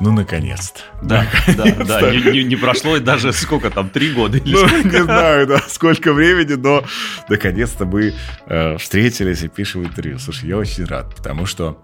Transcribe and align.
Ну, 0.00 0.12
наконец-то. 0.12 0.80
Да, 1.02 1.26
да, 1.56 1.64
да. 1.84 2.10
Не, 2.10 2.32
не, 2.32 2.44
не 2.44 2.56
прошло 2.56 2.98
даже 2.98 3.32
сколько 3.32 3.70
там, 3.70 3.90
три 3.90 4.12
года 4.12 4.38
или 4.38 4.52
ну, 4.52 4.68
сколько? 4.68 4.88
Не 4.88 5.04
знаю, 5.04 5.46
да, 5.46 5.58
сколько 5.68 6.12
времени, 6.12 6.54
но 6.54 6.84
наконец-то 7.28 7.84
мы 7.84 8.14
э, 8.46 8.78
встретились 8.78 9.42
и 9.42 9.48
пишем 9.48 9.84
интервью. 9.84 10.18
Слушай, 10.18 10.50
я 10.50 10.56
очень 10.56 10.84
рад, 10.84 11.14
потому 11.14 11.46
что 11.46 11.78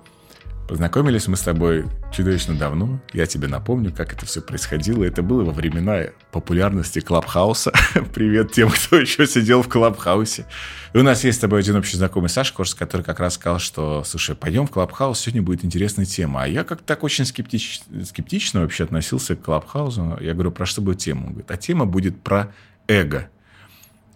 Познакомились 0.68 1.28
мы 1.28 1.36
с 1.36 1.42
тобой 1.42 1.84
чудовищно 2.10 2.54
давно. 2.56 2.98
Я 3.12 3.26
тебе 3.26 3.48
напомню, 3.48 3.92
как 3.92 4.14
это 4.14 4.24
все 4.24 4.40
происходило. 4.40 5.04
Это 5.04 5.22
было 5.22 5.44
во 5.44 5.52
времена 5.52 6.04
популярности 6.32 7.00
Клабхауса. 7.00 7.70
Привет 8.14 8.52
тем, 8.52 8.70
кто 8.70 8.96
еще 8.96 9.26
сидел 9.26 9.62
в 9.62 9.68
Клабхаусе. 9.68 10.46
И 10.94 10.98
у 10.98 11.02
нас 11.02 11.22
есть 11.22 11.36
с 11.36 11.40
тобой 11.42 11.60
один 11.60 11.76
общий 11.76 11.98
знакомый 11.98 12.30
Саша 12.30 12.54
Корс, 12.54 12.74
который 12.74 13.02
как 13.02 13.20
раз 13.20 13.34
сказал, 13.34 13.58
что, 13.58 14.04
слушай, 14.04 14.34
пойдем 14.34 14.66
в 14.66 14.70
Клабхаус, 14.70 15.20
сегодня 15.20 15.42
будет 15.42 15.66
интересная 15.66 16.06
тема. 16.06 16.44
А 16.44 16.48
я 16.48 16.64
как-то 16.64 16.84
так 16.84 17.04
очень 17.04 17.26
скептич... 17.26 17.82
скептично 18.06 18.62
вообще 18.62 18.84
относился 18.84 19.36
к 19.36 19.42
Клабхаусу. 19.42 20.16
Я 20.22 20.32
говорю, 20.32 20.50
про 20.50 20.64
что 20.64 20.80
будет 20.80 20.98
тема? 20.98 21.26
Он 21.26 21.32
говорит, 21.32 21.50
а 21.50 21.58
тема 21.58 21.84
будет 21.84 22.22
про 22.22 22.54
эго. 22.88 23.28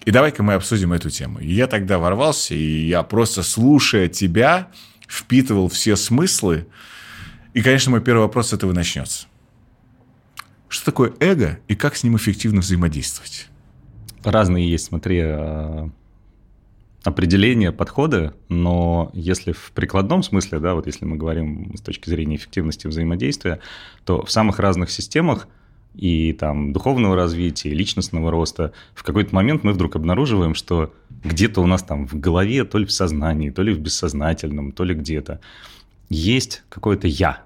И 0.06 0.10
давай-ка 0.10 0.42
мы 0.42 0.54
обсудим 0.54 0.94
эту 0.94 1.10
тему. 1.10 1.40
И 1.40 1.52
я 1.52 1.66
тогда 1.66 1.98
ворвался, 1.98 2.54
и 2.54 2.86
я 2.86 3.02
просто 3.02 3.42
слушая 3.42 4.08
тебя, 4.08 4.68
впитывал 5.08 5.68
все 5.68 5.96
смыслы. 5.96 6.68
И, 7.54 7.62
конечно, 7.62 7.90
мой 7.90 8.00
первый 8.00 8.20
вопрос 8.20 8.50
с 8.50 8.52
этого 8.52 8.72
начнется. 8.72 9.26
Что 10.68 10.84
такое 10.84 11.14
эго 11.18 11.58
и 11.66 11.74
как 11.74 11.96
с 11.96 12.04
ним 12.04 12.16
эффективно 12.16 12.60
взаимодействовать? 12.60 13.48
Разные 14.22 14.70
есть, 14.70 14.86
смотри, 14.86 15.20
а, 15.22 15.90
определения, 17.04 17.72
подходы, 17.72 18.34
но 18.48 19.10
если 19.14 19.52
в 19.52 19.72
прикладном 19.72 20.22
смысле, 20.22 20.60
да, 20.60 20.74
вот 20.74 20.86
если 20.86 21.06
мы 21.06 21.16
говорим 21.16 21.74
с 21.76 21.80
точки 21.80 22.10
зрения 22.10 22.36
эффективности 22.36 22.86
взаимодействия, 22.86 23.60
то 24.04 24.24
в 24.24 24.30
самых 24.30 24.58
разных 24.58 24.90
системах 24.90 25.48
и 25.98 26.32
там 26.32 26.72
духовного 26.72 27.16
развития, 27.16 27.70
личностного 27.70 28.30
роста, 28.30 28.72
в 28.94 29.02
какой-то 29.02 29.34
момент 29.34 29.64
мы 29.64 29.72
вдруг 29.72 29.96
обнаруживаем, 29.96 30.54
что 30.54 30.94
где-то 31.24 31.60
у 31.60 31.66
нас 31.66 31.82
там 31.82 32.06
в 32.06 32.14
голове, 32.14 32.64
то 32.64 32.78
ли 32.78 32.86
в 32.86 32.92
сознании, 32.92 33.50
то 33.50 33.62
ли 33.62 33.74
в 33.74 33.80
бессознательном, 33.80 34.70
то 34.72 34.84
ли 34.84 34.94
где-то 34.94 35.40
есть 36.08 36.62
какое-то 36.68 37.08
«я». 37.08 37.42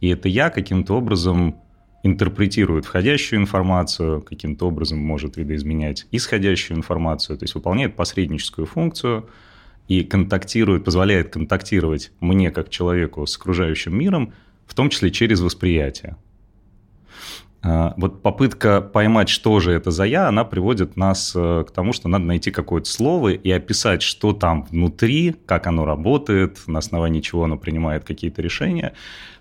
И 0.00 0.08
это 0.08 0.28
«я» 0.28 0.50
каким-то 0.50 0.94
образом 0.94 1.56
интерпретирует 2.02 2.84
входящую 2.84 3.40
информацию, 3.40 4.20
каким-то 4.20 4.68
образом 4.68 4.98
может 4.98 5.38
видоизменять 5.38 6.06
исходящую 6.12 6.76
информацию, 6.76 7.38
то 7.38 7.44
есть 7.44 7.54
выполняет 7.54 7.96
посредническую 7.96 8.66
функцию 8.66 9.30
и 9.88 10.04
контактирует, 10.04 10.84
позволяет 10.84 11.30
контактировать 11.30 12.12
мне 12.20 12.50
как 12.50 12.68
человеку 12.68 13.26
с 13.26 13.36
окружающим 13.38 13.98
миром, 13.98 14.34
в 14.66 14.74
том 14.74 14.90
числе 14.90 15.10
через 15.10 15.40
восприятие. 15.40 16.16
А, 17.66 17.94
вот 17.96 18.20
попытка 18.20 18.82
поймать, 18.82 19.30
что 19.30 19.58
же 19.58 19.72
это 19.72 19.90
за 19.90 20.04
я, 20.04 20.28
она 20.28 20.44
приводит 20.44 20.96
нас 20.96 21.32
э, 21.34 21.64
к 21.66 21.70
тому, 21.70 21.94
что 21.94 22.08
надо 22.08 22.26
найти 22.26 22.50
какое-то 22.50 22.88
слово 22.88 23.30
и 23.30 23.50
описать, 23.50 24.02
что 24.02 24.34
там 24.34 24.64
внутри, 24.70 25.34
как 25.46 25.66
оно 25.66 25.86
работает, 25.86 26.58
на 26.66 26.80
основании 26.80 27.22
чего 27.22 27.44
оно 27.44 27.56
принимает 27.56 28.04
какие-то 28.04 28.42
решения. 28.42 28.92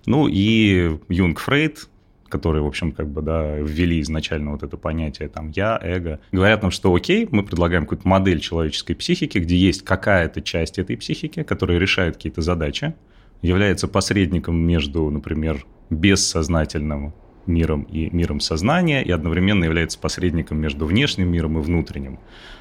Ну 0.05 0.29
и 0.29 0.99
Юнг 1.09 1.39
Фрейд, 1.39 1.89
которые, 2.29 2.63
в 2.63 2.67
общем, 2.67 2.93
как 2.93 3.09
бы, 3.09 3.21
да, 3.21 3.57
ввели 3.57 3.99
изначально 3.99 4.51
вот 4.51 4.63
это 4.63 4.77
понятие 4.77 5.27
там 5.27 5.49
«я», 5.49 5.77
«эго», 5.83 6.21
говорят 6.31 6.61
нам, 6.61 6.71
что 6.71 6.95
окей, 6.95 7.27
мы 7.29 7.43
предлагаем 7.43 7.83
какую-то 7.83 8.07
модель 8.07 8.39
человеческой 8.39 8.93
психики, 8.93 9.37
где 9.37 9.57
есть 9.57 9.83
какая-то 9.83 10.41
часть 10.41 10.79
этой 10.79 10.95
психики, 10.95 11.43
которая 11.43 11.77
решает 11.77 12.15
какие-то 12.15 12.41
задачи, 12.41 12.95
является 13.41 13.89
посредником 13.89 14.55
между, 14.55 15.09
например, 15.09 15.65
бессознательным 15.89 17.13
миром 17.45 17.83
и 17.83 18.09
миром 18.09 18.39
сознания, 18.39 19.03
и 19.03 19.11
одновременно 19.11 19.63
является 19.63 19.99
посредником 19.99 20.59
между 20.59 20.85
внешним 20.85 21.31
миром 21.31 21.57
и 21.59 21.61
внутренним. 21.61 22.19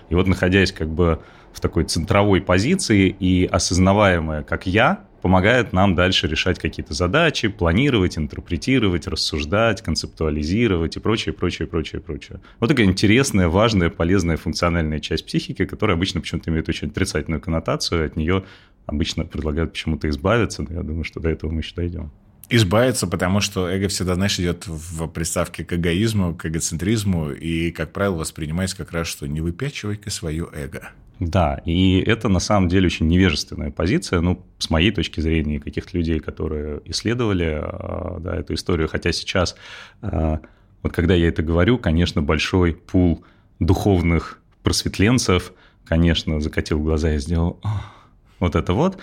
И 0.09 0.15
вот 0.15 0.26
находясь 0.26 0.72
как 0.72 0.88
бы 0.88 1.20
в 1.53 1.60
такой 1.60 1.84
центровой 1.84 2.41
позиции 2.41 3.09
и 3.09 3.47
осознаваемое 3.47 4.43
как 4.43 4.66
«я», 4.66 5.04
помогает 5.22 5.72
нам 5.72 5.94
дальше 5.94 6.26
решать 6.26 6.59
какие-то 6.59 6.94
задачи, 6.94 7.47
планировать, 7.47 8.19
интерпретировать, 8.19 9.06
рассуждать, 9.06 9.81
концептуализировать 9.81 10.97
и 10.97 11.00
прочее, 11.00 11.32
прочее, 11.32 11.69
прочее, 11.69 12.00
прочее. 12.00 12.41
Вот 12.59 12.66
такая 12.66 12.87
интересная, 12.87 13.49
важная, 13.49 13.88
полезная, 13.88 14.37
функциональная 14.37 14.99
часть 14.99 15.25
психики, 15.25 15.64
которая 15.64 15.97
обычно 15.97 16.20
почему-то 16.20 16.50
имеет 16.50 16.69
очень 16.69 16.88
отрицательную 16.88 17.41
коннотацию, 17.41 18.04
от 18.04 18.16
нее 18.16 18.44
обычно 18.87 19.25
предлагают 19.25 19.72
почему-то 19.72 20.09
избавиться, 20.09 20.62
но 20.62 20.75
я 20.75 20.82
думаю, 20.82 21.04
что 21.04 21.20
до 21.20 21.28
этого 21.28 21.53
мы 21.53 21.60
еще 21.60 21.75
дойдем 21.76 22.10
избавиться, 22.56 23.06
потому 23.06 23.40
что 23.40 23.68
эго 23.68 23.88
всегда, 23.88 24.14
знаешь, 24.14 24.38
идет 24.38 24.66
в 24.66 25.06
приставке 25.08 25.64
к 25.64 25.72
эгоизму, 25.72 26.34
к 26.34 26.46
эгоцентризму, 26.46 27.30
и, 27.30 27.70
как 27.70 27.92
правило, 27.92 28.16
воспринимается 28.16 28.76
как 28.76 28.92
раз, 28.92 29.06
что 29.06 29.26
не 29.26 29.40
выпячивай-ка 29.40 30.10
свое 30.10 30.48
эго. 30.52 30.90
Да, 31.18 31.60
и 31.64 32.00
это 32.00 32.28
на 32.28 32.40
самом 32.40 32.68
деле 32.68 32.86
очень 32.86 33.06
невежественная 33.06 33.70
позиция, 33.70 34.20
ну, 34.20 34.44
с 34.58 34.70
моей 34.70 34.90
точки 34.90 35.20
зрения, 35.20 35.60
каких-то 35.60 35.96
людей, 35.96 36.18
которые 36.18 36.80
исследовали 36.84 37.60
а, 37.62 38.18
да, 38.20 38.36
эту 38.36 38.54
историю, 38.54 38.88
хотя 38.88 39.12
сейчас, 39.12 39.54
а, 40.00 40.40
вот 40.82 40.92
когда 40.92 41.14
я 41.14 41.28
это 41.28 41.42
говорю, 41.42 41.78
конечно, 41.78 42.22
большой 42.22 42.74
пул 42.74 43.24
духовных 43.60 44.40
просветленцев, 44.64 45.52
конечно, 45.84 46.40
закатил 46.40 46.80
глаза 46.80 47.14
и 47.14 47.19
сделал 47.19 47.60
вот 48.42 48.56
это 48.56 48.72
вот. 48.72 48.98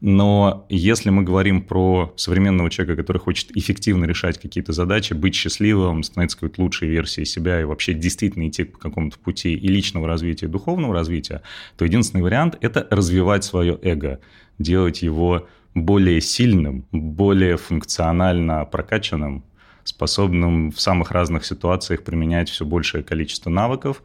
Но 0.00 0.66
если 0.68 1.10
мы 1.10 1.22
говорим 1.22 1.62
про 1.62 2.12
современного 2.16 2.70
человека, 2.70 3.02
который 3.02 3.18
хочет 3.18 3.56
эффективно 3.56 4.04
решать 4.04 4.40
какие-то 4.40 4.72
задачи, 4.72 5.14
быть 5.14 5.34
счастливым, 5.34 6.02
становиться 6.02 6.38
какой-то 6.38 6.62
лучшей 6.62 6.88
версией 6.88 7.26
себя 7.26 7.60
и 7.60 7.64
вообще 7.64 7.92
действительно 7.92 8.48
идти 8.48 8.64
по 8.64 8.78
какому-то 8.78 9.18
пути 9.18 9.54
и 9.54 9.68
личного 9.68 10.06
развития, 10.06 10.46
и 10.46 10.48
духовного 10.48 10.94
развития, 10.94 11.42
то 11.76 11.84
единственный 11.84 12.22
вариант– 12.22 12.56
это 12.60 12.86
развивать 12.90 13.44
свое 13.44 13.78
эго, 13.82 14.20
делать 14.58 15.02
его 15.02 15.48
более 15.74 16.20
сильным, 16.20 16.86
более 16.92 17.56
функционально 17.56 18.64
прокачанным, 18.64 19.44
способным 19.82 20.70
в 20.70 20.80
самых 20.80 21.10
разных 21.10 21.44
ситуациях 21.44 22.04
применять 22.04 22.48
все 22.48 22.64
большее 22.64 23.02
количество 23.02 23.50
навыков 23.50 24.02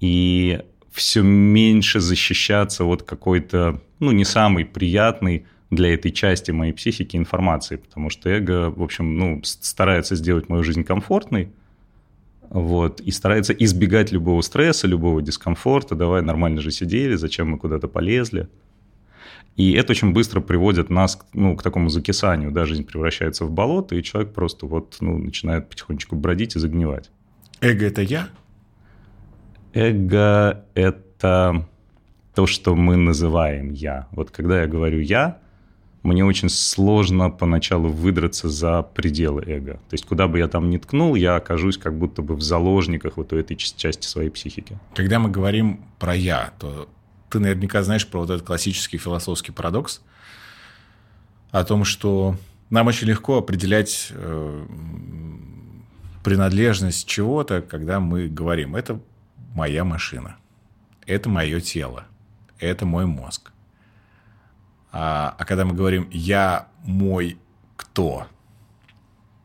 и 0.00 0.60
все 0.96 1.22
меньше 1.22 2.00
защищаться 2.00 2.84
от 2.84 3.02
какой-то, 3.02 3.80
ну, 3.98 4.12
не 4.12 4.24
самой 4.24 4.64
приятной 4.64 5.46
для 5.70 5.94
этой 5.94 6.12
части 6.12 6.50
моей 6.50 6.72
психики 6.72 7.16
информации, 7.16 7.76
потому 7.76 8.10
что 8.10 8.28
эго, 8.30 8.70
в 8.70 8.82
общем, 8.82 9.16
ну, 9.18 9.40
старается 9.44 10.14
сделать 10.14 10.48
мою 10.48 10.62
жизнь 10.62 10.84
комфортной, 10.84 11.50
вот, 12.48 13.00
и 13.00 13.10
старается 13.10 13.52
избегать 13.52 14.12
любого 14.12 14.40
стресса, 14.42 14.86
любого 14.86 15.20
дискомфорта, 15.20 15.94
давай 15.94 16.22
нормально 16.22 16.60
же 16.60 16.70
сидели, 16.70 17.16
зачем 17.16 17.50
мы 17.50 17.58
куда-то 17.58 17.88
полезли. 17.88 18.48
И 19.56 19.72
это 19.72 19.92
очень 19.92 20.12
быстро 20.12 20.40
приводит 20.40 20.90
нас 20.90 21.18
ну, 21.32 21.56
к 21.56 21.62
такому 21.62 21.88
закисанию, 21.88 22.52
да, 22.52 22.66
жизнь 22.66 22.84
превращается 22.84 23.44
в 23.46 23.50
болото, 23.50 23.96
и 23.96 24.02
человек 24.02 24.32
просто 24.32 24.66
вот, 24.66 24.98
ну, 25.00 25.18
начинает 25.18 25.68
потихонечку 25.68 26.14
бродить 26.14 26.56
и 26.56 26.58
загнивать. 26.58 27.10
Эго– 27.60 27.86
это 27.86 28.02
я? 28.02 28.28
Эго— 29.72 30.64
это 30.74 31.66
то, 32.36 32.46
что 32.46 32.76
мы 32.76 32.96
называем 32.96 33.72
«я». 33.72 34.08
Вот 34.10 34.30
когда 34.30 34.60
я 34.60 34.66
говорю 34.66 35.00
«я», 35.00 35.38
мне 36.02 36.22
очень 36.22 36.50
сложно 36.50 37.30
поначалу 37.30 37.88
выдраться 37.88 38.50
за 38.50 38.82
пределы 38.82 39.42
эго. 39.46 39.72
То 39.72 39.92
есть 39.92 40.04
куда 40.04 40.28
бы 40.28 40.38
я 40.38 40.46
там 40.46 40.68
ни 40.68 40.76
ткнул, 40.76 41.14
я 41.14 41.36
окажусь 41.36 41.78
как 41.78 41.98
будто 41.98 42.20
бы 42.20 42.36
в 42.36 42.42
заложниках 42.42 43.16
вот 43.16 43.32
этой 43.32 43.56
части 43.56 44.06
своей 44.06 44.28
психики. 44.28 44.78
Когда 44.94 45.18
мы 45.18 45.30
говорим 45.30 45.80
про 45.98 46.14
«я», 46.14 46.52
то 46.58 46.90
ты 47.30 47.38
наверняка 47.38 47.82
знаешь 47.82 48.06
про 48.06 48.18
вот 48.20 48.28
этот 48.28 48.46
классический 48.46 48.98
философский 48.98 49.52
парадокс 49.52 50.02
о 51.52 51.64
том, 51.64 51.84
что 51.84 52.36
нам 52.68 52.86
очень 52.86 53.08
легко 53.08 53.38
определять 53.38 54.08
э, 54.10 54.66
принадлежность 56.22 57.08
чего-то, 57.08 57.62
когда 57.62 57.98
мы 57.98 58.28
говорим. 58.28 58.76
Это 58.76 59.00
моя 59.54 59.84
машина. 59.84 60.36
Это 61.06 61.30
мое 61.30 61.60
тело. 61.60 62.04
Это 62.58 62.86
мой 62.86 63.06
мозг. 63.06 63.52
А, 64.92 65.34
а 65.38 65.44
когда 65.44 65.64
мы 65.64 65.74
говорим 65.74 66.08
«я 66.10 66.68
мой 66.84 67.38
кто», 67.76 68.26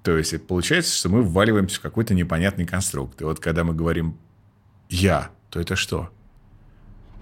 то 0.03 0.17
есть 0.17 0.47
получается, 0.47 0.95
что 0.95 1.09
мы 1.09 1.21
вваливаемся 1.21 1.77
в 1.79 1.81
какой-то 1.81 2.13
непонятный 2.13 2.65
конструкт. 2.65 3.21
И 3.21 3.23
вот 3.23 3.39
когда 3.39 3.63
мы 3.63 3.73
говорим 3.73 4.17
«я», 4.89 5.29
то 5.49 5.59
это 5.59 5.75
что? 5.75 6.09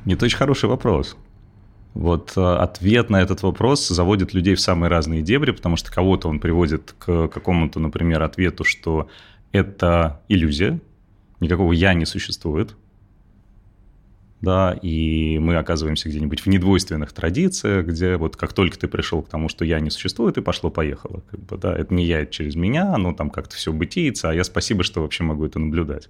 Это 0.06 0.26
очень 0.26 0.38
хороший 0.38 0.70
вопрос. 0.70 1.18
Вот 1.94 2.34
э, 2.38 2.42
ответ 2.42 3.10
на 3.10 3.22
этот 3.22 3.42
вопрос 3.42 3.88
заводит 3.88 4.34
людей 4.34 4.56
в 4.56 4.62
самые 4.62 4.90
разные 4.90 5.22
дебри, 5.22 5.52
потому 5.52 5.76
что 5.76 5.92
кого-то 5.92 6.30
он 6.30 6.40
приводит 6.40 6.96
к 6.98 7.28
какому-то, 7.28 7.80
например, 7.80 8.24
ответу, 8.24 8.64
что 8.64 9.10
это 9.52 10.22
иллюзия, 10.30 10.80
никакого 11.40 11.74
«я» 11.74 11.94
не 11.94 12.06
существует. 12.06 12.76
Да, 14.42 14.78
и 14.82 15.38
мы 15.40 15.58
оказываемся 15.58 16.08
где-нибудь 16.08 16.42
в 16.42 16.48
недвойственных 16.48 17.12
традициях, 17.12 17.86
где 17.86 18.16
вот 18.16 18.38
как 18.38 18.54
только 18.54 18.80
ты 18.80 18.88
пришел 18.88 19.22
к 19.22 19.28
тому, 19.28 19.50
что 19.50 19.66
я 19.66 19.80
не 19.82 19.90
существую, 19.90 20.32
ты 20.32 20.42
пошло-поехало, 20.42 21.24
как 21.30 21.40
бы, 21.42 21.58
да, 21.58 21.76
это 21.76 21.94
не 21.94 22.06
я, 22.06 22.22
это 22.22 22.32
через 22.32 22.56
меня, 22.56 22.94
оно 22.94 23.14
там 23.14 23.30
как-то 23.30 23.56
все 23.58 23.74
бытиется, 23.74 24.30
а 24.30 24.34
я 24.34 24.46
спасибо, 24.46 24.84
что 24.84 25.02
вообще 25.02 25.24
могу 25.24 25.46
это 25.46 25.60
наблюдать. 25.60 26.10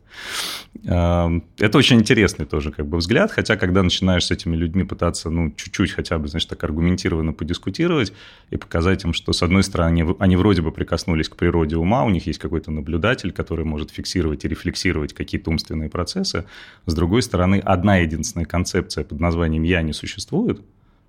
Это 0.84 1.42
очень 1.74 1.98
интересный 1.98 2.46
тоже 2.46 2.72
как 2.72 2.86
бы 2.86 2.98
взгляд, 2.98 3.32
хотя 3.32 3.58
когда 3.58 3.82
начинаешь 3.82 4.26
с 4.26 4.32
этими 4.32 4.56
людьми 4.56 4.84
пытаться, 4.84 5.32
ну, 5.32 5.52
чуть-чуть 5.56 5.92
хотя 5.92 6.20
бы, 6.20 6.28
значит, 6.28 6.50
так 6.50 6.64
аргументированно 6.64 7.34
подискутировать 7.34 8.14
и 8.52 8.58
показать 8.58 9.04
им, 9.06 9.14
что, 9.14 9.34
с 9.34 9.42
одной 9.42 9.64
стороны, 9.64 10.16
они 10.20 10.36
вроде 10.36 10.62
бы 10.62 10.72
прикоснулись 10.72 11.30
к 11.30 11.36
природе 11.36 11.78
ума, 11.78 12.04
у 12.04 12.10
них 12.10 12.28
есть 12.28 12.38
какой-то 12.38 12.70
наблюдатель, 12.70 13.32
который 13.32 13.66
может 13.66 13.90
фиксировать 13.90 14.46
и 14.46 14.48
рефлексировать 14.48 15.14
какие-то 15.14 15.50
умственные 15.50 15.90
процессы, 15.90 16.46
с 16.86 16.94
другой 16.94 17.24
стороны, 17.24 17.60
одна 17.66 17.98
единственная 17.98 18.19
единственная 18.20 18.46
концепция 18.46 19.04
под 19.04 19.20
названием 19.20 19.64
«я» 19.64 19.82
не 19.82 19.94
существует, 19.94 20.62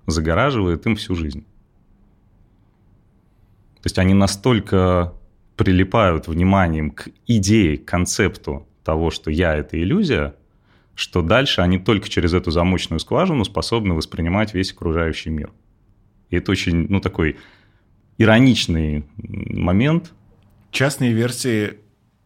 загораживает 0.07 0.87
им 0.87 0.97
всю 0.97 1.15
жизнь. 1.15 1.43
То 3.75 3.87
есть 3.87 3.99
они 3.99 4.15
настолько 4.15 5.13
прилипают 5.57 6.29
вниманием 6.29 6.91
к 6.91 7.09
идее, 7.27 7.79
к 7.79 7.85
концепту 7.85 8.67
того, 8.85 9.11
что 9.11 9.31
я– 9.31 9.55
это 9.57 9.81
иллюзия, 9.81 10.35
что 10.95 11.23
дальше 11.23 11.63
они 11.63 11.79
только 11.79 12.09
через 12.09 12.33
эту 12.33 12.51
замочную 12.51 13.01
скважину 13.01 13.45
способны 13.45 13.95
воспринимать 13.95 14.55
весь 14.55 14.73
окружающий 14.73 15.31
мир. 15.31 15.51
И 16.31 16.37
это 16.37 16.53
очень, 16.53 16.87
ну, 16.89 17.01
такой 17.01 17.37
ироничный 18.19 19.05
момент. 19.17 20.13
Частные 20.71 21.13
версии 21.13 21.79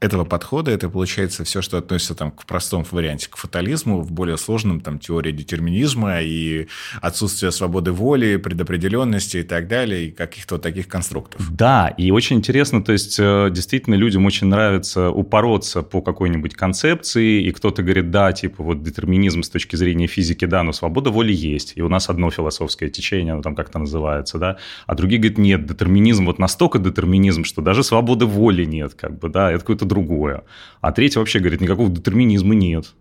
этого 0.05 0.25
подхода 0.25 0.71
это 0.71 0.89
получается 0.89 1.45
все, 1.45 1.62
что 1.62 1.79
относится 1.79 2.15
там, 2.15 2.31
к 2.31 2.45
простому 2.45 2.85
варианте, 2.91 3.29
к 3.31 3.37
фатализму, 3.37 4.03
в 4.03 4.12
более 4.12 4.37
сложном 4.37 4.81
там 4.81 4.99
теория 4.99 5.33
детерминизма 5.33 6.21
и 6.21 6.69
отсутствие 7.01 7.51
свободы 7.53 7.93
воли, 7.93 8.37
предопределенности 8.37 9.39
и 9.39 9.43
так 9.43 9.67
далее, 9.67 10.06
и 10.06 10.11
каких-то 10.11 10.56
вот 10.56 10.62
таких 10.62 10.89
конструктов. 10.89 11.51
Да, 11.55 11.89
и 11.89 12.11
очень 12.11 12.37
интересно, 12.37 12.83
то 12.83 12.93
есть 12.93 13.17
э, 13.19 13.49
действительно 13.51 13.95
людям 13.95 14.27
очень 14.27 14.47
нравится 14.47 15.11
упороться 15.11 15.83
по 15.83 16.03
какой-нибудь 16.03 16.55
концепции, 16.55 17.43
и 17.43 17.51
кто-то 17.53 17.83
говорит, 17.83 18.11
да, 18.11 18.33
типа 18.33 18.62
вот 18.62 18.83
детерминизм 18.83 19.43
с 19.43 19.49
точки 19.49 19.77
зрения 19.77 20.06
физики, 20.06 20.45
да, 20.45 20.62
но 20.62 20.73
свобода 20.73 21.11
воли 21.11 21.33
есть, 21.33 21.73
и 21.77 21.83
у 21.83 21.89
нас 21.89 22.11
одно 22.11 22.31
философское 22.31 22.91
течение, 22.91 23.33
оно 23.33 23.43
там 23.43 23.55
как-то 23.55 23.79
называется, 23.79 24.39
да, 24.39 24.59
а 24.87 24.95
другие 24.95 25.21
говорят, 25.21 25.39
нет, 25.39 25.67
детерминизм, 25.67 26.27
вот 26.27 26.39
настолько 26.39 26.79
детерминизм, 26.79 27.45
что 27.45 27.62
даже 27.62 27.83
свободы 27.83 28.27
воли 28.27 28.65
нет, 28.65 28.95
как 28.95 29.19
бы, 29.19 29.29
да, 29.29 29.51
это 29.51 29.61
какой-то 29.61 29.87
другое. 29.94 30.43
А 30.81 30.93
третий 30.93 31.19
вообще 31.19 31.38
говорит, 31.38 31.61
никакого 31.61 31.88
детерминизма 31.88 32.55
нет 32.55 32.94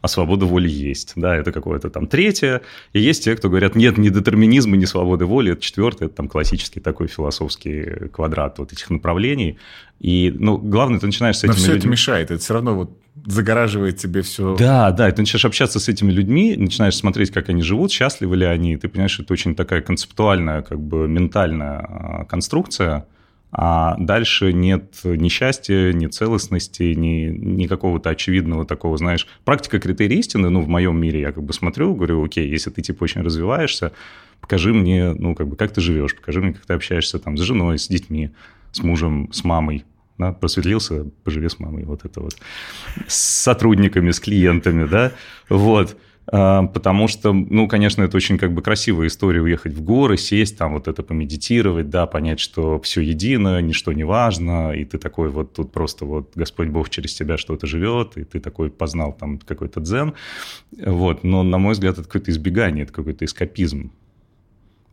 а 0.00 0.08
свобода 0.08 0.46
воли 0.46 0.68
есть. 0.68 1.12
Да, 1.16 1.36
это 1.36 1.52
какое-то 1.52 1.90
там 1.90 2.06
третье. 2.06 2.62
И 2.92 3.00
есть 3.00 3.24
те, 3.24 3.34
кто 3.34 3.48
говорят, 3.48 3.74
нет 3.74 3.98
ни 3.98 4.08
детерминизма, 4.08 4.76
ни 4.76 4.84
свободы 4.84 5.24
воли. 5.24 5.52
Это 5.52 5.62
четвертый, 5.62 6.06
это 6.06 6.16
там 6.16 6.28
классический 6.28 6.80
такой 6.80 7.08
философский 7.08 8.08
квадрат 8.12 8.58
вот 8.58 8.72
этих 8.72 8.90
направлений. 8.90 9.58
И, 9.98 10.34
ну, 10.38 10.56
главное, 10.56 11.00
ты 11.00 11.06
начинаешь 11.06 11.36
с 11.38 11.44
этими 11.44 11.50
Но 11.50 11.56
все 11.56 11.66
людьми... 11.66 11.78
это 11.78 11.88
мешает, 11.88 12.30
это 12.30 12.40
все 12.40 12.54
равно 12.54 12.76
вот 12.76 12.90
загораживает 13.26 13.96
тебе 13.96 14.22
все. 14.22 14.56
Да, 14.56 14.92
да, 14.92 15.08
и 15.08 15.12
ты 15.12 15.22
начинаешь 15.22 15.44
общаться 15.44 15.80
с 15.80 15.88
этими 15.88 16.12
людьми, 16.12 16.54
начинаешь 16.56 16.96
смотреть, 16.96 17.32
как 17.32 17.48
они 17.48 17.62
живут, 17.62 17.90
счастливы 17.90 18.36
ли 18.36 18.46
они, 18.46 18.74
и 18.74 18.76
ты 18.76 18.88
понимаешь, 18.88 19.10
что 19.10 19.24
это 19.24 19.32
очень 19.32 19.56
такая 19.56 19.80
концептуальная, 19.80 20.62
как 20.62 20.80
бы 20.80 21.08
ментальная 21.08 21.78
а, 21.80 22.24
конструкция, 22.26 23.06
а 23.50 23.96
дальше 23.98 24.52
нет 24.52 25.00
ни 25.04 25.28
счастья, 25.28 25.92
ни 25.92 26.06
целостности, 26.06 26.82
ни, 26.94 27.28
ни 27.28 27.66
какого-то 27.66 28.10
очевидного 28.10 28.66
такого, 28.66 28.98
знаешь, 28.98 29.26
практика 29.44 29.80
критерий 29.80 30.18
истины, 30.18 30.50
ну, 30.50 30.60
в 30.60 30.68
моем 30.68 31.00
мире 31.00 31.20
я 31.20 31.32
как 31.32 31.44
бы 31.44 31.52
смотрю, 31.52 31.94
говорю, 31.94 32.24
окей, 32.24 32.48
если 32.48 32.70
ты, 32.70 32.82
типа, 32.82 33.04
очень 33.04 33.22
развиваешься, 33.22 33.92
покажи 34.40 34.74
мне, 34.74 35.14
ну, 35.14 35.34
как 35.34 35.48
бы, 35.48 35.56
как 35.56 35.72
ты 35.72 35.80
живешь, 35.80 36.14
покажи 36.14 36.40
мне, 36.40 36.52
как 36.52 36.66
ты 36.66 36.74
общаешься 36.74 37.18
там 37.18 37.36
с 37.36 37.40
женой, 37.40 37.78
с 37.78 37.88
детьми, 37.88 38.30
с 38.72 38.82
мужем, 38.82 39.30
с 39.32 39.44
мамой, 39.44 39.84
да, 40.18 40.32
просветлился, 40.32 41.06
поживи 41.24 41.48
с 41.48 41.58
мамой, 41.58 41.84
вот 41.84 42.04
это 42.04 42.20
вот, 42.20 42.36
с 43.06 43.16
сотрудниками, 43.16 44.10
с 44.10 44.20
клиентами, 44.20 44.86
да, 44.86 45.12
вот, 45.48 45.96
потому 46.30 47.08
что, 47.08 47.32
ну, 47.32 47.68
конечно, 47.68 48.02
это 48.02 48.16
очень 48.16 48.36
как 48.36 48.52
бы 48.52 48.60
красивая 48.60 49.06
история 49.06 49.40
уехать 49.40 49.72
в 49.72 49.82
горы, 49.82 50.18
сесть 50.18 50.58
там, 50.58 50.74
вот 50.74 50.86
это 50.86 51.02
помедитировать, 51.02 51.88
да, 51.88 52.06
понять, 52.06 52.38
что 52.38 52.78
все 52.80 53.00
едино, 53.00 53.60
ничто 53.62 53.92
не 53.92 54.04
важно, 54.04 54.72
и 54.72 54.84
ты 54.84 54.98
такой 54.98 55.30
вот 55.30 55.54
тут 55.54 55.72
просто 55.72 56.04
вот 56.04 56.32
Господь 56.34 56.68
Бог 56.68 56.90
через 56.90 57.14
тебя 57.14 57.38
что-то 57.38 57.66
живет, 57.66 58.16
и 58.16 58.24
ты 58.24 58.40
такой 58.40 58.70
познал 58.70 59.12
там 59.12 59.38
какой-то 59.38 59.80
дзен, 59.80 60.14
вот, 60.72 61.24
но, 61.24 61.42
на 61.42 61.58
мой 61.58 61.72
взгляд, 61.72 61.94
это 61.94 62.04
какое-то 62.04 62.30
избегание, 62.30 62.84
это 62.84 62.92
какой-то 62.92 63.24
эскапизм. 63.24 63.90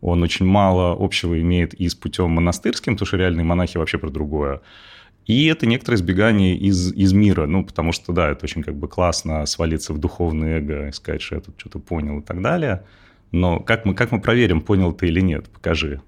Он 0.01 0.23
очень 0.23 0.45
мало 0.45 0.95
общего 0.97 1.39
имеет 1.41 1.73
и 1.73 1.89
с 1.89 1.95
путем 1.95 2.29
монастырским, 2.29 2.93
потому 2.93 3.07
что 3.07 3.17
реальные 3.17 3.43
монахи 3.43 3.77
вообще 3.77 3.97
про 3.97 4.09
другое, 4.09 4.61
и 5.25 5.47
это 5.47 5.65
некоторое 5.65 5.97
избегание 5.97 6.55
из, 6.55 6.93
из 6.93 7.13
мира, 7.13 7.47
ну, 7.47 7.65
потому 7.65 7.91
что, 7.91 8.13
да, 8.13 8.29
это 8.29 8.45
очень 8.45 8.61
как 8.61 8.75
бы 8.75 8.87
классно 8.87 9.45
свалиться 9.45 9.93
в 9.93 9.97
духовное 9.97 10.59
эго 10.59 10.87
и 10.87 10.91
сказать, 10.91 11.21
что 11.21 11.35
я 11.35 11.41
тут 11.41 11.55
что-то 11.57 11.79
понял 11.79 12.19
и 12.19 12.21
так 12.21 12.41
далее. 12.41 12.83
Но 13.31 13.59
как 13.59 13.85
мы, 13.85 13.95
как 13.95 14.11
мы 14.11 14.21
проверим, 14.21 14.61
понял 14.61 14.93
ты 14.93 15.07
или 15.07 15.21
нет? 15.21 15.49
Покажи. 15.49 16.01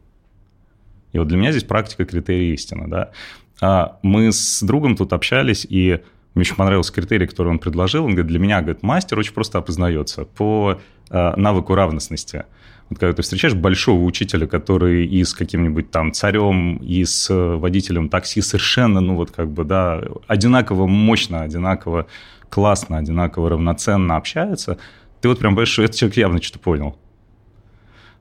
И 1.13 1.17
вот 1.17 1.27
для 1.27 1.37
меня 1.37 1.51
здесь 1.51 1.63
практика 1.63 2.05
критерия 2.05 2.53
истины, 2.53 2.87
да. 2.87 3.11
А 3.59 3.97
мы 4.03 4.31
с 4.31 4.61
другом 4.61 4.95
тут 4.95 5.13
общались, 5.13 5.65
и 5.67 5.99
мне 6.35 6.43
очень 6.43 6.55
понравился 6.55 6.93
критерий, 6.93 7.25
который 7.25 7.47
он 7.47 7.57
предложил. 7.57 8.05
Он 8.05 8.11
говорит, 8.11 8.27
для 8.27 8.37
меня, 8.37 8.61
говорит, 8.61 8.83
мастер 8.83 9.17
очень 9.17 9.33
просто 9.33 9.57
опознается 9.57 10.25
по 10.25 10.79
э, 11.09 11.33
навыку 11.35 11.73
равностности. 11.73 12.45
Вот 12.89 12.99
когда 12.99 13.13
ты 13.13 13.21
встречаешь 13.21 13.53
большого 13.53 14.03
учителя, 14.03 14.47
который 14.47 15.05
и 15.05 15.23
с 15.23 15.33
каким-нибудь 15.33 15.91
там 15.91 16.13
царем, 16.13 16.77
и 16.77 17.03
с 17.03 17.27
водителем 17.29 18.09
такси 18.09 18.41
совершенно, 18.41 19.01
ну 19.01 19.15
вот 19.15 19.31
как 19.31 19.51
бы, 19.51 19.65
да, 19.65 20.01
одинаково 20.27 20.87
мощно, 20.87 21.41
одинаково 21.41 22.07
классно, 22.49 22.97
одинаково 22.97 23.49
равноценно 23.49 24.15
общается, 24.15 24.77
ты 25.21 25.27
вот 25.27 25.39
прям 25.39 25.53
понимаешь, 25.53 25.69
что 25.69 25.83
этот 25.83 25.97
человек 25.97 26.17
явно 26.17 26.41
что-то 26.41 26.59
понял. 26.59 26.97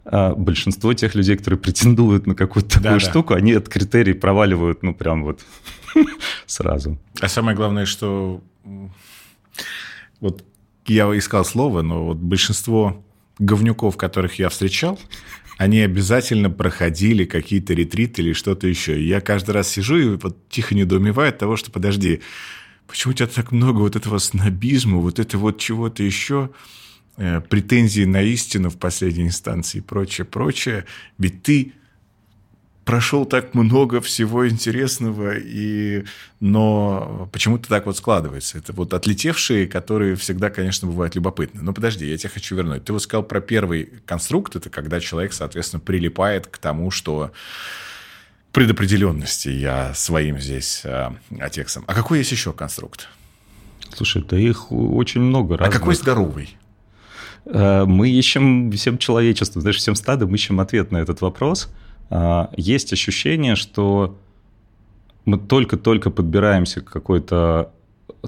А 0.04 0.34
большинство 0.34 0.94
тех 0.94 1.14
людей, 1.14 1.36
которые 1.36 1.58
претендуют 1.58 2.26
на 2.26 2.34
какую-то 2.34 2.74
такую 2.74 3.00
да, 3.00 3.00
штуку, 3.00 3.34
да. 3.34 3.38
они 3.38 3.52
этот 3.52 3.68
критерий 3.68 4.14
проваливают, 4.14 4.82
ну, 4.82 4.94
прям 4.94 5.24
вот 5.24 5.40
сразу. 6.46 6.98
А 7.20 7.28
самое 7.28 7.56
главное, 7.56 7.86
что 7.86 8.40
вот 10.20 10.44
я 10.86 11.06
искал 11.16 11.44
слово, 11.44 11.82
но 11.82 12.04
вот 12.04 12.18
большинство 12.18 13.04
говнюков, 13.38 13.96
которых 13.96 14.38
я 14.38 14.48
встречал, 14.48 14.98
они 15.58 15.80
обязательно 15.80 16.50
проходили 16.50 17.24
какие-то 17.24 17.72
ретриты 17.74 18.22
или 18.22 18.32
что-то 18.32 18.66
еще. 18.66 19.00
И 19.00 19.06
я 19.06 19.20
каждый 19.20 19.52
раз 19.52 19.68
сижу 19.68 19.96
и 19.96 20.16
вот 20.16 20.49
тихо 20.49 20.75
недоумеваю 20.75 21.30
от 21.30 21.38
того, 21.38 21.56
что 21.56 21.70
подожди, 21.70 22.20
почему 22.87 23.12
у 23.12 23.14
тебя 23.14 23.26
так 23.26 23.52
много 23.52 23.78
вот 23.80 23.96
этого 23.96 24.18
снобизма, 24.18 24.99
вот 24.99 25.18
это 25.18 25.38
вот 25.38 25.58
чего-то 25.58 26.02
еще, 26.02 26.50
э, 27.16 27.40
претензии 27.40 28.04
на 28.04 28.22
истину 28.22 28.68
в 28.68 28.76
последней 28.76 29.25
инстанции 29.25 29.78
и 29.78 29.82
прочее, 29.82 30.26
прочее. 30.26 30.84
Ведь 31.18 31.42
ты 31.42 31.72
прошел 32.87 33.26
так 33.26 33.52
много 33.55 34.00
всего 34.00 34.49
интересного, 34.49 35.35
и... 35.37 36.05
но 36.38 37.28
почему-то 37.33 37.69
так 37.69 37.85
вот 37.85 37.97
складывается. 37.97 38.59
Это 38.59 38.73
вот 38.73 38.95
отлетевшие, 38.95 39.66
которые 39.66 40.14
всегда, 40.14 40.50
конечно, 40.50 40.87
бывают 40.87 41.16
любопытны. 41.16 41.62
Но 41.62 41.75
подожди, 41.75 42.09
я 42.09 42.16
тебя 42.16 42.31
хочу 42.31 42.55
вернуть. 42.55 42.85
Ты 42.85 42.93
вот 42.93 43.02
сказал 43.02 43.25
про 43.25 43.40
первый 43.40 43.93
конструкт, 44.07 44.55
это 44.55 44.71
когда 44.71 45.00
человек, 45.00 45.33
соответственно, 45.33 45.81
прилипает 45.81 46.47
к 46.47 46.59
тому, 46.59 46.93
что 46.93 47.33
предопределенности 48.52 49.49
я 49.49 49.93
своим 49.93 50.38
здесь 50.38 50.83
э, 50.85 51.11
текстом. 51.50 51.83
А 51.88 51.95
какой 51.95 52.19
есть 52.19 52.31
еще 52.31 52.52
конструкт? 52.52 53.09
Слушай, 53.95 54.25
да 54.26 54.38
их 54.38 54.71
очень 54.71 55.23
много 55.23 55.57
разных. 55.57 55.75
А 55.75 55.78
какой 55.81 55.97
здоровый? 55.97 56.57
Э, 57.47 57.85
мы 57.85 58.11
ищем 58.11 58.71
всем 58.71 58.97
человечеством, 58.97 59.62
знаешь, 59.62 59.78
всем 59.78 59.97
стадом 59.97 60.33
ищем 60.33 60.61
ответ 60.61 60.93
на 60.93 60.99
этот 60.99 61.21
вопрос– 61.21 61.69
есть 62.56 62.92
ощущение, 62.92 63.56
что 63.56 64.16
мы 65.25 65.38
только-только 65.38 66.10
подбираемся 66.10 66.80
к 66.80 66.84
какой-то 66.84 67.72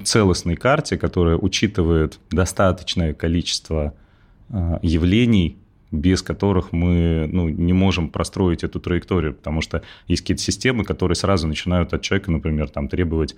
целостной 0.03 0.55
карте, 0.55 0.97
которая 0.97 1.37
учитывает 1.37 2.19
достаточное 2.29 3.13
количество 3.13 3.93
а, 4.49 4.79
явлений, 4.81 5.57
без 5.91 6.21
которых 6.21 6.71
мы 6.71 7.27
ну, 7.31 7.49
не 7.49 7.73
можем 7.73 8.09
простроить 8.09 8.63
эту 8.63 8.79
траекторию, 8.79 9.33
потому 9.33 9.61
что 9.61 9.81
есть 10.07 10.21
какие-то 10.21 10.43
системы, 10.43 10.83
которые 10.83 11.15
сразу 11.15 11.47
начинают 11.47 11.93
от 11.93 12.01
человека, 12.01 12.31
например, 12.31 12.69
там, 12.69 12.87
требовать 12.89 13.35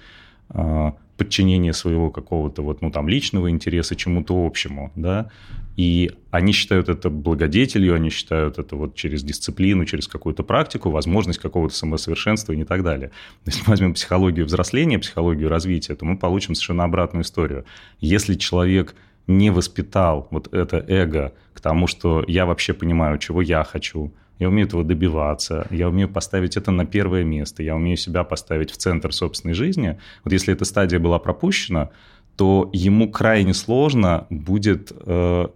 а, 0.54 0.96
подчинения 1.18 1.74
своего 1.74 2.10
какого-то 2.10 2.64
вот, 2.64 2.82
ну, 2.82 2.92
там, 2.92 3.08
личного 3.08 3.50
интереса 3.50 3.96
чему-то 3.96 4.46
общему, 4.46 4.92
да, 4.96 5.30
и 5.78 6.12
они 6.32 6.52
считают 6.52 6.90
это 6.90 7.10
благодетелью, 7.10 7.94
они 7.94 8.10
считают 8.10 8.58
это 8.58 8.76
вот 8.76 8.96
через 8.96 9.24
дисциплину, 9.24 9.86
через 9.86 10.08
какую-то 10.08 10.44
практику, 10.44 10.90
возможность 10.90 11.40
какого-то 11.40 11.76
самосовершенствования 11.76 12.64
и 12.64 12.68
так 12.68 12.84
далее. 12.84 13.12
Если 13.46 13.62
мы 13.62 13.68
возьмем 13.68 13.94
психологию 13.94 14.46
взросления, 14.46 15.00
психологию 15.00 15.50
развития, 15.50 15.96
то 15.96 16.06
мы 16.06 16.18
получим 16.18 16.56
совершенно 16.56 16.84
обратную 16.84 17.24
историю. 17.24 17.66
Если 18.00 18.34
человек 18.36 18.96
не 19.28 19.50
воспитал 19.52 20.28
вот 20.32 20.54
это 20.54 20.84
эго 20.88 21.34
к 21.54 21.62
тому, 21.62 21.88
что 21.88 22.24
я 22.28 22.46
вообще 22.46 22.74
понимаю, 22.74 23.18
чего 23.20 23.42
я 23.42 23.64
хочу, 23.64 24.12
я 24.42 24.50
умею 24.50 24.68
этого 24.68 24.84
добиваться, 24.84 25.68
я 25.70 25.88
умею 25.88 26.10
поставить 26.10 26.58
это 26.58 26.72
на 26.72 26.84
первое 26.86 27.24
место, 27.24 27.62
я 27.62 27.76
умею 27.76 27.96
себя 27.96 28.24
поставить 28.24 28.72
в 28.72 28.78
центр 28.78 29.14
собственной 29.14 29.54
жизни. 29.54 30.00
Вот 30.24 30.34
если 30.34 30.52
эта 30.52 30.66
стадия 30.66 31.00
была 31.00 31.20
пропущена, 31.20 31.92
то 32.36 32.68
ему 32.74 33.12
крайне 33.12 33.54
сложно 33.54 34.26
будет 34.32 34.92
э, 34.96 35.48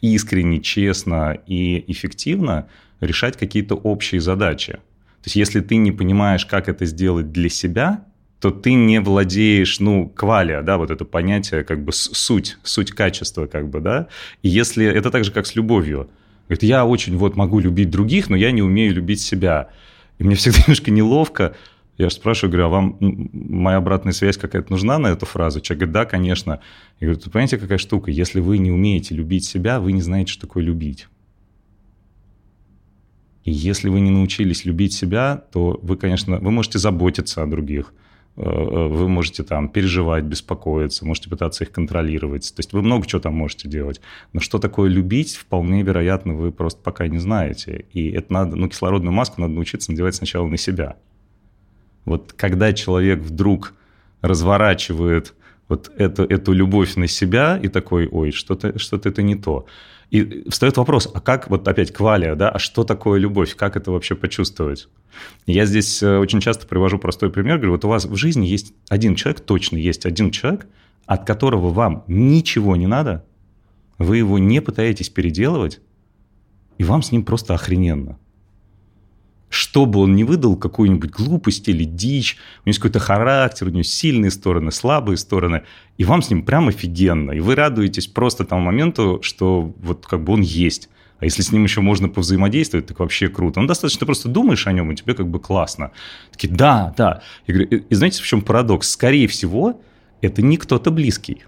искренне, 0.00 0.60
честно 0.60 1.38
и 1.46 1.84
эффективно 1.86 2.66
решать 3.00 3.36
какие-то 3.36 3.76
общие 3.76 4.20
задачи. 4.20 4.72
То 4.72 5.26
есть 5.26 5.36
если 5.36 5.60
ты 5.60 5.76
не 5.76 5.92
понимаешь, 5.92 6.44
как 6.44 6.68
это 6.68 6.86
сделать 6.86 7.30
для 7.30 7.48
себя, 7.48 8.04
то 8.40 8.50
ты 8.50 8.74
не 8.74 8.98
владеешь, 8.98 9.78
ну, 9.78 10.08
квалия, 10.08 10.62
да, 10.62 10.76
вот 10.76 10.90
это 10.90 11.04
понятие, 11.04 11.62
как 11.62 11.84
бы 11.84 11.92
суть, 11.92 12.58
суть 12.64 12.90
качества, 12.90 13.46
как 13.46 13.70
бы, 13.70 13.78
да. 13.78 14.08
И 14.42 14.48
если 14.48 14.84
это 14.84 15.12
так 15.12 15.24
же, 15.24 15.30
как 15.30 15.46
с 15.46 15.54
любовью. 15.54 16.10
Говорит, 16.48 16.62
я 16.62 16.84
очень 16.84 17.16
вот 17.16 17.36
могу 17.36 17.58
любить 17.58 17.90
других, 17.90 18.28
но 18.28 18.36
я 18.36 18.50
не 18.50 18.62
умею 18.62 18.94
любить 18.94 19.20
себя. 19.20 19.70
И 20.18 20.24
мне 20.24 20.34
всегда 20.34 20.58
немножко 20.66 20.90
неловко. 20.90 21.56
Я 21.96 22.08
же 22.08 22.14
спрашиваю, 22.16 22.50
говорю, 22.50 22.66
а 22.66 22.70
вам 22.70 22.96
моя 23.00 23.76
обратная 23.76 24.12
связь 24.12 24.36
какая-то 24.36 24.70
нужна 24.70 24.98
на 24.98 25.08
эту 25.08 25.26
фразу? 25.26 25.60
Человек 25.60 25.80
говорит, 25.80 25.94
да, 25.94 26.04
конечно. 26.04 26.60
Я 27.00 27.08
говорю, 27.08 27.30
понимаете, 27.30 27.58
какая 27.58 27.78
штука? 27.78 28.10
Если 28.10 28.40
вы 28.40 28.58
не 28.58 28.70
умеете 28.70 29.14
любить 29.14 29.44
себя, 29.44 29.80
вы 29.80 29.92
не 29.92 30.02
знаете, 30.02 30.32
что 30.32 30.46
такое 30.46 30.64
любить. 30.64 31.06
И 33.44 33.52
если 33.52 33.88
вы 33.88 34.00
не 34.00 34.10
научились 34.10 34.64
любить 34.64 34.92
себя, 34.92 35.44
то 35.52 35.78
вы, 35.82 35.96
конечно, 35.96 36.38
вы 36.38 36.50
можете 36.50 36.78
заботиться 36.78 37.42
о 37.42 37.46
других, 37.46 37.92
вы 38.36 39.08
можете 39.08 39.44
там 39.44 39.68
переживать, 39.68 40.24
беспокоиться, 40.24 41.06
можете 41.06 41.30
пытаться 41.30 41.64
их 41.64 41.70
контролировать. 41.70 42.52
То 42.54 42.60
есть 42.60 42.72
вы 42.72 42.82
много 42.82 43.06
чего 43.06 43.20
там 43.20 43.34
можете 43.34 43.68
делать. 43.68 44.00
Но 44.32 44.40
что 44.40 44.58
такое 44.58 44.90
любить, 44.90 45.36
вполне 45.36 45.82
вероятно, 45.82 46.34
вы 46.34 46.50
просто 46.50 46.80
пока 46.82 47.06
не 47.06 47.18
знаете. 47.18 47.84
И 47.92 48.10
это 48.10 48.32
надо, 48.32 48.56
ну, 48.56 48.68
кислородную 48.68 49.12
маску 49.12 49.40
надо 49.40 49.54
научиться 49.54 49.92
надевать 49.92 50.16
сначала 50.16 50.48
на 50.48 50.56
себя. 50.56 50.96
Вот 52.04 52.32
когда 52.32 52.72
человек 52.72 53.20
вдруг 53.20 53.74
разворачивает 54.20 55.34
вот 55.68 55.90
эту, 55.96 56.24
эту 56.24 56.52
любовь 56.52 56.96
на 56.96 57.06
себя 57.06 57.58
и 57.62 57.68
такой, 57.68 58.08
ой, 58.08 58.32
что-то 58.32 58.78
что 58.78 58.96
это 58.96 59.22
не 59.22 59.36
то. 59.36 59.66
И 60.10 60.48
встает 60.48 60.76
вопрос, 60.76 61.10
а 61.12 61.20
как, 61.20 61.50
вот 61.50 61.66
опять 61.66 61.92
квалия, 61.92 62.34
да, 62.34 62.50
а 62.50 62.58
что 62.58 62.84
такое 62.84 63.18
любовь, 63.18 63.54
как 63.56 63.76
это 63.76 63.90
вообще 63.90 64.14
почувствовать? 64.14 64.88
Я 65.46 65.66
здесь 65.66 66.02
э, 66.02 66.18
очень 66.18 66.40
часто 66.40 66.66
привожу 66.66 66.98
простой 66.98 67.30
пример, 67.30 67.56
говорю, 67.56 67.72
вот 67.72 67.84
у 67.84 67.88
вас 67.88 68.04
в 68.04 68.16
жизни 68.16 68.46
есть 68.46 68.74
один 68.88 69.14
человек, 69.14 69.40
точно 69.40 69.76
есть 69.76 70.06
один 70.06 70.30
человек, 70.30 70.66
от 71.06 71.26
которого 71.26 71.70
вам 71.70 72.04
ничего 72.06 72.76
не 72.76 72.86
надо, 72.86 73.24
вы 73.98 74.18
его 74.18 74.38
не 74.38 74.60
пытаетесь 74.60 75.08
переделывать, 75.08 75.80
и 76.78 76.84
вам 76.84 77.02
с 77.02 77.12
ним 77.12 77.24
просто 77.24 77.54
охрененно 77.54 78.18
что 79.54 79.86
бы 79.86 80.00
он 80.00 80.16
ни 80.16 80.24
выдал, 80.24 80.56
какую-нибудь 80.56 81.10
глупость 81.10 81.68
или 81.68 81.84
дичь, 81.84 82.36
у 82.36 82.68
него 82.68 82.70
есть 82.70 82.80
какой-то 82.80 82.98
характер, 82.98 83.68
у 83.68 83.70
него 83.70 83.84
сильные 83.84 84.30
стороны, 84.30 84.72
слабые 84.72 85.16
стороны, 85.16 85.62
и 85.96 86.04
вам 86.04 86.22
с 86.22 86.30
ним 86.30 86.42
прям 86.42 86.68
офигенно, 86.68 87.30
и 87.30 87.40
вы 87.40 87.54
радуетесь 87.54 88.08
просто 88.08 88.44
тому 88.44 88.62
моменту, 88.62 89.20
что 89.22 89.72
вот 89.80 90.06
как 90.06 90.24
бы 90.24 90.32
он 90.32 90.40
есть. 90.40 90.88
А 91.20 91.24
если 91.24 91.42
с 91.42 91.52
ним 91.52 91.62
еще 91.62 91.80
можно 91.80 92.08
повзаимодействовать, 92.08 92.86
так 92.86 92.98
вообще 92.98 93.28
круто. 93.28 93.60
Ну, 93.60 93.68
достаточно 93.68 94.04
просто 94.04 94.28
думаешь 94.28 94.66
о 94.66 94.72
нем, 94.72 94.90
и 94.90 94.96
тебе 94.96 95.14
как 95.14 95.28
бы 95.28 95.38
классно. 95.38 95.92
Такие, 96.32 96.52
да, 96.52 96.92
да. 96.96 97.22
Я 97.46 97.54
говорю, 97.54 97.70
и, 97.70 97.76
и 97.88 97.94
знаете, 97.94 98.20
в 98.20 98.26
чем 98.26 98.42
парадокс? 98.42 98.90
Скорее 98.90 99.28
всего, 99.28 99.80
это 100.20 100.42
не 100.42 100.56
кто-то 100.56 100.90
близкий. 100.90 101.44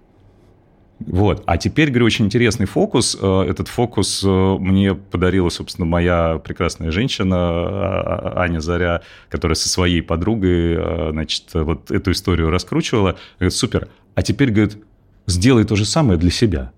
Вот. 0.98 1.42
А 1.46 1.58
теперь, 1.58 1.90
говорю, 1.90 2.06
очень 2.06 2.24
интересный 2.24 2.66
фокус. 2.66 3.16
Э, 3.20 3.42
этот 3.42 3.68
фокус 3.68 4.24
э, 4.24 4.28
мне 4.28 4.94
подарила, 4.94 5.50
собственно, 5.50 5.84
моя 5.84 6.38
прекрасная 6.38 6.90
женщина 6.90 7.36
а, 7.36 8.32
а, 8.34 8.40
Аня 8.40 8.60
Заря, 8.60 9.02
которая 9.28 9.56
со 9.56 9.68
своей 9.68 10.00
подругой, 10.00 10.74
э, 10.74 11.08
значит, 11.10 11.52
вот 11.52 11.90
эту 11.90 12.12
историю 12.12 12.48
раскручивала. 12.48 13.16
Говорит, 13.38 13.54
супер. 13.54 13.88
А 14.14 14.22
теперь, 14.22 14.50
говорит, 14.50 14.78
сделай 15.26 15.64
то 15.64 15.76
же 15.76 15.84
самое 15.84 16.18
для 16.18 16.30
себя. 16.30 16.72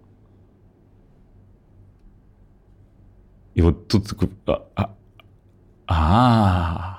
И 3.55 3.63
вот 3.63 3.87
тут 3.87 4.09
такой, 4.09 4.31
а, 4.47 4.67
а, 4.75 4.95
а 5.87 6.98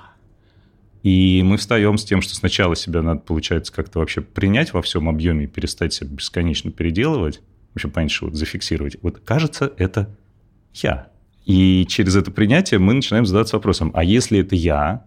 и 1.02 1.42
мы 1.42 1.56
встаем 1.56 1.96
с 1.96 2.04
тем, 2.04 2.20
что 2.20 2.34
сначала 2.34 2.76
себя 2.76 3.02
надо, 3.02 3.20
получается, 3.20 3.72
как-то 3.72 4.00
вообще 4.00 4.20
принять 4.20 4.72
во 4.74 4.82
всем 4.82 5.08
объеме 5.08 5.44
и 5.44 5.48
перестать 5.48 5.94
себя 5.94 6.10
бесконечно 6.10 6.70
переделывать, 6.70 7.40
вообще 7.74 8.08
что 8.08 8.26
вот 8.26 8.34
зафиксировать. 8.34 8.96
Вот 9.00 9.20
кажется, 9.24 9.72
это 9.78 10.14
я. 10.74 11.08
И 11.46 11.86
через 11.88 12.16
это 12.16 12.30
принятие 12.30 12.78
мы 12.78 12.92
начинаем 12.92 13.24
задаться 13.24 13.56
вопросом, 13.56 13.90
а 13.94 14.04
если 14.04 14.40
это 14.40 14.54
я, 14.54 15.06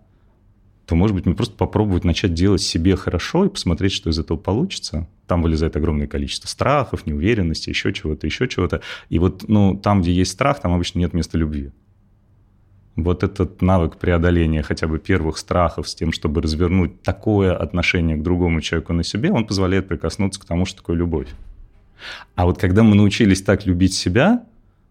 то, 0.88 0.96
может 0.96 1.16
быть, 1.16 1.26
мне 1.26 1.36
просто 1.36 1.56
попробовать 1.56 2.04
начать 2.04 2.34
делать 2.34 2.62
себе 2.62 2.96
хорошо 2.96 3.46
и 3.46 3.50
посмотреть, 3.50 3.94
что 3.94 4.10
из 4.10 4.20
этого 4.20 4.38
получится. 4.38 5.08
Там 5.28 5.42
вылезает 5.42 5.78
огромное 5.78 6.08
количество 6.08 6.48
страхов, 6.48 7.06
неуверенности, 7.06 7.70
еще 7.70 7.94
чего-то, 7.94 8.28
еще 8.28 8.50
чего-то. 8.50 8.82
И 9.10 9.20
вот 9.20 9.46
ну, 9.48 9.80
там, 9.82 10.02
где 10.02 10.12
есть 10.12 10.32
страх, 10.32 10.60
там 10.60 10.74
обычно 10.74 11.00
нет 11.00 11.14
места 11.14 11.38
любви 11.38 11.72
вот 12.96 13.24
этот 13.24 13.62
навык 13.62 13.98
преодоления 13.98 14.62
хотя 14.62 14.88
бы 14.88 15.00
первых 15.00 15.38
страхов 15.38 15.88
с 15.90 15.96
тем, 15.96 16.12
чтобы 16.12 16.42
развернуть 16.42 17.02
такое 17.02 17.56
отношение 17.56 18.16
к 18.18 18.24
другому 18.24 18.62
человеку 18.62 18.94
на 18.94 19.04
себе, 19.04 19.32
он 19.32 19.48
позволяет 19.48 19.88
прикоснуться 19.88 20.40
к 20.40 20.46
тому, 20.46 20.66
что 20.66 20.78
такое 20.78 20.96
любовь. 20.96 21.30
А 22.36 22.46
вот 22.46 22.60
когда 22.60 22.84
мы 22.84 22.96
научились 22.96 23.42
так 23.42 23.66
любить 23.66 23.94
себя, 23.94 24.44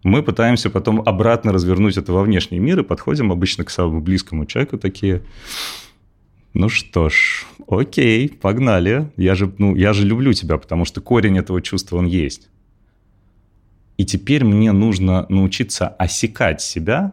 мы 0.03 0.23
пытаемся 0.23 0.69
потом 0.69 1.01
обратно 1.01 1.53
развернуть 1.53 1.97
это 1.97 2.13
во 2.13 2.23
внешний 2.23 2.59
мир 2.59 2.81
и 2.81 2.85
подходим 2.85 3.31
обычно 3.31 3.65
к 3.65 3.71
самому 3.71 4.01
близкому 4.01 4.47
человеку 4.47 4.79
такие, 4.79 5.23
ну 6.55 6.69
что 6.69 7.09
ж, 7.09 7.47
окей, 7.69 8.29
погнали. 8.29 9.13
Я 9.17 9.35
же, 9.37 9.53
ну, 9.59 9.77
я 9.77 9.93
же 9.93 10.05
люблю 10.05 10.33
тебя, 10.33 10.59
потому 10.59 10.85
что 10.85 11.01
корень 11.01 11.39
этого 11.39 11.63
чувства, 11.63 11.99
он 11.99 12.07
есть. 12.07 12.49
И 13.97 14.05
теперь 14.05 14.45
мне 14.45 14.73
нужно 14.73 15.27
научиться 15.29 15.87
осекать 15.87 16.61
себя 16.61 17.13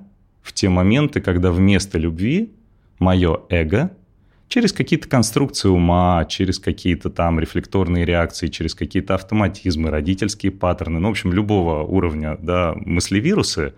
в 0.50 0.54
те 0.54 0.68
моменты, 0.68 1.22
когда 1.22 1.52
вместо 1.52 2.00
любви 2.00 2.52
мое 2.98 3.42
эго 3.50 3.92
через 4.48 4.74
какие-то 4.74 5.08
конструкции 5.08 5.70
ума, 5.70 6.26
через 6.28 6.58
какие-то 6.58 7.12
там 7.12 7.40
рефлекторные 7.40 8.04
реакции, 8.04 8.48
через 8.48 8.74
какие-то 8.74 9.14
автоматизмы, 9.14 9.92
родительские 9.92 10.52
паттерны, 10.52 11.00
ну, 11.00 11.10
в 11.10 11.12
общем, 11.12 11.32
любого 11.34 11.84
уровня 11.84 12.36
да, 12.42 12.74
мыслевирусы, 12.76 13.76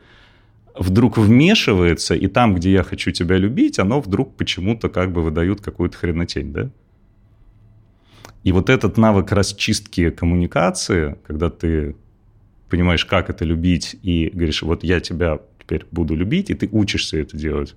вдруг 0.74 1.18
вмешивается, 1.18 2.16
и 2.16 2.28
там, 2.28 2.56
где 2.56 2.72
я 2.72 2.84
хочу 2.84 3.12
тебя 3.12 3.36
любить, 3.36 3.78
оно 3.78 4.00
вдруг 4.00 4.38
почему-то 4.38 4.88
как 4.88 5.12
бы 5.12 5.22
выдают 5.24 5.60
какую-то 5.60 5.98
хренотень, 5.98 6.54
да? 6.54 6.70
И 8.46 8.54
вот 8.54 8.70
этот 8.70 8.98
навык 8.98 9.34
расчистки 9.34 10.10
коммуникации, 10.10 11.18
когда 11.28 11.50
ты 11.50 11.98
понимаешь, 12.70 13.06
как 13.06 13.30
это 13.30 13.44
любить, 13.44 13.98
и 14.02 14.32
говоришь, 14.34 14.64
вот 14.64 14.86
я 14.86 15.02
тебя 15.02 15.42
теперь 15.72 15.88
буду 15.92 16.16
любить, 16.16 16.50
и 16.50 16.54
ты 16.54 16.68
учишься 16.72 17.18
это 17.18 17.38
делать. 17.38 17.76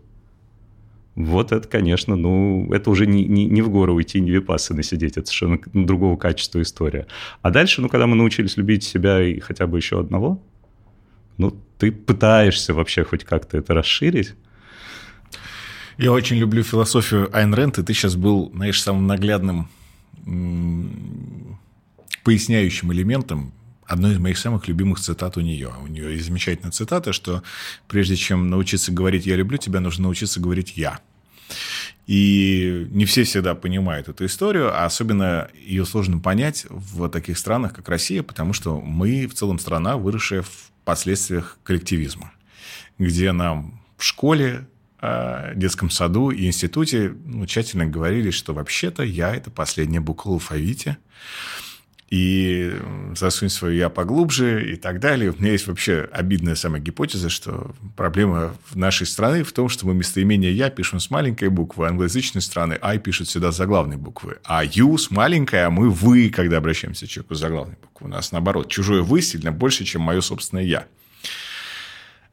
Вот 1.15 1.53
это, 1.53 1.69
конечно, 1.69 2.17
ну, 2.17 2.73
это 2.73 2.91
уже 2.91 3.07
не, 3.07 3.25
не, 3.25 3.45
не 3.45 3.63
в 3.63 3.71
гору 3.71 3.95
уйти, 3.95 4.21
не 4.21 4.33
випассаны 4.33 4.83
сидеть, 4.83 5.17
это 5.17 5.27
совершенно 5.27 5.61
другого 5.73 6.17
качества 6.17 6.61
история. 6.61 7.07
А 7.41 7.51
дальше, 7.51 7.81
ну, 7.81 7.89
когда 7.89 8.09
мы 8.09 8.17
научились 8.17 8.57
любить 8.57 8.83
себя 8.83 9.23
и 9.23 9.39
хотя 9.39 9.69
бы 9.69 9.79
еще 9.79 10.01
одного, 10.01 10.43
ну, 11.39 11.57
ты 11.79 11.93
пытаешься 11.93 12.75
вообще 12.75 13.05
хоть 13.05 13.23
как-то 13.23 13.59
это 13.59 13.75
расширить. 13.75 14.35
Я 15.97 16.11
очень 16.11 16.37
люблю 16.39 16.65
философию 16.65 17.31
Айн 17.33 17.55
Рэнд, 17.55 17.79
и 17.79 17.83
ты 17.85 17.95
сейчас 17.95 18.17
был, 18.17 18.51
знаешь, 18.53 18.83
самым 18.83 19.07
наглядным 19.07 19.69
поясняющим 22.25 22.93
элементом 22.93 23.53
одной 23.87 24.13
из 24.13 24.19
моих 24.19 24.39
самых 24.39 24.69
любимых 24.69 25.01
цитат 25.01 25.37
у 25.37 25.41
нее. 25.41 25.73
У 25.83 25.87
нее 25.87 26.13
есть 26.15 26.27
замечательная 26.27 26.73
цитата, 26.73 27.13
что 27.13 27.43
прежде 27.89 28.17
чем 28.17 28.49
научиться 28.49 28.93
говорить 28.93 29.27
«я 29.27 29.37
люблю 29.37 29.59
тебя», 29.59 29.81
нужно 29.81 30.05
научиться 30.05 30.41
говорить 30.41 30.77
«я». 30.77 31.01
И 32.07 32.87
не 32.91 33.07
все 33.07 33.25
всегда 33.25 33.55
понимают 33.55 34.09
эту 34.09 34.27
историю, 34.27 34.75
а 34.75 34.85
особенно 34.85 35.49
ее 35.59 35.87
сложно 35.87 36.19
понять 36.19 36.67
в 36.69 37.09
таких 37.09 37.39
странах, 37.39 37.75
как 37.75 37.89
Россия, 37.89 38.23
потому 38.23 38.53
что 38.53 38.81
мы 38.81 39.27
в 39.27 39.35
целом 39.35 39.59
страна, 39.59 39.97
выросшая 39.97 40.43
в 40.43 40.71
последствиях 40.85 41.59
коллективизма, 41.63 42.33
где 42.99 43.33
нам 43.33 43.81
в 43.97 44.05
школе, 44.05 44.67
а, 45.07 45.53
детском 45.55 45.91
саду 45.91 46.31
и 46.31 46.47
институте 46.47 47.15
ну, 47.27 47.47
тщательно 47.47 47.87
говорили, 47.87 48.31
что 48.31 48.55
вообще-то 48.55 49.03
я– 49.03 49.35
это 49.37 49.51
последняя 49.51 50.01
буква 50.01 50.31
в 50.31 50.33
алфавите, 50.35 50.97
и 52.11 52.73
засунь 53.17 53.49
свое 53.49 53.79
«я» 53.79 53.89
поглубже 53.89 54.73
и 54.73 54.77
так 54.77 55.01
далее. 55.01 55.33
У 55.33 55.41
меня 55.41 55.53
есть 55.53 55.67
вообще 55.67 56.09
обидная 56.13 56.55
сама 56.55 56.79
гипотеза, 56.79 57.29
что 57.29 57.75
проблема 57.97 58.55
нашей 58.75 59.07
страны 59.07 59.43
в 59.43 59.53
том, 59.53 59.69
что 59.69 59.87
мы 59.87 59.95
местоимение 59.95 60.53
«я» 60.53 60.71
пишем 60.71 61.01
с 61.01 61.11
маленькой 61.11 61.49
буквы, 61.49 61.87
а 61.87 61.89
англоязычные 61.89 62.43
страны 62.43 62.79
«I» 62.81 62.99
пишут 62.99 63.29
всегда 63.29 63.53
с 63.53 63.57
заглавной 63.57 63.97
буквы, 63.97 64.39
а 64.45 64.65
«you» 64.65 64.97
с 64.99 65.11
маленькой, 65.11 65.65
а 65.65 65.71
мы 65.71 65.91
«вы», 65.91 66.31
когда 66.31 66.59
обращаемся 66.59 67.07
к 67.07 67.09
человеку 67.09 67.35
с 67.35 67.41
заглавной 67.41 67.77
буквы. 67.81 68.07
У 68.07 68.11
нас 68.11 68.33
наоборот, 68.33 68.71
чужое 68.71 69.03
«вы» 69.03 69.23
сильно 69.23 69.51
больше, 69.51 69.85
чем 69.85 70.03
мое 70.03 70.21
собственное 70.21 70.65
«я». 70.65 70.87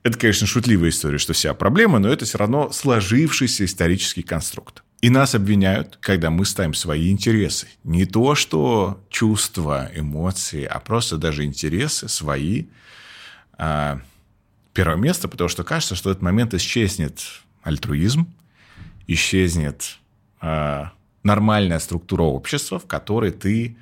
Это, 0.03 0.17
конечно, 0.17 0.47
шутливая 0.47 0.89
история, 0.89 1.19
что 1.19 1.33
вся 1.33 1.53
проблема, 1.53 1.99
но 1.99 2.09
это 2.09 2.25
все 2.25 2.39
равно 2.39 2.71
сложившийся 2.71 3.65
исторический 3.65 4.23
конструкт. 4.23 4.83
И 5.01 5.09
нас 5.09 5.33
обвиняют, 5.33 5.97
когда 5.99 6.29
мы 6.29 6.45
ставим 6.45 6.75
свои 6.75 7.09
интересы. 7.11 7.67
Не 7.83 8.05
то, 8.05 8.35
что 8.35 9.03
чувства, 9.09 9.89
эмоции, 9.95 10.63
а 10.63 10.79
просто 10.79 11.17
даже 11.17 11.43
интересы 11.43 12.07
свои. 12.07 12.65
А, 13.53 13.99
первое 14.73 14.97
место, 14.97 15.27
потому 15.27 15.49
что 15.49 15.63
кажется, 15.63 15.95
что 15.95 16.09
в 16.09 16.11
этот 16.11 16.21
момент 16.21 16.53
исчезнет 16.53 17.19
альтруизм, 17.63 18.31
исчезнет 19.07 19.97
а, 20.39 20.91
нормальная 21.23 21.79
структура 21.79 22.21
общества, 22.21 22.77
в 22.77 22.85
которой 22.85 23.31
ты 23.31 23.75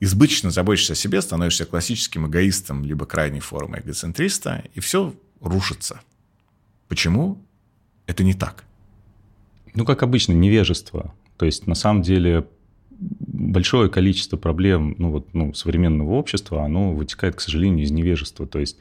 избыточно 0.00 0.50
заботишься 0.50 0.94
о 0.94 0.96
себе, 0.96 1.20
становишься 1.20 1.66
классическим 1.66 2.26
эгоистом, 2.26 2.84
либо 2.84 3.04
крайней 3.04 3.40
формой 3.40 3.80
эгоцентриста, 3.80 4.64
и 4.72 4.80
все 4.80 5.14
рушится. 5.42 6.00
Почему? 6.88 7.44
Это 8.06 8.24
не 8.24 8.32
так. 8.32 8.64
Ну, 9.78 9.84
как 9.84 10.02
обычно, 10.02 10.32
невежество. 10.32 11.14
То 11.36 11.46
есть, 11.46 11.68
на 11.68 11.76
самом 11.76 12.02
деле, 12.02 12.48
большое 12.98 13.88
количество 13.88 14.36
проблем 14.36 14.96
ну, 14.98 15.12
вот, 15.12 15.32
ну, 15.34 15.54
современного 15.54 16.14
общества, 16.14 16.64
оно 16.64 16.92
вытекает, 16.92 17.36
к 17.36 17.40
сожалению, 17.40 17.84
из 17.84 17.92
невежества. 17.92 18.44
То 18.44 18.58
есть, 18.58 18.76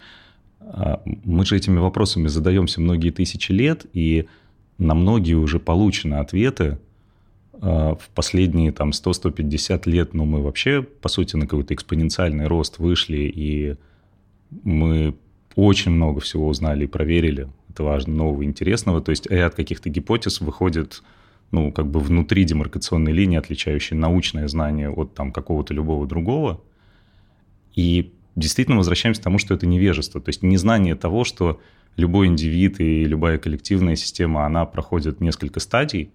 а, 0.59 1.03
мы 1.05 1.45
же 1.45 1.55
этими 1.55 1.77
вопросами 1.77 2.27
задаемся 2.29 2.81
многие 2.81 3.11
тысячи 3.11 3.51
лет, 3.51 3.85
и 3.93 4.25
на 4.79 4.95
многие 4.95 5.35
уже 5.35 5.59
получены 5.59 6.15
ответы. 6.15 6.79
А, 7.61 7.93
в 7.93 8.09
последние 8.15 8.71
там 8.71 8.89
100-150 8.89 9.87
лет, 9.87 10.15
ну, 10.15 10.25
мы 10.25 10.41
вообще, 10.41 10.81
по 10.81 11.09
сути, 11.09 11.35
на 11.35 11.45
какой-то 11.45 11.75
экспоненциальный 11.75 12.47
рост 12.47 12.79
вышли, 12.79 13.31
и 13.35 13.75
мы 14.63 15.13
очень 15.53 15.91
много 15.91 16.21
всего 16.21 16.47
узнали 16.47 16.85
и 16.85 16.87
проверили 16.87 17.49
это 17.77 17.83
важно, 17.83 18.13
нового, 18.15 18.43
интересного. 18.43 19.01
То 19.01 19.11
есть 19.11 19.27
ряд 19.29 19.53
каких-то 19.53 19.89
гипотез 19.89 20.41
выходит 20.41 21.03
ну, 21.51 21.71
как 21.71 21.87
бы 21.87 21.99
внутри 21.99 22.43
демаркационной 22.43 23.11
линии, 23.11 23.37
отличающей 23.37 23.95
научное 23.95 24.47
знание 24.47 24.89
от 24.89 25.13
там 25.13 25.31
какого-то 25.31 25.75
любого 25.75 26.07
другого. 26.07 26.61
И 27.75 28.13
действительно 28.35 28.77
возвращаемся 28.77 29.21
к 29.21 29.23
тому, 29.23 29.37
что 29.37 29.53
это 29.53 29.67
невежество. 29.67 30.19
То 30.19 30.29
есть 30.29 30.41
незнание 30.41 30.95
того, 30.95 31.23
что 31.23 31.61
любой 31.97 32.27
индивид 32.27 32.79
и 32.79 33.05
любая 33.05 33.37
коллективная 33.37 33.95
система, 33.95 34.45
она 34.45 34.65
проходит 34.65 35.21
несколько 35.21 35.59
стадий, 35.59 36.11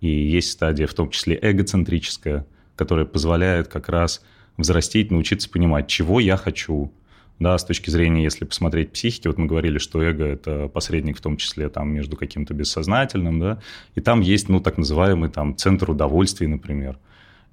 и 0.00 0.08
есть 0.08 0.50
стадия, 0.50 0.88
в 0.88 0.94
том 0.94 1.10
числе 1.10 1.38
эгоцентрическая, 1.40 2.44
которая 2.74 3.06
позволяет 3.06 3.68
как 3.68 3.88
раз 3.88 4.20
взрастить, 4.56 5.12
научиться 5.12 5.48
понимать, 5.48 5.86
чего 5.86 6.18
я 6.18 6.36
хочу, 6.36 6.92
да, 7.38 7.58
с 7.58 7.64
точки 7.64 7.90
зрения, 7.90 8.22
если 8.22 8.44
посмотреть 8.44 8.92
психики, 8.92 9.26
вот 9.26 9.38
мы 9.38 9.46
говорили, 9.46 9.78
что 9.78 10.02
эго– 10.02 10.24
это 10.24 10.68
посредник 10.68 11.18
в 11.18 11.20
том 11.20 11.36
числе 11.36 11.68
там 11.68 11.92
между 11.92 12.16
каким-то 12.16 12.54
бессознательным, 12.54 13.40
да, 13.40 13.60
и 13.94 14.00
там 14.00 14.20
есть, 14.20 14.48
ну, 14.48 14.60
так 14.60 14.78
называемый 14.78 15.30
там 15.30 15.56
центр 15.56 15.90
удовольствий, 15.90 16.46
например. 16.46 16.98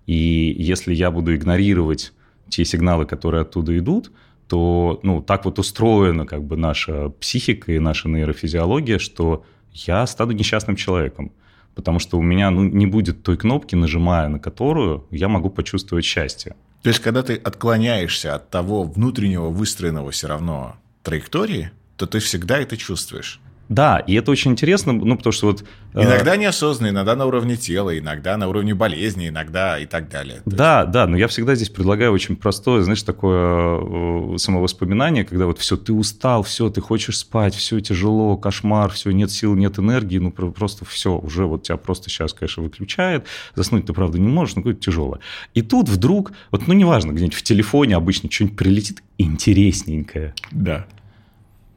И 0.06 0.56
если 0.58 0.94
я 0.94 1.10
буду 1.12 1.36
игнорировать 1.36 2.14
те 2.50 2.66
сигналы, 2.66 3.06
которые 3.06 3.42
оттуда 3.42 3.78
идут, 3.78 4.12
то, 4.48 5.00
ну, 5.04 5.22
так 5.22 5.46
вот 5.46 5.60
устроена 5.60 6.26
как 6.26 6.44
бы 6.44 6.58
наша 6.58 7.10
психика 7.10 7.72
и 7.72 7.80
наша 7.80 8.10
нейрофизиология, 8.10 9.00
что 9.00 9.46
я 9.72 10.06
стану 10.06 10.34
несчастным 10.34 10.76
человеком, 10.76 11.32
потому 11.74 12.00
что 12.00 12.18
у 12.18 12.22
меня, 12.22 12.52
ну, 12.52 12.64
не 12.64 12.86
будет 12.86 13.24
той 13.24 13.38
кнопки, 13.38 13.76
нажимая 13.76 14.28
на 14.28 14.40
которую 14.40 15.06
я 15.10 15.30
могу 15.30 15.50
почувствовать 15.50 16.06
счастье. 16.06 16.56
То 16.82 16.90
есть, 16.90 17.00
когда 17.00 17.22
ты 17.22 17.36
отклоняешься 17.36 18.36
от 18.36 18.50
того 18.50 18.84
внутреннего 18.84 19.50
выстроенного 19.50 20.12
все 20.12 20.28
равно 20.28 20.78
траектории, 21.04 21.72
то 21.96 22.08
ты 22.08 22.20
всегда 22.20 22.60
это 22.60 22.78
чувствуешь. 22.78 23.40
Да, 23.72 24.00
и 24.00 24.16
это 24.16 24.32
очень 24.32 24.52
интересно, 24.52 24.92
ну, 24.92 25.16
потому 25.16 25.32
что 25.32 25.48
вот... 25.48 25.64
Э, 25.94 26.04
иногда 26.04 26.36
неосознанно, 26.36 26.90
иногда 26.90 27.16
на 27.16 27.26
уровне 27.26 27.56
тела, 27.56 27.98
иногда 27.98 28.36
на 28.36 28.50
уровне 28.50 28.76
болезни, 28.76 29.30
иногда 29.30 29.80
и 29.80 29.86
так 29.86 30.10
далее. 30.10 30.42
да, 30.46 30.82
есть... 30.82 30.92
да, 30.92 31.08
но 31.08 31.16
я 31.16 31.30
всегда 31.30 31.56
здесь 31.56 31.70
предлагаю 31.70 32.12
очень 32.12 32.36
простое, 32.36 32.82
знаешь, 32.82 33.02
такое 33.02 33.80
э, 33.80 34.38
самовоспоминание, 34.38 35.24
когда 35.24 35.46
вот 35.46 35.58
все, 35.58 35.78
ты 35.78 35.94
устал, 35.94 36.44
все, 36.44 36.70
ты 36.70 36.82
хочешь 36.82 37.20
спать, 37.20 37.56
все 37.56 37.80
тяжело, 37.80 38.36
кошмар, 38.36 38.92
все, 38.92 39.12
нет 39.12 39.32
сил, 39.32 39.56
нет 39.56 39.80
энергии, 39.80 40.18
ну, 40.18 40.32
просто 40.32 40.84
все, 40.84 41.18
уже 41.18 41.46
вот 41.46 41.64
тебя 41.64 41.78
просто 41.78 42.10
сейчас, 42.10 42.34
конечно, 42.34 42.64
выключает, 42.64 43.26
заснуть 43.56 43.86
ты, 43.86 43.94
правда, 43.94 44.20
не 44.20 44.28
можешь, 44.28 44.56
но 44.56 44.64
какое-то 44.64 44.82
тяжелое. 44.82 45.22
И 45.54 45.62
тут 45.62 45.88
вдруг, 45.88 46.34
вот, 46.52 46.68
ну, 46.68 46.74
неважно, 46.74 47.14
где-нибудь 47.14 47.38
в 47.38 47.44
телефоне 47.44 47.96
обычно 47.96 48.30
что-нибудь 48.30 48.58
прилетит 48.58 49.02
интересненькое. 49.18 50.36
Да 50.52 50.88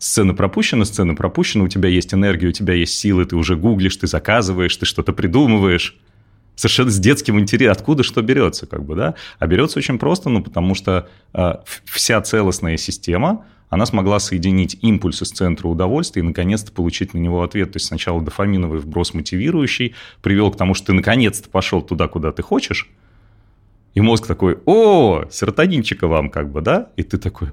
сцена 0.05 0.35
пропущена, 0.35 0.85
сцена 0.85 1.15
пропущена, 1.15 1.65
у 1.65 1.69
тебя 1.69 1.89
есть 1.89 2.13
энергия, 2.13 2.49
у 2.49 2.53
тебя 2.53 2.75
есть 2.75 2.99
силы, 2.99 3.25
ты 3.25 3.37
уже 3.37 3.57
гуглишь, 3.57 3.97
ты 3.97 4.07
заказываешь, 4.07 4.77
ты 4.77 4.85
что-то 4.85 5.15
придумываешь. 5.15 5.97
Совершенно 6.57 6.91
с 6.91 6.99
детским 6.99 7.41
интересом, 7.41 7.73
откуда 7.73 8.03
что 8.03 8.21
берется, 8.21 8.67
как 8.67 8.85
бы, 8.85 8.97
да? 8.97 9.15
А 9.39 9.47
берется 9.47 9.79
очень 9.79 9.99
просто, 9.99 10.29
ну, 10.29 10.43
потому 10.43 10.75
что 10.75 11.09
э, 11.33 11.55
вся 11.87 12.21
целостная 12.21 12.77
система, 12.77 13.47
она 13.71 13.87
смогла 13.87 14.19
соединить 14.19 14.77
импульсы 14.83 15.25
с 15.25 15.31
центра 15.31 15.69
удовольствия 15.69 16.21
и 16.21 16.25
наконец-то 16.25 16.71
получить 16.71 17.15
на 17.15 17.19
него 17.19 17.43
ответ. 17.43 17.73
То 17.73 17.79
есть 17.79 17.87
сначала 17.87 18.21
дофаминовый 18.23 18.81
вброс 18.81 19.15
мотивирующий 19.15 19.95
привел 20.21 20.51
к 20.51 20.59
тому, 20.59 20.75
что 20.75 20.89
ты 20.89 20.93
наконец-то 20.93 21.49
пошел 21.49 21.81
туда, 21.81 22.09
куда 22.09 22.31
ты 22.31 22.43
хочешь, 22.43 22.91
и 23.95 24.03
мозг 24.03 24.27
такой, 24.27 24.59
о, 24.67 25.25
серотонинчика 25.31 26.09
вам 26.09 26.29
как 26.29 26.53
бы, 26.53 26.61
да? 26.61 26.91
И 26.97 27.03
ты 27.03 27.17
такой, 27.17 27.53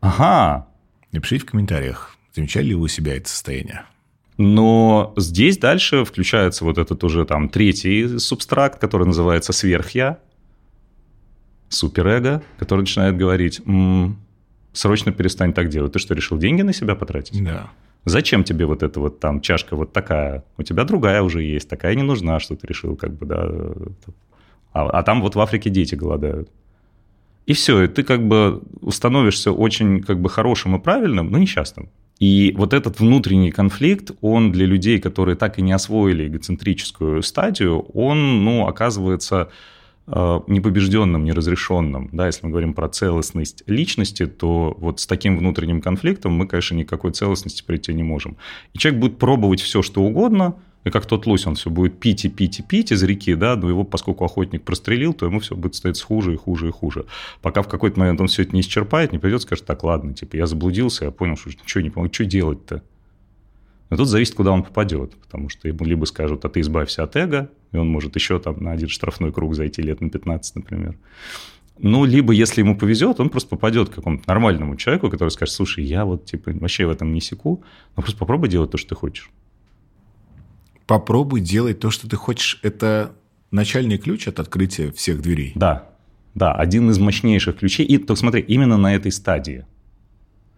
ага, 0.00 0.68
Напишите 1.12 1.46
в 1.46 1.50
комментариях, 1.50 2.16
замечали 2.34 2.66
ли 2.68 2.74
вы 2.74 2.82
у 2.82 2.88
себя 2.88 3.16
это 3.16 3.28
состояние. 3.28 3.84
Но 4.38 5.12
здесь 5.16 5.58
дальше 5.58 6.04
включается 6.04 6.64
вот 6.64 6.78
этот 6.78 7.04
уже 7.04 7.24
там 7.26 7.48
третий 7.48 8.18
субстракт, 8.18 8.80
который 8.80 9.06
называется 9.06 9.52
сверхя, 9.52 10.18
суперэго, 11.68 12.42
который 12.58 12.80
начинает 12.80 13.16
говорить, 13.16 13.60
м-м, 13.66 14.18
срочно 14.72 15.12
перестань 15.12 15.52
так 15.52 15.68
делать. 15.68 15.92
Ты 15.92 15.98
что, 15.98 16.14
решил 16.14 16.38
деньги 16.38 16.62
на 16.62 16.72
себя 16.72 16.94
потратить? 16.94 17.42
Да. 17.44 17.70
Зачем 18.04 18.42
тебе 18.42 18.66
вот 18.66 18.82
эта 18.82 18.98
вот 18.98 19.20
там 19.20 19.40
чашка 19.40 19.76
вот 19.76 19.92
такая? 19.92 20.44
У 20.56 20.62
тебя 20.62 20.84
другая 20.84 21.22
уже 21.22 21.42
есть, 21.42 21.68
такая 21.68 21.94
не 21.94 22.02
нужна, 22.02 22.40
что 22.40 22.56
ты 22.56 22.66
решил 22.66 22.96
как 22.96 23.12
бы, 23.12 23.26
да. 23.26 23.48
А, 24.72 24.88
а 24.88 25.02
там 25.02 25.20
вот 25.20 25.36
в 25.36 25.40
Африке 25.40 25.70
дети 25.70 25.94
голодают. 25.94 26.50
И 27.46 27.54
все, 27.54 27.82
и 27.82 27.88
ты 27.88 28.02
как 28.02 28.26
бы 28.26 28.62
становишься 28.90 29.52
очень 29.52 30.00
как 30.00 30.20
бы 30.20 30.28
хорошим 30.28 30.76
и 30.76 30.78
правильным, 30.78 31.30
но 31.30 31.38
несчастным. 31.38 31.88
И 32.18 32.54
вот 32.56 32.72
этот 32.72 33.00
внутренний 33.00 33.50
конфликт, 33.50 34.12
он 34.20 34.52
для 34.52 34.64
людей, 34.64 35.00
которые 35.00 35.34
так 35.34 35.58
и 35.58 35.62
не 35.62 35.72
освоили 35.72 36.28
эгоцентрическую 36.28 37.20
стадию, 37.22 37.80
он, 37.94 38.44
ну, 38.44 38.68
оказывается 38.68 39.50
э, 40.06 40.40
непобежденным, 40.46 41.24
неразрешенным. 41.24 42.10
Да, 42.12 42.26
если 42.26 42.46
мы 42.46 42.50
говорим 42.50 42.74
про 42.74 42.88
целостность 42.88 43.64
личности, 43.66 44.26
то 44.26 44.76
вот 44.78 45.00
с 45.00 45.06
таким 45.08 45.36
внутренним 45.36 45.80
конфликтом 45.80 46.32
мы, 46.34 46.46
конечно, 46.46 46.76
никакой 46.76 47.10
целостности 47.10 47.64
прийти 47.66 47.92
не 47.92 48.04
можем. 48.04 48.36
И 48.72 48.78
человек 48.78 49.00
будет 49.00 49.18
пробовать 49.18 49.60
все, 49.60 49.82
что 49.82 50.02
угодно– 50.02 50.54
и 50.84 50.90
как 50.90 51.06
тот 51.06 51.26
лось, 51.26 51.46
он 51.46 51.54
все 51.54 51.70
будет 51.70 52.00
пить 52.00 52.24
и 52.24 52.28
пить 52.28 52.58
и 52.58 52.62
пить 52.62 52.90
из 52.90 53.02
реки, 53.02 53.34
да, 53.34 53.54
но 53.56 53.68
его, 53.68 53.84
поскольку 53.84 54.24
охотник 54.24 54.62
прострелил, 54.62 55.14
то 55.14 55.26
ему 55.26 55.38
все 55.38 55.54
будет 55.54 55.76
стоять 55.76 56.00
хуже 56.00 56.34
и 56.34 56.36
хуже 56.36 56.68
и 56.68 56.72
хуже. 56.72 57.06
Пока 57.40 57.62
в 57.62 57.68
какой-то 57.68 58.00
момент 58.00 58.20
он 58.20 58.26
все 58.26 58.42
это 58.42 58.54
не 58.54 58.62
исчерпает, 58.62 59.12
не 59.12 59.18
придет, 59.18 59.42
скажет, 59.42 59.64
так, 59.64 59.84
ладно, 59.84 60.12
типа, 60.14 60.36
я 60.36 60.46
заблудился, 60.46 61.04
я 61.04 61.10
понял, 61.10 61.36
что 61.36 61.50
ничего 61.50 61.82
не 61.82 61.90
помог, 61.90 62.12
что 62.12 62.24
делать-то? 62.24 62.82
Но 63.90 63.96
тут 63.96 64.08
зависит, 64.08 64.34
куда 64.34 64.52
он 64.52 64.62
попадет, 64.64 65.14
потому 65.16 65.50
что 65.50 65.68
ему 65.68 65.84
либо 65.84 66.04
скажут, 66.06 66.44
а 66.44 66.48
ты 66.48 66.60
избавься 66.60 67.02
от 67.04 67.14
эго, 67.14 67.50
и 67.72 67.76
он 67.76 67.88
может 67.88 68.16
еще 68.16 68.38
там 68.38 68.56
на 68.62 68.72
один 68.72 68.88
штрафной 68.88 69.32
круг 69.32 69.54
зайти 69.54 69.82
лет 69.82 70.00
на 70.00 70.10
15, 70.10 70.56
например. 70.56 70.96
Ну, 71.78 72.04
либо, 72.04 72.32
если 72.32 72.60
ему 72.60 72.76
повезет, 72.76 73.20
он 73.20 73.28
просто 73.28 73.50
попадет 73.50 73.90
к 73.90 73.94
какому-то 73.94 74.24
нормальному 74.26 74.76
человеку, 74.76 75.10
который 75.10 75.28
скажет, 75.28 75.54
слушай, 75.54 75.84
я 75.84 76.04
вот, 76.04 76.24
типа, 76.24 76.52
вообще 76.52 76.86
в 76.86 76.90
этом 76.90 77.12
не 77.12 77.20
секу, 77.20 77.62
но 77.96 78.02
просто 78.02 78.18
попробуй 78.18 78.48
делать 78.48 78.70
то, 78.70 78.78
что 78.78 78.90
ты 78.90 78.94
хочешь 78.94 79.30
попробуй 80.92 81.40
делать 81.40 81.80
то, 81.80 81.90
что 81.90 82.06
ты 82.06 82.16
хочешь. 82.16 82.60
Это 82.62 83.12
начальный 83.50 83.96
ключ 83.96 84.28
от 84.28 84.38
открытия 84.40 84.92
всех 84.92 85.22
дверей. 85.22 85.52
Да, 85.54 85.88
да, 86.34 86.52
один 86.52 86.90
из 86.90 86.98
мощнейших 86.98 87.56
ключей. 87.56 87.86
И, 87.86 87.96
только 87.96 88.16
смотри, 88.16 88.42
именно 88.42 88.76
на 88.76 88.94
этой 88.94 89.10
стадии. 89.10 89.64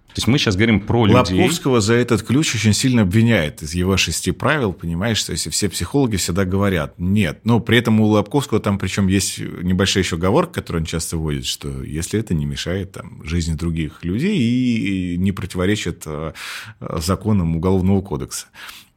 То 0.08 0.18
есть 0.18 0.26
мы 0.26 0.38
сейчас 0.38 0.56
говорим 0.56 0.80
про 0.80 1.06
людей. 1.06 1.38
Лобковского 1.38 1.80
за 1.80 1.94
этот 1.94 2.24
ключ 2.24 2.52
очень 2.56 2.72
сильно 2.72 3.02
обвиняет 3.02 3.62
из 3.62 3.74
его 3.74 3.96
шести 3.96 4.32
правил, 4.32 4.72
понимаешь, 4.72 5.18
что 5.18 5.30
если 5.30 5.50
все 5.50 5.68
психологи 5.68 6.16
всегда 6.16 6.44
говорят 6.44 6.94
нет. 6.98 7.40
Но 7.44 7.60
при 7.60 7.78
этом 7.78 8.00
у 8.00 8.06
Лобковского 8.06 8.58
там 8.58 8.80
причем 8.80 9.06
есть 9.06 9.38
небольшая 9.38 10.02
еще 10.02 10.16
оговорка, 10.16 10.54
которую 10.54 10.82
он 10.82 10.86
часто 10.86 11.16
вводит, 11.16 11.46
что 11.46 11.82
если 11.84 12.18
это 12.18 12.34
не 12.34 12.44
мешает 12.44 12.92
там, 12.92 13.24
жизни 13.24 13.54
других 13.54 14.04
людей 14.04 14.36
и 14.36 15.16
не 15.16 15.30
противоречит 15.30 16.02
э, 16.06 16.32
законам 16.80 17.56
Уголовного 17.56 18.00
кодекса. 18.00 18.46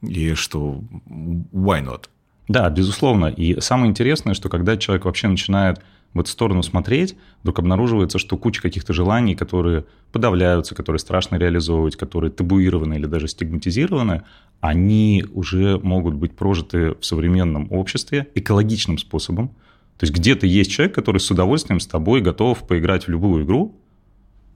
И 0.02 0.34
что 0.34 0.84
why 1.10 1.84
not? 1.84 2.06
Да, 2.48 2.70
безусловно. 2.70 3.26
И 3.26 3.60
самое 3.60 3.90
интересное, 3.90 4.34
что 4.34 4.50
когда 4.50 4.78
человек 4.78 5.06
вообще 5.06 5.28
начинает 5.28 5.82
в 6.14 6.20
эту 6.20 6.30
сторону 6.30 6.64
смотреть, 6.64 7.16
вдруг 7.42 7.60
обнаруживается, 7.60 8.18
что 8.20 8.38
куча 8.38 8.62
каких-то 8.62 8.94
желаний, 8.94 9.36
которые 9.36 9.86
подавляются, 10.12 10.74
которые 10.74 11.00
страшно 11.00 11.36
реализовывать, 11.36 11.96
которые 11.96 12.32
табуированы 12.32 12.96
или 12.96 13.06
даже 13.06 13.28
стигматизированы, 13.28 14.24
они 14.62 15.26
уже 15.34 15.78
могут 15.80 16.16
быть 16.16 16.36
прожиты 16.36 16.96
в 16.96 17.06
современном 17.06 17.72
обществе 17.72 18.28
экологичным 18.36 18.98
способом. 18.98 19.50
То 19.98 20.06
есть 20.06 20.14
где-то 20.14 20.48
есть 20.48 20.72
человек, 20.72 20.96
который 20.96 21.20
с 21.20 21.30
удовольствием 21.30 21.80
с 21.80 21.88
тобой 21.88 22.22
готов 22.22 22.66
поиграть 22.66 23.06
в 23.06 23.10
любую 23.10 23.44
игру, 23.44 23.76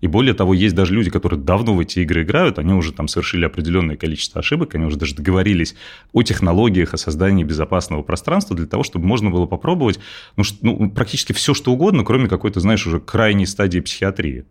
и 0.02 0.08
более 0.08 0.34
того, 0.34 0.56
есть 0.56 0.74
даже 0.74 0.96
люди, 0.96 1.12
которые 1.12 1.40
давно 1.40 1.76
в 1.76 1.80
эти 1.80 2.00
игры 2.00 2.24
играют, 2.24 2.58
они 2.58 2.74
уже 2.74 2.92
там 2.92 3.08
совершили 3.08 3.46
определенное 3.46 3.96
количество 3.96 4.40
ошибок, 4.40 4.74
они 4.74 4.86
уже 4.86 4.98
даже 4.98 5.16
договорились 5.16 5.76
о 6.12 6.24
технологиях, 6.24 6.96
о 6.96 6.98
создании 6.98 7.44
безопасного 7.44 8.02
пространства 8.02 8.56
для 8.56 8.66
того, 8.66 8.84
чтобы 8.84 9.06
можно 9.06 9.30
было 9.30 9.46
попробовать 9.46 10.00
ну, 10.36 10.44
ну, 10.62 10.90
практически 10.90 11.34
все, 11.34 11.54
что 11.54 11.72
угодно, 11.72 12.04
кроме 12.04 12.28
какой-то, 12.28 12.60
знаешь, 12.60 12.86
уже 12.88 13.00
крайней 13.00 13.46
стадии 13.46 13.80
психиатрии. 13.80 14.46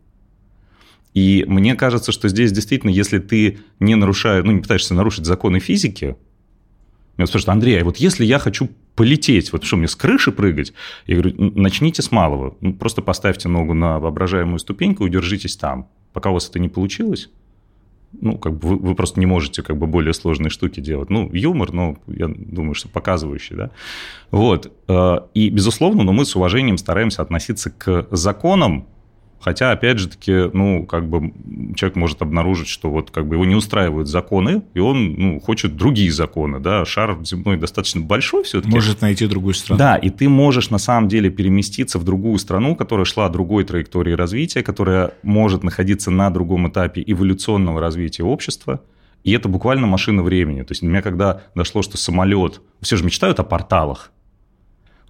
И 1.15 1.45
мне 1.49 1.75
кажется, 1.75 2.13
что 2.13 2.29
здесь 2.29 2.53
действительно, 2.53 2.91
если 2.91 3.19
ты 3.19 3.59
не 3.81 3.97
нарушаешь, 3.97 4.45
ну, 4.45 4.53
не 4.53 4.61
пытаешься 4.61 4.95
нарушить 4.95 5.27
законы 5.27 5.59
физики, 5.59 6.17
меня 7.21 7.27
спрашивают, 7.27 7.55
Андрей, 7.55 7.81
а 7.81 7.85
вот 7.85 7.99
если 7.99 8.25
я 8.25 8.39
хочу 8.39 8.69
полететь, 8.95 9.53
вот 9.53 9.65
что, 9.65 9.77
мне 9.77 9.89
с 9.89 9.97
крыши 9.97 10.33
прыгать? 10.33 10.73
Я 11.07 11.17
говорю, 11.17 11.35
начните 11.39 12.03
с 12.03 12.11
малого. 12.11 12.57
Ну, 12.61 12.75
просто 12.75 13.03
поставьте 13.03 13.49
ногу 13.49 13.75
на 13.75 13.99
воображаемую 13.99 14.59
ступеньку 14.59 15.05
и 15.05 15.07
удержитесь 15.07 15.57
там. 15.57 15.89
Пока 16.13 16.31
у 16.31 16.35
вас 16.35 16.49
это 16.49 16.59
не 16.59 16.69
получилось, 16.69 17.31
ну, 18.13 18.39
как 18.39 18.59
бы 18.59 18.69
вы, 18.69 18.77
вы 18.77 18.95
просто 18.95 19.21
не 19.21 19.27
можете 19.27 19.63
как 19.63 19.77
бы 19.77 19.87
более 19.87 20.13
сложные 20.13 20.51
штуки 20.51 20.81
делать. 20.81 21.11
Ну, 21.11 21.31
юмор, 21.33 21.73
но 21.73 21.97
я 22.09 22.29
думаю, 22.29 22.75
что 22.75 22.89
показывающий, 22.89 23.57
да. 23.57 23.71
Вот. 24.31 24.73
Э, 24.89 25.21
и, 25.35 25.49
безусловно, 25.51 26.03
но 26.03 26.13
мы 26.13 26.25
с 26.25 26.35
уважением 26.35 26.77
стараемся 26.77 27.23
относиться 27.23 27.71
к 27.71 28.09
законам, 28.11 28.87
Хотя, 29.41 29.73
опять 29.73 29.99
же 29.99 30.09
таки, 30.09 30.51
ну, 30.53 30.85
как 30.85 31.09
бы 31.09 31.33
человек 31.75 31.97
может 31.97 32.21
обнаружить, 32.21 32.69
что 32.69 32.91
вот 32.91 33.11
как 33.11 33.27
бы 33.27 33.37
его 33.37 33.45
не 33.47 33.55
устраивают 33.55 34.07
законы, 34.07 34.63
и 34.75 34.81
он, 34.81 35.15
ну, 35.15 35.41
хочет 35.41 35.77
другие 35.77 36.13
законы, 36.13 36.61
да, 36.61 36.85
шар 36.85 37.19
земной 37.25 37.57
достаточно 37.57 38.03
большой 38.03 38.45
все-таки. 38.45 38.73
Может 38.73 39.01
найти 39.01 39.27
другую 39.27 39.55
страну. 39.55 39.79
Да, 39.79 39.97
и 39.97 40.11
ты 40.11 40.29
можешь 40.29 40.71
на 40.71 40.79
самом 40.79 41.09
деле 41.09 41.31
переместиться 41.31 41.99
в 41.99 42.05
другую 42.05 42.39
страну, 42.39 42.77
которая 42.77 43.07
шла 43.07 43.29
другой 43.31 43.65
траекторией 43.65 44.15
развития, 44.15 44.63
которая 44.63 45.13
может 45.23 45.65
находиться 45.65 46.11
на 46.11 46.29
другом 46.31 46.69
этапе 46.69 47.03
эволюционного 47.07 47.81
развития 47.81 48.25
общества, 48.25 48.83
и 49.25 49.33
это 49.33 49.49
буквально 49.49 49.87
машина 49.87 50.23
времени. 50.23 50.63
То 50.63 50.73
есть, 50.73 50.81
для 50.81 50.91
меня 50.91 51.03
когда 51.03 51.43
дошло, 51.55 51.83
что 51.83 51.97
самолет... 51.97 52.61
Все 52.81 52.97
же 52.97 53.05
мечтают 53.05 53.39
о 53.41 53.45
порталах. 53.45 54.11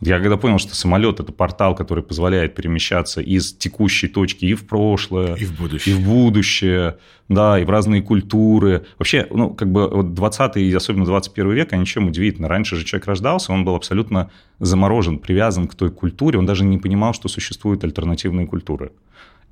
Я 0.01 0.19
когда 0.19 0.39
понял, 0.39 0.59
что 0.59 0.75
самолет– 0.75 1.21
это 1.21 1.31
портал, 1.31 1.75
который 1.75 2.03
позволяет 2.03 2.55
перемещаться 2.55 3.21
из 3.21 3.53
текущей 3.53 4.09
точки 4.09 4.47
и 4.47 4.55
в 4.55 4.67
прошлое, 4.67 5.35
и 5.35 5.45
в 5.45 5.57
будущее, 5.59 5.95
и 5.95 5.99
в 5.99 6.05
будущее 6.05 6.97
да, 7.31 7.61
и 7.61 7.65
в 7.65 7.71
разные 7.71 8.03
культуры. 8.03 8.87
Вообще, 8.99 9.27
ну, 9.31 9.51
как 9.55 9.71
бы 9.71 9.89
вот 9.89 10.15
20 10.15 10.57
и 10.57 10.75
особенно 10.75 11.05
21 11.05 11.53
век, 11.53 11.73
они 11.73 11.87
чем 11.87 12.09
удивительно. 12.09 12.49
Раньше 12.49 12.75
же 12.75 12.85
человек 12.85 13.07
рождался, 13.07 13.53
он 13.53 13.65
был 13.65 13.77
абсолютно 13.77 14.31
заморожен, 14.59 15.19
привязан 15.19 15.69
к 15.69 15.75
той 15.77 15.91
культуре, 15.91 16.39
он 16.39 16.47
даже 16.47 16.65
не 16.65 16.79
понимал, 16.79 17.15
что 17.15 17.29
существуют 17.29 17.85
альтернативные 17.85 18.47
культуры. 18.47 18.91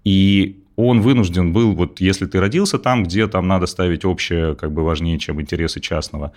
И 0.02 0.64
он 0.74 1.02
вынужден 1.02 1.52
был, 1.52 1.72
вот 1.74 2.00
если 2.00 2.26
ты 2.26 2.40
родился 2.40 2.78
там, 2.78 3.04
где 3.04 3.28
там 3.28 3.46
надо 3.46 3.66
ставить 3.66 4.04
общее, 4.04 4.56
как 4.56 4.72
бы 4.72 4.82
важнее, 4.82 5.18
чем 5.18 5.40
интересы 5.40 5.80
частного, 5.80 6.32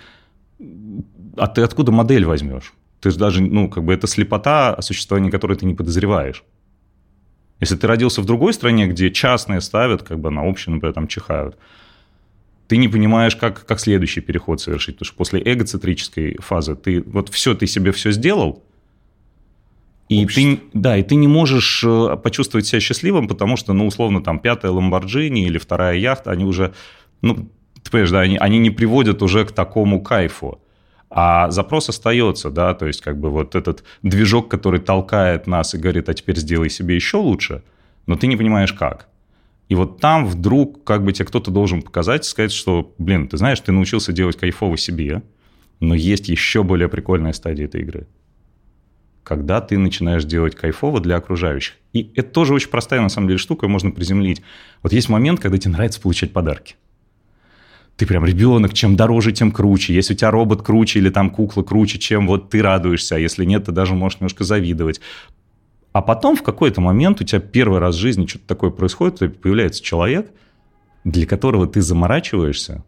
а 1.38 1.48
ты 1.48 1.62
откуда 1.64 1.92
модель 1.92 2.26
возьмешь? 2.26 2.74
Ты 3.02 3.12
же 3.12 3.18
даже, 3.18 3.42
ну, 3.42 3.70
как 3.70 3.84
бы 3.84 3.94
это 3.94 4.08
слепота, 4.08 4.74
о 4.74 4.82
существовании 4.82 5.32
которой 5.32 5.58
ты 5.58 5.66
не 5.66 5.74
подозреваешь. 5.74 6.44
Если 7.60 7.76
ты 7.76 7.88
родился 7.88 8.22
в 8.22 8.26
другой 8.26 8.54
стране, 8.54 8.88
где 8.88 9.12
частные 9.12 9.62
ставят, 9.62 10.04
как 10.04 10.20
бы 10.20 10.32
на 10.32 10.46
общее, 10.46 10.74
например, 10.74 10.94
там 10.94 11.08
чихают, 11.08 11.58
ты 12.68 12.78
не 12.78 12.88
понимаешь, 12.88 13.36
как, 13.36 13.66
как 13.66 13.80
следующий 13.80 14.22
переход 14.22 14.62
совершить. 14.62 14.96
Потому 14.96 15.06
что 15.08 15.18
после 15.18 15.42
эгоцентрической 15.44 16.38
фазы 16.40 16.76
ты 16.76 17.02
вот 17.02 17.30
все, 17.30 17.54
ты 17.54 17.68
себе 17.68 17.92
все 17.92 18.12
сделал, 18.12 18.64
и 20.12 20.26
ты, 20.26 20.60
да, 20.74 20.98
и 20.98 21.04
ты 21.04 21.16
не 21.16 21.28
можешь 21.28 21.84
э, 21.86 22.18
почувствовать 22.22 22.66
себя 22.68 22.82
счастливым, 22.82 23.28
потому 23.30 23.56
что, 23.56 23.72
ну, 23.74 23.88
условно, 23.88 24.22
там, 24.22 24.40
пятая 24.40 24.72
Ламборджини 24.72 25.46
или 25.46 25.58
вторая 25.58 25.96
яхта, 25.98 26.32
они 26.32 26.44
уже, 26.44 26.74
ну, 27.22 27.50
ты 27.82 27.92
понимаешь, 27.92 28.12
да, 28.12 28.20
они, 28.20 28.38
они 28.38 28.60
не 28.60 28.72
приводят 28.72 29.22
уже 29.22 29.46
к 29.46 29.54
такому 29.54 30.02
кайфу. 30.02 30.60
А 31.14 31.52
запрос 31.52 31.90
остается, 31.90 32.50
да, 32.50 32.74
то 32.74 32.88
есть 32.88 33.02
как 33.02 33.20
бы 33.20 33.30
вот 33.30 33.54
этот 33.54 33.84
движок, 34.02 34.50
который 34.50 34.80
толкает 34.80 35.46
нас 35.46 35.76
и 35.76 35.78
говорит, 35.78 36.08
а 36.08 36.14
теперь 36.14 36.38
сделай 36.38 36.70
себе 36.70 36.96
еще 36.96 37.18
лучше, 37.18 37.64
но 38.08 38.16
ты 38.16 38.28
не 38.28 38.38
понимаешь 38.38 38.72
как. 38.72 39.10
И 39.68 39.76
вот 39.76 40.00
там 40.00 40.26
вдруг 40.26 40.86
как 40.86 41.04
бы 41.04 41.12
тебе 41.12 41.26
кто-то 41.26 41.52
должен 41.52 41.82
показать, 41.82 42.24
сказать, 42.24 42.54
что, 42.54 42.96
блин, 42.98 43.28
ты 43.28 43.36
знаешь, 43.36 43.60
ты 43.60 43.74
научился 43.74 44.14
делать 44.14 44.38
кайфово 44.38 44.78
себе, 44.78 45.22
но 45.82 45.96
есть 45.96 46.30
еще 46.30 46.64
более 46.64 46.88
прикольная 46.88 47.34
стадия 47.34 47.66
этой 47.66 47.82
игры. 47.82 48.08
Когда 49.24 49.60
ты 49.60 49.78
начинаешь 49.78 50.24
делать 50.24 50.56
кайфово 50.56 51.02
для 51.02 51.18
окружающих. 51.18 51.76
И 51.92 52.10
это 52.16 52.30
тоже 52.30 52.54
очень 52.54 52.70
простая, 52.70 53.02
на 53.02 53.10
самом 53.10 53.28
деле, 53.28 53.38
штука, 53.38 53.68
можно 53.68 53.92
приземлить. 53.92 54.42
Вот 54.82 54.94
есть 54.94 55.10
момент, 55.10 55.42
когда 55.42 55.58
тебе 55.58 55.74
нравится 55.74 56.00
получать 56.00 56.32
подарки 56.32 56.76
ты 57.98 58.06
прям 58.06 58.26
ребенок, 58.26 58.74
чем 58.74 58.96
дороже, 58.96 59.32
тем 59.32 59.52
круче. 59.52 59.94
Если 59.94 60.14
у 60.14 60.18
тебя 60.18 60.32
робот 60.32 60.64
круче 60.64 61.00
или 61.00 61.10
там 61.10 61.30
кукла 61.30 61.62
круче, 61.62 62.00
чем 62.00 62.28
вот 62.28 62.50
ты 62.50 62.62
радуешься, 62.62 63.16
а 63.16 63.20
если 63.20 63.46
нет, 63.46 63.66
ты 63.66 63.72
даже 63.72 63.94
можешь 63.94 64.20
немножко 64.20 64.44
завидовать. 64.44 65.02
А 65.94 66.02
потом 66.02 66.36
в 66.36 66.44
какой-то 66.44 66.82
момент 66.82 67.22
у 67.22 67.24
тебя 67.24 67.40
первый 67.40 67.80
раз 67.80 67.96
в 67.96 68.00
жизни 68.00 68.26
что-то 68.26 68.48
такое 68.48 68.72
происходит, 68.72 69.22
и 69.22 69.28
появляется 69.28 69.84
человек, 69.84 70.32
для 71.04 71.26
которого 71.26 71.68
ты 71.68 71.82
заморачиваешься, 71.82 72.84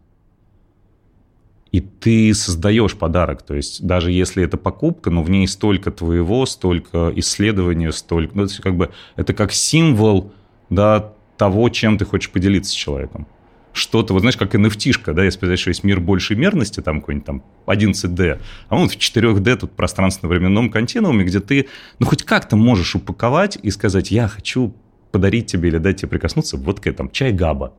и 1.70 1.80
ты 1.80 2.32
создаешь 2.34 2.96
подарок. 2.96 3.42
То 3.42 3.54
есть 3.54 3.86
даже 3.86 4.10
если 4.10 4.42
это 4.42 4.56
покупка, 4.56 5.10
но 5.10 5.22
в 5.22 5.30
ней 5.30 5.46
столько 5.46 5.90
твоего, 5.90 6.46
столько 6.46 7.12
исследования, 7.16 7.92
столько... 7.92 8.36
Ну, 8.36 8.44
это 8.44 8.62
как 8.62 8.76
бы 8.76 8.90
это 9.16 9.34
как 9.34 9.52
символ 9.52 10.32
да, 10.70 11.12
того, 11.36 11.68
чем 11.68 11.98
ты 11.98 12.04
хочешь 12.04 12.30
поделиться 12.30 12.72
с 12.72 12.74
человеком 12.74 13.26
что-то, 13.74 14.14
вот 14.14 14.20
знаешь, 14.20 14.36
как 14.36 14.54
nft 14.54 15.12
да, 15.12 15.24
если 15.24 15.38
сказать, 15.38 15.58
что 15.58 15.70
есть 15.70 15.84
мир 15.84 16.00
большей 16.00 16.36
мерности, 16.36 16.80
там 16.80 17.00
какой-нибудь 17.00 17.26
там 17.26 17.42
11D, 17.66 18.40
а 18.68 18.76
вот 18.76 18.92
в 18.92 18.96
4D 18.96 19.56
тут 19.56 19.72
пространственно-временном 19.72 20.70
континууме, 20.70 21.24
где 21.24 21.40
ты, 21.40 21.68
ну, 21.98 22.06
хоть 22.06 22.22
как-то 22.22 22.56
можешь 22.56 22.94
упаковать 22.94 23.58
и 23.60 23.70
сказать, 23.70 24.12
я 24.12 24.28
хочу 24.28 24.74
подарить 25.10 25.46
тебе 25.46 25.68
или 25.68 25.78
дать 25.78 25.96
тебе 25.96 26.08
прикоснуться 26.08 26.56
вот 26.56 26.80
к 26.80 26.86
этому, 26.86 27.10
чай 27.10 27.32
габа. 27.32 27.74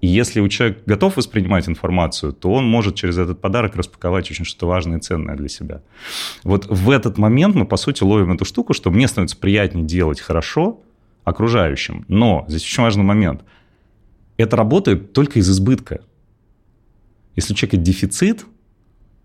И 0.00 0.06
если 0.06 0.40
у 0.40 0.48
человека 0.48 0.80
готов 0.86 1.16
воспринимать 1.16 1.68
информацию, 1.68 2.32
то 2.32 2.52
он 2.52 2.66
может 2.66 2.94
через 2.94 3.16
этот 3.16 3.40
подарок 3.40 3.76
распаковать 3.76 4.30
очень 4.30 4.44
что-то 4.44 4.66
важное 4.66 4.98
и 4.98 5.00
ценное 5.00 5.36
для 5.36 5.48
себя. 5.48 5.82
Вот 6.42 6.66
в 6.66 6.90
этот 6.90 7.18
момент 7.18 7.54
мы, 7.54 7.66
по 7.66 7.76
сути, 7.76 8.02
ловим 8.02 8.32
эту 8.32 8.44
штуку, 8.44 8.74
что 8.74 8.90
мне 8.90 9.08
становится 9.08 9.36
приятнее 9.36 9.86
делать 9.86 10.20
хорошо 10.20 10.82
окружающим. 11.24 12.04
Но 12.08 12.44
здесь 12.48 12.64
очень 12.64 12.82
важный 12.82 13.04
момент– 13.04 13.42
это 14.36 14.56
работает 14.56 15.12
только 15.12 15.38
из 15.38 15.48
избытка. 15.50 16.00
Если 17.36 17.52
у 17.52 17.56
человека 17.56 17.76
дефицит, 17.76 18.46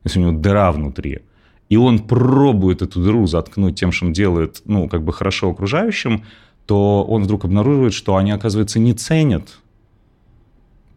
если 0.04 0.20
у 0.20 0.24
него 0.24 0.40
дыра 0.40 0.72
внутри, 0.72 1.22
и 1.68 1.78
он 1.78 2.00
пробует 2.00 2.82
эту 2.82 3.02
дыру 3.02 3.28
заткнуть 3.28 3.80
тем, 3.80 3.92
что 3.92 4.08
он 4.08 4.14
делает, 4.14 4.62
ну, 4.66 4.90
как 4.90 5.04
бы 5.04 5.14
хорошо 5.14 5.50
окружающим, 5.50 6.24
то 6.66 7.04
он 7.04 7.24
вдруг 7.24 7.46
обнаруживает, 7.46 7.94
что 7.94 8.16
они, 8.16 8.32
оказывается, 8.32 8.80
не 8.80 8.94
ценят 8.94 9.60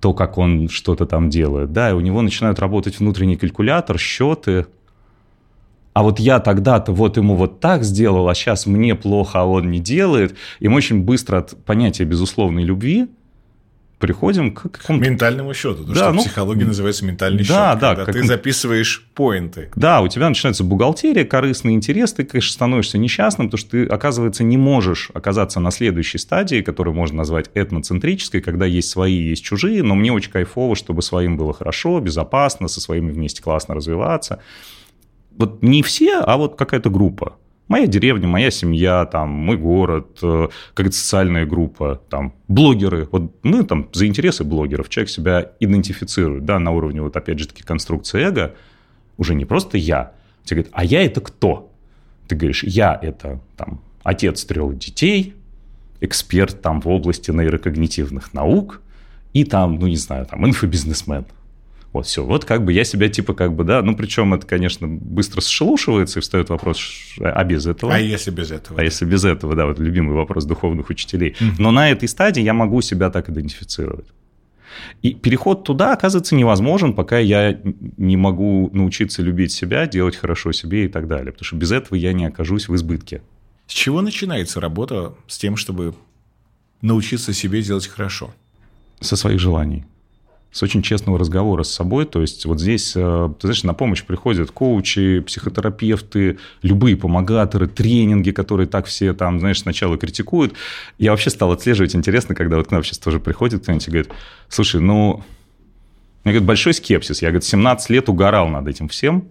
то, 0.01 0.15
как 0.15 0.37
он 0.37 0.69
что-то 0.69 1.07
там 1.07 1.31
делает. 1.31 1.73
Да, 1.73 1.91
и 1.91 1.93
у 1.93 2.01
него 2.01 2.23
начинает 2.23 2.59
работать 2.59 2.99
внутренний 2.99 3.37
калькулятор, 3.37 3.99
счеты. 3.99 4.67
А 5.93 6.03
вот 6.03 6.19
я 6.19 6.41
тогда-то 6.41 6.93
вот 6.93 7.19
ему 7.19 7.37
вот 7.37 7.61
так 7.61 7.85
сделал, 7.85 8.29
а 8.29 8.35
сейчас 8.35 8.67
мне 8.67 8.95
плохо, 8.95 9.43
а 9.43 9.45
он 9.45 9.71
не 9.71 9.79
делает. 9.79 10.35
И 10.59 10.69
мы 10.69 10.77
очень 10.77 11.03
быстро 11.03 11.39
от 11.39 11.65
понятия 11.65 12.05
безусловной 12.05 12.65
любви– 12.65 13.09
приходим 14.03 14.53
к 14.53 14.63
какому-то... 14.63 15.09
Ментальному 15.09 15.55
счету. 15.55 15.85
То, 15.85 15.93
да, 15.93 15.95
что 15.95 16.13
ну, 16.13 16.21
в 16.23 16.25
психологии 16.25 16.65
называется 16.65 17.05
ментальный 17.05 17.45
да, 17.45 17.73
счет. 17.73 17.81
Да, 17.81 17.95
когда 17.95 18.05
как... 18.07 18.15
ты 18.17 18.25
записываешь 18.25 19.07
поинты. 19.15 19.71
Да, 19.77 20.01
у 20.01 20.09
тебя 20.09 20.29
начинается 20.29 20.65
бухгалтерия, 20.65 21.25
корыстный 21.25 21.75
интерес, 21.75 22.13
ты, 22.13 22.25
конечно, 22.25 22.53
становишься 22.53 22.99
несчастным, 22.99 23.47
потому 23.47 23.59
что 23.59 23.71
ты, 23.71 23.87
оказывается, 23.87 24.43
не 24.43 24.57
можешь 24.57 25.13
оказаться 25.15 25.61
на 25.61 25.71
следующей 25.71 26.19
стадии, 26.19 26.63
которую 26.63 26.95
можно 26.95 27.19
назвать 27.19 27.51
этноцентрической, 27.55 28.41
когда 28.41 28.67
есть 28.67 28.91
свои, 28.91 29.15
есть 29.15 29.45
чужие, 29.45 29.85
но 29.85 29.95
мне 29.95 30.13
очень 30.13 30.33
кайфово, 30.33 30.75
чтобы 30.75 31.01
своим 31.03 31.37
было 31.37 31.55
хорошо, 31.55 32.01
безопасно, 32.01 32.67
со 32.67 32.81
своими 32.81 33.13
вместе 33.13 33.41
классно 33.41 33.77
развиваться. 33.77 34.41
Вот 35.31 35.63
не 35.63 35.85
все, 35.85 36.19
а 36.19 36.37
вот 36.37 36.57
какая-то 36.57 36.91
группа 36.91 37.37
моя 37.69 37.87
деревня, 37.87 38.29
моя 38.29 38.51
семья, 38.51 39.05
там, 39.07 39.31
мой 39.31 39.57
город, 39.57 40.19
э, 40.23 40.49
какая-то 40.75 40.97
социальная 40.97 41.47
группа, 41.47 42.01
там, 42.09 42.35
блогеры. 42.49 43.09
Вот 43.11 43.35
мы 43.43 43.65
там 43.65 43.89
за 43.93 44.07
интересы 44.07 44.45
блогеров, 44.45 44.89
человек 44.89 45.11
себя 45.11 45.53
идентифицирует, 45.61 46.45
да, 46.45 46.59
на 46.59 46.71
уровне 46.71 47.03
вот 47.03 47.17
опять 47.17 47.39
же 47.39 47.49
таки 47.49 47.63
конструкции 47.63 48.23
эго, 48.23 48.55
уже 49.17 49.35
не 49.35 49.45
просто 49.45 49.79
я. 49.79 50.13
Тебе 50.45 50.63
говорят, 50.63 50.73
а 50.75 50.85
я 50.85 51.05
это 51.05 51.21
кто? 51.21 51.73
Ты 52.29 52.37
говоришь, 52.37 52.65
я 52.65 52.99
это 53.01 53.41
там 53.57 53.81
отец 54.03 54.45
трех 54.45 54.79
детей, 54.79 55.35
эксперт 56.01 56.61
там 56.61 56.81
в 56.81 56.89
области 56.89 57.31
нейрокогнитивных 57.31 58.35
наук 58.35 58.81
и 59.33 59.45
там, 59.45 59.77
ну 59.77 59.87
не 59.87 59.97
знаю, 59.97 60.27
там 60.27 60.47
инфобизнесмен. 60.47 61.25
Вот 61.93 62.07
все. 62.07 62.25
Вот 62.25 62.45
как 62.47 62.65
бы 62.65 62.73
я 62.73 62.85
себя 62.85 63.09
типа 63.09 63.35
как 63.35 63.55
бы, 63.55 63.65
да, 63.65 63.83
ну 63.83 63.95
причем 63.95 64.33
это, 64.33 64.47
конечно, 64.47 64.89
быстро 64.89 65.43
сшелушивается 65.43 66.19
и 66.19 66.23
встает 66.23 66.49
вопрос, 66.49 66.81
а 67.21 67.45
без 67.45 67.67
этого? 67.67 67.95
А 67.95 67.99
если 67.99 68.31
без 68.31 68.51
этого? 68.51 68.81
А 68.81 68.85
если 68.85 69.05
без 69.05 69.25
этого, 69.25 69.55
да, 69.55 69.67
вот 69.67 69.79
любимый 69.79 70.15
вопрос 70.15 70.47
духовных 70.47 70.89
учителей. 70.89 71.37
Но 71.59 71.71
на 71.71 71.91
этой 71.91 72.09
стадии 72.09 72.43
я 72.43 72.55
могу 72.55 72.81
себя 72.81 73.11
так 73.11 73.29
идентифицировать. 73.29 74.07
И 75.03 75.13
переход 75.13 75.65
туда, 75.65 75.93
оказывается, 75.93 76.35
невозможен, 76.35 76.95
пока 76.95 77.19
я 77.19 77.61
не 77.99 78.17
могу 78.17 78.71
научиться 78.73 79.21
любить 79.21 79.53
себя, 79.53 79.87
делать 79.87 80.17
хорошо 80.17 80.53
себе 80.53 80.87
и 80.87 80.89
так 80.89 81.09
далее. 81.09 81.33
Потому 81.33 81.45
что 81.45 81.57
без 81.57 81.73
этого 81.73 81.95
я 81.97 82.15
не 82.15 82.25
окажусь 82.25 82.69
в 82.69 82.75
избытке. 82.75 83.21
С 83.67 83.75
чего 83.75 84.01
начинается 84.01 84.61
работа 84.61 85.15
с 85.27 85.37
тем, 85.37 85.57
чтобы 85.57 85.95
научиться 86.81 87.35
себе 87.35 87.61
делать 87.61 87.87
хорошо? 87.87 88.33
Со 89.01 89.17
своих 89.17 89.41
желаний 89.41 89.85
с 90.53 90.63
очень 90.63 90.83
честного 90.83 91.19
разговора 91.19 91.63
с 91.63 91.73
собой. 91.73 92.05
То 92.05 92.21
есть 92.21 92.45
вот 92.45 92.61
здесь, 92.61 92.93
э, 92.95 93.33
ты 93.41 93.47
знаешь, 93.47 93.65
на 93.65 93.73
помощь 93.73 94.05
приходят 94.05 94.51
коучи, 94.51 95.21
психотерапевты, 95.21 96.39
любые 96.61 96.97
помогаторы, 96.97 97.67
тренинги, 97.67 98.31
которые 98.31 98.67
так 98.67 98.85
все 98.85 99.15
там, 99.15 99.41
знаешь, 99.41 99.61
сначала 99.61 99.97
критикуют. 99.97 100.53
Я 100.99 101.13
вообще 101.13 101.31
стал 101.31 101.53
отслеживать, 101.53 101.97
интересно, 101.97 102.35
когда 102.35 102.59
вот 102.59 102.69
к 102.69 102.71
нам 102.71 102.85
сейчас 102.85 102.99
тоже 102.99 103.19
приходит 103.19 103.63
кто-нибудь 103.63 103.89
и 103.89 103.91
говорит, 103.91 104.11
слушай, 104.49 104.81
ну, 104.81 105.23
у 106.25 106.29
меня, 106.29 106.35
говорит, 106.35 106.45
большой 106.45 106.75
скепсис. 106.75 107.23
Я, 107.23 107.29
говорит, 107.29 107.45
17 107.45 107.89
лет 107.91 108.09
угорал 108.11 108.49
над 108.49 108.69
этим 108.69 108.89
всем, 108.89 109.29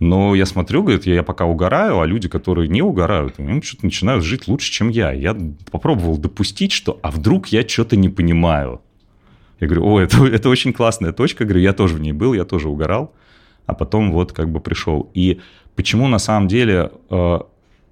но 0.00 0.34
я 0.34 0.46
смотрю, 0.46 0.82
говорит, 0.82 1.06
я, 1.06 1.14
я 1.14 1.22
пока 1.22 1.44
угораю, 1.44 2.00
а 2.00 2.06
люди, 2.06 2.28
которые 2.28 2.68
не 2.68 2.82
угорают, 2.82 3.38
они 3.38 3.62
что-то 3.62 3.86
начинают 3.86 4.24
жить 4.24 4.48
лучше, 4.48 4.72
чем 4.72 4.88
я. 4.88 5.12
Я 5.12 5.36
попробовал 5.70 6.18
допустить, 6.18 6.72
что, 6.72 6.98
а 7.02 7.12
вдруг 7.12 7.46
я 7.48 7.66
что-то 7.66 7.94
не 7.94 8.08
понимаю. 8.08 8.82
Я 9.60 9.66
говорю, 9.66 9.86
о, 9.86 10.00
это, 10.00 10.24
это 10.26 10.48
очень 10.48 10.72
классная 10.72 11.12
точка. 11.12 11.44
говорю, 11.44 11.60
я 11.60 11.72
тоже 11.72 11.94
в 11.94 12.00
ней 12.00 12.12
был, 12.12 12.34
я 12.34 12.44
тоже 12.44 12.68
угорал. 12.68 13.12
А 13.66 13.74
потом 13.74 14.12
вот 14.12 14.32
как 14.32 14.50
бы 14.50 14.60
пришел. 14.60 15.10
И 15.14 15.40
почему 15.74 16.06
на 16.08 16.18
самом 16.18 16.48
деле, 16.48 16.90
э, 17.10 17.38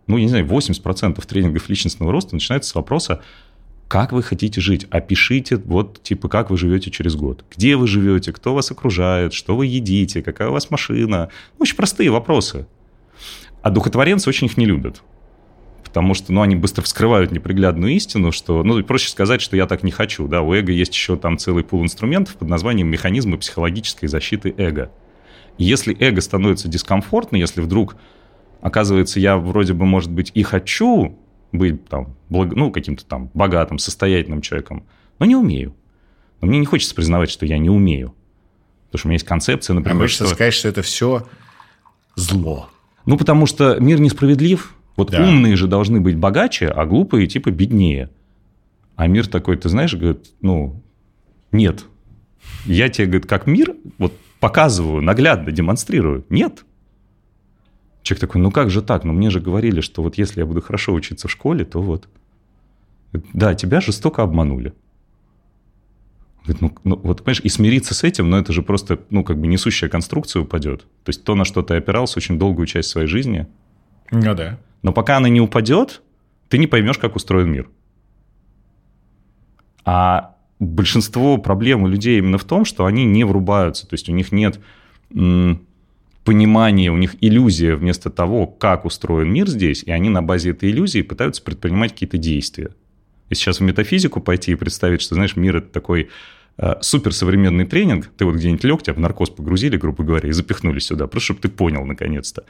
ну, 0.07 0.17
я 0.17 0.23
не 0.23 0.29
знаю, 0.29 0.47
80% 0.47 1.27
тренингов 1.27 1.69
личностного 1.69 2.13
роста 2.13 2.35
начинается 2.35 2.71
с 2.71 2.75
вопроса, 2.75 3.23
как 3.89 4.13
вы 4.13 4.23
хотите 4.23 4.61
жить? 4.61 4.87
Опишите, 4.91 5.57
вот, 5.57 6.03
типа, 6.03 6.29
как 6.29 6.51
вы 6.51 6.57
живете 6.57 6.91
через 6.91 7.15
год. 7.15 7.45
Где 7.55 7.77
вы 7.77 7.87
живете, 7.87 8.33
кто 8.33 8.55
вас 8.55 8.71
окружает, 8.71 9.35
что 9.35 9.55
вы 9.57 9.67
едите, 9.67 10.23
какая 10.23 10.49
у 10.49 10.53
вас 10.53 10.71
машина. 10.71 11.29
Очень 11.59 11.77
простые 11.77 12.11
вопросы. 12.11 12.67
А 13.63 13.71
духотворенцы 13.71 14.29
очень 14.29 14.47
их 14.47 14.57
не 14.57 14.67
любят 14.67 15.03
потому 15.93 16.15
что, 16.15 16.33
ну, 16.33 16.41
они 16.41 16.57
быстро 16.57 16.81
вскрывают 16.81 17.33
неприглядную 17.33 17.93
истину, 17.93 18.33
что, 18.33 18.63
ну, 18.63 18.83
проще 18.83 19.11
сказать, 19.11 19.43
что 19.43 19.59
я 19.59 19.67
так 19.67 19.83
не 19.83 19.91
хочу, 19.91 20.27
да, 20.27 20.41
у 20.41 20.55
эго 20.55 20.73
есть 20.73 20.95
еще 20.95 21.19
там 21.19 21.37
целый 21.37 21.65
пул 21.65 21.83
инструментов 21.83 22.37
под 22.37 22.49
названием 22.49 22.89
механизмы 22.89 23.37
психологической 23.37 24.09
защиты 24.09 24.55
эго. 24.57 24.91
И 25.59 25.65
если 25.65 25.95
эго 26.01 26.23
становится 26.23 26.67
дискомфортно, 26.67 27.37
если 27.37 27.61
вдруг, 27.61 27.97
оказывается, 28.63 29.21
я 29.21 29.37
вроде 29.37 29.75
бы, 29.75 29.85
может 29.85 30.11
быть, 30.11 30.33
и 30.33 30.43
хочу 30.43 31.19
быть 31.53 31.87
там, 31.87 32.17
благ... 32.31 32.55
ну, 32.55 32.71
каким-то 32.71 33.05
там 33.05 33.31
богатым, 33.35 33.79
состоятельным 33.79 34.41
человеком, 34.41 34.87
но 35.19 35.27
не 35.27 35.37
умею. 35.37 35.77
Но 36.41 36.49
мне 36.49 36.59
не 36.59 36.65
хочется 36.65 36.95
признавать, 36.95 37.31
что 37.31 37.45
я 37.45 37.59
не 37.59 37.69
умею. 37.69 38.15
Потому 38.87 38.99
что 38.99 39.07
у 39.07 39.11
меня 39.11 39.17
есть 39.17 39.27
концепция, 39.27 39.75
например, 39.75 40.05
а 40.05 40.09
что... 40.09 40.27
сказать, 40.27 40.55
что 40.55 40.69
это 40.69 40.81
все 40.81 41.29
зло. 42.17 42.71
Ну, 43.05 43.19
потому 43.19 43.45
что 43.45 43.77
мир 43.79 44.01
несправедлив, 44.01 44.75
вот 44.97 45.11
да. 45.11 45.23
умные 45.23 45.57
же 45.57 45.67
должны 45.67 46.01
быть 46.01 46.17
богаче, 46.17 46.69
а 46.69 46.85
глупые 46.87 47.27
типа 47.27 47.51
беднее. 47.51 48.11
А 48.97 49.07
мир 49.07 49.27
такой, 49.27 49.57
ты 49.57 49.69
знаешь, 49.69 49.95
говорит, 49.95 50.31
ну, 50.41 50.83
нет. 51.51 51.85
Я 52.67 52.89
тебе, 52.89 53.07
говорит, 53.07 53.27
как 53.27 53.47
мир, 53.47 53.75
вот 53.99 54.13
показываю, 54.39 55.03
наглядно 55.03 55.53
демонстрирую. 55.53 56.25
Нет. 56.29 56.65
Человек 58.03 58.21
такой, 58.21 58.41
ну 58.41 58.51
как 58.51 58.71
же 58.71 58.83
так? 58.83 59.05
Ну 59.05 59.13
мне 59.13 59.31
же 59.31 59.41
говорили, 59.41 59.81
что 59.81 60.03
вот 60.03 60.19
если 60.19 60.41
я 60.41 60.47
буду 60.47 60.61
хорошо 60.61 60.93
учиться 60.93 61.29
в 61.29 61.31
школе, 61.31 61.65
то 61.65 61.81
вот. 61.81 62.09
Да, 63.33 63.55
тебя 63.55 63.81
жестоко 63.81 64.23
обманули. 64.23 64.75
Говорит, 66.45 66.61
ну, 66.61 66.75
ну, 66.83 66.97
вот, 66.97 67.19
понимаешь, 67.19 67.41
и 67.45 67.49
смириться 67.49 67.95
с 67.95 68.03
этим, 68.03 68.29
но 68.29 68.39
это 68.39 68.53
же 68.53 68.63
просто, 68.63 68.99
ну, 69.11 69.23
как 69.23 69.39
бы 69.39 69.47
несущая 69.47 69.89
конструкция 69.89 70.43
упадет. 70.43 70.81
То 71.05 71.11
есть 71.11 71.23
то, 71.23 71.37
на 71.37 71.45
что 71.45 71.63
ты 71.63 71.75
опирался 71.75 72.19
очень 72.19 72.39
долгую 72.39 72.67
часть 72.67 72.89
своей 72.89 73.07
жизни. 73.07 73.47
Ну 74.11 74.35
да. 74.35 74.59
Но 74.83 74.93
пока 74.93 75.17
она 75.17 75.29
не 75.29 75.41
упадет, 75.41 76.03
ты 76.49 76.59
не 76.59 76.67
поймешь, 76.67 76.99
как 76.99 77.17
устроен 77.17 77.51
мир. 77.51 77.71
А 79.85 80.37
большинство 80.59 81.39
проблем 81.39 81.83
у 81.83 81.89
людей 81.89 82.19
именно 82.19 82.39
в 82.39 82.45
том, 82.45 82.65
что 82.65 82.85
они 82.87 83.05
не 83.05 83.25
врубаются, 83.25 83.87
то 83.87 83.95
есть 83.95 84.09
у 84.09 84.13
них 84.13 84.33
нет 84.33 84.61
понимания, 86.25 86.91
у 86.91 86.97
них 86.97 87.17
иллюзия 87.21 87.75
вместо 87.75 88.11
того, 88.11 88.47
как 88.47 88.85
устроен 88.85 89.33
мир 89.33 89.49
здесь, 89.49 89.83
и 89.83 89.91
они 89.91 90.09
на 90.09 90.23
базе 90.23 90.51
этой 90.51 90.71
иллюзии 90.71 91.03
пытаются 91.03 91.43
предпринимать 91.43 91.93
какие-то 91.93 92.17
действия. 92.17 92.71
И 93.29 93.35
сейчас 93.35 93.59
в 93.59 93.63
метафизику 93.63 94.21
пойти 94.21 94.53
и 94.53 94.55
представить, 94.55 95.03
что, 95.03 95.15
знаешь, 95.15 95.37
мир– 95.37 95.57
это 95.59 95.69
такой 95.69 96.11
э, 96.59 96.75
суперсовременный 96.81 97.67
тренинг, 97.67 98.11
ты 98.17 98.25
вот 98.25 98.37
где-нибудь 98.37 98.63
лег, 98.65 98.83
тебя 98.83 98.95
в 98.95 99.01
наркоз 99.01 99.31
погрузили, 99.31 99.77
грубо 99.77 100.05
говоря, 100.05 100.29
и 100.29 100.33
запихнули 100.33 100.79
сюда, 100.79 101.07
просто 101.07 101.33
чтобы 101.33 101.41
ты 101.41 101.49
понял 101.49 101.85
наконец-то. 101.85 102.45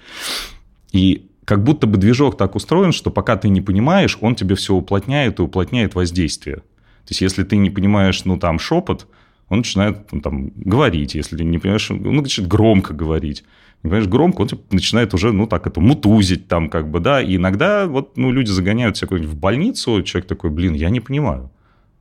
И 0.93 1.31
как 1.45 1.65
будто 1.65 1.87
бы 1.87 1.99
движок 1.99 2.37
так 2.37 2.55
устроен, 2.55 2.93
что 2.93 3.11
пока 3.11 3.37
ты 3.37 3.49
не 3.49 3.61
понимаешь, 3.61 4.17
он 4.21 4.35
тебе 4.35 4.55
все 4.55 4.75
уплотняет 4.75 5.39
и 5.39 5.43
уплотняет 5.43 5.95
воздействие. 5.95 6.57
То 6.57 7.11
есть, 7.11 7.21
если 7.21 7.43
ты 7.43 7.57
не 7.57 7.71
понимаешь, 7.71 8.25
ну, 8.25 8.39
там, 8.39 8.59
шепот, 8.59 9.09
он 9.49 9.59
начинает 9.59 10.13
ну, 10.13 10.21
там, 10.21 10.51
говорить. 10.55 11.15
Если 11.15 11.37
ты 11.37 11.45
не 11.45 11.59
понимаешь, 11.59 11.91
ну, 11.91 12.13
начинает 12.13 12.51
громко 12.51 12.95
говорить. 12.95 13.45
Не 13.83 13.91
понимаешь, 13.91 14.09
громко, 14.09 14.43
он 14.43 14.49
типа, 14.49 14.63
начинает 14.71 15.13
уже, 15.15 15.33
ну, 15.33 15.47
так 15.47 15.67
это, 15.67 15.81
мутузить 15.81 16.47
там, 16.47 16.71
как 16.71 16.89
бы, 16.89 17.01
да. 17.01 17.21
И 17.21 17.37
иногда 17.37 17.87
вот, 17.87 18.17
ну, 18.17 18.31
люди 18.31 18.51
загоняют 18.51 18.97
себя 18.97 19.17
в 19.17 19.37
больницу, 19.37 20.03
человек 20.03 20.29
такой, 20.29 20.51
блин, 20.51 20.75
я 20.75 20.91
не 20.91 21.01
понимаю. 21.01 21.51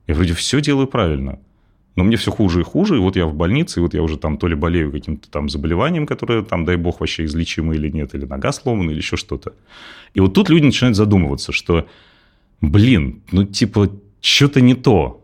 Я 0.07 0.13
вроде 0.13 0.33
все 0.33 0.61
делаю 0.61 0.87
правильно. 0.87 1.39
Но 1.95 2.03
мне 2.03 2.15
все 2.15 2.31
хуже 2.31 2.61
и 2.61 2.63
хуже, 2.63 2.95
и 2.95 2.99
вот 2.99 3.15
я 3.17 3.25
в 3.25 3.33
больнице, 3.33 3.79
и 3.79 3.83
вот 3.83 3.93
я 3.93 4.01
уже 4.01 4.17
там 4.17 4.37
то 4.37 4.47
ли 4.47 4.55
болею 4.55 4.91
каким-то 4.91 5.29
там 5.29 5.49
заболеванием, 5.49 6.05
которое 6.05 6.41
там, 6.41 6.63
дай 6.63 6.77
бог, 6.77 7.01
вообще 7.01 7.25
излечимо 7.25 7.75
или 7.75 7.89
нет, 7.89 8.15
или 8.15 8.25
нога 8.25 8.51
сломана, 8.53 8.91
или 8.91 8.97
еще 8.97 9.17
что-то. 9.17 9.53
И 10.13 10.21
вот 10.21 10.33
тут 10.33 10.49
люди 10.49 10.65
начинают 10.65 10.95
задумываться, 10.95 11.51
что, 11.51 11.87
блин, 12.61 13.21
ну 13.31 13.43
типа, 13.43 13.89
что-то 14.21 14.61
не 14.61 14.73
то. 14.73 15.20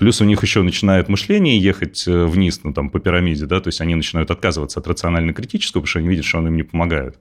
Плюс 0.00 0.18
у 0.22 0.24
них 0.24 0.42
еще 0.42 0.62
начинает 0.62 1.10
мышление 1.10 1.58
ехать 1.58 2.08
э, 2.08 2.24
вниз, 2.24 2.62
ну, 2.64 2.72
там, 2.72 2.88
по 2.88 3.00
пирамиде, 3.00 3.44
да, 3.44 3.60
то 3.60 3.68
есть 3.68 3.82
они 3.82 3.94
начинают 3.94 4.30
отказываться 4.30 4.80
от 4.80 4.86
рационально-критического, 4.86 5.82
потому 5.82 5.88
что 5.88 5.98
они 5.98 6.08
видят, 6.08 6.24
что 6.24 6.38
он 6.38 6.46
им 6.46 6.56
не 6.56 6.62
помогает. 6.62 7.16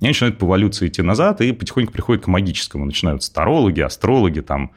И 0.00 0.04
они 0.04 0.08
начинают 0.08 0.36
по 0.36 0.44
эволюции 0.44 0.88
идти 0.88 1.02
назад 1.02 1.40
и 1.40 1.52
потихоньку 1.52 1.92
приходят 1.92 2.24
к 2.24 2.26
магическому. 2.26 2.84
Начинают 2.84 3.22
старологи, 3.22 3.80
астрологи 3.80 4.40
там. 4.40 4.72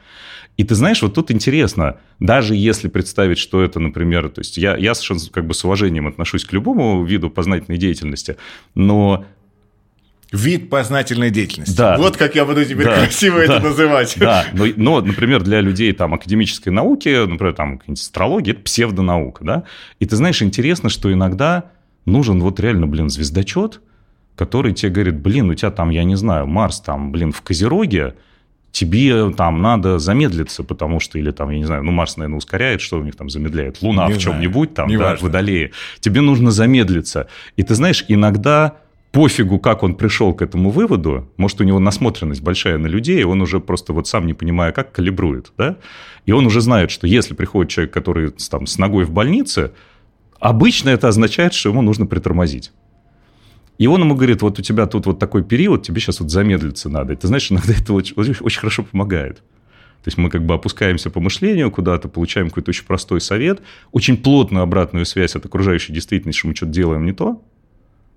И 0.58 0.62
ты 0.62 0.76
знаешь, 0.76 1.02
вот 1.02 1.14
тут 1.14 1.32
интересно, 1.32 1.98
даже 2.20 2.54
если 2.54 2.86
представить, 2.86 3.38
что 3.38 3.64
это, 3.64 3.80
например, 3.80 4.28
то 4.28 4.42
есть 4.42 4.56
я, 4.56 4.76
я 4.76 4.94
совершенно 4.94 5.20
как 5.32 5.48
бы 5.48 5.52
с 5.52 5.64
уважением 5.64 6.06
отношусь 6.06 6.44
к 6.44 6.52
любому 6.52 7.04
виду 7.04 7.30
познательной 7.30 7.78
деятельности, 7.78 8.36
но 8.76 9.24
Вид 10.32 10.70
познательной 10.70 11.30
деятельности. 11.30 11.76
Да. 11.76 11.96
Вот 11.98 12.16
как 12.16 12.36
я 12.36 12.44
буду 12.44 12.64
теперь 12.64 12.84
да, 12.84 12.98
красиво 12.98 13.38
да, 13.38 13.44
это 13.44 13.60
называть. 13.60 14.14
Да, 14.16 14.46
но, 14.52 14.66
но, 14.76 15.00
например, 15.00 15.42
для 15.42 15.60
людей 15.60 15.92
там 15.92 16.14
академической 16.14 16.68
науки, 16.68 17.26
например, 17.26 17.54
там 17.54 17.80
астрология, 17.88 18.52
это 18.52 18.62
псевдонаука, 18.62 19.44
да. 19.44 19.64
И 19.98 20.06
ты 20.06 20.14
знаешь, 20.14 20.40
интересно, 20.40 20.88
что 20.88 21.12
иногда 21.12 21.72
нужен 22.06 22.40
вот 22.40 22.60
реально, 22.60 22.86
блин, 22.86 23.10
звездочет, 23.10 23.80
который 24.36 24.72
тебе 24.72 24.92
говорит, 24.92 25.18
блин, 25.18 25.50
у 25.50 25.54
тебя 25.54 25.72
там, 25.72 25.90
я 25.90 26.04
не 26.04 26.14
знаю, 26.14 26.46
Марс 26.46 26.80
там, 26.80 27.10
блин, 27.10 27.32
в 27.32 27.42
Козероге, 27.42 28.14
тебе 28.72 29.32
там 29.32 29.60
надо 29.60 29.98
замедлиться, 29.98 30.62
потому 30.62 31.00
что, 31.00 31.18
или 31.18 31.32
там, 31.32 31.50
я 31.50 31.58
не 31.58 31.64
знаю, 31.64 31.82
ну, 31.82 31.90
Марс, 31.90 32.16
наверное, 32.16 32.38
ускоряет, 32.38 32.80
что 32.80 33.00
у 33.00 33.02
них 33.02 33.16
там 33.16 33.28
замедляет? 33.28 33.82
Луна 33.82 34.06
не 34.06 34.14
в 34.14 34.18
чем-нибудь 34.18 34.74
там, 34.74 34.88
не 34.88 34.96
да, 34.96 35.10
важно. 35.10 35.26
Водолее. 35.26 35.72
Тебе 35.98 36.20
нужно 36.20 36.52
замедлиться. 36.52 37.28
И 37.56 37.62
ты 37.64 37.74
знаешь, 37.74 38.04
иногда 38.06 38.76
пофигу, 39.12 39.58
как 39.58 39.82
он 39.82 39.94
пришел 39.94 40.32
к 40.34 40.42
этому 40.42 40.70
выводу, 40.70 41.28
может, 41.36 41.60
у 41.60 41.64
него 41.64 41.78
насмотренность 41.78 42.42
большая 42.42 42.78
на 42.78 42.86
людей, 42.86 43.24
он 43.24 43.42
уже 43.42 43.60
просто 43.60 43.92
вот 43.92 44.06
сам 44.06 44.26
не 44.26 44.34
понимая, 44.34 44.72
как 44.72 44.92
калибрует, 44.92 45.52
да, 45.58 45.76
и 46.26 46.32
он 46.32 46.46
уже 46.46 46.60
знает, 46.60 46.90
что 46.90 47.06
если 47.06 47.34
приходит 47.34 47.70
человек, 47.70 47.92
который 47.92 48.30
там 48.30 48.66
с 48.66 48.78
ногой 48.78 49.04
в 49.04 49.10
больнице, 49.10 49.72
обычно 50.38 50.90
это 50.90 51.08
означает, 51.08 51.54
что 51.54 51.70
ему 51.70 51.82
нужно 51.82 52.06
притормозить. 52.06 52.72
И 53.78 53.86
он 53.86 54.02
ему 54.02 54.14
говорит, 54.14 54.42
вот 54.42 54.58
у 54.58 54.62
тебя 54.62 54.86
тут 54.86 55.06
вот 55.06 55.18
такой 55.18 55.42
период, 55.42 55.82
тебе 55.82 56.00
сейчас 56.00 56.20
вот 56.20 56.30
замедлиться 56.30 56.90
надо. 56.90 57.14
И 57.14 57.16
ты 57.16 57.26
знаешь, 57.26 57.50
иногда 57.50 57.72
это 57.72 57.94
очень, 57.94 58.14
очень 58.16 58.60
хорошо 58.60 58.82
помогает. 58.82 59.36
То 59.36 60.08
есть 60.08 60.18
мы 60.18 60.30
как 60.30 60.44
бы 60.44 60.54
опускаемся 60.54 61.10
по 61.10 61.20
мышлению 61.20 61.70
куда-то, 61.70 62.08
получаем 62.08 62.48
какой-то 62.48 62.70
очень 62.70 62.84
простой 62.84 63.20
совет, 63.20 63.60
очень 63.92 64.16
плотную 64.16 64.62
обратную 64.62 65.04
связь 65.06 65.34
от 65.34 65.46
окружающей 65.46 65.92
действительности, 65.92 66.38
что 66.38 66.48
мы 66.48 66.54
что-то 66.54 66.72
делаем 66.72 67.04
не 67.04 67.12
то. 67.12 67.42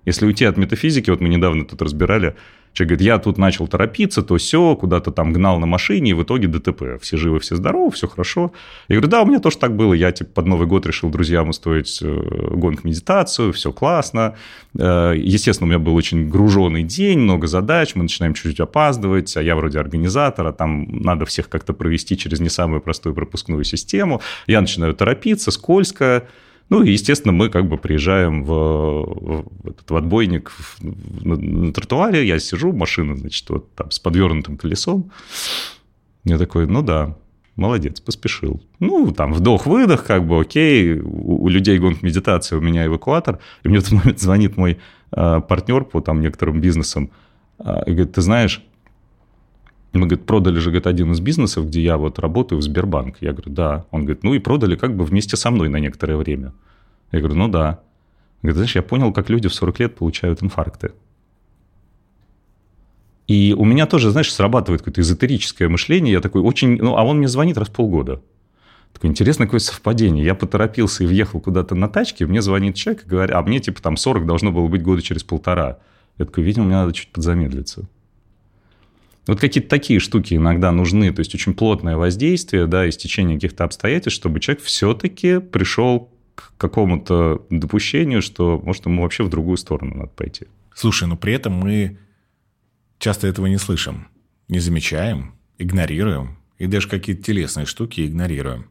Если 0.04 0.26
уйти 0.26 0.44
от 0.44 0.56
метафизики, 0.56 1.10
вот 1.10 1.20
мы 1.20 1.28
недавно 1.28 1.64
тут 1.64 1.82
разбирали 1.82 2.34
Человек 2.74 2.88
говорит, 2.90 3.06
я 3.06 3.18
тут 3.20 3.38
начал 3.38 3.68
торопиться, 3.68 4.20
то 4.22 4.36
все, 4.36 4.74
куда-то 4.74 5.12
там 5.12 5.32
гнал 5.32 5.60
на 5.60 5.66
машине, 5.66 6.10
и 6.10 6.12
в 6.12 6.24
итоге 6.24 6.48
ДТП. 6.48 7.00
Все 7.00 7.16
живы, 7.16 7.38
все 7.38 7.54
здоровы, 7.54 7.92
все 7.92 8.08
хорошо. 8.08 8.52
Я 8.88 8.96
говорю, 8.96 9.10
да, 9.10 9.22
у 9.22 9.26
меня 9.26 9.38
тоже 9.38 9.58
так 9.58 9.76
было. 9.76 9.94
Я 9.94 10.10
типа 10.10 10.30
под 10.34 10.46
Новый 10.46 10.66
год 10.66 10.84
решил 10.84 11.08
друзьям 11.08 11.50
устроить 11.50 12.00
э, 12.02 12.20
гонку 12.50 12.88
медитацию, 12.88 13.52
все 13.52 13.70
классно. 13.70 14.34
Э, 14.76 15.12
естественно, 15.16 15.66
у 15.66 15.68
меня 15.68 15.78
был 15.78 15.94
очень 15.94 16.28
груженный 16.28 16.82
день, 16.82 17.20
много 17.20 17.46
задач, 17.46 17.94
мы 17.94 18.02
начинаем 18.02 18.34
чуть-чуть 18.34 18.58
опаздывать, 18.58 19.36
а 19.36 19.42
я 19.42 19.54
вроде 19.54 19.78
организатора, 19.78 20.50
там 20.50 20.88
надо 20.88 21.26
всех 21.26 21.48
как-то 21.48 21.74
провести 21.74 22.18
через 22.18 22.40
не 22.40 22.48
самую 22.48 22.80
простую 22.80 23.14
пропускную 23.14 23.62
систему. 23.62 24.20
Я 24.48 24.60
начинаю 24.60 24.94
торопиться, 24.94 25.52
скользко, 25.52 26.26
ну, 26.70 26.82
и, 26.82 26.92
естественно, 26.92 27.32
мы 27.32 27.50
как 27.50 27.68
бы 27.68 27.76
приезжаем 27.76 28.42
в, 28.44 28.48
в, 28.48 29.68
этот, 29.68 29.90
в 29.90 29.96
отбойник 29.96 30.52
на, 30.80 31.36
на 31.36 31.72
тротуаре, 31.72 32.26
я 32.26 32.38
сижу, 32.38 32.72
машина, 32.72 33.16
значит, 33.16 33.48
вот 33.50 33.74
там 33.74 33.90
с 33.90 33.98
подвернутым 33.98 34.56
колесом. 34.56 35.10
Я 36.24 36.38
такой, 36.38 36.66
ну 36.66 36.82
да, 36.82 37.16
молодец, 37.56 38.00
поспешил. 38.00 38.62
Ну, 38.80 39.12
там, 39.12 39.32
вдох-выдох, 39.32 40.04
как 40.04 40.26
бы, 40.26 40.40
окей, 40.40 41.00
у, 41.00 41.44
у 41.44 41.48
людей 41.48 41.78
гонг 41.78 42.02
медитации, 42.02 42.56
у 42.56 42.60
меня 42.60 42.86
эвакуатор. 42.86 43.40
И 43.62 43.68
мне 43.68 43.80
в 43.80 43.82
этот 43.82 43.92
момент 43.92 44.20
звонит 44.20 44.56
мой 44.56 44.78
э, 45.12 45.40
партнер 45.46 45.84
по 45.84 46.00
там 46.00 46.20
некоторым 46.20 46.60
бизнесам 46.60 47.10
э, 47.58 47.82
и 47.86 47.90
говорит, 47.90 48.12
ты 48.12 48.22
знаешь, 48.22 48.62
мы, 49.98 50.06
говорит, 50.06 50.26
продали 50.26 50.58
же, 50.58 50.70
говорит, 50.70 50.86
один 50.86 51.12
из 51.12 51.20
бизнесов, 51.20 51.66
где 51.66 51.82
я 51.82 51.96
вот 51.96 52.18
работаю, 52.18 52.58
в 52.58 52.62
Сбербанк. 52.62 53.18
Я 53.20 53.32
говорю, 53.32 53.52
да. 53.52 53.86
Он 53.90 54.02
говорит, 54.02 54.24
ну 54.24 54.34
и 54.34 54.38
продали 54.38 54.76
как 54.76 54.96
бы 54.96 55.04
вместе 55.04 55.36
со 55.36 55.50
мной 55.50 55.68
на 55.68 55.76
некоторое 55.76 56.16
время. 56.16 56.52
Я 57.12 57.20
говорю, 57.20 57.36
ну 57.36 57.48
да. 57.48 57.80
Говорит, 58.42 58.56
знаешь, 58.56 58.74
я 58.76 58.82
понял, 58.82 59.12
как 59.12 59.30
люди 59.30 59.48
в 59.48 59.54
40 59.54 59.78
лет 59.80 59.94
получают 59.94 60.42
инфаркты. 60.42 60.92
И 63.26 63.54
у 63.56 63.64
меня 63.64 63.86
тоже, 63.86 64.10
знаешь, 64.10 64.32
срабатывает 64.32 64.82
какое-то 64.82 65.00
эзотерическое 65.00 65.68
мышление. 65.68 66.12
Я 66.12 66.20
такой 66.20 66.42
очень... 66.42 66.76
Ну, 66.76 66.96
а 66.96 67.04
он 67.04 67.18
мне 67.18 67.28
звонит 67.28 67.56
раз 67.56 67.68
в 67.68 67.72
полгода. 67.72 68.20
Такое 68.92 69.10
интересное 69.10 69.46
какое 69.46 69.60
совпадение. 69.60 70.24
Я 70.24 70.34
поторопился 70.34 71.04
и 71.04 71.06
въехал 71.06 71.40
куда-то 71.40 71.74
на 71.74 71.88
тачке, 71.88 72.26
мне 72.26 72.40
звонит 72.40 72.76
человек 72.76 73.04
и 73.04 73.08
говорит, 73.08 73.34
а 73.34 73.42
мне 73.42 73.60
типа 73.60 73.82
там 73.82 73.96
40 73.96 74.24
должно 74.24 74.52
было 74.52 74.68
быть 74.68 74.82
года 74.82 75.02
через 75.02 75.24
полтора. 75.24 75.78
Я 76.16 76.26
такой, 76.26 76.44
видимо, 76.44 76.66
мне 76.66 76.76
надо 76.76 76.92
чуть 76.92 77.10
подзамедлиться. 77.10 77.88
Вот 79.26 79.40
какие-то 79.40 79.70
такие 79.70 80.00
штуки 80.00 80.34
иногда 80.34 80.70
нужны, 80.70 81.12
то 81.12 81.20
есть 81.20 81.34
очень 81.34 81.54
плотное 81.54 81.96
воздействие, 81.96 82.66
да, 82.66 82.88
истечение 82.88 83.36
каких-то 83.36 83.64
обстоятельств, 83.64 84.20
чтобы 84.20 84.40
человек 84.40 84.62
все-таки 84.62 85.38
пришел 85.38 86.10
к 86.34 86.52
какому-то 86.58 87.46
допущению, 87.48 88.20
что, 88.20 88.60
может, 88.62 88.84
ему 88.86 89.02
вообще 89.02 89.22
в 89.24 89.30
другую 89.30 89.56
сторону 89.56 89.94
надо 89.94 90.10
пойти. 90.10 90.46
Слушай, 90.74 91.08
но 91.08 91.16
при 91.16 91.32
этом 91.32 91.54
мы 91.54 91.98
часто 92.98 93.26
этого 93.26 93.46
не 93.46 93.58
слышим, 93.58 94.08
не 94.48 94.58
замечаем, 94.58 95.34
игнорируем, 95.58 96.36
и 96.58 96.66
даже 96.66 96.88
какие-то 96.88 97.22
телесные 97.22 97.66
штуки 97.66 98.06
игнорируем. 98.06 98.68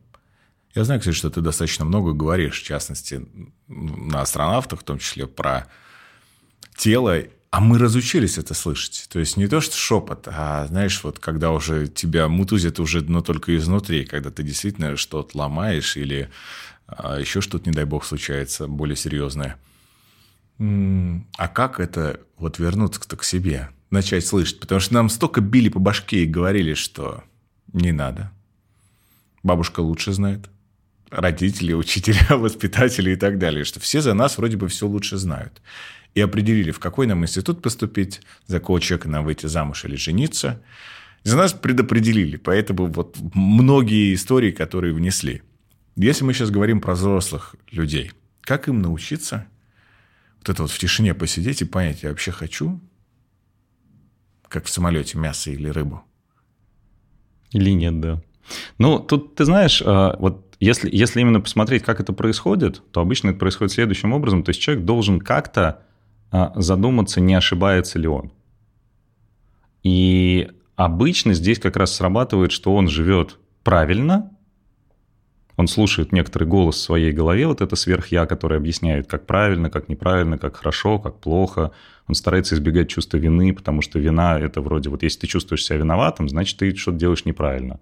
Я 0.75 0.83
знаю, 0.83 0.99
кстати, 0.99 1.15
что 1.15 1.29
ты 1.29 1.41
достаточно 1.41 1.85
много 1.85 2.13
говоришь, 2.13 2.61
в 2.61 2.65
частности, 2.65 3.25
на 3.67 4.21
астронавтах, 4.21 4.81
в 4.81 4.83
том 4.83 4.97
числе 4.97 5.27
про 5.27 5.67
тело 6.75 7.23
а 7.53 7.59
мы 7.59 7.77
разучились 7.77 8.39
это 8.39 8.55
слышать. 8.55 9.05
То 9.11 9.19
есть 9.19 9.37
не 9.37 9.47
то, 9.47 9.61
что 9.61 9.77
шепот, 9.77 10.27
а 10.27 10.65
знаешь, 10.65 11.03
вот 11.03 11.19
когда 11.19 11.51
уже 11.51 11.87
тебя 11.87 12.27
мутузит 12.27 12.79
уже, 12.79 13.01
но 13.01 13.21
только 13.21 13.55
изнутри, 13.55 14.05
когда 14.05 14.31
ты 14.31 14.41
действительно 14.41 14.97
что-то 14.97 15.37
ломаешь 15.37 15.95
или 15.95 16.31
а, 16.87 17.19
еще 17.19 17.41
что-то, 17.41 17.69
не 17.69 17.75
дай 17.75 17.85
бог, 17.85 18.05
случается 18.05 18.67
более 18.67 18.95
серьезное. 18.95 19.59
А 20.57 21.47
как 21.47 21.79
это 21.79 22.21
вот 22.37 22.57
вернуться-то 22.57 23.17
к 23.17 23.23
себе, 23.23 23.69
начать 23.91 24.25
слышать? 24.25 24.59
Потому 24.59 24.81
что 24.81 24.95
нам 24.95 25.07
столько 25.07 25.39
били 25.39 25.69
по 25.69 25.77
башке 25.77 26.23
и 26.23 26.25
говорили, 26.25 26.73
что 26.73 27.23
не 27.71 27.91
надо. 27.91 28.31
Бабушка 29.43 29.81
лучше 29.81 30.11
знает. 30.13 30.49
Родители, 31.11 31.73
учителя, 31.75 32.35
воспитатели 32.35 33.11
и 33.11 33.15
так 33.15 33.37
далее. 33.37 33.63
Что 33.63 33.79
все 33.79 34.01
за 34.01 34.15
нас 34.15 34.39
вроде 34.39 34.57
бы 34.57 34.69
все 34.69 34.87
лучше 34.87 35.17
знают 35.17 35.61
и 36.15 36.21
определили, 36.21 36.71
в 36.71 36.79
какой 36.79 37.07
нам 37.07 37.23
институт 37.23 37.61
поступить, 37.61 38.21
за 38.45 38.59
какого 38.59 38.79
человека 38.79 39.09
нам 39.09 39.25
выйти 39.25 39.47
замуж 39.47 39.85
или 39.85 39.95
жениться. 39.95 40.61
За 41.23 41.37
нас 41.37 41.53
предопределили, 41.53 42.37
поэтому 42.37 42.87
вот 42.87 43.17
многие 43.33 44.13
истории, 44.13 44.51
которые 44.51 44.93
внесли. 44.93 45.41
Если 45.95 46.23
мы 46.23 46.33
сейчас 46.33 46.49
говорим 46.49 46.81
про 46.81 46.93
взрослых 46.95 47.55
людей, 47.71 48.11
как 48.41 48.67
им 48.67 48.81
научиться 48.81 49.47
вот 50.39 50.49
это 50.49 50.63
вот 50.63 50.71
в 50.71 50.77
тишине 50.77 51.13
посидеть 51.13 51.61
и 51.61 51.65
понять, 51.65 52.03
я 52.03 52.09
вообще 52.09 52.31
хочу, 52.31 52.81
как 54.49 54.65
в 54.65 54.69
самолете, 54.69 55.17
мясо 55.17 55.49
или 55.49 55.69
рыбу? 55.69 56.03
Или 57.51 57.71
нет, 57.71 58.01
да. 58.01 58.21
Ну, 58.77 58.99
тут, 58.99 59.35
ты 59.35 59.45
знаешь, 59.45 59.81
а, 59.85 60.17
вот 60.19 60.55
если, 60.59 60.89
если 60.93 61.21
именно 61.21 61.39
посмотреть, 61.39 61.83
как 61.83 61.99
это 61.99 62.11
происходит, 62.13 62.81
то 62.91 62.99
обычно 62.99 63.29
это 63.29 63.39
происходит 63.39 63.71
следующим 63.71 64.11
образом. 64.11 64.43
То 64.43 64.49
есть 64.49 64.61
человек 64.61 64.83
должен 64.83 65.19
как-то 65.19 65.83
задуматься, 66.55 67.21
не 67.21 67.35
ошибается 67.35 67.99
ли 67.99 68.07
он. 68.07 68.31
И 69.83 70.49
обычно 70.75 71.33
здесь 71.33 71.59
как 71.59 71.75
раз 71.75 71.93
срабатывает, 71.95 72.51
что 72.51 72.73
он 72.73 72.87
живет 72.87 73.37
правильно, 73.63 74.31
он 75.55 75.67
слушает 75.67 76.11
некоторый 76.11 76.45
голос 76.45 76.77
в 76.77 76.81
своей 76.81 77.11
голове, 77.11 77.45
вот 77.45 77.61
это 77.61 77.75
сверхя, 77.75 78.25
который 78.25 78.57
объясняет, 78.57 79.07
как 79.07 79.27
правильно, 79.27 79.69
как 79.69 79.87
неправильно, 79.87 80.39
как 80.39 80.55
хорошо, 80.55 80.97
как 80.97 81.19
плохо. 81.19 81.71
Он 82.07 82.15
старается 82.15 82.55
избегать 82.55 82.89
чувства 82.89 83.17
вины, 83.17 83.53
потому 83.53 83.81
что 83.81 83.99
вина– 83.99 84.39
это 84.39 84.61
вроде 84.61 84.89
вот 84.89 85.03
если 85.03 85.21
ты 85.21 85.27
чувствуешь 85.27 85.63
себя 85.63 85.77
виноватым, 85.77 86.27
значит, 86.27 86.57
ты 86.57 86.75
что-то 86.75 86.97
делаешь 86.97 87.25
неправильно. 87.25 87.79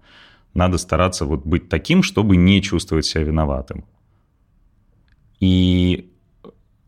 Надо 0.52 0.76
стараться 0.76 1.24
вот 1.24 1.46
быть 1.46 1.70
таким, 1.70 2.02
чтобы 2.02 2.36
не 2.36 2.60
чувствовать 2.60 3.06
себя 3.06 3.24
виноватым. 3.24 3.86
И, 5.40 6.12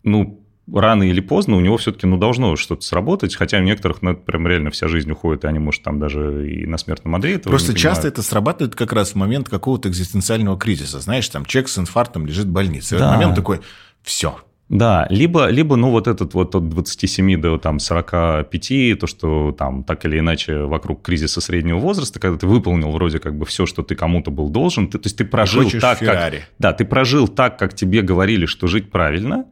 ну, 0.03 0.44
рано 0.73 1.03
или 1.03 1.21
поздно 1.21 1.57
у 1.57 1.61
него 1.61 1.77
все-таки 1.77 2.07
ну, 2.07 2.17
должно 2.17 2.57
что-то 2.57 2.83
сработать, 2.83 3.35
хотя 3.35 3.59
у 3.59 3.63
некоторых 3.63 4.03
ну, 4.03 4.17
прям 4.17 4.47
реально 4.47 4.71
вся 4.71 4.89
жизнь 4.89 5.11
уходит, 5.11 5.45
и 5.45 5.47
они, 5.47 5.59
может, 5.59 5.83
там 5.83 5.99
даже 5.99 6.51
и 6.51 6.67
на 6.67 6.79
смертном 6.79 7.15
одре 7.15 7.35
этого 7.35 7.51
Просто 7.51 7.75
часто 7.75 8.09
это 8.09 8.23
срабатывает 8.23 8.75
как 8.75 8.93
раз 8.93 9.13
в 9.13 9.15
момент 9.17 9.49
какого-то 9.49 9.89
экзистенциального 9.89 10.59
кризиса. 10.59 11.01
Знаешь, 11.01 11.29
там 11.29 11.45
человек 11.45 11.69
с 11.69 11.79
инфарктом 11.79 12.27
лежит 12.27 12.47
в 12.47 12.53
больнице. 12.53 12.91
Да. 12.91 12.97
В 12.97 13.01
этот 13.01 13.15
момент 13.15 13.35
такой, 13.37 13.61
все, 14.03 14.39
да, 14.71 15.07
либо, 15.11 15.49
либо, 15.51 15.77
ну, 15.77 15.91
вот 15.91 16.09
этот 16.09 16.33
вот 16.33 16.55
от 16.55 16.69
27 16.71 17.41
до 17.41 17.59
там 17.59 17.79
45, 17.79 18.99
то, 18.99 19.07
что 19.07 19.53
там 19.53 19.85
так 19.85 20.07
или 20.07 20.19
иначе 20.19 20.61
вокруг 20.61 21.03
кризиса 21.03 21.43
среднего 21.43 21.79
возраста, 21.79 22.19
когда 22.19 22.39
ты 22.39 22.47
выполнил 22.47 22.91
вроде 22.91 23.19
как 23.19 23.37
бы 23.37 23.45
все, 23.45 23.67
что 23.67 23.83
ты 23.83 23.95
кому-то 23.95 24.31
был 24.31 24.49
должен, 24.49 24.89
ты, 24.89 24.99
то 24.99 25.07
есть 25.07 25.19
ты 25.19 25.27
прожил 25.27 25.71
так, 25.71 25.99
Феррари. 25.99 26.39
как... 26.39 26.49
Да, 26.59 26.73
ты 26.73 26.87
прожил 26.87 27.29
так, 27.29 27.59
как 27.59 27.75
тебе 27.75 28.01
говорили, 28.01 28.47
что 28.47 28.67
жить 28.67 28.91
правильно, 28.91 29.45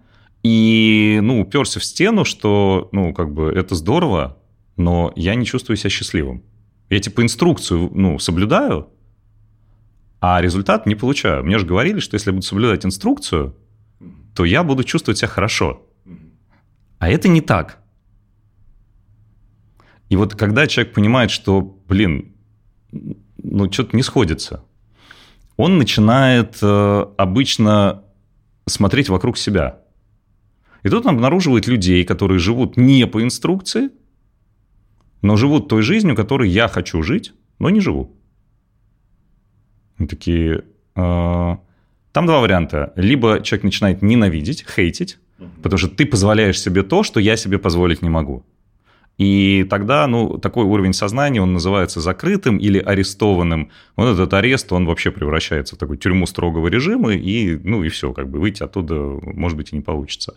и, 0.43 1.21
ну, 1.23 1.41
уперся 1.41 1.79
в 1.79 1.85
стену, 1.85 2.25
что, 2.25 2.89
ну, 2.93 3.15
как 3.15 3.33
бы 3.33 3.51
это 3.51 3.75
здорово, 3.75 4.39
но 4.77 5.13
я 5.15 5.35
не 5.35 5.47
чувствую 5.47 5.77
себя 5.77 5.91
счастливым. 5.91 6.43
Я, 6.91 6.99
типа, 6.99 7.23
инструкцию, 7.23 7.91
ну, 7.95 8.19
соблюдаю, 8.19 8.89
а 10.21 10.41
результат 10.41 10.87
не 10.87 10.95
получаю. 10.95 11.45
Мне 11.45 11.59
же 11.59 11.67
говорили, 11.67 12.01
что 12.01 12.17
если 12.17 12.31
я 12.31 12.35
буду 12.35 12.47
соблюдать 12.47 12.85
инструкцию, 12.85 13.57
то 14.35 14.45
я 14.45 14.63
буду 14.63 14.83
чувствовать 14.83 15.19
себя 15.19 15.29
хорошо. 15.29 15.87
А 16.99 17.09
это 17.09 17.29
не 17.29 17.41
так. 17.41 17.79
И 20.09 20.17
вот 20.17 20.35
когда 20.35 20.67
человек 20.67 20.93
понимает, 20.93 21.31
что, 21.31 21.61
блин, 21.61 22.35
ну, 22.91 23.73
что-то 23.73 23.97
не 23.97 24.03
сходится, 24.03 24.65
он 25.57 25.79
начинает 25.79 26.59
э, 26.63 27.07
обычно 27.17 28.05
смотреть 28.67 29.09
вокруг 29.09 29.39
себя– 29.39 29.79
и 30.83 30.89
тут 30.89 31.07
он 31.07 31.15
обнаруживает 31.15 31.67
людей, 31.67 32.05
которые 32.05 32.39
живут 32.39 32.77
не 32.77 33.07
по 33.07 33.23
инструкции, 33.23 33.91
но 35.23 35.37
живут 35.37 35.69
той 35.69 35.83
жизнью, 35.83 36.17
которой 36.17 36.49
я 36.49 36.69
хочу 36.69 37.03
жить. 37.03 37.33
но 37.59 37.71
не 37.71 37.81
живу. 37.81 38.17
Мы 39.99 40.09
такие, 40.09 40.65
э, 40.97 41.57
там 42.13 42.27
два 42.27 42.41
варианта. 42.41 42.93
Либо 42.97 43.41
человек 43.41 43.65
начинает 43.65 44.03
ненавидеть, 44.03 44.65
хейтить, 44.69 45.19
потому 45.63 45.79
что 45.79 45.89
ты 45.89 46.07
позволяешь 46.07 46.61
себе 46.61 46.83
то, 46.83 47.05
что 47.05 47.21
я 47.21 47.37
себе 47.37 47.59
позволить 47.59 48.03
не 48.03 48.11
могу. 48.11 48.45
И 49.19 49.67
тогда, 49.69 50.07
ну, 50.07 50.39
такой 50.39 50.65
уровень 50.65 50.95
сознания, 50.95 51.43
он 51.43 51.53
называется 51.53 52.01
закрытым 52.01 52.57
или 52.57 52.79
арестованным. 52.79 53.71
Вот 53.95 54.09
этот 54.09 54.33
арест, 54.35 54.73
он 54.73 54.87
вообще 54.87 55.11
превращается 55.11 55.77
в 55.77 55.79
такую 55.79 55.99
тюрьму 55.99 56.27
строгого 56.27 56.69
режима, 56.69 57.13
и, 57.13 57.57
ну, 57.63 57.85
и 57.85 57.89
все, 57.89 58.13
как 58.13 58.31
бы 58.31 58.41
выйти 58.41 58.63
оттуда, 58.63 58.95
может 58.95 59.57
быть, 59.57 59.73
и 59.73 59.77
не 59.77 59.83
получится. 59.83 60.35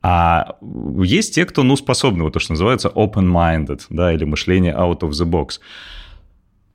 А 0.00 0.56
есть 1.02 1.34
те, 1.34 1.44
кто, 1.44 1.62
ну, 1.62 1.76
способны, 1.76 2.24
вот 2.24 2.32
то, 2.32 2.40
что 2.40 2.52
называется 2.52 2.88
open-minded, 2.88 3.82
да, 3.90 4.12
или 4.12 4.24
мышление 4.24 4.74
out 4.74 5.00
of 5.00 5.10
the 5.10 5.28
box. 5.28 5.58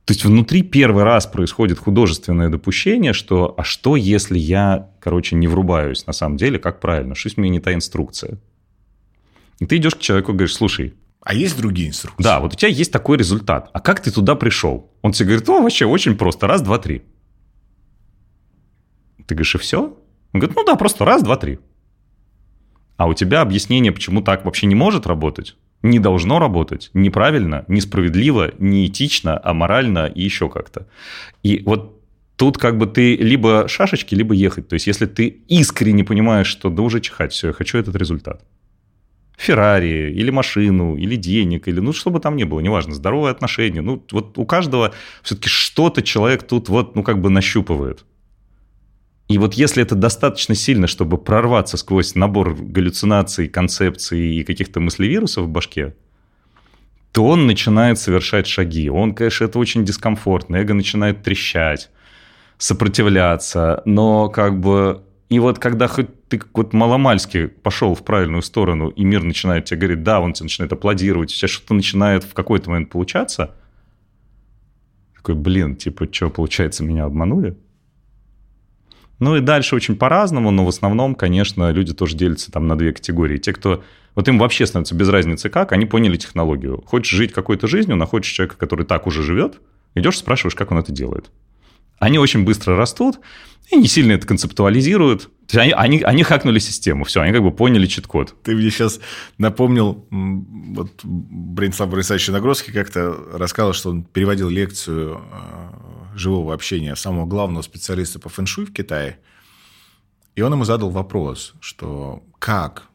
То 0.04 0.12
есть 0.12 0.24
внутри 0.24 0.62
первый 0.62 1.02
раз 1.04 1.26
происходит 1.26 1.78
художественное 1.78 2.50
допущение, 2.50 3.14
что 3.14 3.54
а 3.56 3.64
что, 3.64 3.96
если 3.96 4.38
я, 4.38 4.90
короче, 5.00 5.34
не 5.34 5.48
врубаюсь 5.48 6.06
на 6.06 6.12
самом 6.12 6.36
деле, 6.36 6.58
как 6.58 6.78
правильно, 6.78 7.14
что 7.14 7.28
если 7.28 7.40
мне 7.40 7.50
не 7.50 7.60
та 7.60 7.72
инструкция? 7.72 8.38
И 9.60 9.66
ты 9.66 9.78
идешь 9.78 9.94
к 9.94 10.00
человеку 10.00 10.32
и 10.32 10.34
говоришь, 10.34 10.54
слушай, 10.54 10.94
а 11.24 11.34
есть 11.34 11.56
другие 11.56 11.88
инструкции? 11.88 12.22
Да, 12.22 12.38
вот 12.38 12.52
у 12.52 12.56
тебя 12.56 12.68
есть 12.68 12.92
такой 12.92 13.16
результат. 13.16 13.70
А 13.72 13.80
как 13.80 14.00
ты 14.00 14.10
туда 14.10 14.34
пришел? 14.34 14.92
Он 15.00 15.12
тебе 15.12 15.30
говорит, 15.30 15.48
о, 15.48 15.62
вообще 15.62 15.86
очень 15.86 16.16
просто. 16.16 16.46
Раз, 16.46 16.60
два, 16.60 16.78
три. 16.78 17.02
Ты 19.26 19.34
говоришь, 19.34 19.54
и 19.54 19.58
все? 19.58 19.96
Он 20.34 20.40
говорит, 20.40 20.54
ну 20.54 20.64
да, 20.64 20.76
просто 20.76 21.04
раз, 21.06 21.22
два, 21.22 21.36
три. 21.36 21.58
А 22.96 23.06
у 23.06 23.14
тебя 23.14 23.40
объяснение, 23.40 23.90
почему 23.90 24.20
так 24.20 24.44
вообще 24.44 24.66
не 24.66 24.74
может 24.74 25.06
работать, 25.06 25.56
не 25.82 25.98
должно 25.98 26.38
работать, 26.38 26.90
неправильно, 26.92 27.64
несправедливо, 27.68 28.52
неэтично, 28.58 29.40
аморально 29.42 30.06
и 30.06 30.22
еще 30.22 30.48
как-то. 30.50 30.86
И 31.42 31.62
вот 31.64 32.02
тут 32.36 32.58
как 32.58 32.76
бы 32.76 32.86
ты 32.86 33.16
либо 33.16 33.66
шашечки, 33.66 34.14
либо 34.14 34.34
ехать. 34.34 34.68
То 34.68 34.74
есть 34.74 34.86
если 34.86 35.06
ты 35.06 35.26
искренне 35.48 36.04
понимаешь, 36.04 36.46
что 36.46 36.68
да 36.68 36.82
уже 36.82 37.00
чихать, 37.00 37.32
все, 37.32 37.48
я 37.48 37.52
хочу 37.54 37.78
этот 37.78 37.96
результат. 37.96 38.44
Феррари, 39.36 40.12
или 40.12 40.30
машину, 40.30 40.96
или 40.96 41.16
денег, 41.16 41.68
или 41.68 41.80
ну 41.80 41.92
что 41.92 42.10
бы 42.10 42.20
там 42.20 42.36
ни 42.36 42.44
было, 42.44 42.60
неважно, 42.60 42.94
здоровые 42.94 43.32
отношения. 43.32 43.80
Ну 43.80 44.04
вот 44.12 44.38
у 44.38 44.46
каждого 44.46 44.92
все-таки 45.22 45.48
что-то 45.48 46.02
человек 46.02 46.44
тут 46.44 46.68
вот 46.68 46.94
ну 46.94 47.02
как 47.02 47.20
бы 47.20 47.30
нащупывает. 47.30 48.04
И 49.28 49.38
вот 49.38 49.54
если 49.54 49.82
это 49.82 49.94
достаточно 49.94 50.54
сильно, 50.54 50.86
чтобы 50.86 51.16
прорваться 51.16 51.76
сквозь 51.76 52.14
набор 52.14 52.54
галлюцинаций, 52.54 53.48
концепций 53.48 54.36
и 54.36 54.44
каких-то 54.44 54.80
мыслевирусов 54.80 55.46
в 55.46 55.48
башке, 55.48 55.94
то 57.12 57.24
он 57.24 57.46
начинает 57.46 57.98
совершать 57.98 58.46
шаги. 58.46 58.90
Он, 58.90 59.14
конечно, 59.14 59.44
это 59.44 59.58
очень 59.58 59.84
дискомфортно. 59.84 60.56
Эго 60.56 60.74
начинает 60.74 61.22
трещать, 61.22 61.90
сопротивляться. 62.58 63.82
Но 63.84 64.28
как 64.28 64.60
бы... 64.60 65.02
И 65.30 65.38
вот 65.38 65.58
когда 65.58 65.86
хоть 65.86 66.23
ты 66.38 66.46
вот 66.52 66.72
маломальски 66.72 67.46
пошел 67.46 67.94
в 67.94 68.04
правильную 68.04 68.42
сторону, 68.42 68.88
и 68.88 69.04
мир 69.04 69.22
начинает 69.22 69.64
тебе 69.66 69.80
говорить, 69.80 70.02
да, 70.02 70.20
он 70.20 70.32
тебе 70.32 70.44
начинает 70.44 70.72
аплодировать, 70.72 71.32
у 71.32 71.34
тебя 71.34 71.48
что-то 71.48 71.74
начинает 71.74 72.24
в 72.24 72.34
какой-то 72.34 72.70
момент 72.70 72.90
получаться, 72.90 73.54
такой, 75.16 75.34
блин, 75.36 75.76
типа, 75.76 76.08
что, 76.10 76.28
получается, 76.30 76.84
меня 76.84 77.04
обманули? 77.04 77.56
Ну 79.20 79.36
и 79.36 79.40
дальше 79.40 79.76
очень 79.76 79.96
по-разному, 79.96 80.50
но 80.50 80.64
в 80.64 80.68
основном, 80.68 81.14
конечно, 81.14 81.70
люди 81.70 81.94
тоже 81.94 82.16
делятся 82.16 82.50
там 82.50 82.66
на 82.66 82.76
две 82.76 82.92
категории. 82.92 83.38
Те, 83.38 83.52
кто... 83.52 83.82
Вот 84.14 84.28
им 84.28 84.38
вообще 84.38 84.66
становится 84.66 84.94
без 84.94 85.08
разницы 85.08 85.48
как, 85.48 85.72
они 85.72 85.86
поняли 85.86 86.16
технологию. 86.16 86.82
Хочешь 86.86 87.16
жить 87.16 87.32
какой-то 87.32 87.66
жизнью, 87.66 87.96
находишь 87.96 88.30
человека, 88.30 88.56
который 88.58 88.84
так 88.84 89.06
уже 89.06 89.22
живет, 89.22 89.60
идешь, 89.94 90.18
спрашиваешь, 90.18 90.54
как 90.54 90.72
он 90.72 90.78
это 90.78 90.92
делает. 90.92 91.30
Они 91.98 92.18
очень 92.18 92.44
быстро 92.44 92.76
растут 92.76 93.20
и 93.70 93.76
не 93.76 93.86
сильно 93.86 94.12
это 94.12 94.26
концептуализируют. 94.26 95.30
То 95.46 95.58
есть 95.58 95.58
они, 95.58 95.72
они, 95.72 96.02
они 96.02 96.22
хакнули 96.22 96.58
систему, 96.58 97.04
все, 97.04 97.20
они 97.20 97.32
как 97.32 97.42
бы 97.42 97.50
поняли 97.50 97.86
чит-код. 97.86 98.34
Ты 98.42 98.54
мне 98.54 98.70
сейчас 98.70 99.00
напомнил, 99.38 100.06
вот 100.10 101.00
Бронислав 101.02 101.90
Борисович 101.90 102.28
Нагрозский 102.28 102.72
как-то 102.72 103.14
рассказал, 103.32 103.72
что 103.72 103.90
он 103.90 104.04
переводил 104.04 104.48
лекцию 104.48 105.20
э, 105.20 106.18
живого 106.18 106.54
общения 106.54 106.96
самого 106.96 107.26
главного 107.26 107.62
специалиста 107.62 108.18
по 108.18 108.28
фэншуй 108.28 108.66
в 108.66 108.72
Китае. 108.72 109.18
И 110.34 110.42
он 110.42 110.52
ему 110.52 110.64
задал 110.64 110.90
вопрос, 110.90 111.54
что 111.60 112.22
как 112.38 112.88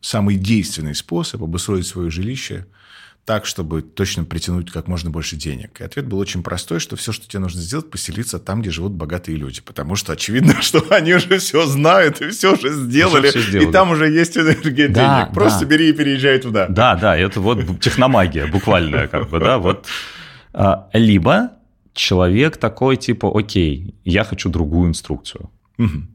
самый 0.00 0.36
действенный 0.36 0.94
способ 0.94 1.42
обустроить 1.42 1.86
свое 1.86 2.10
жилище– 2.10 2.66
так, 3.24 3.46
чтобы 3.46 3.82
точно 3.82 4.24
притянуть 4.24 4.70
как 4.70 4.86
можно 4.86 5.10
больше 5.10 5.36
денег? 5.36 5.80
И 5.80 5.84
ответ 5.84 6.06
был 6.06 6.18
очень 6.18 6.42
простой, 6.42 6.78
что 6.78 6.96
все, 6.96 7.12
что 7.12 7.26
тебе 7.26 7.40
нужно 7.40 7.60
сделать, 7.60 7.90
поселиться 7.90 8.38
там, 8.38 8.60
где 8.60 8.70
живут 8.70 8.92
богатые 8.92 9.36
люди. 9.36 9.60
Потому 9.62 9.96
что 9.96 10.12
очевидно, 10.12 10.54
что 10.62 10.84
они 10.90 11.14
уже 11.14 11.38
все 11.38 11.66
знают 11.66 12.20
и 12.20 12.30
все 12.30 12.54
уже 12.54 12.72
сделали. 12.72 13.30
Все 13.30 13.40
сделали. 13.40 13.68
И 13.68 13.72
там 13.72 13.90
уже 13.90 14.10
есть 14.10 14.36
энергия 14.36 14.88
да, 14.88 15.20
денег. 15.20 15.34
Просто 15.34 15.60
да. 15.60 15.66
бери 15.66 15.90
и 15.90 15.92
переезжай 15.92 16.38
туда. 16.38 16.66
Да, 16.68 16.96
да, 16.96 17.16
это 17.16 17.40
вот 17.40 17.80
техномагия 17.80 18.46
буквальная, 18.46 19.08
как 19.08 19.30
бы, 19.30 19.40
да, 19.40 19.58
вот. 19.58 19.86
А, 20.52 20.88
либо 20.92 21.50
человек 21.94 22.58
такой, 22.58 22.96
типа, 22.96 23.30
окей, 23.34 23.94
я 24.04 24.24
хочу 24.24 24.50
другую 24.50 24.90
инструкцию. 24.90 25.50
Угу. 25.78 26.13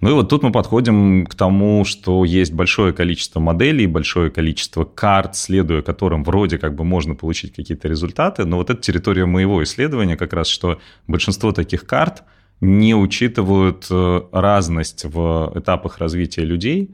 Ну 0.00 0.10
и 0.10 0.12
вот 0.12 0.30
тут 0.30 0.42
мы 0.42 0.50
подходим 0.50 1.26
к 1.26 1.34
тому, 1.34 1.84
что 1.84 2.24
есть 2.24 2.54
большое 2.54 2.94
количество 2.94 3.38
моделей, 3.38 3.86
большое 3.86 4.30
количество 4.30 4.84
карт, 4.84 5.36
следуя 5.36 5.82
которым 5.82 6.24
вроде 6.24 6.56
как 6.58 6.74
бы 6.74 6.84
можно 6.84 7.14
получить 7.14 7.54
какие-то 7.54 7.86
результаты, 7.86 8.46
но 8.46 8.56
вот 8.56 8.70
это 8.70 8.80
территория 8.80 9.26
моего 9.26 9.62
исследования 9.62 10.16
как 10.16 10.32
раз, 10.32 10.48
что 10.48 10.80
большинство 11.06 11.52
таких 11.52 11.86
карт 11.86 12.22
не 12.62 12.94
учитывают 12.94 13.86
э, 13.90 14.22
разность 14.32 15.04
в 15.04 15.52
этапах 15.54 15.98
развития 15.98 16.42
людей, 16.42 16.90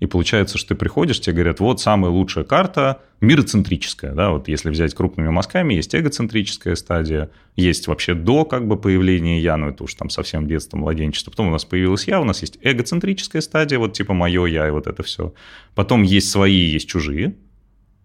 и 0.00 0.06
получается, 0.06 0.58
что 0.58 0.70
ты 0.70 0.74
приходишь, 0.76 1.20
тебе 1.20 1.34
говорят, 1.34 1.60
вот 1.60 1.80
самая 1.80 2.10
лучшая 2.10 2.44
карта, 2.44 3.00
мироцентрическая, 3.20 4.12
да, 4.12 4.30
вот 4.30 4.46
если 4.46 4.70
взять 4.70 4.94
крупными 4.94 5.28
мазками, 5.28 5.74
есть 5.74 5.94
эгоцентрическая 5.94 6.76
стадия, 6.76 7.30
есть 7.56 7.88
вообще 7.88 8.14
до 8.14 8.44
как 8.44 8.68
бы 8.68 8.76
появления 8.76 9.40
я, 9.40 9.56
ну 9.56 9.70
это 9.70 9.82
уж 9.82 9.94
там 9.94 10.08
совсем 10.08 10.46
детство, 10.46 10.76
младенчество, 10.76 11.30
потом 11.30 11.48
у 11.48 11.50
нас 11.50 11.64
появилась 11.64 12.06
я, 12.06 12.20
у 12.20 12.24
нас 12.24 12.42
есть 12.42 12.58
эгоцентрическая 12.62 13.42
стадия, 13.42 13.78
вот 13.78 13.92
типа 13.92 14.14
мое 14.14 14.46
я 14.46 14.68
и 14.68 14.70
вот 14.70 14.86
это 14.86 15.02
все. 15.02 15.34
Потом 15.74 16.02
есть 16.02 16.30
свои, 16.30 16.54
есть 16.54 16.88
чужие, 16.88 17.34